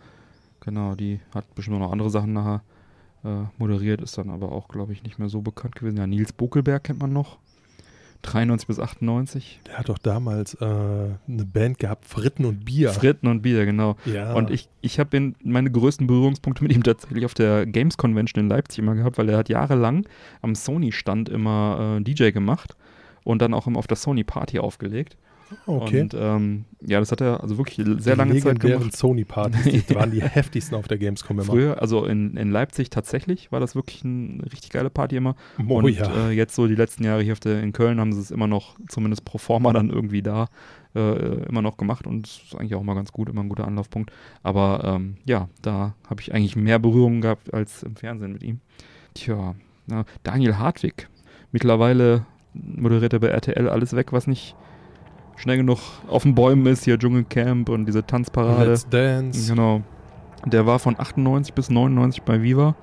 genau, 0.61 0.95
die 0.95 1.21
hat 1.35 1.55
bestimmt 1.55 1.79
noch 1.79 1.93
andere 1.93 2.09
Sachen 2.09 2.33
nachher 2.33 2.63
äh, 3.23 3.45
moderiert, 3.59 4.01
ist 4.01 4.17
dann 4.17 4.31
aber 4.31 4.51
auch, 4.51 4.69
glaube 4.69 4.95
ich, 4.95 5.03
nicht 5.03 5.19
mehr 5.19 5.29
so 5.29 5.43
bekannt 5.43 5.77
gewesen. 5.77 5.99
Ja, 5.99 6.07
Nils 6.07 6.33
Bokelberg 6.33 6.85
kennt 6.85 7.01
man 7.01 7.13
noch. 7.13 7.37
93 8.23 8.67
bis 8.67 8.79
98. 8.79 9.61
Der 9.67 9.79
hat 9.79 9.89
doch 9.89 9.99
damals 9.99 10.55
äh, 10.55 10.65
eine 10.65 11.45
Band 11.45 11.79
gehabt, 11.79 12.05
Fritten 12.05 12.45
und 12.45 12.65
Bier. 12.65 12.91
Fritten 12.91 13.27
und 13.27 13.43
Bier, 13.43 13.67
genau. 13.67 13.97
ja. 14.05 14.33
Und 14.33 14.51
ich, 14.51 14.69
ich 14.81 14.99
habe 14.99 15.35
meine 15.43 15.71
größten 15.71 16.07
Berührungspunkte 16.07 16.63
mit 16.63 16.73
ihm 16.73 16.83
tatsächlich 16.83 17.25
auf 17.25 17.35
der 17.35 17.67
Games 17.67 17.97
Convention 17.97 18.45
in 18.45 18.49
Leipzig 18.49 18.79
immer 18.79 18.95
gehabt, 18.95 19.19
weil 19.19 19.29
er 19.29 19.39
hat 19.39 19.49
jahrelang 19.49 20.07
am 20.41 20.55
Sony-Stand 20.55 21.29
immer 21.29 21.99
äh, 21.99 22.03
DJ 22.03 22.31
gemacht 22.31 22.77
und 23.25 23.43
dann 23.43 23.55
auch 23.55 23.67
immer 23.67 23.79
auf 23.79 23.87
der 23.87 23.97
Sony-Party 23.97 24.59
aufgelegt. 24.59 25.17
Okay. 25.67 26.03
Und 26.03 26.15
ähm, 26.15 26.65
ja, 26.81 27.01
das 27.01 27.13
hat 27.13 27.21
er 27.21 27.43
also 27.43 27.59
wirklich 27.59 27.87
sehr 27.99 28.17
lange 28.17 28.35
die 28.35 28.41
Zeit 28.41 28.55
legendären 28.55 28.81
gemacht. 28.81 28.97
Sony-Partys, 28.97 29.87
die 29.87 29.95
waren 29.95 30.11
die 30.11 30.23
heftigsten 30.23 30.77
auf 30.77 30.89
der 30.89 30.99
Gamescom 30.99 31.39
immer. 31.39 31.45
Früher, 31.45 31.81
also 31.81 32.05
in, 32.05 32.37
in 32.37 32.51
Leipzig 32.51 32.91
tatsächlich, 32.91 33.53
war 33.53 33.61
das 33.61 33.75
wirklich 33.75 34.05
eine 34.05 34.43
richtig 34.53 34.71
geile 34.71 34.91
Party 34.91 35.17
immer. 35.17 35.37
Oh 35.69 35.79
und 35.79 35.89
ja. 35.89 36.29
äh, 36.29 36.31
jetzt 36.33 36.55
so 36.55 36.67
die 36.67 36.75
letzten 36.75 37.05
Jahre 37.05 37.23
hier 37.23 37.35
der, 37.35 37.63
in 37.63 37.73
Köln 37.73 38.01
haben 38.01 38.13
sie 38.13 38.21
es 38.21 38.31
immer 38.31 38.47
noch, 38.47 38.77
zumindest 38.89 39.25
pro 39.25 39.39
forma 39.39 39.73
dann 39.73 39.91
irgendwie 39.91 40.23
da, 40.23 40.49
äh, 40.95 41.45
immer 41.45 41.63
noch 41.63 41.77
gemacht 41.77 42.07
und 42.07 42.27
es 42.27 42.43
ist 42.45 42.55
eigentlich 42.55 42.75
auch 42.75 42.83
immer 42.83 42.95
ganz 42.95 43.13
gut, 43.13 43.29
immer 43.29 43.43
ein 43.43 43.49
guter 43.49 43.67
Anlaufpunkt. 43.67 44.13
Aber 44.43 44.83
ähm, 44.85 45.17
ja, 45.25 45.49
da 45.63 45.95
habe 46.09 46.21
ich 46.21 46.35
eigentlich 46.35 46.57
mehr 46.57 46.79
Berührungen 46.79 47.21
gehabt 47.21 47.53
als 47.55 47.83
im 47.83 47.97
Fernsehen 47.97 48.33
mit 48.33 48.43
ihm. 48.43 48.61
Tja, 49.15 49.55
na, 49.87 50.05
Daniel 50.23 50.59
Hartwig. 50.59 51.09
Mittlerweile 51.51 52.27
moderiert 52.55 53.13
er 53.13 53.21
bei 53.21 53.29
RTL 53.29 53.69
alles 53.69 53.95
weg, 53.95 54.13
was 54.13 54.27
nicht 54.27 54.55
schnell 55.37 55.57
genug 55.57 55.79
auf 56.09 56.23
den 56.23 56.35
Bäumen 56.35 56.67
ist. 56.67 56.85
Hier 56.85 56.99
Dschungelcamp 56.99 57.69
und 57.69 57.87
diese 57.87 58.05
Tanzparade. 58.05 58.71
Let's 58.71 58.89
Dance. 58.89 59.53
Genau. 59.53 59.83
Der 60.45 60.67
war 60.67 60.79
von 60.79 60.99
98 60.99 61.55
bis 61.55 61.71
99 61.71 62.23
bei 62.23 62.43
Viva, 62.43 62.75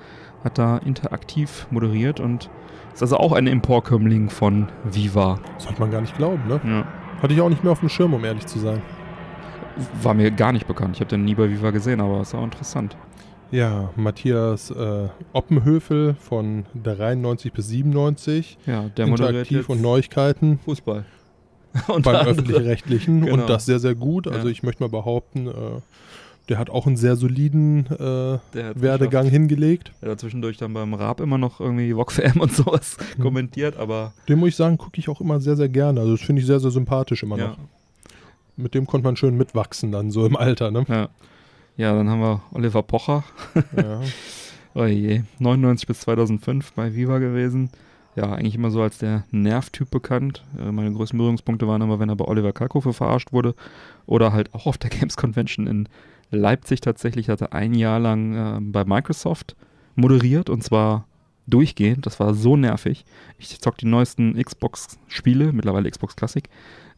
hat 0.44 0.58
da 0.58 0.78
interaktiv 0.78 1.68
moderiert 1.72 2.20
und 2.20 2.50
ist 2.94 3.02
also 3.02 3.18
auch 3.18 3.34
ein 3.34 3.48
Emporkömmling 3.48 4.30
von 4.30 4.70
Viva. 4.84 5.40
Sollte 5.58 5.80
man 5.80 5.92
gar 5.92 6.02
nicht 6.02 6.16
glauben, 6.18 6.48
ne? 6.48 6.62
Ja. 6.64 6.88
Hatte 7.22 7.34
ich 7.34 7.42
auch 7.42 7.50
nicht 7.50 7.64
mehr 7.64 7.74
auf 7.74 7.82
dem 7.82 7.90
Schirm, 7.90 8.14
um 8.14 8.24
ehrlich 8.24 8.46
zu 8.46 8.60
sein. 8.60 8.82
War 10.02 10.14
mir 10.14 10.32
gar 10.32 10.54
nicht 10.54 10.68
bekannt. 10.68 10.96
Ich 10.96 11.02
habe 11.02 11.10
den 11.10 11.26
nie 11.26 11.36
bei 11.36 11.50
Viva 11.50 11.72
gesehen, 11.72 12.00
aber 12.00 12.22
ist 12.22 12.34
auch 12.34 12.44
interessant. 12.44 12.96
Ja, 13.52 13.90
Matthias 13.96 14.70
äh, 14.72 15.08
Oppenhöfel 15.34 16.16
von 16.20 16.66
93 16.82 17.52
bis 17.52 17.68
97. 17.70 18.58
Ja, 18.66 18.90
der 18.90 19.08
moderiert 19.08 19.50
Interaktiv 19.50 19.70
und 19.70 19.82
Neuigkeiten 19.82 20.60
Fußball. 20.60 21.06
beim 21.88 22.16
Öffentlich-Rechtlichen 22.28 23.22
Genau. 23.22 23.34
und 23.42 23.50
das 23.50 23.66
sehr, 23.66 23.80
sehr 23.80 23.96
gut. 23.96 24.28
Also 24.28 24.48
Ja. 24.48 24.52
ich 24.52 24.64
möchte 24.64 24.82
mal 24.84 24.90
behaupten, 24.90 25.48
äh, 25.48 25.52
Der 26.50 26.58
hat 26.58 26.72
auch 26.72 26.88
einen 26.88 26.98
sehr 26.98 27.16
soliden 27.16 27.86
äh, 27.86 28.40
Werdegang 28.74 29.28
hingelegt. 29.28 29.92
Er 30.02 30.12
hat 30.12 30.20
zwischendurch 30.20 30.58
dann 30.58 30.74
beim 30.74 30.96
Raab 30.96 31.20
immer 31.22 31.38
noch 31.38 31.60
irgendwie 31.60 31.94
VogFM 31.94 32.40
und 32.42 32.52
sowas 32.56 32.98
Mhm. 33.18 33.22
kommentiert, 33.22 33.78
aber 33.78 34.14
Den 34.28 34.40
muss 34.40 34.50
ich 34.50 34.56
sagen, 34.56 34.78
gucke 34.80 34.98
ich 35.00 35.10
auch 35.10 35.22
immer 35.22 35.40
sehr, 35.40 35.56
sehr 35.56 35.70
gerne. 35.70 36.00
Also 36.00 36.14
das 36.14 36.22
finde 36.22 36.40
ich 36.42 36.48
sehr, 36.48 36.60
sehr 36.60 36.72
sympathisch 36.72 37.22
immer 37.22 37.38
ja, 37.38 37.48
noch. 37.50 37.58
Mit 38.58 38.74
dem 38.74 38.88
konnte 38.88 39.06
man 39.06 39.16
schön 39.16 39.38
mitwachsen 39.38 39.92
dann 39.92 40.10
so 40.12 40.26
im 40.26 40.36
Alter, 40.36 40.72
ne? 40.72 40.86
ja. 40.90 41.10
Ja, 41.78 41.94
dann 41.96 42.10
haben 42.10 42.20
wir 42.20 42.42
Oliver 42.52 42.82
Pocher. 42.84 43.24
ja. 43.78 44.02
Oh 44.76 44.86
je, 44.86 45.24
99 45.40 45.88
bis 45.88 46.02
2005 46.02 46.74
bei 46.74 46.94
Viva 46.96 47.18
gewesen. 47.18 47.72
Ja, 48.20 48.34
eigentlich 48.34 48.56
immer 48.56 48.70
so 48.70 48.82
als 48.82 48.98
der 48.98 49.24
Nervtyp 49.32 49.90
bekannt. 49.90 50.44
Äh, 50.60 50.74
meine 50.74 50.92
größten 50.92 51.18
Berührungspunkte 51.18 51.70
waren 51.70 51.82
immer, 51.82 52.00
wenn 52.00 52.10
er 52.10 52.18
bei 52.18 52.26
Oliver 52.26 52.52
Kalkofe 52.52 52.92
verarscht 52.92 53.32
wurde. 53.32 53.56
Oder 54.08 54.34
halt 54.34 54.54
auch 54.54 54.66
auf 54.66 54.78
der 54.78 54.90
Games 54.90 55.16
Convention 55.16 55.68
in 55.68 55.88
Leipzig 56.30 56.82
tatsächlich. 56.82 57.30
Hat 57.30 57.40
er 57.40 57.54
ein 57.54 57.74
Jahr 57.74 57.98
lang 57.98 58.36
äh, 58.36 58.60
bei 58.60 58.84
Microsoft 58.84 59.56
moderiert 59.96 60.50
und 60.50 60.66
zwar 60.66 61.06
durchgehend. 61.48 62.06
Das 62.06 62.20
war 62.20 62.34
so 62.34 62.58
nervig. 62.58 63.06
Ich 63.38 63.58
zock 63.62 63.78
die 63.78 63.88
neuesten 63.88 64.36
Xbox-Spiele, 64.36 65.54
mittlerweile 65.54 65.90
Xbox 65.90 66.18
Classic, 66.18 66.44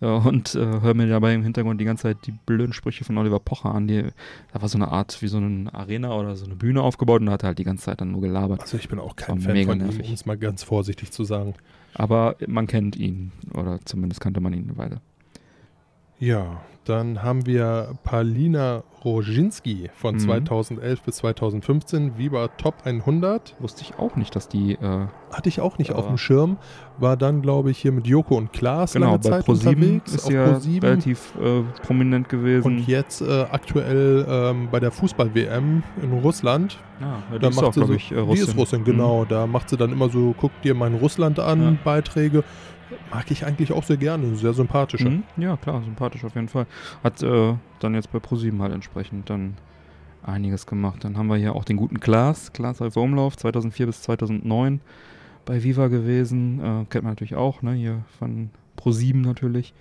und 0.01 0.55
äh, 0.55 0.59
höre 0.81 0.95
mir 0.95 1.07
dabei 1.07 1.33
im 1.33 1.43
Hintergrund 1.43 1.79
die 1.79 1.85
ganze 1.85 2.03
Zeit 2.03 2.17
die 2.25 2.31
blöden 2.31 2.73
Sprüche 2.73 3.03
von 3.03 3.17
Oliver 3.17 3.39
Pocher 3.39 3.73
an. 3.73 3.87
Die, 3.87 4.03
da 4.51 4.61
war 4.61 4.67
so 4.67 4.77
eine 4.77 4.87
Art 4.87 5.21
wie 5.21 5.27
so 5.27 5.37
eine 5.37 5.73
Arena 5.73 6.15
oder 6.15 6.35
so 6.35 6.45
eine 6.45 6.55
Bühne 6.55 6.81
aufgebaut 6.81 7.21
und 7.21 7.27
da 7.27 7.33
hat 7.33 7.43
er 7.43 7.47
halt 7.47 7.59
die 7.59 7.63
ganze 7.63 7.85
Zeit 7.85 8.01
dann 8.01 8.11
nur 8.11 8.21
gelabert. 8.21 8.61
Also 8.61 8.77
ich 8.77 8.89
bin 8.89 8.99
auch 8.99 9.15
kein 9.15 9.39
Fan 9.39 9.63
von 9.65 9.79
ihm, 9.79 9.85
nervig. 9.85 10.07
um 10.07 10.13
es 10.13 10.25
mal 10.25 10.37
ganz 10.37 10.63
vorsichtig 10.63 11.11
zu 11.11 11.23
sagen. 11.23 11.53
Aber 11.93 12.35
man 12.47 12.67
kennt 12.67 12.95
ihn 12.95 13.31
oder 13.53 13.79
zumindest 13.85 14.21
kannte 14.21 14.41
man 14.41 14.53
ihn 14.53 14.63
eine 14.63 14.77
Weile. 14.77 15.01
Ja, 16.21 16.61
dann 16.85 17.23
haben 17.23 17.45
wir 17.47 17.93
Palina 18.03 18.83
Roginski 19.03 19.89
von 19.95 20.15
Mhm. 20.15 20.19
2011 20.19 21.01
bis 21.01 21.15
2015, 21.17 22.15
Viva 22.17 22.47
Top 22.49 22.75
100. 22.85 23.55
Wusste 23.59 23.81
ich 23.81 23.97
auch 23.97 24.15
nicht, 24.15 24.35
dass 24.35 24.47
die 24.47 24.73
äh, 24.73 25.07
Hatte 25.31 25.49
ich 25.49 25.61
auch 25.61 25.77
nicht 25.79 25.89
Ja. 25.89 25.95
auf 25.95 26.07
dem 26.07 26.17
Schirm. 26.19 26.57
War 26.99 27.17
dann, 27.17 27.41
glaube 27.41 27.71
ich, 27.71 27.77
hier 27.79 27.91
mit 27.91 28.05
Joko 28.05 28.35
und 28.35 28.51
Klaas 28.53 28.93
genau 28.93 29.05
lange 29.07 29.19
bei 29.19 29.29
Zeit 29.29 29.45
ProSieben 29.45 29.73
unterwegs. 29.83 30.13
ist 30.13 30.25
auf 30.25 30.31
ja 30.31 30.51
ProSieben. 30.51 30.89
relativ 30.89 31.33
äh, 31.41 31.61
prominent 31.83 32.29
gewesen. 32.29 32.65
Und 32.67 32.87
jetzt 32.87 33.21
äh, 33.21 33.45
aktuell 33.49 34.25
ähm, 34.29 34.67
bei 34.71 34.79
der 34.79 34.91
Fußball-WM 34.91 35.81
in 36.03 36.13
Russland. 36.19 36.77
ja, 36.99 37.07
ja, 37.07 37.17
die 37.33 37.39
Da 37.39 37.47
ist 37.47 37.55
macht 37.55 37.65
auch, 37.65 37.73
sie 37.73 37.79
glaube 37.79 37.93
so, 37.93 37.97
ich, 37.97 38.11
äh, 38.11 38.15
Die 38.15 38.21
Russin. 38.21 38.47
ist 38.47 38.57
Russin, 38.57 38.83
genau. 38.83 39.25
Da 39.25 39.47
macht 39.47 39.69
sie 39.69 39.77
dann 39.77 39.91
immer 39.91 40.09
so, 40.09 40.35
guck 40.37 40.51
dir 40.61 40.75
mein 40.75 40.93
Russland 40.93 41.39
an, 41.39 41.61
Ja. 41.63 41.73
Beiträge. 41.83 42.43
Mag 43.11 43.29
ich 43.31 43.45
eigentlich 43.45 43.71
auch 43.71 43.83
sehr 43.83 43.97
gerne. 43.97 44.35
Sehr 44.35 44.53
sympathische. 44.53 45.09
Mhm. 45.09 45.23
Ja, 45.37 45.57
klar, 45.57 45.81
sympathisch 45.83 46.23
auf 46.23 46.35
jeden 46.35 46.47
Fall. 46.47 46.65
Hat 47.03 47.21
äh, 47.23 47.53
dann 47.79 47.93
jetzt 47.93 48.11
bei 48.11 48.19
ProSieben 48.19 48.61
halt 48.61 48.73
entsprechend 48.73 49.29
dann 49.29 49.55
einiges 50.23 50.65
gemacht. 50.65 51.03
Dann 51.03 51.17
haben 51.17 51.27
wir 51.27 51.37
hier 51.37 51.55
auch 51.55 51.63
den 51.63 51.77
guten 51.77 51.99
Klaas, 51.99 52.53
Klaas 52.53 52.81
als 52.81 52.97
Umlauf, 52.97 53.37
2004 53.37 53.85
bis 53.87 54.01
2009 54.03 54.81
bei 55.45 55.63
Viva 55.63 55.87
gewesen. 55.87 56.59
Äh, 56.59 56.85
kennt 56.89 57.03
man 57.03 57.13
natürlich 57.13 57.35
auch, 57.35 57.61
ne, 57.61 57.73
hier 57.73 58.03
von 58.19 58.49
ProSieben 58.75 59.21
natürlich. 59.21 59.73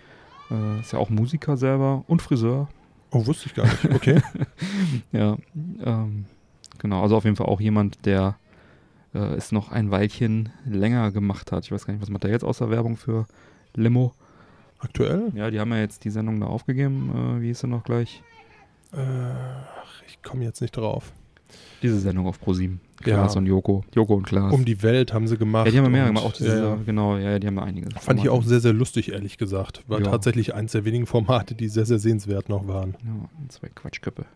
Äh, 0.51 0.81
ist 0.81 0.93
ja 0.93 0.99
auch 0.99 1.11
Musiker 1.11 1.57
selber 1.57 2.05
und 2.07 2.23
Friseur. 2.23 2.69
Oh, 3.13 3.27
wusste 3.27 3.47
ich 3.47 3.55
gar 3.55 3.65
nicht. 3.65 3.85
Okay. 3.95 4.23
Ja, 5.13 5.37
ähm, 5.85 6.27
genau. 6.79 7.03
Also 7.03 7.17
auf 7.17 7.25
jeden 7.25 7.37
Fall 7.37 7.47
auch 7.47 7.61
jemand, 7.61 8.07
der 8.07 8.37
äh, 9.15 9.19
es 9.35 9.53
noch 9.53 9.71
ein 9.73 9.91
Weilchen 9.91 10.51
länger 10.65 11.11
gemacht 11.13 11.53
hat. 11.53 11.65
Ich 11.65 11.73
weiß 11.73 11.87
gar 11.87 11.93
nicht, 11.95 12.03
was 12.03 12.11
macht 12.11 12.25
er 12.25 12.31
jetzt 12.31 12.45
außer 12.45 12.71
Werbung 12.71 12.97
für 12.97 13.27
Limo? 13.75 14.13
Aktuell? 14.79 15.31
Ja, 15.35 15.51
die 15.51 15.61
haben 15.61 15.71
ja 15.73 15.79
jetzt 15.79 16.05
die 16.05 16.11
Sendung 16.11 16.41
da 16.41 16.47
aufgegeben. 16.47 17.37
Äh, 17.39 17.43
wie 17.43 17.47
hieß 17.49 17.61
sie 17.61 17.67
noch 17.69 17.85
gleich? 17.85 18.23
Äh, 18.93 18.99
ich 20.07 20.23
komme 20.23 20.45
jetzt 20.45 20.61
nicht 20.63 20.77
drauf. 20.77 21.13
Diese 21.83 21.99
Sendung 21.99 22.27
auf 22.27 22.39
Pro7. 22.43 22.77
Ja. 23.05 23.15
Klaas 23.17 23.35
und 23.37 23.47
Joko. 23.47 23.83
Joko 23.95 24.15
und 24.15 24.25
Klaas. 24.27 24.53
Um 24.53 24.65
die 24.65 24.83
Welt 24.83 25.13
haben 25.15 25.27
sie 25.27 25.37
gemacht. 25.39 25.67
ja, 25.67 25.73
die 25.73 25.79
haben 25.79 25.85
ja 25.87 25.91
mehr 25.91 26.03
und- 26.05 26.09
gemacht. 26.15 26.25
Auch 26.27 26.33
diese, 26.33 26.49
ja, 26.59 26.65
ja. 26.71 26.79
Genau, 26.87 27.17
ja, 27.17 27.31
ja, 27.33 27.39
die 27.39 27.47
haben 27.47 27.57
da 27.57 27.63
einige. 27.63 27.89
Fand 27.99 28.21
ich 28.21 28.29
auch 28.29 28.43
sehr, 28.43 28.61
sehr 28.61 28.73
lustig, 28.75 29.13
ehrlich 29.13 29.39
gesagt. 29.39 29.83
War 29.89 29.99
Ja. 30.01 30.05
tatsächlich 30.11 30.55
eins 30.55 30.73
der 30.73 30.85
wenigen 30.85 31.07
Formate, 31.07 31.55
die 31.55 31.69
sehr, 31.69 31.87
sehr 31.87 31.99
sehenswert 31.99 32.49
noch 32.49 32.69
waren. 32.69 32.97
Ja, 33.05 33.49
zwei 33.49 33.69
Quatschköppe. 33.69 34.27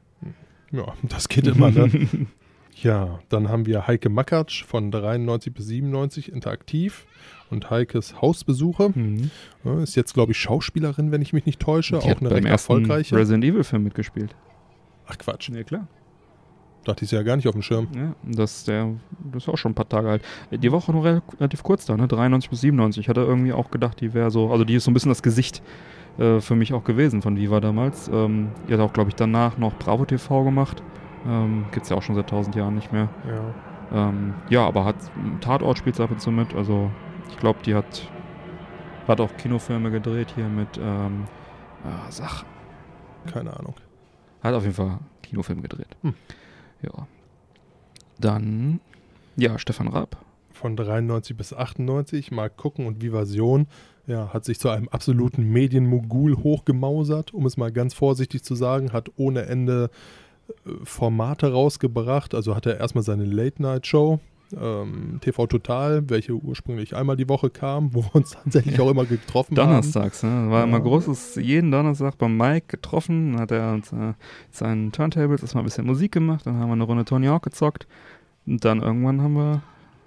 Ja, 0.73 0.95
das 1.03 1.29
geht 1.29 1.47
immer, 1.47 1.71
ne? 1.71 1.89
ja, 2.83 3.21
dann 3.29 3.49
haben 3.49 3.67
wir 3.67 3.87
Heike 3.87 4.09
Makatsch 4.09 4.65
von 4.65 4.91
93 4.91 5.53
bis 5.55 5.67
97 5.67 6.33
interaktiv 6.33 7.07
und 7.51 7.71
Heikes 7.71 8.21
Hausbesuche. 8.21 8.91
Mhm. 8.95 9.31
Ist 9.83 9.95
jetzt, 9.97 10.15
glaube 10.15 10.33
ich, 10.33 10.39
Schauspielerin, 10.39 11.13
wenn 11.13 11.23
ich 11.23 11.33
mich 11.33 11.47
nicht 11.47 11.61
täusche. 11.61 11.99
Die 11.99 12.11
auch 12.13 12.21
eine 12.21 12.31
recht 12.31 12.47
erfolgreiche. 12.47 13.17
Resident 13.17 13.45
Evil 13.45 13.65
Film 13.65 13.85
mitgespielt. 13.85 14.35
Ach 15.07 15.17
Quatsch, 15.19 15.51
Ja, 15.51 15.63
klar. 15.63 15.87
dachte 16.85 17.05
ich 17.05 17.11
ja 17.11 17.23
gar 17.23 17.37
nicht 17.37 17.47
auf 17.47 17.53
dem 17.55 17.63
Schirm. 17.63 17.89
Ja, 17.95 18.15
das, 18.25 18.65
der, 18.65 18.95
das 19.33 19.45
ist 19.45 19.49
auch 19.49 19.57
schon 19.59 19.73
ein 19.73 19.75
paar 19.75 19.89
Tage 19.89 20.09
alt. 20.11 20.23
Die 20.51 20.71
war 20.73 20.79
auch 20.79 20.89
noch 20.89 21.05
rel- 21.05 21.23
relativ 21.39 21.63
kurz 21.63 21.85
da, 21.87 21.97
ne? 21.97 22.09
93 22.09 22.51
bis 22.51 22.61
97. 22.63 23.01
Ich 23.05 23.09
hatte 23.09 23.21
irgendwie 23.21 23.53
auch 23.53 23.71
gedacht, 23.71 24.01
die 24.01 24.15
wäre 24.15 24.31
so, 24.31 24.51
also 24.51 24.65
die 24.65 24.75
ist 24.75 24.85
so 24.85 24.91
ein 24.91 24.95
bisschen 24.95 25.11
das 25.11 25.23
Gesicht 25.23 25.63
äh, 26.19 26.41
für 26.41 26.55
mich 26.57 26.73
auch 26.73 26.85
gewesen 26.85 27.23
von 27.23 27.37
Viva 27.37 27.61
damals. 27.61 28.09
Ähm, 28.09 28.49
die 28.69 28.73
hat 28.75 28.81
auch, 28.81 28.93
glaube 28.93 29.11
ich, 29.11 29.15
danach 29.17 29.59
noch 29.59 29.75
Bravo 29.79 30.05
TV 30.07 30.45
gemacht. 30.45 30.83
Ähm, 31.27 31.67
Gibt 31.73 31.85
es 31.85 31.91
ja 31.91 31.97
auch 31.97 32.03
schon 32.03 32.15
seit 32.15 32.29
tausend 32.29 32.55
Jahren 32.55 32.75
nicht 32.75 32.93
mehr. 32.93 33.09
Ja. 33.27 34.09
Ähm, 34.09 34.35
ja, 34.51 34.67
aber 34.67 34.85
hat 34.85 34.97
Tatort 35.41 35.79
spielt 35.79 35.99
ab 36.01 36.11
und 36.11 36.21
zu 36.21 36.31
mit. 36.31 36.55
Also 36.55 36.91
ich 37.29 37.37
glaube, 37.39 37.61
die 37.65 37.75
hat, 37.75 38.11
hat 39.07 39.21
auch 39.21 39.37
Kinofilme 39.37 39.91
gedreht 39.91 40.33
hier 40.35 40.49
mit 40.49 40.79
ähm, 40.79 41.25
ah, 41.85 42.11
Sach. 42.11 42.45
Keine 43.33 43.57
Ahnung. 43.59 43.75
Hat 44.43 44.55
auf 44.55 44.65
jeden 44.65 44.75
Fall 44.75 44.99
Kinofilm 45.23 45.63
gedreht. 45.63 45.97
Hm. 46.03 46.15
Ja. 46.83 47.07
Dann, 48.19 48.81
ja, 49.37 49.59
Stefan 49.59 49.89
Raab. 49.89 50.19
Von 50.53 50.77
93 50.77 51.37
bis 51.37 51.53
98, 51.53 52.31
mal 52.31 52.49
gucken 52.49 52.87
und 52.87 53.03
Vivasion, 53.03 53.67
ja, 54.07 54.33
hat 54.33 54.45
sich 54.45 54.61
zu 54.61 54.69
einem 54.69 54.89
absoluten 54.89 55.51
Medienmogul 55.51 56.37
hochgemausert, 56.37 57.35
um 57.35 57.47
es 57.47 57.57
mal 57.57 57.73
ganz 57.73 57.95
vorsichtig 57.95 58.45
zu 58.45 58.55
sagen, 58.55 58.93
hat 58.93 59.11
ohne 59.17 59.47
Ende 59.47 59.85
äh, 59.85 59.89
Formate 60.85 61.53
rausgebracht. 61.53 62.35
Also 62.35 62.55
hat 62.55 62.67
er 62.67 62.79
erstmal 62.79 63.05
seine 63.05 63.25
Late-Night-Show, 63.25 64.21
ähm, 64.61 65.19
TV 65.21 65.47
Total, 65.47 66.09
welche 66.11 66.35
ursprünglich 66.35 66.95
einmal 66.95 67.17
die 67.17 67.29
Woche 67.29 67.51
kam, 67.51 67.91
wo 67.95 68.03
wir 68.03 68.15
uns 68.15 68.31
tatsächlich 68.33 68.79
auch 68.81 68.91
immer 68.91 69.05
getroffen 69.05 69.57
haben. 69.57 69.69
Donnerstags, 69.69 70.23
ne? 70.23 70.47
War 70.51 70.65
immer 70.65 70.79
Ja. 70.79 70.83
großes, 70.83 71.37
jeden 71.37 71.71
Donnerstag 71.71 72.19
beim 72.19 72.37
Mike 72.37 72.67
getroffen, 72.69 73.33
dann 73.33 73.41
hat 73.41 73.51
er 73.51 73.73
uns 73.73 73.93
äh, 73.93 74.13
seinen 74.51 74.93
Turntables 74.93 75.43
erstmal 75.43 75.63
ein 75.63 75.67
bisschen 75.67 75.87
Musik 75.87 76.13
gemacht, 76.13 76.47
dann 76.47 76.57
haben 76.59 76.69
wir 76.69 76.75
eine 76.75 76.85
Runde 76.85 77.05
Tony 77.05 77.27
Hawk 77.27 77.43
gezockt 77.45 77.87
und 78.47 78.65
dann 78.65 78.83
irgendwann 78.83 79.23
haben 79.23 79.35
wir 79.35 79.63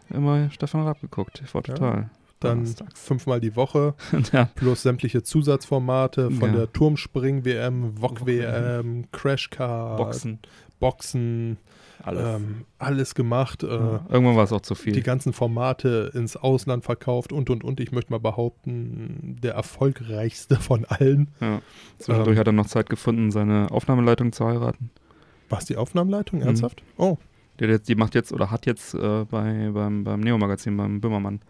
immer 0.10 0.50
Stefan 0.52 0.84
Raab 0.84 1.02
geguckt, 1.02 1.36
TV 1.40 1.62
Total. 1.62 2.10
Dann 2.40 2.60
Donnerstags. 2.60 3.02
fünfmal 3.02 3.40
die 3.42 3.56
Woche, 3.56 3.96
ja, 4.32 4.46
plus 4.56 4.84
sämtliche 4.84 5.24
Zusatzformate 5.24 6.30
von 6.32 6.50
Ja. 6.52 6.56
der 6.58 6.72
Turmspring-WM, 6.74 7.98
VOG-WM, 8.00 9.06
Crashcar, 9.12 9.98
Boxen, 9.98 10.40
Boxen, 10.80 11.58
alles. 12.04 12.36
ähm, 12.40 12.66
alles 12.78 13.16
gemacht. 13.16 13.64
Äh, 13.64 13.68
ja. 13.70 14.06
Irgendwann 14.10 14.36
war 14.36 14.44
es 14.44 14.52
auch 14.54 14.62
zu 14.62 14.76
viel. 14.76 14.94
die 14.94 15.02
ganzen 15.02 15.34
Formate 15.34 16.12
ins 16.14 16.38
Ausland 16.38 16.86
verkauft 16.86 17.34
und 17.34 17.50
und 17.50 17.64
und. 17.64 17.80
Ich 17.80 17.92
möchte 17.92 18.12
mal 18.12 18.20
behaupten, 18.20 19.38
der 19.42 19.56
erfolgreichste 19.56 20.58
von 20.58 20.86
allen. 20.86 21.30
Ja. 21.42 21.62
Zwischendurch 21.98 22.36
Ähm. 22.36 22.40
hat 22.40 22.48
er 22.48 22.54
noch 22.54 22.68
Zeit 22.68 22.90
gefunden, 22.90 23.32
seine 23.32 23.72
Aufnahmeleitung 23.72 24.32
zu 24.32 24.46
heiraten. 24.46 24.92
War 25.50 25.58
es 25.60 25.66
die 25.66 25.76
Aufnahmeleitung? 25.78 26.40
Mhm. 26.42 26.46
Ernsthaft? 26.46 26.84
Oh, 26.98 27.18
Die, 27.60 27.64
hat 27.64 27.72
jetzt, 27.72 27.90
die 27.90 27.96
macht 27.96 28.14
jetzt 28.14 28.32
oder 28.32 28.52
hat 28.52 28.66
jetzt 28.68 28.94
äh, 28.94 29.26
bei, 29.26 29.72
beim, 29.74 30.04
beim 30.04 30.20
Neo-Magazin, 30.20 30.78
beim 30.78 31.02
Böhmermann, 31.02 31.42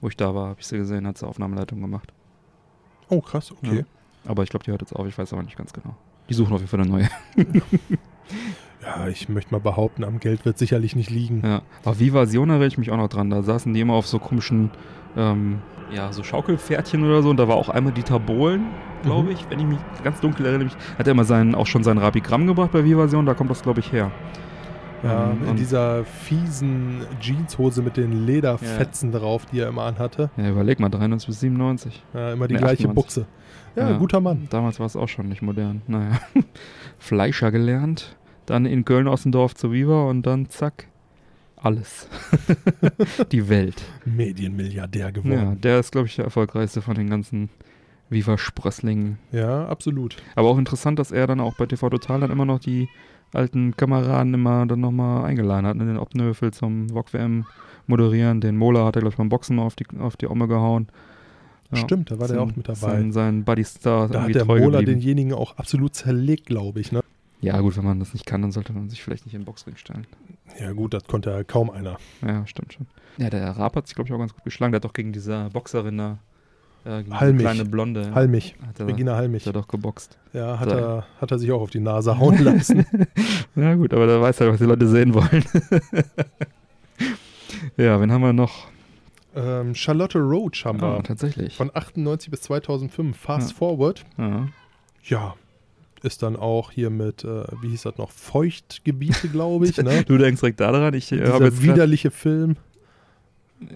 wo 0.00 0.08
ich 0.08 0.16
da 0.16 0.34
war, 0.34 0.48
habe 0.50 0.60
ich 0.60 0.66
sie 0.66 0.76
gesehen, 0.78 1.06
hat 1.06 1.18
sie 1.18 1.26
Aufnahmeleitung 1.26 1.80
gemacht. 1.80 2.12
oh 3.08 3.20
krass, 3.20 3.52
okay. 3.52 3.84
Aber 4.26 4.42
ich 4.42 4.50
glaube, 4.50 4.64
die 4.64 4.70
hört 4.72 4.80
jetzt 4.82 4.94
auf, 4.94 5.06
ich 5.06 5.16
weiß 5.16 5.32
aber 5.32 5.42
nicht 5.42 5.56
ganz 5.56 5.72
genau. 5.72 5.94
Die 6.28 6.34
suchen 6.34 6.52
auf 6.52 6.60
jeden 6.60 6.68
Fall 6.70 6.80
eine 6.80 6.88
neue. 6.90 7.08
Ja, 8.82 9.08
ich 9.08 9.28
möchte 9.28 9.52
mal 9.52 9.60
behaupten, 9.60 10.04
am 10.04 10.20
Geld 10.20 10.44
wird 10.44 10.58
sicherlich 10.58 10.94
nicht 10.94 11.10
liegen. 11.10 11.42
Ja. 11.44 11.62
Aber 11.84 11.98
Vivasion 11.98 12.50
erinnere 12.50 12.68
ich 12.68 12.78
mich 12.78 12.90
auch 12.92 12.96
noch 12.96 13.08
dran. 13.08 13.30
Da 13.30 13.42
saßen 13.42 13.74
die 13.74 13.80
immer 13.80 13.94
auf 13.94 14.06
so 14.06 14.18
komischen, 14.20 14.70
ähm, 15.16 15.58
ja, 15.92 16.12
so 16.12 16.22
Schaukelpferdchen 16.22 17.02
oder 17.04 17.20
so. 17.22 17.30
Und 17.30 17.38
da 17.38 17.48
war 17.48 17.56
auch 17.56 17.68
einmal 17.68 17.92
Dieter 17.92 18.20
Bohlen, 18.20 18.66
glaube 19.02 19.24
Mhm. 19.24 19.30
ich, 19.30 19.50
wenn 19.50 19.58
ich 19.58 19.66
mich 19.66 19.78
ganz 20.04 20.20
dunkel 20.20 20.46
erinnere. 20.46 20.64
Mich, 20.66 20.76
hat 20.98 21.06
er 21.08 21.12
immer 21.12 21.24
seinen, 21.24 21.56
auch 21.56 21.66
schon 21.66 21.82
sein 21.82 21.98
Rabigramm 21.98 22.46
gebracht 22.46 22.70
bei 22.72 22.84
Vivasion. 22.84 23.26
Da 23.26 23.34
kommt 23.34 23.50
das, 23.50 23.62
glaube 23.62 23.80
ich, 23.80 23.90
her. 23.90 24.12
Ja, 25.02 25.30
Ähm, 25.32 25.48
in 25.48 25.56
dieser 25.56 26.04
fiesen 26.04 27.02
Jeanshose 27.20 27.82
mit 27.82 27.96
den 27.96 28.26
Lederfetzen 28.26 29.12
drauf, 29.12 29.44
die 29.46 29.60
er 29.60 29.68
immer 29.68 29.82
anhatte. 29.82 30.30
Ja, 30.36 30.50
überleg 30.50 30.80
mal, 30.80 30.88
93 30.88 31.26
bis 31.28 31.40
97. 31.40 32.02
Ja, 32.14 32.32
immer 32.32 32.48
die 32.48 32.54
Nee, 32.54 32.60
gleiche 32.60 32.88
98. 32.88 32.94
Buchse. 32.94 33.26
Ja, 33.76 33.90
Ja. 33.90 33.98
guter 33.98 34.20
Mann. 34.20 34.46
Damals 34.50 34.78
war 34.80 34.86
es 34.86 34.96
auch 34.96 35.08
schon 35.08 35.28
nicht 35.28 35.42
modern. 35.42 35.82
Naja. 35.86 36.18
Fleischer 36.98 37.50
gelernt, 37.52 38.16
dann 38.46 38.64
in 38.64 38.84
Köln-Ossendorf 38.84 39.54
zu 39.54 39.70
Viva 39.72 40.08
und 40.08 40.22
dann 40.26 40.48
zack, 40.48 40.86
alles. 41.56 42.08
Die 43.32 43.48
Welt. 43.48 43.82
Medienmilliardär 44.04 45.06
Ja, 45.06 45.10
geworden. 45.10 45.60
der 45.60 45.78
ist, 45.80 45.92
glaube 45.92 46.06
ich, 46.06 46.16
der 46.16 46.24
erfolgreichste 46.24 46.80
von 46.80 46.94
den 46.94 47.10
ganzen 47.10 47.50
Viva-Sprösslingen. 48.08 49.18
Ja, 49.32 49.66
absolut. 49.66 50.16
Aber 50.36 50.48
auch 50.48 50.58
interessant, 50.58 50.98
dass 50.98 51.10
er 51.12 51.26
dann 51.26 51.40
auch 51.40 51.54
bei 51.56 51.66
TV 51.66 51.90
Total 51.90 52.20
dann 52.20 52.30
immer 52.30 52.44
noch 52.44 52.60
die 52.60 52.88
alten 53.32 53.76
Kameraden 53.76 54.34
immer 54.34 54.66
dann 54.66 54.80
nochmal 54.80 55.24
eingeladen 55.24 55.66
hat. 55.66 55.76
Ne? 55.76 55.86
Den 55.86 55.98
Obnöfel 55.98 56.52
zum 56.52 56.88
VOG-WM 56.90 57.44
moderieren, 57.86 58.40
den 58.40 58.56
Mola 58.56 58.84
hat 58.84 58.96
er, 58.96 59.00
glaube 59.00 59.12
ich, 59.12 59.16
beim 59.18 59.28
Boxen 59.28 59.56
mal 59.56 59.62
auf 59.62 59.76
die, 59.76 59.86
auf 59.98 60.16
die 60.16 60.26
Omme 60.26 60.48
gehauen. 60.48 60.88
Ja, 61.72 61.78
Stimmt, 61.78 62.10
da 62.10 62.18
war 62.18 62.28
der 62.28 62.40
auch 62.42 62.54
mit 62.54 62.68
dabei. 62.68 62.74
Sein, 62.74 63.12
sein 63.12 63.44
Buddy 63.44 63.64
Star 63.64 64.08
da 64.08 64.22
hat 64.22 64.34
der 64.34 64.44
Mola 64.44 64.78
geblieben. 64.78 65.00
denjenigen 65.00 65.32
auch 65.32 65.56
absolut 65.56 65.94
zerlegt, 65.94 66.46
glaube 66.46 66.80
ich. 66.80 66.92
Ne? 66.92 67.00
Ja, 67.40 67.60
gut, 67.60 67.76
wenn 67.76 67.84
man 67.84 67.98
das 67.98 68.12
nicht 68.12 68.24
kann, 68.24 68.42
dann 68.42 68.52
sollte 68.52 68.72
man 68.72 68.88
sich 68.88 69.02
vielleicht 69.02 69.26
nicht 69.26 69.34
in 69.34 69.40
den 69.42 69.46
Boxring 69.46 69.76
stellen. 69.76 70.06
Ja 70.60 70.72
gut, 70.72 70.94
das 70.94 71.04
konnte 71.04 71.30
ja 71.30 71.44
kaum 71.44 71.70
einer. 71.70 71.98
Ja, 72.24 72.46
stimmt 72.46 72.72
schon. 72.72 72.86
Ja, 73.18 73.30
der 73.30 73.48
Raab 73.50 73.76
hat 73.76 73.86
sich, 73.86 73.94
glaube 73.94 74.08
ich, 74.08 74.14
auch 74.14 74.18
ganz 74.18 74.32
gut 74.32 74.44
geschlagen. 74.44 74.72
Der 74.72 74.78
hat 74.78 74.84
doch 74.84 74.92
gegen 74.92 75.12
diese 75.12 75.48
Boxerin 75.52 75.98
da, 75.98 76.18
äh, 76.86 77.02
gegen 77.02 77.18
Halmich. 77.20 77.40
kleine 77.42 77.64
Blonde, 77.64 78.14
Halmich, 78.14 78.54
hat 78.66 78.80
er, 78.80 78.86
Regina 78.86 79.12
hat 79.12 79.18
Halmich. 79.22 79.46
er 79.46 79.52
doch 79.52 79.68
geboxt. 79.68 80.16
Ja, 80.32 80.58
hat 80.60 80.70
So. 80.70 80.76
er, 80.76 81.06
hat 81.20 81.30
er 81.30 81.38
sich 81.38 81.50
auch 81.52 81.60
auf 81.60 81.70
die 81.70 81.80
Nase 81.80 82.18
hauen 82.18 82.38
lassen. 82.42 82.86
Ja, 83.56 83.74
gut, 83.74 83.94
aber 83.94 84.06
da 84.06 84.20
weiß 84.20 84.40
er, 84.42 84.52
was 84.52 84.58
die 84.58 84.64
Leute 84.66 84.86
sehen 84.86 85.14
wollen. 85.14 85.42
ja, 87.76 88.00
wen 88.00 88.12
haben 88.12 88.20
wir 88.22 88.32
noch? 88.32 88.68
ähm, 89.34 89.74
Charlotte 89.74 90.18
Roach 90.18 90.64
haben 90.64 90.80
Ah, 90.82 90.96
wir. 90.96 91.02
tatsächlich. 91.04 91.56
Von 91.56 91.70
98 91.72 92.30
bis 92.30 92.42
2005. 92.42 93.16
Fast 93.18 93.50
Ja. 93.52 93.56
Forward. 93.56 94.04
Ja. 94.18 94.48
Ja. 95.04 95.34
Ist 96.02 96.22
dann 96.22 96.36
auch 96.36 96.70
hier 96.70 96.90
mit, 96.90 97.24
äh, 97.24 97.44
wie 97.62 97.68
hieß 97.68 97.82
das 97.82 97.96
noch, 97.98 98.10
Feuchtgebiete, 98.10 99.28
glaube 99.28 99.66
ich. 99.66 99.76
Ne? 99.78 100.04
Du 100.06 100.18
denkst 100.18 100.40
direkt 100.40 100.60
daran. 100.60 100.94
Ich 100.94 101.10
äh, 101.12 101.26
habe 101.26 101.50
Dieser 101.50 101.62
widerliche 101.62 102.10
Film. 102.10 102.56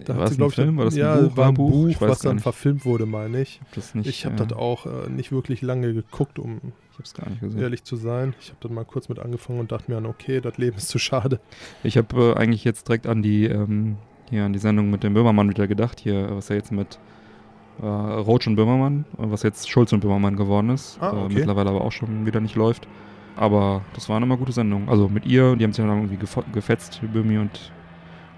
Da 0.05 0.15
war 0.15 0.25
es 0.25 0.39
ein 0.39 0.51
Film? 0.51 0.77
War 0.77 0.85
das 0.85 0.95
ja, 0.95 1.13
ein 1.15 1.29
Buch? 1.29 1.37
war 1.37 1.47
ein 1.47 1.53
Buch, 1.55 1.87
weiß 1.87 2.01
was 2.01 2.19
dann 2.19 2.35
nicht. 2.35 2.43
verfilmt 2.43 2.85
wurde, 2.85 3.05
meine 3.05 3.41
ich. 3.41 3.55
Ich 3.55 3.61
habe 3.61 3.75
das 3.75 3.95
nicht. 3.95 4.07
Ich 4.07 4.25
habe 4.25 4.35
äh, 4.35 4.47
das 4.47 4.53
auch 4.53 4.85
äh, 4.85 5.09
nicht 5.09 5.31
wirklich 5.31 5.61
lange 5.61 5.93
geguckt, 5.93 6.37
um 6.39 6.73
ehrlich 7.57 7.83
zu 7.83 7.95
sein. 7.95 8.35
Ich 8.39 8.49
habe 8.49 8.57
dann 8.61 8.75
mal 8.75 8.85
kurz 8.85 9.09
mit 9.09 9.17
angefangen 9.17 9.59
und 9.59 9.71
dachte 9.71 9.89
mir 9.89 9.95
dann, 9.95 10.05
okay, 10.05 10.39
das 10.39 10.57
Leben 10.57 10.77
ist 10.77 10.89
zu 10.89 10.99
schade. 10.99 11.39
Ich 11.83 11.97
habe 11.97 12.33
äh, 12.35 12.39
eigentlich 12.39 12.63
jetzt 12.63 12.87
direkt 12.87 13.07
an 13.07 13.23
die 13.23 13.45
ähm, 13.45 13.97
hier 14.29 14.45
an 14.45 14.53
die 14.53 14.59
Sendung 14.59 14.89
mit 14.89 15.03
dem 15.03 15.13
Böhmermann 15.13 15.49
wieder 15.49 15.67
gedacht. 15.67 15.99
Hier, 15.99 16.29
was 16.31 16.49
ja 16.49 16.55
jetzt 16.55 16.71
mit 16.71 16.99
äh, 17.81 17.85
Roach 17.85 18.47
und 18.47 18.55
Böhmermann, 18.55 19.05
äh, 19.17 19.23
was 19.23 19.43
jetzt 19.43 19.69
Schulz 19.69 19.93
und 19.93 20.01
Böhmermann 20.01 20.35
geworden 20.35 20.69
ist. 20.69 20.97
Ah, 21.01 21.11
äh, 21.11 21.15
okay. 21.25 21.33
mittlerweile 21.35 21.69
aber 21.69 21.81
auch 21.81 21.91
schon 21.91 22.25
wieder 22.25 22.39
nicht 22.39 22.55
läuft. 22.55 22.87
Aber 23.35 23.81
das 23.93 24.09
waren 24.09 24.23
immer 24.23 24.37
gute 24.37 24.51
Sendungen. 24.51 24.89
Also 24.89 25.09
mit 25.09 25.25
ihr, 25.25 25.55
die 25.55 25.63
haben 25.63 25.73
sich 25.73 25.83
dann 25.83 25.95
irgendwie 25.95 26.19
gefetzt, 26.53 27.01
Böhmi 27.13 27.37
und 27.37 27.71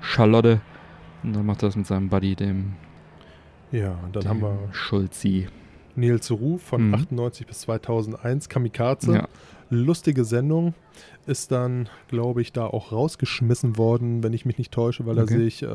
Charlotte. 0.01 0.61
Und 1.23 1.33
dann 1.35 1.45
macht 1.45 1.63
er 1.63 1.69
das 1.69 1.75
mit 1.75 1.87
seinem 1.87 2.09
Buddy, 2.09 2.35
dem, 2.35 2.73
Ja, 3.71 3.97
und 4.03 4.15
dann 4.15 4.23
dem 4.23 4.29
haben 4.29 4.41
wir 4.41 4.57
Schulzi. 4.73 5.47
Nils 5.95 6.31
Ruf 6.31 6.61
von 6.63 6.87
Mhm. 6.87 6.93
98 6.95 7.47
bis 7.47 7.59
2001, 7.61 8.49
Kamikaze. 8.49 9.13
Ja. 9.15 9.27
Lustige 9.69 10.25
Sendung. 10.25 10.73
Ist 11.25 11.51
dann, 11.53 11.87
glaube 12.09 12.41
ich, 12.41 12.51
da 12.51 12.65
auch 12.65 12.91
rausgeschmissen 12.91 13.77
worden, 13.77 14.23
wenn 14.23 14.33
ich 14.33 14.45
mich 14.45 14.57
nicht 14.57 14.71
täusche, 14.73 15.05
weil 15.05 15.17
Okay. 15.19 15.33
er 15.33 15.39
sich 15.39 15.63
äh, 15.63 15.67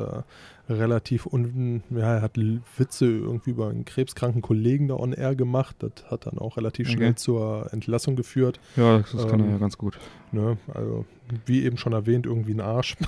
relativ 0.68 1.24
un 1.26 1.82
ja, 1.90 2.16
er 2.16 2.22
hat 2.22 2.36
Witze 2.76 3.06
irgendwie 3.06 3.50
über 3.50 3.70
einen 3.70 3.86
krebskranken 3.86 4.42
Kollegen 4.42 4.88
da 4.88 4.94
on 4.96 5.12
air 5.14 5.34
gemacht. 5.34 5.76
Das 5.78 5.92
hat 6.10 6.26
dann 6.26 6.38
auch 6.38 6.56
relativ 6.58 6.88
Okay. 6.88 6.96
schnell 6.98 7.14
zur 7.14 7.72
Entlassung 7.72 8.14
geführt. 8.16 8.60
Ja, 8.76 8.98
das, 8.98 9.12
das 9.12 9.26
kann 9.28 9.40
er 9.40 9.46
Ähm, 9.46 9.52
ja 9.52 9.58
ganz 9.58 9.78
gut. 9.78 9.98
Ne? 10.32 10.58
Also, 10.74 11.06
wie 11.46 11.64
eben 11.64 11.78
schon 11.78 11.94
erwähnt, 11.94 12.26
irgendwie 12.26 12.52
ein 12.54 12.60
Arsch. 12.60 12.96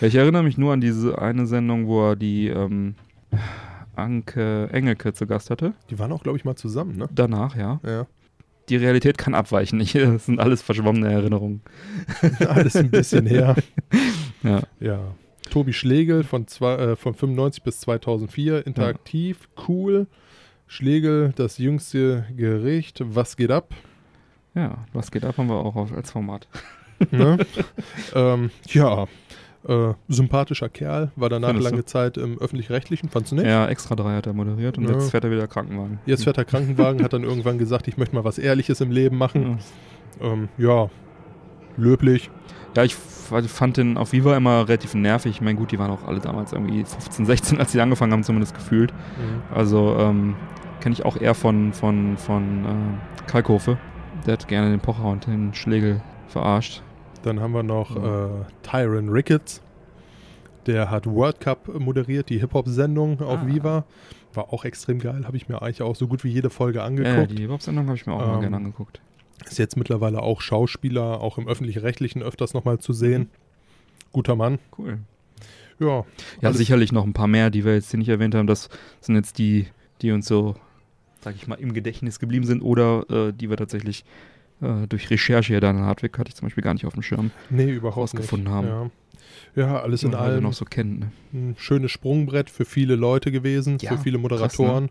Ich 0.00 0.14
erinnere 0.14 0.42
mich 0.42 0.58
nur 0.58 0.72
an 0.72 0.80
diese 0.80 1.18
eine 1.18 1.46
Sendung, 1.46 1.86
wo 1.86 2.10
er 2.10 2.16
die 2.16 2.48
ähm, 2.48 2.94
Anke 3.96 4.68
Engelke 4.72 5.12
zu 5.12 5.26
Gast 5.26 5.50
hatte. 5.50 5.74
Die 5.90 5.98
waren 5.98 6.12
auch, 6.12 6.22
glaube 6.22 6.38
ich, 6.38 6.44
mal 6.44 6.56
zusammen, 6.56 6.96
ne? 6.96 7.08
Danach, 7.14 7.56
ja. 7.56 7.80
Ja. 7.84 8.06
Die 8.70 8.76
Realität 8.76 9.18
kann 9.18 9.34
abweichen. 9.34 9.80
Ich, 9.80 9.92
das 9.92 10.26
sind 10.26 10.40
alles 10.40 10.62
verschwommene 10.62 11.12
Erinnerungen. 11.12 11.60
Alles 12.48 12.76
ein 12.76 12.90
bisschen 12.90 13.26
her. 13.26 13.56
Ja. 14.42 14.62
Ja. 14.80 15.00
Tobi 15.50 15.74
Schlegel 15.74 16.24
von, 16.24 16.46
zwei, 16.46 16.76
äh, 16.76 16.96
von 16.96 17.12
95 17.12 17.62
bis 17.62 17.80
2004, 17.80 18.66
interaktiv, 18.66 19.50
cool. 19.68 20.06
Schlegel, 20.66 21.34
das 21.36 21.58
jüngste 21.58 22.24
Gericht, 22.34 23.02
was 23.04 23.36
geht 23.36 23.50
ab? 23.50 23.74
Ja, 24.54 24.86
was 24.94 25.10
geht 25.10 25.26
ab, 25.26 25.36
haben 25.36 25.48
wir 25.48 25.56
auch 25.56 25.92
als 25.92 26.12
Format. 26.12 26.48
Ne? 27.10 27.36
ähm, 28.14 28.50
ja, 28.68 29.08
äh, 29.68 29.92
sympathischer 30.08 30.68
Kerl, 30.68 31.10
war 31.16 31.28
danach 31.28 31.48
Findest 31.48 31.68
du? 31.68 31.70
lange 31.72 31.84
Zeit 31.84 32.16
im 32.16 32.38
Öffentlich-Rechtlichen, 32.38 33.08
fandst 33.08 33.32
du 33.32 33.36
nicht? 33.36 33.46
Ja, 33.46 33.66
extra 33.66 33.94
drei 33.94 34.16
hat 34.16 34.26
er 34.26 34.32
moderiert 34.32 34.78
und 34.78 34.84
Ja. 34.84 34.92
jetzt 34.92 35.10
fährt 35.10 35.24
er 35.24 35.30
wieder 35.30 35.46
Krankenwagen. 35.46 35.98
Jetzt 36.06 36.24
fährt 36.24 36.38
er 36.38 36.44
Krankenwagen, 36.44 37.02
hat 37.02 37.12
dann 37.12 37.24
irgendwann 37.24 37.58
gesagt, 37.58 37.86
ich 37.88 37.96
möchte 37.98 38.14
mal 38.14 38.24
was 38.24 38.38
Ehrliches 38.38 38.80
im 38.80 38.90
Leben 38.90 39.18
machen. 39.18 39.58
Ja. 40.20 40.32
Ähm, 40.32 40.48
ja, 40.58 40.88
löblich. 41.76 42.30
Ja, 42.76 42.84
ich 42.84 42.96
also 43.30 43.48
fand 43.48 43.76
den 43.76 43.96
auf 43.96 44.12
Viva 44.12 44.36
immer 44.36 44.68
relativ 44.68 44.94
nervig. 44.94 45.32
Ich 45.36 45.40
meine, 45.40 45.56
gut, 45.58 45.72
die 45.72 45.78
waren 45.78 45.90
auch 45.90 46.06
alle 46.06 46.20
damals 46.20 46.52
irgendwie 46.52 46.84
15, 46.84 47.26
16, 47.26 47.58
als 47.58 47.72
sie 47.72 47.80
angefangen 47.80 48.12
haben, 48.12 48.24
zumindest 48.24 48.54
gefühlt. 48.54 48.92
Also 49.54 49.96
ähm, 49.98 50.34
kenne 50.80 50.92
ich 50.94 51.04
auch 51.04 51.16
eher 51.16 51.34
von, 51.34 51.72
von, 51.72 52.16
von 52.16 52.64
äh, 52.64 53.30
Kalkofe. 53.30 53.78
Der 54.26 54.34
hat 54.34 54.48
gerne 54.48 54.70
den 54.70 54.80
Pocher 54.80 55.04
und 55.04 55.26
den 55.26 55.54
Schlegel 55.54 56.00
verarscht. 56.28 56.82
Dann 57.22 57.40
haben 57.40 57.52
wir 57.52 57.62
noch 57.62 57.94
Ja. 57.96 58.26
äh, 58.26 58.44
Tyron 58.62 59.08
Ricketts. 59.08 59.60
Der 60.66 60.90
hat 60.90 61.06
World 61.06 61.40
Cup 61.40 61.68
moderiert, 61.78 62.28
die 62.28 62.38
Hip-Hop-Sendung 62.38 63.20
auf 63.22 63.40
Ah. 63.40 63.46
Viva. 63.46 63.84
War 64.34 64.52
auch 64.52 64.64
extrem 64.64 64.98
geil, 65.00 65.24
habe 65.26 65.36
ich 65.36 65.48
mir 65.48 65.60
eigentlich 65.60 65.82
auch 65.82 65.96
so 65.96 66.06
gut 66.06 66.22
wie 66.22 66.28
jede 66.28 66.50
Folge 66.50 66.78
Ja, 66.78 66.84
angeguckt. 66.84 67.30
die 67.32 67.42
Hip-Hop-Sendung 67.42 67.86
habe 67.86 67.96
ich 67.96 68.06
mir 68.06 68.12
auch 68.12 68.20
mal 68.20 68.34
Ähm, 68.34 68.40
gerne 68.42 68.56
angeguckt. 68.56 69.00
Ist 69.46 69.58
jetzt 69.58 69.76
mittlerweile 69.76 70.22
auch 70.22 70.40
Schauspieler, 70.42 71.20
auch 71.20 71.38
im 71.38 71.48
Öffentlich-Rechtlichen 71.48 72.22
öfters 72.22 72.52
nochmal 72.54 72.78
zu 72.78 72.92
sehen. 72.92 73.30
Guter 74.12 74.36
Mann. 74.36 74.58
Cool. 74.78 74.98
Ja, 75.78 76.04
Ja, 76.42 76.52
sicherlich 76.52 76.92
noch 76.92 77.04
ein 77.06 77.14
paar 77.14 77.26
mehr, 77.26 77.48
die 77.50 77.64
wir 77.64 77.72
jetzt 77.74 77.90
hier 77.90 77.98
nicht 77.98 78.10
erwähnt 78.10 78.34
haben. 78.34 78.46
Das 78.46 78.68
sind 79.00 79.14
jetzt 79.16 79.38
die, 79.38 79.66
die 80.02 80.12
uns 80.12 80.26
so, 80.26 80.54
sag 81.22 81.34
ich 81.36 81.46
mal, 81.48 81.54
im 81.54 81.72
Gedächtnis 81.72 82.18
geblieben 82.20 82.44
sind 82.44 82.60
oder 82.60 83.04
äh, 83.10 83.32
die 83.32 83.48
wir 83.48 83.56
tatsächlich 83.56 84.04
äh, 84.62 84.86
durch 84.88 85.10
Recherche 85.10 85.52
hier, 85.54 85.60
Dan 85.60 85.78
Hartwig 85.80 86.16
hatte 86.18 86.28
ich 86.28 86.34
zum 86.36 86.46
Beispiel 86.46 86.62
gar 86.64 86.74
nicht 86.74 86.86
auf 86.86 86.94
dem 86.94 87.02
Schirm, 87.02 87.30
nee, 87.50 87.70
überhaupt 87.70 87.96
rausgefunden 87.96 88.44
nicht. 88.46 88.54
haben. 88.54 88.66
Ja. 88.66 88.90
Ja, 89.56 89.80
alles 89.80 90.04
in 90.04 90.14
allem 90.14 90.44
noch 90.44 90.52
so 90.52 90.64
kennt. 90.64 91.00
Ne? 91.00 91.10
ein 91.32 91.54
schönes 91.58 91.90
Sprungbrett 91.90 92.50
für 92.50 92.64
viele 92.64 92.94
Leute 92.94 93.32
gewesen, 93.32 93.78
Ja, 93.80 93.90
für 93.96 93.98
viele 94.02 94.16
krass, 94.16 94.22
Moderatoren, 94.22 94.88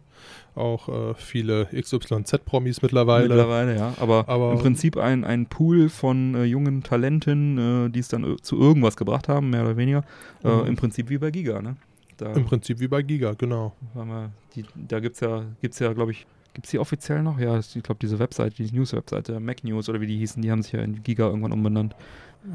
auch 0.53 1.11
äh, 1.11 1.13
viele 1.15 1.67
XYZ-Promis 1.73 2.81
mittlerweile. 2.81 3.29
Mittlerweile, 3.29 3.75
ja. 3.77 3.93
Aber, 3.99 4.27
Aber- 4.27 4.51
im 4.53 4.59
Prinzip 4.59 4.97
ein, 4.97 5.23
ein 5.23 5.45
Pool 5.45 5.87
von 5.89 6.35
äh, 6.35 6.43
jungen 6.43 6.83
Talenten, 6.83 7.85
äh, 7.87 7.89
die 7.89 7.99
es 7.99 8.09
dann 8.09 8.23
ö- 8.25 8.35
zu 8.37 8.59
irgendwas 8.59 8.97
gebracht 8.97 9.27
haben, 9.29 9.49
mehr 9.49 9.61
oder 9.63 9.77
weniger. 9.77 10.03
Äh, 10.43 10.49
Mhm. 10.49 10.65
Im 10.67 10.75
Prinzip 10.75 11.09
wie 11.09 11.17
bei 11.17 11.31
Giga, 11.31 11.61
ne? 11.61 11.75
Da, 12.17 12.33
Im 12.33 12.43
Prinzip 12.45 12.79
wie 12.81 12.87
bei 12.89 13.01
Giga, 13.01 13.33
genau. 13.37 13.73
wir, 13.93 14.29
die, 14.55 14.65
da 14.75 14.99
gibt's 14.99 15.21
ja, 15.21 15.43
gibt's 15.61 15.79
ja, 15.79 15.93
glaube 15.93 16.11
ich, 16.11 16.25
gibt's 16.53 16.71
die 16.71 16.79
offiziell 16.79 17.23
noch? 17.23 17.39
Ja, 17.39 17.57
ich 17.59 17.83
glaube, 17.83 17.99
diese 18.01 18.19
Webseite, 18.19 18.63
die 18.63 18.75
News-Webseite, 18.75 19.39
Mac 19.39 19.63
News 19.63 19.89
oder 19.89 20.01
wie 20.01 20.07
die 20.07 20.17
hießen, 20.17 20.41
die 20.41 20.51
haben 20.51 20.61
sich 20.61 20.71
ja 20.73 20.81
in 20.81 21.03
Giga 21.03 21.27
irgendwann 21.27 21.51
umbenannt. 21.51 21.95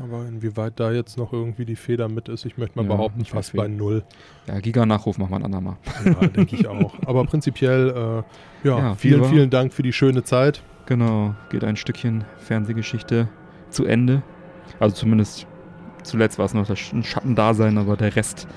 Aber 0.02 0.26
inwieweit 0.26 0.80
da 0.80 0.92
jetzt 0.92 1.18
noch 1.18 1.32
irgendwie 1.34 1.66
die 1.66 1.76
Feder 1.76 2.08
mit 2.08 2.28
ist, 2.30 2.46
ich 2.46 2.56
möchte 2.56 2.78
mal 2.78 2.84
Ja, 2.88 2.94
behaupten, 2.96 3.24
fast 3.26 3.52
bei 3.54 3.68
null. 3.68 4.02
Ja, 4.46 4.58
Giga-Nachruf 4.58 5.18
machen 5.18 5.30
wir 5.32 5.36
ein 5.36 5.44
andermal. 5.44 5.76
Ja, 6.04 6.26
denke 6.26 6.56
ich 6.56 6.66
auch. 6.66 6.94
Aber 7.06 7.24
prinzipiell, 7.24 7.90
äh, 7.90 8.66
ja, 8.66 8.78
Ja, 8.78 8.94
vielen, 8.94 9.24
vielen 9.26 9.50
Dank 9.50 9.74
für 9.74 9.82
die 9.82 9.92
schöne 9.92 10.24
Zeit. 10.24 10.62
Genau, 10.86 11.34
geht 11.50 11.64
ein 11.64 11.76
Stückchen 11.76 12.24
Fernsehgeschichte 12.38 13.28
zu 13.68 13.84
Ende. 13.84 14.22
Also 14.80 14.96
zumindest 14.96 15.46
zuletzt 16.02 16.38
war 16.38 16.46
es 16.46 16.54
noch 16.54 16.68
ein 16.68 17.02
Schattendasein, 17.04 17.76
aber 17.76 17.96
der 17.96 18.16
Rest 18.16 18.48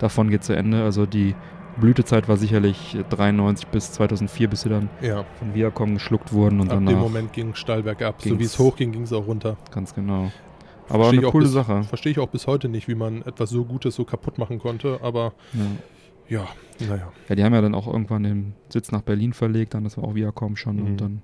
davon 0.00 0.30
geht 0.30 0.42
zu 0.42 0.52
Ende. 0.54 0.82
Also 0.82 1.06
die 1.06 1.36
Blütezeit 1.80 2.28
war 2.28 2.36
sicherlich 2.36 2.96
93 3.10 3.66
bis 3.68 3.92
2004, 3.92 4.48
bis 4.48 4.62
sie 4.62 4.68
dann 4.68 4.88
Ja, 5.00 5.24
von 5.38 5.54
Viacom 5.54 5.94
geschluckt 5.94 6.32
wurden 6.32 6.60
und 6.60 6.68
ab 6.70 6.76
danach 6.76 6.92
dem 6.92 6.98
Moment 7.00 7.32
ging 7.32 7.54
steil 7.54 7.82
bergab. 7.82 8.20
So 8.22 8.38
wie 8.38 8.44
es 8.44 8.58
hochging, 8.58 8.92
ging 8.92 9.02
es 9.02 9.12
auch 9.12 9.26
runter. 9.26 9.56
ganz 9.70 9.94
genau. 9.94 10.30
Aber 10.88 11.04
Versteh 11.04 11.16
ich 11.16 11.22
eine 11.22 11.30
coole 11.32 11.44
bis, 11.44 11.52
Sache. 11.54 11.82
Verstehe 11.84 12.12
ich 12.12 12.18
auch 12.18 12.28
bis 12.28 12.46
heute 12.46 12.68
nicht, 12.68 12.88
wie 12.88 12.94
man 12.94 13.22
etwas 13.22 13.48
so 13.50 13.64
Gutes 13.64 13.94
so 13.94 14.04
kaputt 14.04 14.36
machen 14.36 14.58
konnte. 14.58 14.98
Aber 15.02 15.32
Ja. 16.28 16.40
ja, 16.40 16.48
naja. 16.86 17.12
ja, 17.28 17.34
die 17.34 17.42
haben 17.44 17.54
ja 17.54 17.60
dann 17.62 17.74
auch 17.74 17.86
irgendwann 17.86 18.24
den 18.24 18.54
Sitz 18.68 18.92
nach 18.92 19.00
Berlin 19.02 19.32
verlegt, 19.32 19.72
dann 19.74 19.84
das 19.84 19.96
war 19.96 20.04
auch 20.04 20.14
Viacom 20.14 20.56
schon 20.56 20.76
Mhm. 20.76 20.86
und 20.86 20.96
dann 21.00 21.22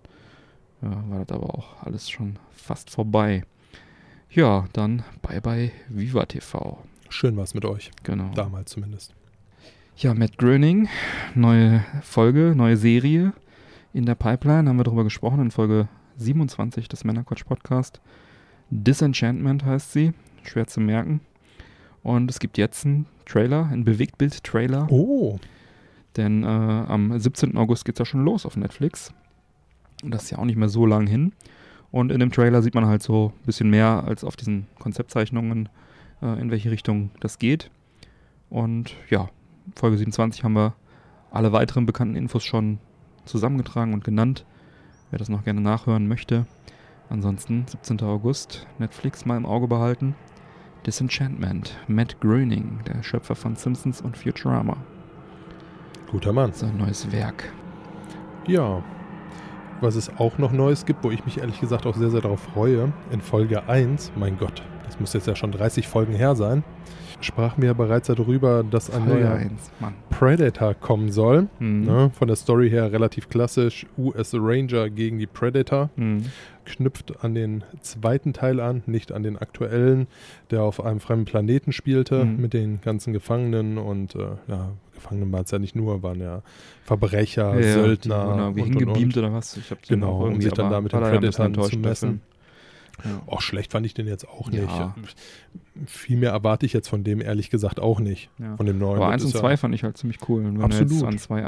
ja, 0.81 0.91
war 1.11 1.25
das 1.25 1.37
aber 1.37 1.55
auch 1.55 1.83
alles 1.83 2.09
schon 2.09 2.39
fast 2.53 2.89
vorbei. 2.91 3.45
Ja, 4.31 4.67
dann 4.73 5.03
bye 5.23 5.41
bye 5.41 5.71
Viva 5.89 6.25
TV. 6.25 6.79
Schön 7.11 7.37
war 7.37 7.45
es 7.45 7.53
mit 7.55 7.65
euch. 7.65 7.91
Genau. 8.05 8.31
Damals 8.35 8.71
zumindest. 8.71 9.15
Ja, 10.01 10.15
Matt 10.15 10.39
Groening, 10.39 10.89
neue 11.35 11.85
Folge, 12.03 12.55
neue 12.55 12.77
Serie 12.77 13.33
in 13.93 14.07
der 14.07 14.15
Pipeline, 14.15 14.69
haben 14.69 14.77
wir 14.77 14.85
darüber 14.85 15.03
gesprochen 15.03 15.41
in 15.41 15.51
Folge 15.51 15.89
27 16.19 16.87
des 16.87 17.03
Männerquatsch 17.03 17.45
Podcast. 17.45 18.01
Disenchantment 18.71 19.65
heißt 19.65 19.91
sie, 19.91 20.13
schwer 20.45 20.69
zu 20.69 20.81
merken. 20.81 21.21
Und 22.05 22.31
es 22.31 22.39
gibt 22.39 22.59
jetzt 22.59 22.87
einen 22.87 23.07
Trailer, 23.27 23.67
einen 23.67 23.85
Bewegtbild-Trailer, 23.85 24.87
Oh, 24.89 25.41
denn 26.17 26.45
äh, 26.45 26.47
am 26.47 27.19
17. 27.19 27.57
August 27.57 27.85
geht 27.85 27.97
es 27.97 27.99
ja 27.99 28.05
schon 28.05 28.25
los 28.25 28.47
auf 28.47 28.57
Netflix. 28.57 29.13
Und 30.05 30.15
das 30.15 30.23
ist 30.23 30.31
ja 30.31 30.39
auch 30.39 30.45
nicht 30.45 30.59
mehr 30.59 30.69
so 30.69 30.87
lang 30.87 31.09
hin. 31.09 31.33
Und 31.91 32.13
in 32.13 32.21
dem 32.21 32.31
Trailer 32.31 32.63
sieht 32.63 32.77
man 32.77 32.87
halt 32.87 33.03
so 33.03 33.33
ein 33.35 33.47
bisschen 33.47 33.69
mehr 33.69 34.05
als 34.07 34.23
auf 34.23 34.37
diesen 34.37 34.69
Konzeptzeichnungen, 34.79 35.69
äh, 36.23 36.41
in 36.41 36.53
welche 36.53 36.71
Richtung 36.71 37.11
das 37.19 37.41
geht. 37.41 37.73
Und 38.49 38.95
ja, 39.11 39.29
Folge 39.75 39.99
27 39.99 40.45
haben 40.45 40.55
wir 40.55 40.75
alle 41.31 41.53
weiteren 41.53 41.87
bekannten 41.87 42.17
Infos 42.17 42.45
schon 42.45 42.79
zusammengetragen 43.25 43.93
und 43.93 44.05
genannt. 44.05 44.45
Wer 45.11 45.19
das 45.19 45.29
noch 45.29 45.45
gerne 45.45 45.61
nachhören 45.61 46.09
möchte. 46.09 46.47
Ansonsten 47.11 47.65
17. 47.67 48.03
August, 48.03 48.67
Netflix 48.79 49.25
mal 49.25 49.37
im 49.37 49.47
Auge 49.47 49.69
behalten. 49.69 50.15
Disenchantment, 50.87 51.77
Matt 51.89 52.21
Groening, 52.21 52.81
der 52.87 53.03
Schöpfer 53.03 53.35
von 53.35 53.57
Simpsons 53.57 54.01
und 54.01 54.17
Futurama. 54.17 54.77
Guter 56.11 56.33
Mann. 56.33 56.53
Sein 56.53 56.77
neues 56.77 57.11
Werk. 57.13 57.53
Ja. 58.47 58.83
Was 59.81 59.95
es 59.95 60.11
auch 60.19 60.39
noch 60.39 60.53
Neues 60.53 60.87
gibt, 60.87 61.05
wo 61.05 61.11
ich 61.11 61.25
mich 61.25 61.39
ehrlich 61.39 61.61
gesagt 61.61 61.87
auch 61.87 61.95
sehr, 61.95 62.11
sehr 62.11 62.21
darauf 62.21 62.41
freue, 62.41 62.93
in 63.11 63.21
Folge 63.21 63.69
1, 63.69 64.13
mein 64.17 64.39
Gott, 64.39 64.63
das 64.85 64.99
muss 64.99 65.13
jetzt 65.13 65.27
ja 65.27 65.37
schon 65.37 65.53
30 65.53 65.87
Folgen 65.87 66.15
her 66.15 66.35
sein, 66.35 66.65
sprachen 67.21 67.63
wir 67.63 67.75
bereits 67.75 68.07
darüber, 68.09 68.63
dass 68.63 68.91
ein 68.91 69.07
neuer 69.07 69.33
1, 69.33 69.51
Mann. 69.81 69.95
Predator 70.11 70.75
kommen 70.75 71.11
soll. 71.11 71.49
Mhm. 71.59 71.85
Ne? 71.85 72.11
Von 72.15 72.29
der 72.29 72.37
Story 72.37 72.71
her 72.71 72.93
relativ 72.93 73.29
klassisch. 73.29 73.87
US 73.97 74.33
Ranger 74.35 74.91
gegen 74.91 75.19
die 75.19 75.27
Predator. 75.27 75.91
Mhm. 75.97 76.25
Knüpft 76.65 77.25
an 77.25 77.35
den 77.35 77.65
zweiten 77.81 78.33
Teil 78.35 78.61
an, 78.61 78.83
nicht 78.87 79.11
an 79.13 79.23
den 79.23 79.39
aktuellen, 79.39 80.07
der 80.51 80.63
auf 80.63 80.85
einem 80.85 81.01
fremden 81.01 81.25
Planeten 81.25 81.73
spielte 81.73 82.25
Mhm. 82.25 82.41
mit 82.41 82.53
den 82.53 82.81
ganzen 82.83 83.13
Gefangenen 83.13 83.79
und 83.79 84.15
äh, 84.15 84.19
ja, 84.49 84.73
Gefangenen 84.95 85.33
waren 85.33 85.45
es 85.45 85.51
ja 85.51 85.59
nicht 85.59 85.75
nur, 85.77 86.03
waren 86.03 86.21
ja 86.21 86.43
Verbrecher, 86.85 87.59
Ja, 87.59 87.73
Söldner 87.75 88.29
und, 88.35 88.41
und, 88.43 88.55
hingebeamt 88.65 89.17
oder 89.17 89.33
was? 89.33 89.57
Ich 89.57 89.71
hab 89.71 89.83
Genau, 89.83 90.27
um 90.27 90.41
sich 90.41 90.53
dann 90.53 90.71
da 90.71 90.81
mit 90.81 90.93
den 90.93 91.01
Predators 91.01 91.71
zu 91.71 91.79
messen. 91.79 92.21
Ja. 93.05 93.23
Oh, 93.27 93.41
schlecht 93.41 93.73
fand 93.73 93.87
ich 93.87 93.95
den 93.95 94.07
jetzt 94.07 94.27
auch 94.29 94.51
nicht. 94.51 94.63
Ja. 94.63 94.95
Viel 95.87 96.17
mehr 96.17 96.31
erwarte 96.33 96.67
ich 96.67 96.73
jetzt 96.73 96.89
von 96.89 97.05
dem 97.05 97.21
ehrlich 97.21 97.51
gesagt 97.51 97.79
auch 97.81 98.01
nicht. 98.01 98.31
Ja. 98.39 98.57
Von 98.57 98.67
dem 98.67 98.79
neuen. 98.79 98.97
Aber 98.97 99.07
Das 99.07 99.15
1 99.15 99.23
und 99.23 99.29
ist 99.29 99.35
ja- 99.35 99.41
2 99.41 99.57
fand 99.57 99.75
ich 99.75 99.85
halt 99.85 99.97
ziemlich 99.97 100.19
cool. 100.29 100.45
Und 100.45 100.57
wenn 100.59 100.65
Absolut. 100.65 100.91
er 100.91 100.95
jetzt 100.97 101.05
an 101.05 101.19
2 101.19 101.47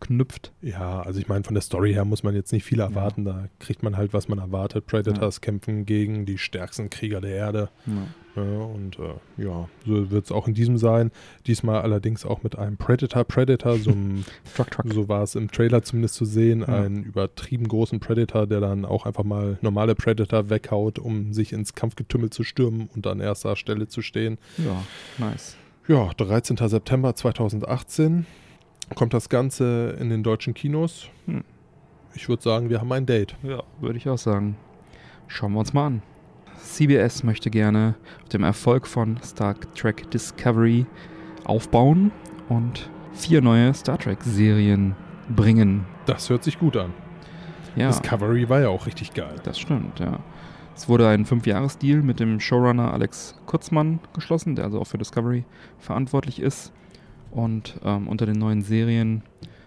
anknüpft, 0.00 0.52
Ja, 0.62 1.00
also 1.02 1.18
ich 1.20 1.28
meine, 1.28 1.44
von 1.44 1.54
der 1.54 1.62
Story 1.62 1.92
her 1.92 2.04
muss 2.04 2.22
man 2.22 2.34
jetzt 2.34 2.52
nicht 2.52 2.64
viel 2.64 2.80
erwarten. 2.80 3.24
Da 3.24 3.48
kriegt 3.58 3.82
man 3.82 3.96
halt, 3.96 4.12
was 4.12 4.28
man 4.28 4.38
erwartet. 4.38 4.86
Predators 4.86 5.40
kämpfen 5.40 5.86
gegen 5.86 6.24
die 6.26 6.38
stärksten 6.38 6.90
Krieger 6.90 7.20
der 7.20 7.32
Erde. 7.34 7.68
ja. 7.86 7.92
Ja, 8.36 8.42
und 8.44 9.00
äh, 9.00 9.42
ja, 9.42 9.68
so 9.84 10.12
wird 10.12 10.26
es 10.26 10.30
auch 10.30 10.46
in 10.46 10.54
diesem 10.54 10.78
sein. 10.78 11.10
Diesmal 11.48 11.80
allerdings 11.82 12.24
auch 12.24 12.44
mit 12.44 12.56
einem 12.56 12.76
Predator-Predator, 12.76 13.78
so, 13.78 13.90
einem- 13.90 14.24
Truck, 14.54 14.70
Truck. 14.70 14.92
so 14.92 15.08
war 15.08 15.24
es 15.24 15.34
im 15.34 15.50
Trailer 15.50 15.82
zumindest 15.82 16.14
zu 16.14 16.24
sehen. 16.24 16.60
Ja. 16.60 16.66
Einen 16.68 17.02
übertrieben 17.02 17.66
großen 17.66 17.98
Predator, 17.98 18.46
der 18.46 18.60
dann 18.60 18.84
auch 18.84 19.06
einfach 19.06 19.24
mal 19.24 19.58
normale 19.60 19.96
Predator 19.96 20.50
weghaut, 20.50 21.00
um 21.00 21.32
sich 21.32 21.52
ins 21.52 21.74
Kampfgetümmel 21.74 22.30
zu 22.30 22.44
stürmen 22.44 22.88
und 22.94 23.08
an 23.08 23.18
erster 23.18 23.56
Stelle 23.56 23.88
zu 23.88 24.02
stehen. 24.02 24.38
Ja, 24.58 24.84
nice. 25.18 25.56
Ja, 25.88 26.10
13. 26.16 26.58
September 26.58 27.16
2018 27.16 28.24
kommt 28.94 29.14
das 29.14 29.28
Ganze 29.28 29.96
in 30.00 30.10
den 30.10 30.22
deutschen 30.22 30.54
Kinos. 30.54 31.08
Hm. 31.26 31.44
Ich 32.14 32.28
würde 32.28 32.42
sagen, 32.42 32.70
wir 32.70 32.80
haben 32.80 32.90
ein 32.92 33.06
Date. 33.06 33.36
Ja, 33.42 33.62
würde 33.80 33.98
ich 33.98 34.08
auch 34.08 34.18
sagen. 34.18 34.56
Schauen 35.26 35.52
wir 35.52 35.60
uns 35.60 35.72
mal 35.72 35.86
an. 35.86 36.02
CBS 36.58 37.22
möchte 37.22 37.50
gerne 37.50 37.94
auf 38.22 38.28
dem 38.30 38.42
Erfolg 38.42 38.86
von 38.86 39.18
Star 39.22 39.54
Trek 39.74 40.10
Discovery 40.10 40.86
aufbauen 41.44 42.10
und 42.48 42.90
vier 43.12 43.40
neue 43.40 43.72
Star 43.74 43.98
Trek-Serien 43.98 44.94
bringen. 45.28 45.86
Das 46.06 46.30
hört 46.30 46.44
sich 46.44 46.58
gut 46.58 46.76
an. 46.76 46.92
Ja, 47.76 47.88
Discovery 47.88 48.48
war 48.48 48.60
ja 48.60 48.68
auch 48.68 48.86
richtig 48.86 49.14
geil. 49.14 49.36
das 49.44 49.58
stimmt, 49.58 50.00
ja. 50.00 50.18
Es 50.74 50.88
wurde 50.88 51.08
ein 51.08 51.24
Fünfjahres-Deal 51.24 52.02
mit 52.02 52.20
dem 52.20 52.38
Showrunner 52.38 52.92
Alex 52.92 53.34
Kurzmann 53.46 53.98
geschlossen, 54.14 54.54
der 54.54 54.66
also 54.66 54.80
auch 54.80 54.86
für 54.86 54.98
Discovery 54.98 55.44
verantwortlich 55.78 56.40
ist. 56.40 56.72
Und 57.30 57.78
ähm, 57.84 58.08
unter 58.08 58.26
den 58.26 58.38
neuen 58.38 58.62
Serien 58.62 59.22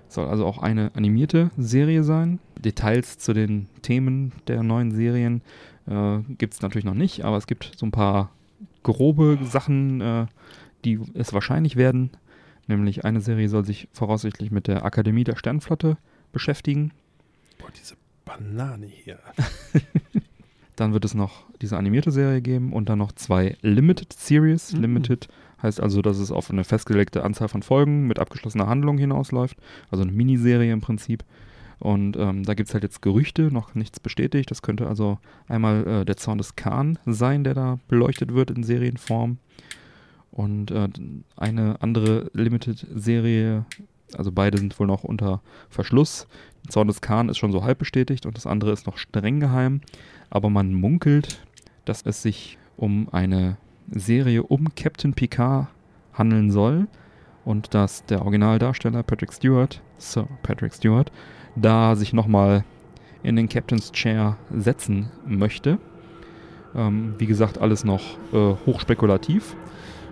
soll 0.07 0.27
also 0.27 0.45
auch 0.45 0.57
eine 0.57 0.91
animierte 0.95 1.51
Serie 1.57 2.03
sein. 2.03 2.39
Details 2.59 3.17
zu 3.17 3.33
den 3.33 3.67
Themen 3.81 4.33
der 4.47 4.63
neuen 4.63 4.91
Serien 4.91 5.41
äh, 5.87 6.19
gibt 6.37 6.53
es 6.53 6.61
natürlich 6.61 6.85
noch 6.85 6.93
nicht, 6.93 7.23
aber 7.23 7.37
es 7.37 7.47
gibt 7.47 7.71
so 7.77 7.85
ein 7.85 7.91
paar 7.91 8.31
grobe 8.83 9.39
Sachen, 9.43 10.01
äh, 10.01 10.25
die 10.83 10.99
es 11.13 11.33
wahrscheinlich 11.33 11.75
werden. 11.75 12.11
Nämlich 12.67 13.05
eine 13.05 13.21
Serie 13.21 13.49
soll 13.49 13.65
sich 13.65 13.87
voraussichtlich 13.91 14.51
mit 14.51 14.67
der 14.67 14.85
Akademie 14.85 15.23
der 15.23 15.35
Sternflotte 15.35 15.97
beschäftigen. 16.31 16.91
Boah, 17.57 17.69
diese 17.79 17.95
Banane 18.25 18.87
hier. 18.87 19.19
Dann 20.75 20.93
wird 20.93 21.05
es 21.05 21.13
noch 21.13 21.43
diese 21.61 21.77
animierte 21.77 22.11
Serie 22.11 22.41
geben 22.41 22.73
und 22.73 22.89
dann 22.89 22.97
noch 22.97 23.11
zwei 23.11 23.55
Limited 23.61 24.13
Series. 24.13 24.73
Mhm. 24.73 24.81
Limited 24.81 25.27
heißt 25.61 25.81
also, 25.81 26.01
dass 26.01 26.17
es 26.17 26.31
auf 26.31 26.49
eine 26.49 26.63
festgelegte 26.63 27.23
Anzahl 27.23 27.47
von 27.47 27.63
Folgen 27.63 28.07
mit 28.07 28.19
abgeschlossener 28.19 28.67
Handlung 28.67 28.97
hinausläuft. 28.97 29.57
Also 29.89 30.03
eine 30.03 30.11
Miniserie 30.11 30.71
im 30.71 30.81
Prinzip. 30.81 31.23
Und 31.79 32.15
ähm, 32.15 32.43
da 32.43 32.53
gibt 32.53 32.69
es 32.69 32.73
halt 32.75 32.83
jetzt 32.83 33.01
Gerüchte, 33.01 33.51
noch 33.51 33.73
nichts 33.73 33.99
bestätigt. 33.99 34.51
Das 34.51 34.61
könnte 34.61 34.87
also 34.87 35.17
einmal 35.47 35.87
äh, 35.87 36.05
der 36.05 36.15
Zorn 36.15 36.37
des 36.37 36.55
Khan 36.55 36.99
sein, 37.07 37.43
der 37.43 37.55
da 37.55 37.79
beleuchtet 37.87 38.33
wird 38.33 38.51
in 38.51 38.63
Serienform. 38.63 39.39
Und 40.31 40.69
äh, 40.69 40.87
eine 41.35 41.81
andere 41.81 42.29
Limited-Serie, 42.33 43.65
also 44.15 44.31
beide 44.31 44.59
sind 44.59 44.79
wohl 44.79 44.85
noch 44.85 45.03
unter 45.03 45.41
Verschluss. 45.69 46.27
Zorn 46.69 46.87
des 46.87 47.01
Khan 47.01 47.29
ist 47.29 47.39
schon 47.39 47.51
so 47.51 47.63
halb 47.63 47.79
bestätigt 47.79 48.27
und 48.27 48.37
das 48.37 48.45
andere 48.45 48.71
ist 48.71 48.85
noch 48.85 48.97
streng 48.97 49.39
geheim. 49.39 49.81
Aber 50.29 50.51
man 50.51 50.73
munkelt, 50.73 51.43
dass 51.85 52.03
es 52.05 52.21
sich 52.21 52.59
um 52.77 53.09
eine 53.11 53.57
Serie 53.91 54.43
um 54.43 54.73
Captain 54.75 55.13
Picard 55.13 55.67
handeln 56.13 56.51
soll 56.51 56.87
und 57.45 57.73
dass 57.73 58.05
der 58.05 58.21
Originaldarsteller 58.21 59.03
Patrick 59.03 59.33
Stewart, 59.33 59.81
Sir 59.97 60.27
Patrick 60.43 60.73
Stewart, 60.73 61.11
da 61.55 61.95
sich 61.95 62.13
nochmal 62.13 62.63
in 63.23 63.35
den 63.35 63.49
Captain's 63.49 63.91
Chair 63.91 64.37
setzen 64.49 65.09
möchte. 65.25 65.77
Ähm, 66.75 67.15
wie 67.17 67.25
gesagt, 67.25 67.57
alles 67.57 67.83
noch 67.83 68.01
äh, 68.33 68.55
hochspekulativ. 68.65 69.55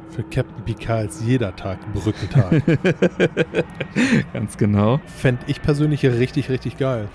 Für 0.09 0.23
Captain 0.23 0.63
Picard 0.65 1.09
ist 1.09 1.21
jeder 1.23 1.55
Tag 1.55 1.79
Brückentag. 1.93 2.63
Ganz 4.33 4.57
genau. 4.57 4.99
Fände 5.05 5.43
ich 5.47 5.61
persönlich 5.61 6.03
richtig, 6.03 6.49
richtig 6.49 6.77
geil. 6.77 7.07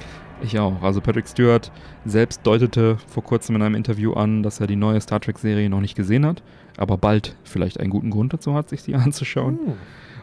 Ich 0.43 0.59
auch. 0.59 0.83
Also 0.83 1.01
Patrick 1.01 1.27
Stewart 1.29 1.71
selbst 2.05 2.41
deutete 2.45 2.99
vor 3.07 3.23
kurzem 3.23 3.57
in 3.57 3.63
einem 3.63 3.75
Interview 3.75 4.13
an, 4.13 4.43
dass 4.43 4.61
er 4.61 4.67
die 4.67 4.77
neue 4.77 5.01
Star 5.01 5.21
Trek-Serie 5.21 5.71
noch 5.71 5.81
nicht 5.81 5.95
gesehen 5.95 6.27
hat, 6.27 6.43
aber 6.77 6.99
bald 6.99 7.37
vielleicht 7.45 7.81
einen 7.81 7.91
guten 7.91 8.11
Grund 8.11 8.33
dazu 8.33 8.55
hat, 8.55 8.69
sich 8.69 8.83
die 8.83 8.95
anzuschauen. 8.95 9.59
Hm. 9.59 9.73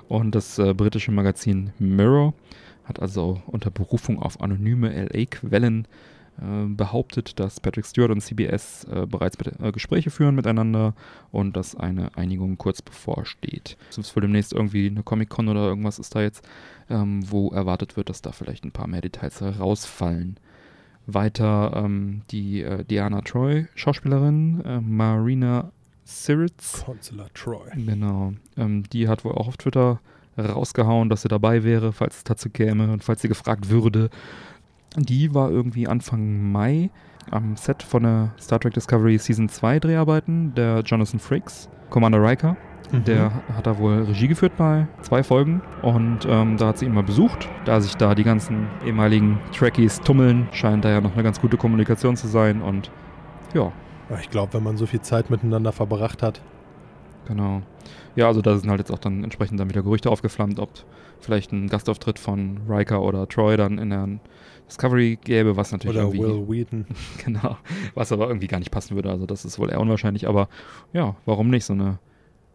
Und 0.08 0.36
das 0.36 0.60
äh, 0.60 0.74
britische 0.74 1.12
Magazin 1.12 1.72
Mirror 1.80 2.34
hat 2.84 3.02
also 3.02 3.42
unter 3.48 3.72
Berufung 3.72 4.22
auf 4.22 4.42
anonyme 4.42 4.90
LA-Quellen 5.06 5.88
behauptet, 6.38 7.40
dass 7.40 7.60
Patrick 7.60 7.86
Stewart 7.86 8.12
und 8.12 8.22
CBS 8.22 8.86
äh, 8.86 9.06
bereits 9.06 9.38
äh, 9.60 9.72
Gespräche 9.72 10.10
führen 10.10 10.36
miteinander 10.36 10.96
und 11.32 11.56
dass 11.56 11.76
eine 11.76 12.18
Einigung 12.18 12.58
kurz 12.58 12.82
bevorsteht. 12.82 13.78
Es 13.90 13.98
ist 13.98 14.16
wohl 14.16 14.22
demnächst 14.22 14.54
irgendwie 14.54 14.88
eine 14.88 15.04
Comic-Con 15.04 15.50
oder 15.50 15.68
irgendwas 15.68 16.00
ist 16.00 16.16
da 16.16 16.22
jetzt, 16.22 16.48
ähm, 16.90 17.30
wo 17.30 17.50
erwartet 17.50 17.98
wird, 17.98 18.10
dass 18.10 18.22
da 18.22 18.32
vielleicht 18.32 18.66
ein 18.66 18.72
paar 18.72 18.88
mehr 18.88 19.02
Details 19.02 19.42
rausfallen. 19.42 20.38
Weiter 21.06 21.74
ähm, 21.76 22.22
die 22.32 22.62
äh, 22.62 22.84
Diana 22.86 23.22
Troy, 23.22 23.68
Schauspielerin, 23.76 24.62
äh, 24.66 24.82
Marina 24.82 25.72
Siritz, 26.04 26.84
Consular 26.86 27.32
Troy. 27.34 27.70
Genau. 27.76 28.34
Ähm, 28.58 28.84
die 28.92 29.08
hat 29.08 29.26
wohl 29.26 29.34
auch 29.34 29.48
auf 29.48 29.58
Twitter 29.58 30.00
rausgehauen, 30.38 31.10
dass 31.10 31.24
sie 31.24 31.28
dabei 31.28 31.64
wäre, 31.64 31.94
falls 31.94 32.18
es 32.18 32.24
dazu 32.24 32.50
käme 32.50 32.92
und 32.92 33.04
falls 33.04 33.22
sie 33.22 33.28
gefragt 33.28 33.70
würde. 33.70 34.10
Die 34.98 35.34
war 35.34 35.50
irgendwie 35.50 35.88
Anfang 35.88 36.52
Mai 36.52 36.90
am 37.30 37.56
Set 37.56 37.82
von 37.84 38.04
der 38.04 38.34
Star 38.40 38.60
Trek 38.60 38.74
Discovery 38.74 39.18
Season 39.18 39.48
2 39.48 39.80
Dreharbeiten, 39.80 40.54
der 40.56 40.82
Jonathan 40.82 41.20
Frakes, 41.20 41.70
Commander 41.90 42.22
Riker. 42.22 42.58
Mhm. 42.92 43.04
Der 43.06 43.32
hat 43.56 43.68
da 43.68 43.78
wohl 43.78 44.04
Regie 44.04 44.28
geführt 44.28 44.54
bei 44.58 44.88
zwei 45.02 45.24
Folgen 45.24 45.62
und 45.82 46.28
ähm, 46.28 46.58
da 46.58 46.68
hat 46.68 46.78
sie 46.78 46.86
ihn 46.86 46.94
mal 46.94 47.04
besucht. 47.04 47.48
Da 47.64 47.80
sich 47.80 47.96
da 47.96 48.16
die 48.16 48.24
ganzen 48.24 48.68
ehemaligen 48.86 49.40
Trekkies 49.58 50.02
tummeln, 50.02 50.50
scheint 50.52 50.84
da 50.84 50.90
ja 50.90 51.00
noch 51.00 51.14
eine 51.14 51.24
ganz 51.24 51.40
gute 51.40 51.56
Kommunikation 51.56 52.18
zu 52.18 52.28
sein 52.28 52.62
und 52.62 52.92
ja, 53.54 53.72
Ja, 54.10 54.18
Ich 54.20 54.30
glaube, 54.30 54.54
wenn 54.56 54.64
man 54.64 54.76
so 54.76 54.86
viel 54.86 55.02
Zeit 55.02 55.30
miteinander 55.30 55.72
verbracht 55.72 56.22
hat, 56.22 56.42
Genau. 57.28 57.62
Ja, 58.16 58.28
also 58.28 58.42
da 58.42 58.58
sind 58.58 58.70
halt 58.70 58.80
jetzt 58.80 58.92
auch 58.92 59.00
dann 59.00 59.24
entsprechend 59.24 59.60
dann 59.60 59.70
wieder 59.70 59.84
Gerüchte 59.84 60.10
aufgeflammt, 60.10 60.60
ob 60.60 60.70
vielleicht 61.20 61.52
ein 61.52 61.68
Gastauftritt 61.68 62.20
von 62.20 62.60
Riker 62.68 63.02
oder 63.02 63.28
Troy 63.28 63.56
dann 63.58 63.78
in 63.78 63.90
der 63.90 64.08
Discovery 64.72 65.20
gäbe, 65.22 65.58
was 65.58 65.74
natürlich 65.74 65.98
oder 65.98 66.06
irgendwie 66.08 66.24
Will 66.24 66.48
Wheaton. 66.48 66.86
genau, 67.26 67.58
was 67.94 68.12
aber 68.14 68.28
irgendwie 68.28 68.48
gar 68.48 68.60
nicht 68.60 68.72
passen 68.72 68.96
würde. 68.96 69.10
Also 69.10 69.26
das 69.26 69.44
ist 69.44 69.60
wohl 69.60 69.70
eher 69.70 69.82
unwahrscheinlich, 69.82 70.30
aber 70.30 70.48
ja, 70.94 71.16
warum 71.26 71.50
nicht 71.50 71.66
so 71.66 71.74
eine 71.74 72.00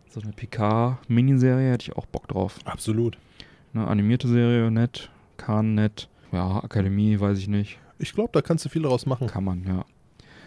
so 0.08 0.22
eine 0.22 0.32
Picard-Miniserie 0.32 1.72
hätte 1.72 1.90
ich 1.90 1.96
auch 1.96 2.06
Bock 2.06 2.26
drauf. 2.28 2.58
Absolut. 2.64 3.18
Eine 3.74 3.86
animierte 3.86 4.28
Serie, 4.28 4.70
nett, 4.70 5.10
Khan 5.36 5.74
nett, 5.74 6.08
ja, 6.32 6.64
Akademie, 6.64 7.20
weiß 7.20 7.36
ich 7.38 7.48
nicht, 7.48 7.78
Ich 7.98 8.14
glaube, 8.14 8.30
da 8.32 8.40
kannst 8.40 8.64
du 8.64 8.70
viel 8.70 8.82
draus 8.82 9.04
machen. 9.04 9.26
kann 9.26 9.44
man, 9.44 9.64
ja. 9.64 9.84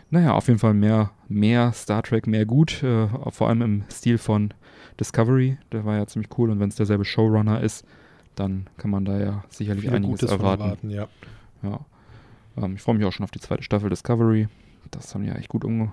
Naja, 0.10 0.34
auf 0.34 0.48
jeden 0.48 0.58
Fall 0.58 0.74
mehr, 0.74 1.12
mehr 1.28 1.72
Star 1.74 2.02
Trek, 2.02 2.26
mehr 2.26 2.48
gut, 2.48 2.82
äh, 2.82 3.08
vor 3.30 3.48
allem 3.48 3.62
im 3.62 3.84
Stil 3.92 4.18
von 4.18 4.56
Discovery. 5.00 5.60
Der 5.72 5.86
war 5.86 5.98
ja 5.98 6.08
ziemlich 6.08 6.36
cool 6.40 6.50
und 6.50 6.60
wenn 6.60 6.70
es 6.70 6.76
derselbe 6.76 7.06
Showrunner 7.06 7.62
ist, 7.62 7.86
dann 8.34 8.68
kann 8.78 8.90
man 8.90 9.06
da 9.06 9.20
ja 9.20 9.44
sicherlich 9.50 9.84
Viel 9.84 9.94
einiges 9.94 10.22
Gutes 10.22 10.32
erwarten. 10.32 10.64
erwarten, 10.64 10.90
ja. 10.90 11.08
Ja. 11.64 11.80
Ähm, 12.58 12.76
ich 12.76 12.82
freue 12.82 12.96
mich 12.96 13.06
auch 13.06 13.12
schon 13.14 13.24
auf 13.24 13.32
die 13.32 13.40
zweite 13.40 13.64
Staffel 13.64 13.90
Discovery. 13.90 14.48
Das 14.92 15.14
haben 15.14 15.24
die 15.24 15.30
ja 15.30 15.36
echt 15.36 15.50
gut 15.50 15.64
umge 15.64 15.92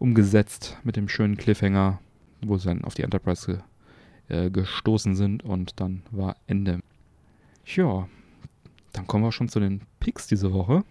umgesetzt 0.00 0.76
mit 0.82 0.96
dem 0.96 1.08
schönen 1.08 1.36
Cliffhanger, 1.36 2.00
wo 2.42 2.56
sie 2.58 2.66
dann 2.68 2.84
auf 2.84 2.94
die 2.94 3.02
Enterprise 3.02 3.46
ge 3.46 3.58
äh, 4.46 4.50
gestoßen 4.50 5.14
sind 5.14 5.44
und 5.44 5.78
dann 5.80 6.02
war 6.10 6.36
Ende. 6.46 6.80
Ja, 7.64 8.08
dann 8.92 9.06
kommen 9.06 9.22
wir 9.24 9.32
schon 9.32 9.48
zu 9.48 9.60
den 9.60 9.82
Picks 10.00 10.26
diese 10.26 10.52
Woche. 10.52 10.82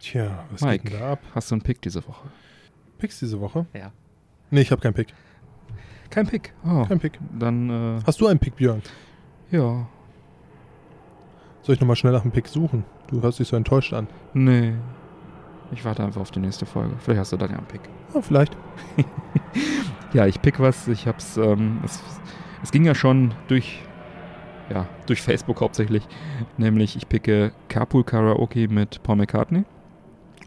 Tja, 0.00 0.44
was 0.50 0.60
Mike. 0.62 0.84
geht 0.84 0.92
denn 0.94 1.00
da 1.00 1.12
ab? 1.12 1.20
Hast 1.34 1.50
du 1.50 1.54
einen 1.54 1.62
Pick 1.62 1.80
diese 1.82 2.06
Woche? 2.06 2.28
Picks 2.98 3.20
diese 3.20 3.40
Woche? 3.40 3.66
Ja. 3.74 3.92
Nee, 4.50 4.62
ich 4.62 4.70
habe 4.72 4.82
keinen 4.82 4.94
Pick. 4.94 5.14
Kein 6.10 6.26
Pick. 6.26 6.52
Oh, 6.64 6.84
Kein 6.84 6.98
Pick. 7.00 7.18
dann, 7.38 7.70
äh, 7.70 8.00
Hast 8.06 8.20
du 8.20 8.26
einen 8.26 8.38
Pick, 8.38 8.56
Björn? 8.56 8.82
ja. 9.50 9.86
Soll 11.62 11.74
ich 11.76 11.80
nochmal 11.80 11.96
schnell 11.96 12.12
nach 12.12 12.22
einem 12.22 12.32
Pick 12.32 12.46
suchen? 12.48 12.84
Du 13.08 13.22
hörst 13.22 13.38
dich 13.38 13.48
so 13.48 13.56
enttäuscht 13.56 13.92
an. 13.92 14.06
Nee. 14.32 14.74
Ich 15.72 15.84
warte 15.84 16.04
einfach 16.04 16.20
auf 16.20 16.30
die 16.30 16.40
nächste 16.40 16.66
Folge. 16.66 16.94
Vielleicht 16.98 17.20
hast 17.20 17.32
du 17.32 17.36
dann 17.36 17.50
ja 17.50 17.58
einen 17.58 17.66
Pick. 17.66 17.82
Ja, 18.14 18.20
vielleicht. 18.22 18.56
Ja, 20.14 20.26
ich 20.28 20.40
pick 20.40 20.60
was. 20.60 20.86
Ich 20.86 21.08
hab's, 21.08 21.36
ähm, 21.36 21.80
es, 21.84 22.00
es 22.62 22.70
ging 22.70 22.84
ja 22.84 22.94
schon 22.94 23.34
durch, 23.48 23.80
ja, 24.70 24.88
durch 25.06 25.20
Facebook 25.20 25.60
hauptsächlich. 25.60 26.06
Nämlich, 26.56 26.94
ich 26.94 27.08
picke 27.08 27.52
Carpool 27.68 28.04
Karaoke 28.04 28.68
mit 28.68 29.02
Paul 29.02 29.16
McCartney. 29.16 29.64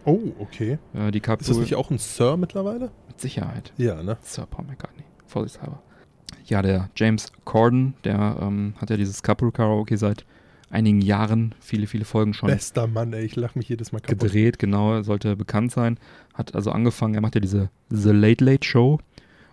Oh, 0.05 0.21
okay. 0.39 0.79
Äh, 0.93 1.11
die 1.11 1.17
Ist 1.17 1.27
das 1.27 1.47
Carpool 1.47 1.61
nicht 1.61 1.75
auch 1.75 1.91
ein 1.91 1.97
Sir 1.97 2.37
mittlerweile? 2.37 2.91
mit 3.09 3.19
Sicherheit. 3.19 3.73
Ja, 3.75 4.01
ne? 4.01 4.17
Sir 4.21 4.45
Paul 4.49 4.63
McCartney. 4.65 5.03
Vorsichtshalber. 5.25 5.81
Ja, 6.45 6.61
der 6.61 6.89
James 6.95 7.33
Corden, 7.43 7.95
der 8.05 8.37
ähm, 8.39 8.73
hat 8.79 8.89
ja 8.89 8.95
dieses 8.95 9.21
Carpool 9.21 9.51
Karaoke 9.51 9.97
seit 9.97 10.25
einigen 10.69 11.01
Jahren, 11.01 11.55
viele, 11.59 11.87
viele 11.87 12.05
Folgen 12.05 12.33
schon 12.33 12.49
Bester 12.49 12.87
Mann, 12.87 13.13
ey. 13.13 13.25
Ich 13.25 13.35
lach 13.35 13.55
mich 13.55 13.69
jedes 13.69 13.91
Mal 13.91 13.99
kaputt. 13.99 14.19
gedreht, 14.19 14.59
genau, 14.59 14.93
er 14.93 15.03
sollte 15.03 15.35
bekannt 15.35 15.71
sein. 15.71 15.97
Hat 16.33 16.55
also 16.55 16.71
angefangen, 16.71 17.15
er 17.15 17.21
macht 17.21 17.35
ja 17.35 17.41
diese 17.41 17.69
The 17.89 18.11
Late 18.11 18.43
Late 18.43 18.67
Show 18.67 18.99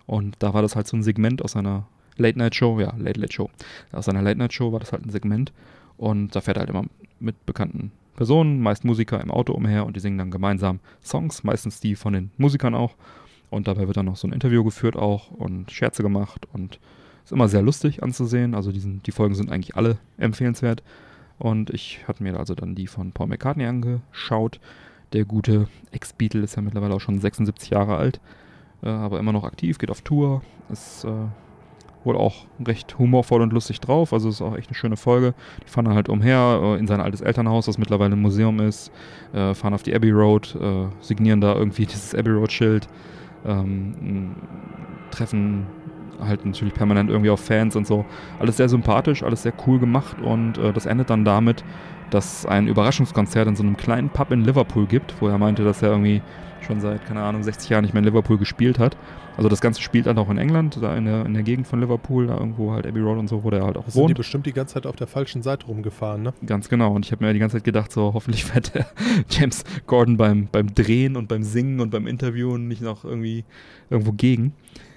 und 0.05 0.35
da 0.39 0.53
war 0.53 0.61
das 0.61 0.75
halt 0.75 0.87
so 0.87 0.97
ein 0.97 1.03
Segment 1.03 1.41
aus 1.41 1.53
seiner 1.53 1.87
Late 2.17 2.37
Night 2.37 2.55
Show, 2.55 2.79
ja, 2.79 2.93
Late 2.97 3.19
Late 3.19 3.33
Show. 3.33 3.49
Aus 3.91 4.05
seiner 4.05 4.21
Late 4.21 4.37
Night 4.37 4.53
Show 4.53 4.71
war 4.71 4.79
das 4.79 4.91
halt 4.91 5.05
ein 5.05 5.09
Segment 5.09 5.51
und 5.97 6.35
da 6.35 6.41
fährt 6.41 6.57
er 6.57 6.61
halt 6.61 6.69
immer 6.69 6.85
mit 7.19 7.45
bekannten 7.45 7.91
Personen, 8.15 8.61
meist 8.61 8.85
Musiker 8.85 9.19
im 9.21 9.31
Auto 9.31 9.53
umher 9.53 9.85
und 9.85 9.95
die 9.95 9.99
singen 9.99 10.17
dann 10.17 10.31
gemeinsam 10.31 10.79
Songs, 11.03 11.43
meistens 11.43 11.79
die 11.79 11.95
von 11.95 12.13
den 12.13 12.31
Musikern 12.37 12.75
auch. 12.75 12.95
Und 13.49 13.67
dabei 13.67 13.87
wird 13.87 13.97
dann 13.97 14.05
noch 14.05 14.15
so 14.15 14.27
ein 14.27 14.33
Interview 14.33 14.63
geführt 14.63 14.95
auch 14.95 15.31
und 15.31 15.71
Scherze 15.71 16.01
gemacht 16.01 16.47
und 16.51 16.79
ist 17.25 17.31
immer 17.31 17.47
sehr 17.47 17.61
lustig 17.61 18.03
anzusehen. 18.03 18.55
Also 18.55 18.71
diesen, 18.71 19.01
die 19.03 19.11
Folgen 19.11 19.35
sind 19.35 19.51
eigentlich 19.51 19.75
alle 19.75 19.97
empfehlenswert. 20.17 20.83
Und 21.37 21.71
ich 21.71 22.07
hatte 22.07 22.23
mir 22.23 22.37
also 22.37 22.55
dann 22.55 22.75
die 22.75 22.87
von 22.87 23.11
Paul 23.11 23.27
McCartney 23.27 23.65
angeschaut. 23.65 24.59
Der 25.11 25.25
gute 25.25 25.67
Ex-Beatle 25.91 26.43
ist 26.43 26.55
ja 26.55 26.61
mittlerweile 26.61 26.93
auch 26.93 27.01
schon 27.01 27.19
76 27.19 27.69
Jahre 27.69 27.97
alt, 27.97 28.19
äh, 28.83 28.89
aber 28.89 29.19
immer 29.19 29.33
noch 29.33 29.43
aktiv, 29.43 29.77
geht 29.77 29.91
auf 29.91 30.01
Tour, 30.01 30.41
ist 30.69 31.03
äh, 31.03 31.09
wohl 32.03 32.15
auch 32.15 32.45
recht 32.65 32.97
humorvoll 32.97 33.41
und 33.41 33.53
lustig 33.53 33.79
drauf. 33.79 34.13
Also 34.13 34.29
ist 34.29 34.41
auch 34.41 34.55
echt 34.55 34.69
eine 34.69 34.75
schöne 34.75 34.97
Folge. 34.97 35.33
Die 35.65 35.69
fahren 35.69 35.89
halt 35.89 36.09
umher 36.09 36.59
äh, 36.61 36.79
in 36.79 36.87
sein 36.87 37.01
altes 37.01 37.21
Elternhaus, 37.21 37.65
das 37.65 37.77
mittlerweile 37.77 38.15
ein 38.15 38.21
Museum 38.21 38.59
ist, 38.59 38.91
äh, 39.33 39.53
fahren 39.53 39.73
auf 39.73 39.83
die 39.83 39.95
Abbey 39.95 40.11
Road, 40.11 40.55
äh, 40.59 40.87
signieren 41.01 41.41
da 41.41 41.55
irgendwie 41.55 41.85
dieses 41.87 42.15
Abbey 42.15 42.31
Road-Schild, 42.31 42.87
ähm, 43.45 44.35
treffen 45.11 45.67
halt 46.19 46.45
natürlich 46.45 46.73
permanent 46.73 47.09
irgendwie 47.09 47.29
auf 47.29 47.39
Fans 47.39 47.75
und 47.75 47.87
so. 47.87 48.05
Alles 48.39 48.57
sehr 48.57 48.69
sympathisch, 48.69 49.23
alles 49.23 49.43
sehr 49.43 49.53
cool 49.67 49.79
gemacht 49.79 50.17
und 50.21 50.57
äh, 50.57 50.73
das 50.73 50.85
endet 50.85 51.09
dann 51.09 51.25
damit, 51.25 51.63
dass 52.09 52.45
ein 52.45 52.67
Überraschungskonzert 52.67 53.47
in 53.47 53.55
so 53.55 53.63
einem 53.63 53.77
kleinen 53.77 54.09
Pub 54.09 54.31
in 54.31 54.43
Liverpool 54.43 54.85
gibt, 54.85 55.15
wo 55.19 55.27
er 55.27 55.37
meinte, 55.37 55.63
dass 55.63 55.81
er 55.81 55.89
irgendwie 55.89 56.21
schon 56.65 56.79
seit, 56.81 57.05
keine 57.05 57.21
Ahnung, 57.21 57.43
60 57.43 57.69
Jahren 57.69 57.83
nicht 57.83 57.93
mehr 57.93 58.01
in 58.01 58.05
Liverpool 58.05 58.37
gespielt 58.37 58.79
hat. 58.79 58.97
Also 59.37 59.49
das 59.49 59.59
Ganze 59.59 59.81
spielt 59.81 60.05
dann 60.05 60.17
auch 60.17 60.29
in 60.29 60.37
England, 60.37 60.77
da 60.81 60.95
in 60.95 61.05
der, 61.05 61.25
in 61.25 61.33
der 61.33 61.43
Gegend 61.43 61.67
von 61.67 61.81
Liverpool, 61.81 62.27
da 62.27 62.37
irgendwo 62.37 62.71
halt 62.71 62.87
Abbey 62.87 63.01
Road 63.01 63.17
und 63.17 63.27
so, 63.27 63.43
wo 63.43 63.49
der 63.49 63.63
halt 63.63 63.77
auch 63.77 63.83
sind 63.83 63.95
die 63.95 63.99
wohnt. 63.99 64.17
bestimmt 64.17 64.45
die 64.45 64.53
ganze 64.53 64.75
Zeit 64.75 64.85
auf 64.85 64.95
der 64.95 65.07
falschen 65.07 65.43
Seite 65.43 65.67
rumgefahren, 65.67 66.23
ne? 66.23 66.33
Ganz 66.45 66.69
genau. 66.69 66.93
Und 66.93 67.05
ich 67.05 67.11
habe 67.11 67.25
mir 67.25 67.33
die 67.33 67.39
ganze 67.39 67.57
Zeit 67.57 67.65
gedacht, 67.65 67.91
so 67.91 68.13
hoffentlich 68.13 68.45
fährt 68.45 68.73
der 68.73 68.85
James 69.29 69.63
Gordon 69.87 70.17
beim, 70.17 70.47
beim 70.51 70.73
Drehen 70.73 71.17
und 71.17 71.27
beim 71.27 71.43
Singen 71.43 71.81
und 71.81 71.89
beim 71.91 72.07
Interviewen 72.07 72.67
nicht 72.67 72.81
noch 72.81 73.03
irgendwie 73.03 73.43
irgendwo 73.89 74.13
gegen. 74.13 74.53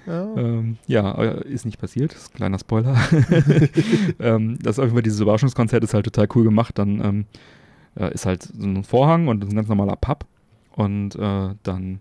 Ja. 0.09 0.35
Ähm, 0.36 0.78
ja, 0.86 1.12
äh, 1.22 1.48
ist 1.48 1.66
nicht 1.66 1.78
passiert. 1.78 2.14
Ist 2.14 2.32
ein 2.32 2.36
kleiner 2.36 2.59
Spoiler. 2.59 2.97
ähm, 4.18 4.59
das 4.62 4.76
ist 4.76 4.78
auf 4.78 4.86
jeden 4.86 4.97
Fall 4.97 5.02
dieses 5.02 5.20
Überraschungskonzert 5.20 5.85
ist 5.85 5.94
halt 5.94 6.06
total 6.06 6.28
cool 6.35 6.44
gemacht. 6.44 6.78
Dann 6.78 7.05
ähm, 7.05 7.24
äh, 7.97 8.12
ist 8.14 8.26
halt 8.26 8.43
so 8.43 8.66
ein 8.66 8.85
Vorhang 8.85 9.28
und 9.28 9.44
ein 9.44 9.55
ganz 9.55 9.68
normaler 9.68 9.97
Pub. 9.97 10.24
Und 10.72 11.16
äh, 11.16 11.55
dann 11.62 12.01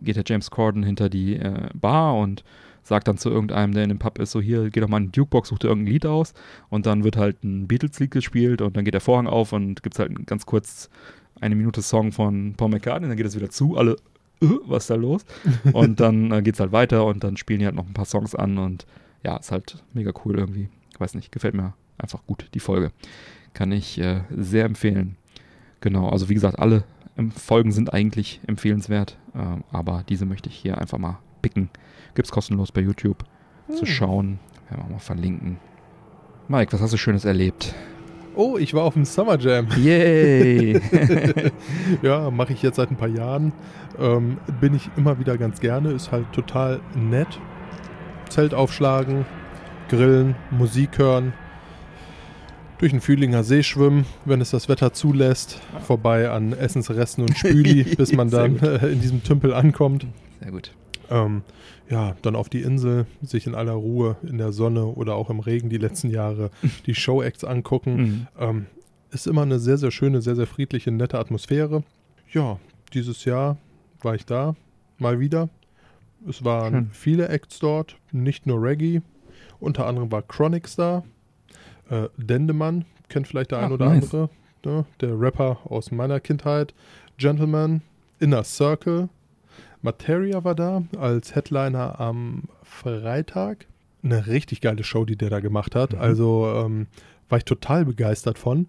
geht 0.00 0.16
der 0.16 0.24
James 0.26 0.50
Corden 0.50 0.82
hinter 0.82 1.08
die 1.08 1.36
äh, 1.36 1.68
Bar 1.74 2.16
und 2.16 2.44
sagt 2.82 3.08
dann 3.08 3.18
zu 3.18 3.30
irgendeinem, 3.30 3.74
der 3.74 3.82
in 3.82 3.88
dem 3.88 3.98
Pub 3.98 4.18
ist, 4.20 4.30
so 4.30 4.40
hier, 4.40 4.70
geh 4.70 4.80
doch 4.80 4.88
mal 4.88 4.98
in 4.98 5.10
die 5.10 5.18
Jukebox, 5.18 5.48
such 5.48 5.58
dir 5.58 5.68
irgendein 5.68 5.92
Lied 5.92 6.06
aus. 6.06 6.34
Und 6.70 6.86
dann 6.86 7.04
wird 7.04 7.16
halt 7.16 7.42
ein 7.42 7.66
Beatles-Lied 7.66 8.12
gespielt 8.12 8.62
und 8.62 8.76
dann 8.76 8.84
geht 8.84 8.94
der 8.94 9.00
Vorhang 9.00 9.26
auf 9.26 9.52
und 9.52 9.82
gibt 9.82 9.96
es 9.96 9.98
halt 9.98 10.26
ganz 10.26 10.46
kurz 10.46 10.88
eine 11.40 11.56
Minute 11.56 11.82
Song 11.82 12.12
von 12.12 12.54
Paul 12.56 12.70
McCartney, 12.70 13.08
dann 13.08 13.16
geht 13.16 13.26
es 13.26 13.36
wieder 13.36 13.50
zu, 13.50 13.76
alle, 13.76 13.96
was 14.40 14.84
ist 14.84 14.90
da 14.90 14.94
los? 14.96 15.24
Und 15.72 16.00
dann 16.00 16.30
äh, 16.32 16.42
geht 16.42 16.54
es 16.54 16.60
halt 16.60 16.72
weiter 16.72 17.04
und 17.06 17.24
dann 17.24 17.36
spielen 17.36 17.60
die 17.60 17.66
halt 17.66 17.74
noch 17.74 17.86
ein 17.86 17.94
paar 17.94 18.04
Songs 18.04 18.34
an 18.34 18.58
und 18.58 18.86
ja, 19.24 19.36
ist 19.36 19.50
halt 19.52 19.82
mega 19.92 20.12
cool 20.24 20.38
irgendwie. 20.38 20.68
Ich 20.92 21.00
weiß 21.00 21.14
nicht, 21.14 21.32
gefällt 21.32 21.54
mir 21.54 21.74
einfach 21.98 22.24
gut, 22.26 22.48
die 22.54 22.60
Folge. 22.60 22.92
Kann 23.54 23.72
ich 23.72 23.98
äh, 23.98 24.20
sehr 24.30 24.64
empfehlen. 24.66 25.16
Genau, 25.80 26.08
also 26.08 26.28
wie 26.28 26.34
gesagt, 26.34 26.58
alle 26.58 26.84
Folgen 27.34 27.72
sind 27.72 27.92
eigentlich 27.94 28.40
empfehlenswert, 28.46 29.16
ähm, 29.34 29.64
aber 29.72 30.04
diese 30.08 30.26
möchte 30.26 30.48
ich 30.50 30.56
hier 30.56 30.78
einfach 30.78 30.98
mal 30.98 31.18
picken. 31.40 31.70
Gibt's 32.14 32.30
kostenlos 32.30 32.72
bei 32.72 32.82
YouTube 32.82 33.24
zu 33.70 33.80
Hm. 33.80 33.86
schauen. 33.86 34.38
Werden 34.68 34.84
wir 34.86 34.92
mal 34.92 34.98
verlinken. 34.98 35.58
Mike, 36.48 36.72
was 36.72 36.80
hast 36.82 36.92
du 36.92 36.98
Schönes 36.98 37.24
erlebt? 37.24 37.74
Oh, 38.36 38.58
ich 38.58 38.74
war 38.74 38.82
auf 38.82 38.92
dem 38.92 39.06
Summer 39.06 39.38
Jam. 39.38 39.66
Yay! 39.78 40.78
ja, 42.02 42.30
mache 42.30 42.52
ich 42.52 42.60
jetzt 42.60 42.76
seit 42.76 42.90
ein 42.90 42.96
paar 42.96 43.08
Jahren. 43.08 43.52
Ähm, 43.98 44.36
bin 44.60 44.74
ich 44.74 44.90
immer 44.96 45.18
wieder 45.18 45.38
ganz 45.38 45.58
gerne. 45.58 45.92
Ist 45.92 46.12
halt 46.12 46.30
total 46.32 46.80
nett. 46.94 47.40
Zelt 48.28 48.52
aufschlagen, 48.52 49.24
grillen, 49.88 50.34
Musik 50.50 50.98
hören, 50.98 51.32
durch 52.76 52.92
den 52.92 53.00
Fühlinger 53.00 53.42
See 53.42 53.62
schwimmen, 53.62 54.04
wenn 54.26 54.42
es 54.42 54.50
das 54.50 54.68
Wetter 54.68 54.92
zulässt. 54.92 55.60
Vorbei 55.86 56.28
an 56.28 56.52
Essensresten 56.52 57.22
und 57.22 57.38
Spüli, 57.38 57.84
bis 57.96 58.12
man 58.12 58.28
dann 58.28 58.58
äh, 58.58 58.88
in 58.88 59.00
diesem 59.00 59.22
Tümpel 59.22 59.54
ankommt. 59.54 60.06
Sehr 60.42 60.50
gut. 60.50 60.72
Ähm, 61.08 61.42
ja, 61.88 62.16
dann 62.22 62.36
auf 62.36 62.48
die 62.48 62.62
Insel, 62.62 63.06
sich 63.22 63.46
in 63.46 63.54
aller 63.54 63.72
Ruhe 63.72 64.16
in 64.22 64.38
der 64.38 64.52
Sonne 64.52 64.86
oder 64.86 65.14
auch 65.14 65.30
im 65.30 65.40
Regen 65.40 65.68
die 65.68 65.78
letzten 65.78 66.10
Jahre 66.10 66.50
die 66.86 66.94
Show-Acts 66.94 67.44
angucken. 67.44 67.96
Mhm. 67.96 68.26
Ähm, 68.38 68.66
ist 69.10 69.26
immer 69.26 69.42
eine 69.42 69.58
sehr, 69.58 69.78
sehr 69.78 69.90
schöne, 69.90 70.20
sehr, 70.20 70.36
sehr 70.36 70.46
friedliche, 70.46 70.90
nette 70.90 71.18
Atmosphäre. 71.18 71.84
Ja, 72.32 72.58
dieses 72.92 73.24
Jahr 73.24 73.56
war 74.02 74.14
ich 74.14 74.26
da, 74.26 74.56
mal 74.98 75.20
wieder. 75.20 75.48
Es 76.28 76.44
waren 76.44 76.72
Schön. 76.72 76.90
viele 76.92 77.28
Acts 77.28 77.58
dort, 77.60 77.96
nicht 78.10 78.46
nur 78.46 78.62
Reggae. 78.62 79.00
Unter 79.60 79.86
anderem 79.86 80.10
war 80.10 80.22
Chronix 80.22 80.76
da. 80.76 81.04
Äh, 81.88 82.08
Dendemann, 82.16 82.84
kennt 83.08 83.28
vielleicht 83.28 83.52
der 83.52 83.58
ein 83.58 83.66
Ach, 83.66 83.70
oder 83.72 83.88
nice. 83.90 84.04
andere. 84.04 84.30
Ne? 84.64 84.84
Der 85.00 85.20
Rapper 85.20 85.58
aus 85.64 85.92
meiner 85.92 86.18
Kindheit. 86.18 86.74
Gentleman, 87.16 87.82
Inner 88.18 88.42
Circle. 88.44 89.08
Materia 89.82 90.44
war 90.44 90.54
da 90.54 90.82
als 90.98 91.34
Headliner 91.34 92.00
am 92.00 92.44
Freitag. 92.62 93.66
Eine 94.02 94.26
richtig 94.26 94.60
geile 94.60 94.84
Show, 94.84 95.04
die 95.04 95.16
der 95.16 95.30
da 95.30 95.40
gemacht 95.40 95.74
hat. 95.74 95.92
Mhm. 95.92 96.00
Also 96.00 96.52
ähm, 96.54 96.86
war 97.28 97.38
ich 97.38 97.44
total 97.44 97.84
begeistert 97.84 98.38
von. 98.38 98.66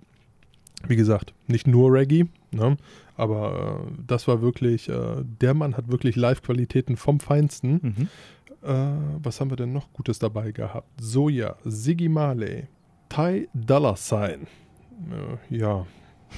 Wie 0.88 0.96
gesagt, 0.96 1.34
nicht 1.48 1.68
nur 1.68 1.92
Reggae, 1.92 2.28
ne? 2.52 2.78
aber 3.16 3.82
äh, 3.88 3.92
das 4.06 4.28
war 4.28 4.42
wirklich, 4.42 4.90
äh, 4.90 5.24
der 5.42 5.54
Mann 5.56 5.76
hat 5.76 5.92
wirklich 5.92 6.16
Live-Qualitäten 6.16 6.98
vom 6.98 7.20
Feinsten. 7.20 7.80
Mhm. 7.82 8.10
Äh, 8.62 9.24
was 9.24 9.42
haben 9.42 9.50
wir 9.50 9.58
denn 9.58 9.74
noch 9.74 9.92
Gutes 9.94 10.20
dabei 10.20 10.52
gehabt? 10.52 10.88
Soja, 11.02 11.56
Siggy 11.64 12.10
Marley, 12.10 12.68
Ty 13.10 13.50
Dollar 13.54 13.96
Sign. 13.96 14.48
Äh, 15.12 15.58
ja, 15.58 15.88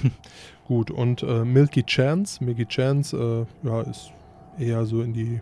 gut. 0.66 0.90
Und 0.90 1.22
äh, 1.22 1.44
Milky 1.44 1.84
Chance. 1.84 2.42
Milky 2.42 2.66
Chance 2.66 3.46
äh, 3.62 3.66
ja, 3.66 3.82
ist 3.82 4.10
eher 4.60 4.84
so 4.86 5.02
in 5.02 5.12
die 5.12 5.40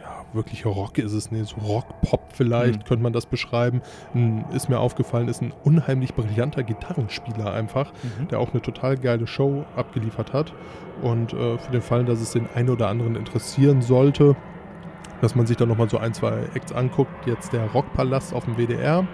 ja, 0.00 0.24
wirklich 0.32 0.66
Rock 0.66 0.98
ist 0.98 1.12
es 1.12 1.30
nicht, 1.30 1.46
so 1.46 1.56
Rock-Pop 1.64 2.32
vielleicht 2.32 2.80
Mhm. 2.80 2.84
könnte 2.84 3.02
man 3.04 3.12
das 3.12 3.26
beschreiben. 3.26 3.82
Ein, 4.14 4.44
ist 4.52 4.68
mir 4.68 4.80
aufgefallen, 4.80 5.28
ist 5.28 5.42
ein 5.42 5.52
unheimlich 5.62 6.14
brillanter 6.14 6.64
Gitarrenspieler 6.64 7.52
einfach, 7.52 7.92
der 8.30 8.40
auch 8.40 8.50
eine 8.52 8.60
total 8.60 8.96
geile 8.96 9.28
Show 9.28 9.64
abgeliefert 9.76 10.32
hat. 10.32 10.52
Und 11.02 11.32
äh, 11.34 11.56
für 11.56 11.70
den 11.70 11.82
Fall, 11.82 12.04
dass 12.04 12.20
es 12.20 12.32
den 12.32 12.48
einen 12.52 12.70
oder 12.70 12.88
anderen 12.88 13.14
interessieren 13.14 13.80
sollte, 13.80 14.34
dass 15.20 15.36
man 15.36 15.46
sich 15.46 15.56
da 15.56 15.66
nochmal 15.66 15.88
so 15.88 15.98
ein, 15.98 16.14
zwei 16.14 16.46
Acts 16.54 16.72
anguckt. 16.72 17.24
Jetzt 17.26 17.52
der 17.52 17.66
Rockpalast 17.70 18.34
auf 18.34 18.44
dem 18.44 18.56
WDR 18.56 19.06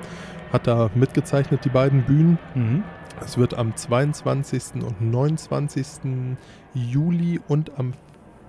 hat 0.55 0.67
da 0.67 0.89
mitgezeichnet, 0.95 1.67
die 1.67 1.69
beiden 1.69 2.05
Bühnen. 2.05 2.39
Mhm. 2.55 2.83
Es 3.23 3.37
wird 3.37 3.53
am 3.59 3.77
22. 3.77 4.83
und 4.83 5.03
29. 5.03 6.37
Juli 6.73 7.41
und 7.47 7.79
am 7.79 7.93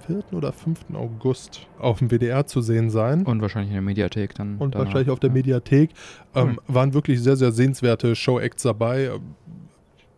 4. 0.10 0.34
oder 0.34 0.52
5. 0.52 0.86
August 0.94 1.68
auf 1.80 1.99
dem 1.99 2.10
WDR 2.10 2.45
zu 2.45 2.61
sehen 2.61 2.90
sein. 2.90 3.26
Und 3.26 3.41
wahrscheinlich 3.41 3.69
in 3.69 3.76
der 3.76 3.81
Mediathek 3.81 4.34
dann. 4.36 4.57
Und 4.57 4.73
danach. 4.76 4.86
wahrscheinlich 4.88 5.10
auf 5.11 5.19
der 5.19 5.30
Ja. 5.30 5.34
Mediathek. 5.34 5.91
Ähm, 6.36 6.57
Cool. 6.68 6.76
Waren 6.76 6.94
wirklich 6.94 7.22
sehr, 7.22 7.36
sehr 7.36 7.52
sehenswerte 7.52 8.15
Show-Acts 8.15 8.64
dabei. 8.64 9.06
Ähm, 9.06 9.22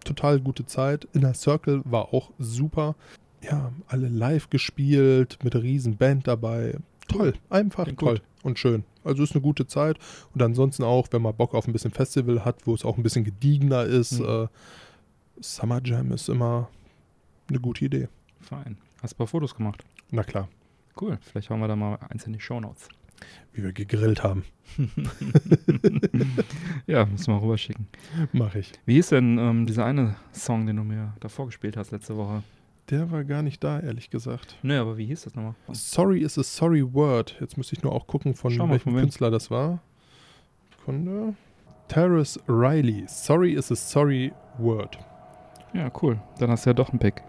Total 0.03 0.39
gute 0.39 0.65
Zeit. 0.65 1.07
Inner 1.13 1.35
Circle 1.35 1.81
war 1.85 2.11
auch 2.13 2.31
super. 2.39 2.95
Ja, 3.43 3.71
alle 3.87 4.07
live 4.09 4.49
gespielt, 4.49 5.37
mit 5.43 5.53
einer 5.55 5.63
riesen 5.63 5.95
Band 5.97 6.27
dabei. 6.27 6.75
Toll, 7.07 7.33
einfach 7.51 7.83
Klingt 7.83 7.99
toll 7.99 8.13
gut. 8.15 8.23
und 8.43 8.57
schön. 8.59 8.83
Also 9.03 9.21
ist 9.21 9.33
eine 9.33 9.41
gute 9.41 9.67
Zeit. 9.67 9.97
Und 10.33 10.41
ansonsten 10.41 10.83
auch, 10.83 11.07
wenn 11.11 11.21
man 11.21 11.35
Bock 11.35 11.53
auf 11.53 11.67
ein 11.67 11.73
bisschen 11.73 11.91
Festival 11.91 12.43
hat, 12.45 12.65
wo 12.65 12.73
es 12.73 12.83
auch 12.83 12.97
ein 12.97 13.03
bisschen 13.03 13.23
gediegener 13.23 13.83
ist, 13.83 14.19
Mhm. 14.19 14.25
äh, 14.25 14.47
Summer 15.39 15.81
Jam 15.83 16.11
ist 16.11 16.29
immer 16.29 16.69
eine 17.49 17.59
gute 17.59 17.85
Idee. 17.85 18.07
Fein. 18.39 18.77
Hast 19.01 19.13
ein 19.13 19.17
paar 19.17 19.27
Fotos 19.27 19.55
gemacht. 19.55 19.83
Na 20.09 20.23
klar, 20.23 20.47
Cool. 20.99 21.17
Vielleicht 21.21 21.49
hauen 21.49 21.59
wir 21.59 21.67
da 21.67 21.75
mal 21.75 21.97
eins 22.09 22.25
in 22.25 22.33
die 22.33 22.39
Shownotes. 22.39 22.89
wie 23.53 23.63
wir 23.63 23.71
gegrillt 23.71 24.23
haben. 24.23 24.43
ja, 26.87 27.05
müssen 27.05 27.33
wir 27.33 27.41
rüberschicken. 27.41 27.87
Mache 28.33 28.59
ich. 28.59 28.71
Wie 28.85 28.95
hieß 28.95 29.09
denn 29.09 29.37
ähm, 29.37 29.65
dieser 29.65 29.85
eine 29.85 30.15
Song, 30.33 30.65
den 30.65 30.77
du 30.77 30.83
mir 30.83 31.13
davor 31.19 31.45
gespielt 31.45 31.77
hast 31.77 31.91
letzte 31.91 32.17
Woche? 32.17 32.43
Der 32.89 33.09
war 33.11 33.23
gar 33.23 33.41
nicht 33.41 33.63
da, 33.63 33.79
ehrlich 33.79 34.09
gesagt. 34.09 34.57
Nö, 34.63 34.79
aber 34.79 34.97
wie 34.97 35.05
hieß 35.05 35.23
das 35.23 35.35
nochmal? 35.35 35.55
Sorry 35.71 36.21
is 36.21 36.37
a 36.37 36.43
sorry 36.43 36.83
word. 36.93 37.37
Jetzt 37.39 37.57
müsste 37.57 37.75
ich 37.75 37.83
nur 37.83 37.93
auch 37.93 38.07
gucken, 38.07 38.33
von 38.33 38.55
mal, 38.57 38.69
welchem. 38.69 38.95
Künstler 38.95 39.31
das 39.31 39.49
war. 39.49 39.79
Sekunde. 40.77 41.35
Terrace 41.87 42.39
Riley. 42.47 43.05
Sorry 43.07 43.53
is 43.53 43.71
a 43.71 43.75
sorry 43.75 44.33
word. 44.57 44.97
Ja, 45.73 45.91
cool. 46.01 46.19
Dann 46.39 46.49
hast 46.49 46.65
du 46.65 46.71
ja 46.71 46.73
doch 46.73 46.89
einen 46.89 46.99
Pick. 46.99 47.21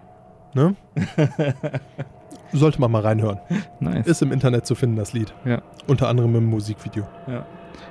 Ne? 0.54 0.74
Sollte 2.52 2.80
man 2.80 2.90
mal 2.90 3.00
reinhören. 3.00 3.38
Nice. 3.80 4.06
Ist 4.06 4.22
im 4.22 4.30
Internet 4.30 4.66
zu 4.66 4.74
finden, 4.74 4.96
das 4.96 5.12
Lied. 5.14 5.32
Ja. 5.44 5.62
Unter 5.86 6.08
anderem 6.08 6.34
im 6.36 6.44
Musikvideo. 6.46 7.04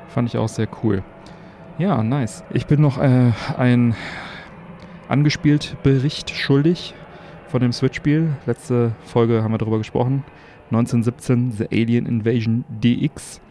Fand 0.10 0.30
ich 0.30 0.38
auch 0.38 0.50
sehr 0.50 0.68
cool. 0.84 1.04
Ja, 1.80 2.04
nice. 2.04 2.44
Ich 2.52 2.68
bin 2.68 2.82
noch 2.82 3.00
äh, 3.00 3.32
ein 3.58 3.96
angespielt 5.08 5.78
Bericht 5.84 6.30
schuldig 6.30 6.94
von 7.48 7.62
dem 7.62 7.74
Switch-Spiel. 7.74 8.30
Letzte 8.46 8.94
Folge 9.04 9.44
haben 9.44 9.52
wir 9.52 9.58
darüber 9.58 9.78
gesprochen. 9.78 10.24
1917 10.70 11.52
The 11.52 11.68
Alien 11.72 12.06
Invasion 12.06 12.64
DX. 12.70 13.42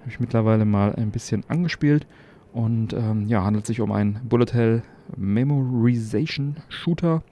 Habe 0.00 0.10
ich 0.10 0.18
mittlerweile 0.18 0.64
mal 0.64 0.94
ein 0.96 1.10
bisschen 1.10 1.44
angespielt. 1.48 2.06
Und 2.52 2.92
ähm, 2.94 3.26
ja, 3.28 3.44
handelt 3.44 3.66
sich 3.66 3.80
um 3.80 3.92
einen 3.92 4.20
Bullet 4.28 4.52
Hell 4.52 4.82
Memorization 5.16 6.56
Shooter. 6.68 7.22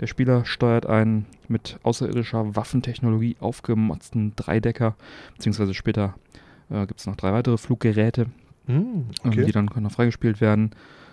Der 0.00 0.06
Spieler 0.06 0.44
steuert 0.44 0.86
einen 0.86 1.26
mit 1.48 1.78
außerirdischer 1.82 2.56
Waffentechnologie 2.56 3.36
aufgemotzten 3.40 4.34
Dreidecker, 4.36 4.96
beziehungsweise 5.36 5.74
später 5.74 6.14
äh, 6.70 6.86
gibt 6.86 7.00
es 7.00 7.06
noch 7.06 7.16
drei 7.16 7.32
weitere 7.32 7.58
Fluggeräte, 7.58 8.26
ähm, 8.68 9.06
okay. 9.24 9.44
die 9.44 9.52
dann 9.52 9.70
können 9.70 9.84
noch 9.84 9.92
freigespielt 9.92 10.40
werden. 10.40 10.70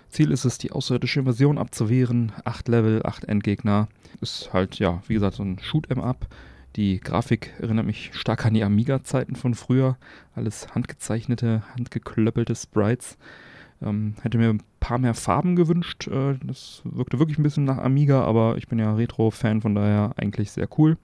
Ziel 0.08 0.30
ist 0.30 0.44
es, 0.44 0.58
die 0.58 0.72
außerirdische 0.72 1.20
Invasion 1.20 1.58
abzuwehren. 1.58 2.32
Acht 2.44 2.68
Level, 2.68 3.04
acht 3.04 3.24
Endgegner. 3.24 3.88
Ist 4.20 4.52
halt, 4.52 4.78
ja, 4.78 5.02
wie 5.08 5.14
gesagt, 5.14 5.36
so 5.36 5.42
ein 5.42 5.58
Shoot'em 5.58 6.00
Up. 6.00 6.28
Die 6.76 7.00
Grafik 7.00 7.54
erinnert 7.58 7.86
mich 7.86 8.10
stark 8.12 8.44
an 8.44 8.54
die 8.54 8.62
Amiga-Zeiten 8.62 9.34
von 9.34 9.54
früher. 9.54 9.96
Alles 10.34 10.74
handgezeichnete, 10.74 11.62
handgeklöppelte 11.74 12.54
Sprites. 12.54 13.16
Ähm, 13.82 14.14
hätte 14.22 14.38
mir 14.38 14.56
paar 14.86 14.98
mehr 14.98 15.14
Farben 15.14 15.56
gewünscht. 15.56 16.06
Äh, 16.06 16.34
das 16.44 16.82
wirkte 16.84 17.18
wirklich 17.18 17.38
ein 17.38 17.42
bisschen 17.42 17.64
nach 17.64 17.78
Amiga, 17.78 18.22
aber 18.22 18.56
ich 18.56 18.68
bin 18.68 18.78
ja 18.78 18.94
Retro-Fan, 18.94 19.60
von 19.60 19.74
daher 19.74 20.12
eigentlich 20.16 20.52
sehr 20.52 20.68
cool. 20.78 20.96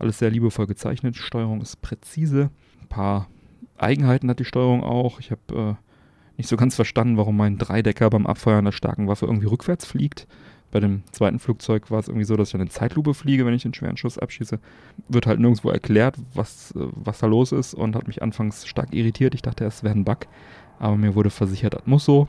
Alles 0.00 0.18
sehr 0.18 0.30
liebevoll 0.30 0.66
gezeichnet. 0.66 1.16
Steuerung 1.16 1.60
ist 1.60 1.80
präzise. 1.80 2.50
Ein 2.80 2.88
paar 2.88 3.28
Eigenheiten 3.78 4.28
hat 4.28 4.40
die 4.40 4.44
Steuerung 4.44 4.82
auch. 4.82 5.20
Ich 5.20 5.30
habe 5.30 5.76
äh, 5.78 6.36
nicht 6.38 6.48
so 6.48 6.56
ganz 6.56 6.74
verstanden, 6.74 7.18
warum 7.18 7.36
mein 7.36 7.56
Dreidecker 7.56 8.10
beim 8.10 8.26
Abfeuern 8.26 8.64
der 8.64 8.72
starken 8.72 9.06
Waffe 9.06 9.26
irgendwie 9.26 9.46
rückwärts 9.46 9.86
fliegt. 9.86 10.26
Bei 10.72 10.80
dem 10.80 11.04
zweiten 11.12 11.38
Flugzeug 11.38 11.88
war 11.92 12.00
es 12.00 12.08
irgendwie 12.08 12.24
so, 12.24 12.36
dass 12.36 12.52
ich 12.52 12.60
in 12.60 12.68
Zeitlupe 12.68 13.14
fliege, 13.14 13.46
wenn 13.46 13.54
ich 13.54 13.62
den 13.62 13.74
schweren 13.74 13.96
Schuss 13.96 14.18
abschieße. 14.18 14.58
Wird 15.08 15.26
halt 15.26 15.38
nirgendwo 15.38 15.70
erklärt, 15.70 16.16
was, 16.34 16.72
äh, 16.72 16.80
was 16.96 17.20
da 17.20 17.28
los 17.28 17.52
ist 17.52 17.74
und 17.74 17.94
hat 17.94 18.08
mich 18.08 18.22
anfangs 18.22 18.66
stark 18.66 18.92
irritiert. 18.92 19.36
Ich 19.36 19.42
dachte, 19.42 19.64
es 19.66 19.84
wäre 19.84 19.94
ein 19.94 20.04
Bug, 20.04 20.26
aber 20.80 20.96
mir 20.96 21.14
wurde 21.14 21.30
versichert, 21.30 21.74
das 21.74 21.86
muss 21.86 22.04
so. 22.04 22.26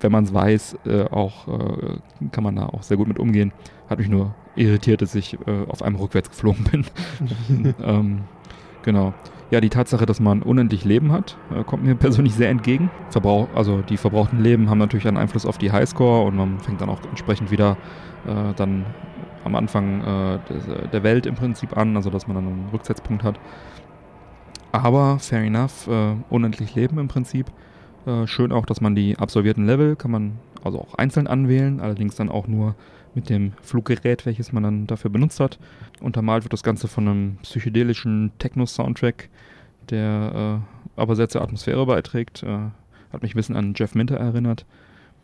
Wenn 0.00 0.12
man 0.12 0.24
es 0.24 0.34
weiß, 0.34 0.78
äh, 0.86 1.04
auch 1.04 1.46
äh, 1.48 2.28
kann 2.32 2.44
man 2.44 2.56
da 2.56 2.66
auch 2.66 2.82
sehr 2.82 2.96
gut 2.96 3.08
mit 3.08 3.18
umgehen. 3.18 3.52
Hat 3.88 3.98
mich 3.98 4.08
nur 4.08 4.34
irritiert, 4.56 5.02
dass 5.02 5.14
ich 5.14 5.34
äh, 5.46 5.66
auf 5.68 5.82
einmal 5.82 6.02
rückwärts 6.02 6.30
geflogen 6.30 6.64
bin. 6.64 6.86
ähm, 7.82 8.22
genau. 8.82 9.14
Ja, 9.50 9.60
die 9.60 9.68
Tatsache, 9.68 10.06
dass 10.06 10.20
man 10.20 10.42
unendlich 10.42 10.84
Leben 10.84 11.10
hat, 11.10 11.36
äh, 11.52 11.64
kommt 11.64 11.84
mir 11.84 11.96
persönlich 11.96 12.34
sehr 12.34 12.50
entgegen. 12.50 12.88
Verbrauch, 13.10 13.48
also 13.54 13.82
die 13.82 13.96
verbrauchten 13.96 14.40
Leben 14.40 14.70
haben 14.70 14.78
natürlich 14.78 15.08
einen 15.08 15.16
Einfluss 15.16 15.44
auf 15.44 15.58
die 15.58 15.72
Highscore 15.72 16.24
und 16.24 16.36
man 16.36 16.60
fängt 16.60 16.80
dann 16.80 16.88
auch 16.88 17.00
entsprechend 17.08 17.50
wieder 17.50 17.76
äh, 18.26 18.54
dann 18.54 18.86
am 19.44 19.56
Anfang 19.56 20.04
äh, 20.04 20.38
der 20.92 21.02
Welt 21.02 21.26
im 21.26 21.34
Prinzip 21.34 21.76
an, 21.76 21.96
also 21.96 22.10
dass 22.10 22.28
man 22.28 22.36
dann 22.36 22.46
einen 22.46 22.68
Rücksetzpunkt 22.72 23.24
hat. 23.24 23.40
Aber 24.70 25.18
fair 25.18 25.40
enough, 25.40 25.88
unendlich 26.28 26.76
Leben 26.76 26.98
im 26.98 27.08
Prinzip. 27.08 27.46
Äh, 28.06 28.26
schön 28.26 28.52
auch, 28.52 28.66
dass 28.66 28.80
man 28.80 28.94
die 28.94 29.16
absolvierten 29.18 29.66
Level 29.66 29.96
kann 29.96 30.10
man 30.10 30.38
also 30.64 30.80
auch 30.80 30.94
einzeln 30.94 31.26
anwählen, 31.26 31.80
allerdings 31.80 32.16
dann 32.16 32.28
auch 32.28 32.46
nur 32.46 32.74
mit 33.14 33.28
dem 33.28 33.52
Fluggerät, 33.62 34.24
welches 34.26 34.52
man 34.52 34.62
dann 34.62 34.86
dafür 34.86 35.10
benutzt 35.10 35.40
hat. 35.40 35.58
Untermalt 36.00 36.44
wird 36.44 36.52
das 36.52 36.62
Ganze 36.62 36.88
von 36.88 37.08
einem 37.08 37.36
psychedelischen 37.42 38.32
Techno-Soundtrack, 38.38 39.28
der 39.90 40.62
äh, 40.96 41.00
aber 41.00 41.16
sehr 41.16 41.28
zur 41.28 41.42
Atmosphäre 41.42 41.86
beiträgt. 41.86 42.42
Äh, 42.42 42.70
hat 43.12 43.22
mich 43.22 43.34
ein 43.34 43.36
bisschen 43.36 43.56
an 43.56 43.74
Jeff 43.76 43.94
Minter 43.94 44.16
erinnert 44.16 44.64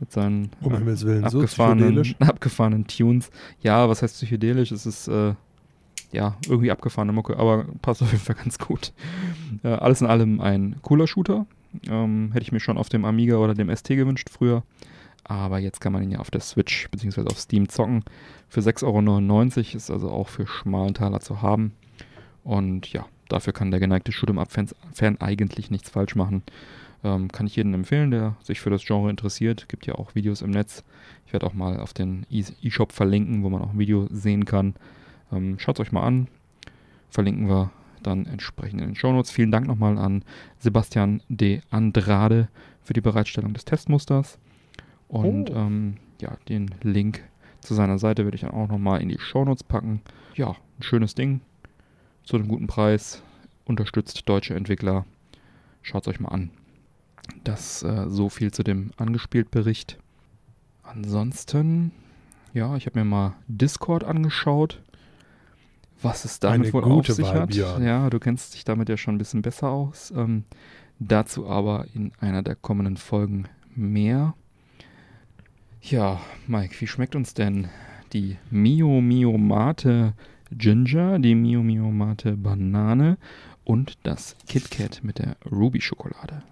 mit 0.00 0.12
seinen 0.12 0.50
Um 0.60 0.74
äh, 0.74 0.84
Willen, 0.84 1.28
so 1.28 1.38
abgefahrenen, 1.38 1.78
psychedelisch. 1.78 2.16
abgefahrenen 2.18 2.86
Tunes. 2.86 3.30
Ja, 3.60 3.88
was 3.88 4.02
heißt 4.02 4.16
psychedelisch? 4.16 4.72
Es 4.72 4.84
ist 4.86 5.08
äh, 5.08 5.34
ja 6.12 6.36
irgendwie 6.48 6.70
abgefahrene 6.70 7.12
Mucke, 7.12 7.38
aber 7.38 7.66
passt 7.82 8.02
auf 8.02 8.10
jeden 8.10 8.24
Fall 8.24 8.34
ganz 8.34 8.58
gut. 8.58 8.92
Äh, 9.62 9.68
alles 9.68 10.00
in 10.00 10.06
allem 10.06 10.40
ein 10.40 10.76
cooler 10.82 11.06
Shooter. 11.06 11.46
Ähm, 11.88 12.30
hätte 12.32 12.42
ich 12.42 12.52
mir 12.52 12.60
schon 12.60 12.78
auf 12.78 12.88
dem 12.88 13.04
Amiga 13.04 13.36
oder 13.36 13.54
dem 13.54 13.74
ST 13.74 13.88
gewünscht 13.88 14.28
früher. 14.30 14.62
Aber 15.24 15.58
jetzt 15.58 15.80
kann 15.80 15.92
man 15.92 16.02
ihn 16.02 16.12
ja 16.12 16.18
auf 16.20 16.30
der 16.30 16.40
Switch 16.40 16.88
bzw. 16.90 17.22
auf 17.22 17.38
Steam 17.38 17.68
zocken. 17.68 18.04
Für 18.48 18.60
6,99 18.60 18.84
Euro 19.68 19.76
ist 19.76 19.90
also 19.90 20.10
auch 20.10 20.28
für 20.28 20.46
schmalen 20.46 20.94
Taler 20.94 21.20
zu 21.20 21.42
haben. 21.42 21.72
Und 22.44 22.92
ja, 22.92 23.06
dafür 23.28 23.52
kann 23.52 23.72
der 23.72 23.80
geneigte 23.80 24.12
Shoot'em-Up-Fan 24.12 24.68
Fan 24.94 25.20
eigentlich 25.20 25.70
nichts 25.70 25.90
falsch 25.90 26.14
machen. 26.14 26.42
Ähm, 27.02 27.30
kann 27.32 27.46
ich 27.46 27.56
jedem 27.56 27.74
empfehlen, 27.74 28.12
der 28.12 28.36
sich 28.42 28.60
für 28.60 28.70
das 28.70 28.84
Genre 28.84 29.10
interessiert. 29.10 29.68
Gibt 29.68 29.86
ja 29.86 29.96
auch 29.96 30.14
Videos 30.14 30.42
im 30.42 30.50
Netz. 30.50 30.84
Ich 31.26 31.32
werde 31.32 31.46
auch 31.46 31.54
mal 31.54 31.80
auf 31.80 31.92
den 31.92 32.24
E- 32.30 32.44
E-Shop 32.62 32.92
verlinken, 32.92 33.42
wo 33.42 33.50
man 33.50 33.62
auch 33.62 33.72
ein 33.72 33.78
Video 33.78 34.06
sehen 34.10 34.44
kann. 34.44 34.74
Ähm, 35.32 35.58
Schaut 35.58 35.76
es 35.76 35.80
euch 35.86 35.92
mal 35.92 36.04
an. 36.04 36.28
Verlinken 37.10 37.48
wir 37.48 37.70
dann 38.06 38.26
entsprechend 38.26 38.80
in 38.80 38.88
den 38.88 38.94
Shownotes. 38.96 39.30
Vielen 39.30 39.50
Dank 39.50 39.66
nochmal 39.66 39.98
an 39.98 40.22
Sebastian 40.58 41.22
de 41.28 41.60
Andrade 41.70 42.48
für 42.82 42.92
die 42.92 43.00
Bereitstellung 43.00 43.52
des 43.54 43.64
Testmusters. 43.64 44.38
Und 45.08 45.50
Oh. 45.50 45.54
ähm, 45.56 45.96
ja, 46.20 46.36
den 46.48 46.70
Link 46.82 47.22
zu 47.60 47.74
seiner 47.74 47.98
Seite 47.98 48.24
werde 48.24 48.36
ich 48.36 48.42
dann 48.42 48.50
auch 48.52 48.68
nochmal 48.68 49.02
in 49.02 49.08
die 49.08 49.18
Shownotes 49.18 49.64
packen. 49.64 50.00
Ja, 50.34 50.50
ein 50.78 50.82
schönes 50.82 51.14
Ding. 51.14 51.40
Zu 52.24 52.36
einem 52.36 52.48
guten 52.48 52.66
Preis. 52.66 53.22
Unterstützt 53.64 54.28
deutsche 54.28 54.54
Entwickler. 54.54 55.04
Schaut 55.82 56.02
es 56.02 56.08
euch 56.08 56.20
mal 56.20 56.28
an. 56.28 56.50
Das 57.44 57.82
äh, 57.82 58.08
so 58.08 58.28
viel 58.28 58.52
zu 58.52 58.62
dem 58.62 58.90
Angespielt-Bericht. 58.96 59.98
Ansonsten, 60.84 61.90
ja, 62.54 62.76
ich 62.76 62.86
habe 62.86 62.98
mir 62.98 63.04
mal 63.04 63.34
Discord 63.48 64.04
angeschaut. 64.04 64.80
Was 66.02 66.24
es 66.24 66.40
damit 66.40 66.66
Eine 66.66 66.72
wohl 66.72 66.82
gute 66.82 67.12
auf 67.12 67.16
sich 67.16 67.26
Wahl, 67.26 67.40
hat. 67.42 67.50
Björn. 67.50 67.82
Ja, 67.84 68.10
du 68.10 68.18
kennst 68.18 68.54
dich 68.54 68.64
damit 68.64 68.88
ja 68.88 68.96
schon 68.96 69.14
ein 69.14 69.18
bisschen 69.18 69.42
besser 69.42 69.68
aus. 69.68 70.12
Ähm, 70.16 70.44
dazu 70.98 71.48
aber 71.48 71.86
in 71.94 72.12
einer 72.20 72.42
der 72.42 72.54
kommenden 72.54 72.96
Folgen 72.96 73.44
mehr. 73.74 74.34
Ja, 75.82 76.20
Mike, 76.46 76.74
wie 76.80 76.86
schmeckt 76.86 77.14
uns 77.14 77.34
denn 77.34 77.68
die 78.12 78.36
Mio 78.50 79.00
Mio 79.00 79.38
Mate 79.38 80.14
Ginger, 80.52 81.18
die 81.18 81.34
Mio 81.34 81.62
Mio 81.62 81.90
Mate 81.90 82.36
Banane 82.36 83.18
und 83.64 83.98
das 84.02 84.36
KitKat 84.48 85.00
mit 85.02 85.18
der 85.18 85.36
Ruby-Schokolade. 85.50 86.42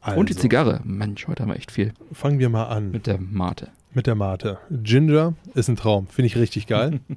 Also, 0.00 0.18
Und 0.18 0.28
die 0.30 0.36
Zigarre. 0.36 0.80
Mensch, 0.84 1.28
heute 1.28 1.42
haben 1.42 1.50
wir 1.50 1.56
echt 1.56 1.70
viel 1.70 1.92
Fangen 2.12 2.40
wir 2.40 2.48
mal 2.48 2.64
an 2.64 2.90
mit 2.90 3.06
der 3.06 3.18
Mate. 3.18 3.68
mit 3.94 4.06
der 4.08 4.16
Mate. 4.16 4.58
Ginger 4.70 5.34
ist 5.54 5.68
ein 5.68 5.76
Traum, 5.76 6.08
finde 6.08 6.26
ich 6.26 6.36
richtig 6.36 6.66
geil. 6.66 7.00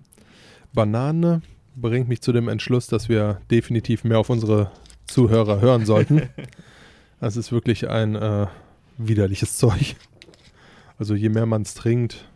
Banane 0.76 1.42
bringt 1.76 2.08
mich 2.08 2.22
zu 2.22 2.32
dem 2.32 2.48
Entschluss, 2.48 2.88
dass 2.88 3.10
wir 3.10 3.42
definitiv 3.50 4.04
mehr 4.04 4.20
auf 4.20 4.30
unsere 4.30 4.72
Zuhörer 5.08 5.62
hören 5.62 5.86
sollten. 5.86 6.30
Das 7.22 7.38
ist 7.38 7.52
wirklich 7.52 7.90
ein 7.90 8.14
äh, 8.14 8.46
widerliches 8.98 9.58
Zeug. 9.58 9.96
Also 11.00 11.16
je 11.16 11.30
mehr 11.30 11.46
man 11.46 11.64
es 11.64 11.74
trinkt, 11.74 12.30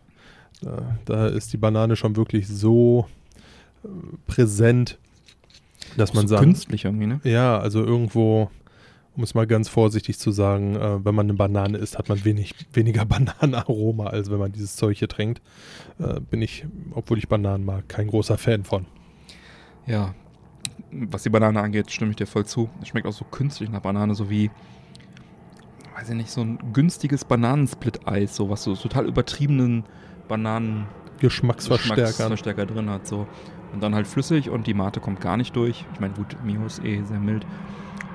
äh, 0.62 0.68
da 1.04 1.28
ist 1.28 1.52
die 1.52 1.58
Banane 1.58 1.96
schon 1.96 2.16
wirklich 2.16 2.48
so 2.48 3.06
äh, 3.84 3.88
präsent, 4.26 4.98
dass 5.96 6.14
man 6.14 6.26
so 6.26 6.34
sagt, 6.34 6.44
künstlich 6.44 6.86
irgendwie, 6.86 7.06
ne? 7.06 7.20
ja, 7.24 7.58
also 7.58 7.84
irgendwo, 7.84 8.50
um 9.20 9.24
es 9.24 9.34
mal 9.34 9.46
ganz 9.46 9.68
vorsichtig 9.68 10.18
zu 10.18 10.30
sagen, 10.30 10.76
äh, 10.76 11.04
wenn 11.04 11.14
man 11.14 11.26
eine 11.26 11.34
Banane 11.34 11.76
isst, 11.76 11.98
hat 11.98 12.08
man 12.08 12.24
wenig, 12.24 12.54
weniger 12.72 13.04
Bananenaroma, 13.06 14.06
als 14.06 14.30
wenn 14.30 14.38
man 14.38 14.50
dieses 14.50 14.76
Zeug 14.76 14.96
hier 14.96 15.08
trinkt. 15.08 15.42
Äh, 15.98 16.20
bin 16.20 16.40
ich, 16.40 16.64
obwohl 16.92 17.18
ich 17.18 17.28
Bananen 17.28 17.66
mag, 17.66 17.86
kein 17.86 18.08
großer 18.08 18.38
Fan 18.38 18.64
von. 18.64 18.86
Ja. 19.86 20.14
Was 20.90 21.22
die 21.24 21.28
Banane 21.28 21.60
angeht, 21.60 21.90
stimme 21.90 22.12
ich 22.12 22.16
dir 22.16 22.26
voll 22.26 22.46
zu. 22.46 22.70
Es 22.80 22.88
schmeckt 22.88 23.06
auch 23.06 23.12
so 23.12 23.26
künstlich 23.26 23.68
nach 23.68 23.80
Banane, 23.80 24.14
so 24.14 24.30
wie, 24.30 24.50
weiß 25.98 26.08
ich 26.08 26.16
nicht, 26.16 26.30
so 26.30 26.40
ein 26.40 26.58
günstiges 26.72 27.26
Bananensplit-Eis, 27.26 28.34
so 28.34 28.48
was 28.48 28.62
so 28.62 28.74
total 28.74 29.04
übertriebenen 29.04 29.84
Bananen 30.28 30.86
Geschmacksverstärker. 31.18 32.04
Geschmacksverstärker 32.04 32.64
drin 32.64 32.88
hat. 32.88 33.06
So. 33.06 33.26
Und 33.74 33.82
dann 33.82 33.94
halt 33.94 34.06
flüssig 34.06 34.48
und 34.48 34.66
die 34.66 34.72
Mate 34.72 35.00
kommt 35.00 35.20
gar 35.20 35.36
nicht 35.36 35.54
durch. 35.54 35.84
Ich 35.92 36.00
meine, 36.00 36.14
gut, 36.14 36.42
Mio 36.42 36.64
ist 36.64 36.82
eh 36.82 37.02
sehr 37.02 37.20
mild. 37.20 37.44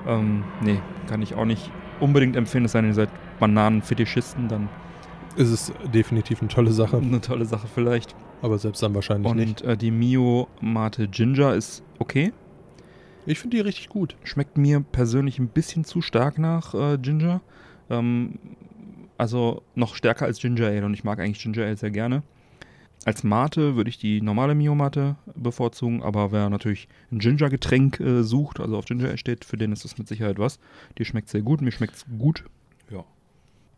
Ähm, 0.06 0.44
nee, 0.62 0.80
kann 1.08 1.22
ich 1.22 1.34
auch 1.34 1.44
nicht 1.44 1.70
unbedingt 2.00 2.36
empfehlen, 2.36 2.64
es 2.64 2.72
sei 2.72 2.80
denn, 2.80 2.90
ihr 2.90 2.94
seid 2.94 3.10
Bananenfetischisten, 3.40 4.48
dann 4.48 4.68
Ist 5.36 5.50
es 5.50 5.72
definitiv 5.92 6.40
eine 6.40 6.48
tolle 6.48 6.70
Sache, 6.72 6.98
eine 6.98 7.20
tolle 7.20 7.44
Sache 7.44 7.66
vielleicht. 7.74 8.14
aber 8.42 8.58
selbst 8.58 8.82
dann 8.82 8.94
wahrscheinlich 8.94 9.32
nicht. 9.34 9.62
Und 9.62 9.68
äh, 9.70 9.76
die 9.76 9.90
Mio 9.90 10.48
Mate 10.60 11.08
Ginger 11.08 11.54
ist 11.54 11.82
okay. 11.98 12.32
Ich 13.26 13.40
finde 13.40 13.56
die 13.56 13.62
richtig 13.62 13.88
gut. 13.88 14.16
Schmeckt 14.22 14.56
mir 14.56 14.80
persönlich 14.80 15.38
ein 15.38 15.48
bisschen 15.48 15.84
zu 15.84 16.00
stark 16.00 16.38
nach 16.38 16.74
äh, 16.74 16.96
Ginger. 16.98 17.40
Ähm, 17.90 18.38
also 19.18 19.62
noch 19.74 19.94
stärker 19.96 20.26
als 20.26 20.38
Ginger 20.38 20.66
Ale 20.66 20.84
und 20.84 20.94
ich 20.94 21.02
mag 21.02 21.18
eigentlich 21.18 21.42
Ginger 21.42 21.64
Ale 21.64 21.76
sehr 21.76 21.90
gerne. 21.90 22.22
Als 23.06 23.22
Mate 23.22 23.76
würde 23.76 23.88
ich 23.88 23.98
die 23.98 24.20
normale 24.20 24.56
Mio 24.56 24.74
Mate 24.74 25.14
bevorzugen, 25.36 26.02
aber 26.02 26.32
wer 26.32 26.50
natürlich 26.50 26.88
ein 27.12 27.20
Ginger-Getränk 27.20 28.00
äh, 28.00 28.24
sucht, 28.24 28.58
also 28.58 28.76
auf 28.76 28.86
Ginger 28.86 29.16
steht, 29.16 29.44
für 29.44 29.56
den 29.56 29.70
ist 29.70 29.84
das 29.84 29.96
mit 29.96 30.08
Sicherheit 30.08 30.40
was. 30.40 30.58
Die 30.98 31.04
schmeckt 31.04 31.28
sehr 31.28 31.42
gut, 31.42 31.60
mir 31.60 31.70
schmeckt 31.70 31.94
es 31.94 32.04
gut. 32.18 32.42
Ja. 32.90 33.04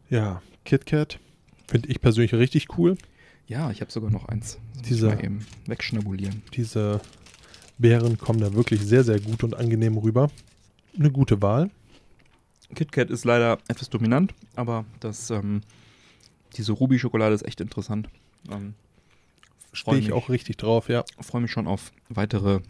Ja, 0.08 0.40
KitKat 0.64 1.20
finde 1.66 1.90
ich 1.90 2.00
persönlich 2.00 2.32
richtig 2.32 2.78
cool. 2.78 2.96
Ja, 3.46 3.70
ich 3.70 3.82
habe 3.82 3.92
sogar 3.92 4.10
noch 4.10 4.24
eins. 4.28 4.58
Mal 4.90 5.22
eben 5.22 5.44
wegschnabulieren. 5.66 6.40
Diese 6.54 7.02
Beeren 7.76 8.16
kommen 8.16 8.40
da 8.40 8.54
wirklich 8.54 8.80
sehr, 8.80 9.04
sehr 9.04 9.20
gut 9.20 9.44
und 9.44 9.54
angenehm 9.54 9.98
rüber. 9.98 10.30
Eine 10.98 11.10
gute 11.10 11.42
Wahl. 11.42 11.68
KitKat 12.74 13.10
ist 13.10 13.26
leider 13.26 13.58
etwas 13.68 13.90
dominant, 13.90 14.32
aber 14.56 14.86
das, 15.00 15.28
ähm, 15.28 15.60
diese 16.56 16.72
Ruby-Schokolade 16.72 17.34
ist 17.34 17.46
echt 17.46 17.60
interessant. 17.60 18.08
Ähm, 18.50 18.72
Stehe 19.72 19.98
ich 19.98 20.06
mich. 20.06 20.12
auch 20.12 20.28
richtig 20.28 20.56
drauf, 20.56 20.88
ja. 20.88 21.04
freue 21.20 21.42
mich 21.42 21.50
schon 21.50 21.66
auf 21.66 21.92
weitere 22.08 22.60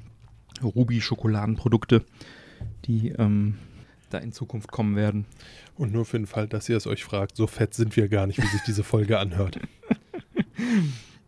Ruby-Schokoladenprodukte, 0.63 2.05
die 2.85 3.11
ähm, 3.11 3.59
da 4.11 4.19
in 4.19 4.33
Zukunft 4.33 4.71
kommen 4.71 4.97
werden. 4.97 5.27
Und 5.77 5.93
nur 5.93 6.05
für 6.05 6.19
den 6.19 6.27
Fall, 6.27 6.49
dass 6.49 6.69
ihr 6.69 6.77
es 6.77 6.87
euch 6.87 7.05
fragt, 7.05 7.37
so 7.37 7.47
fett 7.47 7.75
sind 7.75 7.97
wir 7.97 8.09
gar 8.09 8.27
nicht, 8.27 8.43
wie 8.43 8.47
sich 8.47 8.63
diese 8.63 8.83
Folge 8.83 9.19
anhört. 9.21 9.59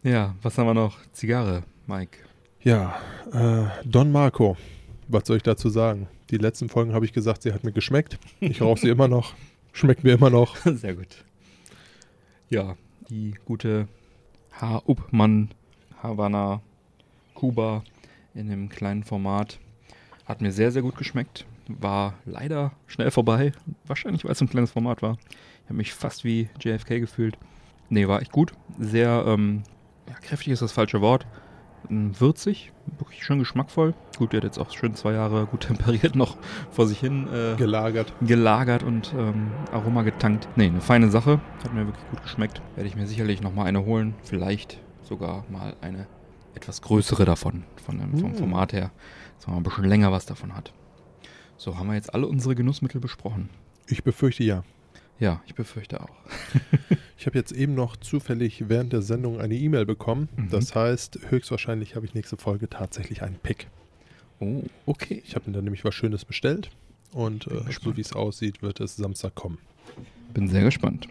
Ja, 0.03 0.35
was 0.43 0.59
haben 0.59 0.67
wir 0.67 0.75
noch? 0.75 0.99
Zigarre, 1.13 1.63
Mike. 1.87 2.19
Ja, 2.63 3.01
äh, 3.33 3.67
Don 3.85 4.11
Marco. 4.13 4.57
Was 5.09 5.27
soll 5.27 5.39
ich 5.39 5.43
dazu 5.43 5.69
sagen? 5.69 6.09
Die 6.31 6.37
letzten 6.37 6.69
Folgen 6.69 6.95
habe 6.95 7.05
ich 7.05 7.13
gesagt, 7.13 7.43
sie 7.43 7.53
hat 7.53 7.65
mir 7.65 7.73
geschmeckt. 7.73 8.19
Ich 8.41 8.61
rauche 8.61 8.81
sie 8.81 8.89
immer 8.89 9.09
noch. 9.09 9.35
Schmeckt 9.73 10.05
mir 10.05 10.13
immer 10.13 10.31
noch. 10.31 10.57
Sehr 10.65 10.95
gut. 10.95 11.25
Ja, 12.49 12.77
die 13.09 13.35
gute 13.45 13.89
H-Uppmann 14.53 15.51
Havana 16.03 16.61
Kuba 17.35 17.83
in 18.35 18.51
einem 18.51 18.69
kleinen 18.69 19.05
Format 19.05 19.59
hat 20.27 20.41
mir 20.41 20.53
sehr, 20.53 20.71
sehr 20.71 20.83
gut 20.83 20.97
geschmeckt. 20.97 21.47
War 21.69 22.15
leider 22.25 22.73
schnell 22.87 23.11
vorbei. 23.11 23.53
Wahrscheinlich, 23.87 24.25
weil 24.25 24.33
es 24.33 24.41
ein 24.41 24.49
kleines 24.49 24.73
Format 24.73 25.03
war. 25.03 25.19
Ich 25.63 25.67
habe 25.67 25.75
mich 25.75 25.93
fast 25.93 26.25
wie 26.25 26.49
JFK 26.61 27.01
gefühlt. 27.01 27.39
Nee, 27.89 28.09
war 28.09 28.21
echt 28.21 28.33
gut. 28.33 28.53
Sehr, 28.79 29.25
ähm, 29.27 29.63
ja, 30.09 30.15
kräftig 30.15 30.53
ist 30.53 30.63
das 30.63 30.73
falsche 30.73 31.01
Wort. 31.01 31.27
Ähm, 31.89 32.19
Würzig, 32.19 32.73
wirklich 32.99 33.25
schön 33.25 33.39
geschmackvoll. 33.39 33.95
Gut, 34.19 34.33
der 34.33 34.39
hat 34.39 34.45
jetzt 34.45 34.59
auch 34.59 34.71
schön 34.71 34.95
zwei 34.95 35.13
Jahre 35.13 35.47
gut 35.47 35.61
temperiert 35.67 36.15
noch 36.15 36.37
vor 36.71 36.87
sich 36.87 37.01
hin 37.01 37.29
äh, 37.33 37.57
Gelagert. 37.57 38.13
gelagert 38.21 38.83
und 38.83 39.13
ähm, 39.17 39.51
Aroma 39.73 40.03
getankt. 40.03 40.49
Nee, 40.57 40.67
eine 40.67 40.81
feine 40.81 41.11
Sache. 41.11 41.41
Hat 41.65 41.75
mir 41.75 41.87
wirklich 41.87 42.09
gut 42.11 42.23
geschmeckt. 42.23 42.63
Werde 42.77 42.89
ich 42.89 42.97
mir 42.97 43.07
sicherlich 43.07 43.41
nochmal 43.43 43.67
eine 43.67 43.85
holen. 43.85 44.15
Vielleicht 44.23 44.79
sogar 45.11 45.45
mal 45.51 45.75
eine 45.81 46.07
etwas 46.55 46.81
größere 46.83 47.25
davon, 47.25 47.65
von 47.85 47.99
dem, 47.99 48.17
vom 48.17 48.31
Mm. 48.33 48.37
Format 48.37 48.73
her. 48.73 48.93
Dass 49.37 49.49
man 49.49 49.57
ein 49.57 49.63
bisschen 49.65 49.85
länger 49.85 50.13
was 50.13 50.25
davon 50.25 50.55
hat. 50.55 50.73
So, 51.57 51.77
haben 51.77 51.89
wir 51.89 51.95
jetzt 51.95 52.15
alle 52.15 52.27
unsere 52.29 52.55
Genussmittel 52.55 53.01
besprochen? 53.01 53.51
Ich 53.89 54.05
befürchte 54.05 54.45
ja. 54.45 54.63
Ja, 55.19 55.43
ich 55.47 55.55
befürchte 55.55 56.01
auch. 56.01 56.09
Ich 57.19 57.27
habe 57.27 57.37
jetzt 57.37 57.53
eben 57.53 57.75
noch 57.75 57.99
zufällig 57.99 58.71
während 58.71 58.95
der 58.95 59.03
Sendung 59.03 59.43
eine 59.43 59.55
E-Mail 59.55 59.85
bekommen. 59.85 60.31
Mhm. 60.37 60.49
Das 60.49 60.75
heißt, 60.75 61.19
höchstwahrscheinlich 61.29 61.95
habe 61.95 62.07
ich 62.07 62.15
nächste 62.15 62.39
Folge 62.39 62.67
tatsächlich 62.71 63.21
einen 63.21 63.35
Pick. 63.35 63.67
Oh, 64.39 64.63
okay. 64.87 65.23
Ich 65.27 65.35
habe 65.35 65.51
mir 65.51 65.57
da 65.57 65.61
nämlich 65.61 65.85
was 65.85 65.95
Schönes 65.95 66.25
bestellt. 66.25 66.71
Und 67.13 67.47
äh, 67.49 67.61
so 67.79 67.95
wie 67.95 68.01
es 68.01 68.15
aussieht, 68.15 68.63
wird 68.63 68.81
es 68.81 68.97
Samstag 68.97 69.35
kommen. 69.35 69.59
Bin 70.33 70.49
sehr 70.49 70.63
gespannt. 70.65 71.09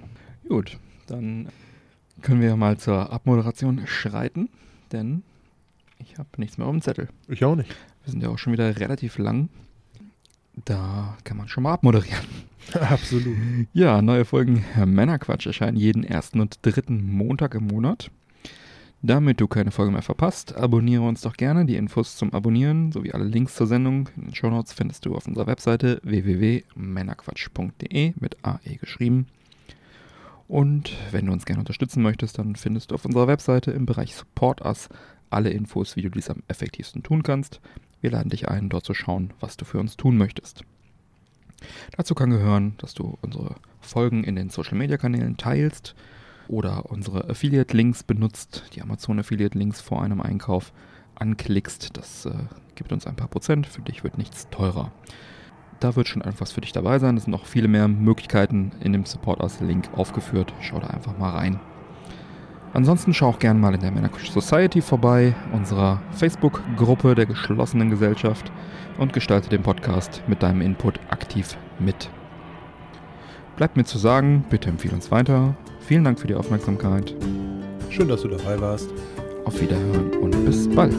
Gut, 0.47 0.79
dann 1.05 1.49
können 2.21 2.41
wir 2.41 2.55
mal 2.55 2.77
zur 2.77 3.11
Abmoderation 3.11 3.85
schreiten, 3.85 4.49
denn 4.91 5.23
ich 5.99 6.17
habe 6.17 6.29
nichts 6.37 6.57
mehr 6.57 6.67
auf 6.67 6.73
dem 6.73 6.81
Zettel. 6.81 7.09
Ich 7.27 7.43
auch 7.43 7.55
nicht. 7.55 7.75
Wir 8.03 8.11
sind 8.11 8.23
ja 8.23 8.29
auch 8.29 8.37
schon 8.37 8.53
wieder 8.53 8.79
relativ 8.79 9.17
lang. 9.17 9.49
Da 10.65 11.17
kann 11.23 11.37
man 11.37 11.47
schon 11.47 11.63
mal 11.63 11.73
abmoderieren. 11.73 12.25
Absolut. 12.73 13.35
Ja, 13.73 14.01
neue 14.01 14.25
Folgen 14.25 14.65
Männerquatsch 14.85 15.47
erscheinen 15.47 15.77
jeden 15.77 16.03
ersten 16.03 16.39
und 16.39 16.59
dritten 16.61 17.09
Montag 17.09 17.55
im 17.55 17.67
Monat. 17.67 18.11
Damit 19.01 19.39
du 19.39 19.47
keine 19.47 19.71
Folge 19.71 19.93
mehr 19.93 20.01
verpasst, 20.01 20.55
abonniere 20.55 21.03
uns 21.03 21.21
doch 21.21 21.37
gerne. 21.37 21.65
Die 21.65 21.77
Infos 21.77 22.17
zum 22.17 22.33
Abonnieren 22.33 22.91
sowie 22.91 23.13
alle 23.13 23.23
Links 23.23 23.55
zur 23.55 23.65
Sendung 23.65 24.09
in 24.17 24.25
den 24.25 24.35
Shownotes 24.35 24.73
findest 24.73 25.05
du 25.05 25.15
auf 25.15 25.25
unserer 25.25 25.47
Webseite 25.47 26.01
www.männerquatsch.de 26.03 28.13
mit 28.19 28.37
AE 28.43 28.75
geschrieben. 28.75 29.27
Und 30.49 30.91
wenn 31.11 31.27
du 31.27 31.31
uns 31.31 31.45
gerne 31.45 31.59
unterstützen 31.59 32.01
möchtest, 32.01 32.39
dann 32.39 32.55
findest 32.55 32.89
du 32.89 32.95
auf 32.95 33.05
unserer 33.05 33.27
Webseite 33.27 33.69
im 33.69 33.85
Bereich 33.85 34.15
Support 34.15 34.61
Us 34.61 34.89
alle 35.29 35.51
Infos, 35.51 35.95
wie 35.95 36.01
du 36.01 36.09
dies 36.09 36.31
am 36.31 36.41
effektivsten 36.47 37.03
tun 37.03 37.21
kannst. 37.21 37.61
Wir 38.01 38.09
laden 38.09 38.31
dich 38.31 38.49
ein, 38.49 38.67
dort 38.67 38.83
zu 38.83 38.95
schauen, 38.95 39.31
was 39.39 39.57
du 39.57 39.65
für 39.65 39.77
uns 39.77 39.95
tun 39.95 40.17
möchtest. 40.17 40.63
Dazu 41.95 42.15
kann 42.15 42.31
gehören, 42.31 42.73
dass 42.79 42.95
du 42.95 43.19
unsere 43.21 43.57
Folgen 43.79 44.23
in 44.23 44.35
den 44.35 44.49
Social 44.49 44.75
Media 44.75 44.97
Kanälen 44.97 45.37
teilst 45.37 45.93
oder 46.47 46.89
unsere 46.89 47.29
Affiliate 47.29 47.77
Links 47.77 48.01
benutzt, 48.01 48.63
die 48.73 48.81
Amazon 48.81 49.19
Affiliate 49.19 49.55
Links 49.55 49.81
vor 49.81 50.01
einem 50.01 50.19
Einkauf 50.19 50.73
anklickst. 51.13 51.95
Das 51.95 52.25
äh, 52.25 52.33
gibt 52.73 52.91
uns 52.91 53.05
ein 53.05 53.15
paar 53.15 53.27
Prozent. 53.27 53.67
Für 53.67 53.81
dich 53.81 54.03
wird 54.03 54.17
nichts 54.17 54.49
teurer. 54.49 54.91
Da 55.79 55.95
wird 55.95 56.07
schon 56.07 56.21
etwas 56.21 56.51
für 56.51 56.61
dich 56.61 56.73
dabei 56.73 56.99
sein. 56.99 57.15
Es 57.15 57.23
sind 57.23 57.31
noch 57.31 57.45
viele 57.45 57.67
mehr 57.67 57.87
Möglichkeiten 57.87 58.71
in 58.81 58.91
dem 58.93 59.05
Support 59.05 59.41
Us 59.41 59.61
Link 59.61 59.89
aufgeführt. 59.95 60.53
Schau 60.59 60.79
da 60.79 60.87
einfach 60.87 61.17
mal 61.17 61.31
rein. 61.31 61.59
Ansonsten 62.73 63.13
schau 63.13 63.29
auch 63.29 63.39
gerne 63.39 63.59
mal 63.59 63.73
in 63.73 63.81
der 63.81 63.91
Männerkusch 63.91 64.29
Society 64.29 64.81
vorbei, 64.81 65.33
unserer 65.53 66.01
Facebook-Gruppe 66.11 67.15
der 67.15 67.25
geschlossenen 67.25 67.89
Gesellschaft 67.89 68.51
und 68.99 69.13
gestalte 69.13 69.49
den 69.49 69.63
Podcast 69.63 70.21
mit 70.27 70.43
deinem 70.43 70.61
Input 70.61 70.99
aktiv 71.09 71.57
mit. 71.79 72.09
Bleibt 73.55 73.75
mir 73.75 73.85
zu 73.85 73.97
sagen, 73.97 74.45
bitte 74.49 74.69
empfehle 74.69 74.93
uns 74.93 75.11
weiter. 75.11 75.55
Vielen 75.79 76.03
Dank 76.03 76.19
für 76.19 76.27
die 76.27 76.35
Aufmerksamkeit. 76.35 77.15
Schön, 77.89 78.07
dass 78.07 78.21
du 78.21 78.27
dabei 78.27 78.59
warst. 78.61 78.89
Auf 79.45 79.59
Wiederhören 79.59 80.11
und 80.21 80.45
bis 80.45 80.69
bald. 80.69 80.97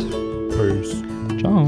Peace. 0.51 1.03
Ciao. 1.39 1.67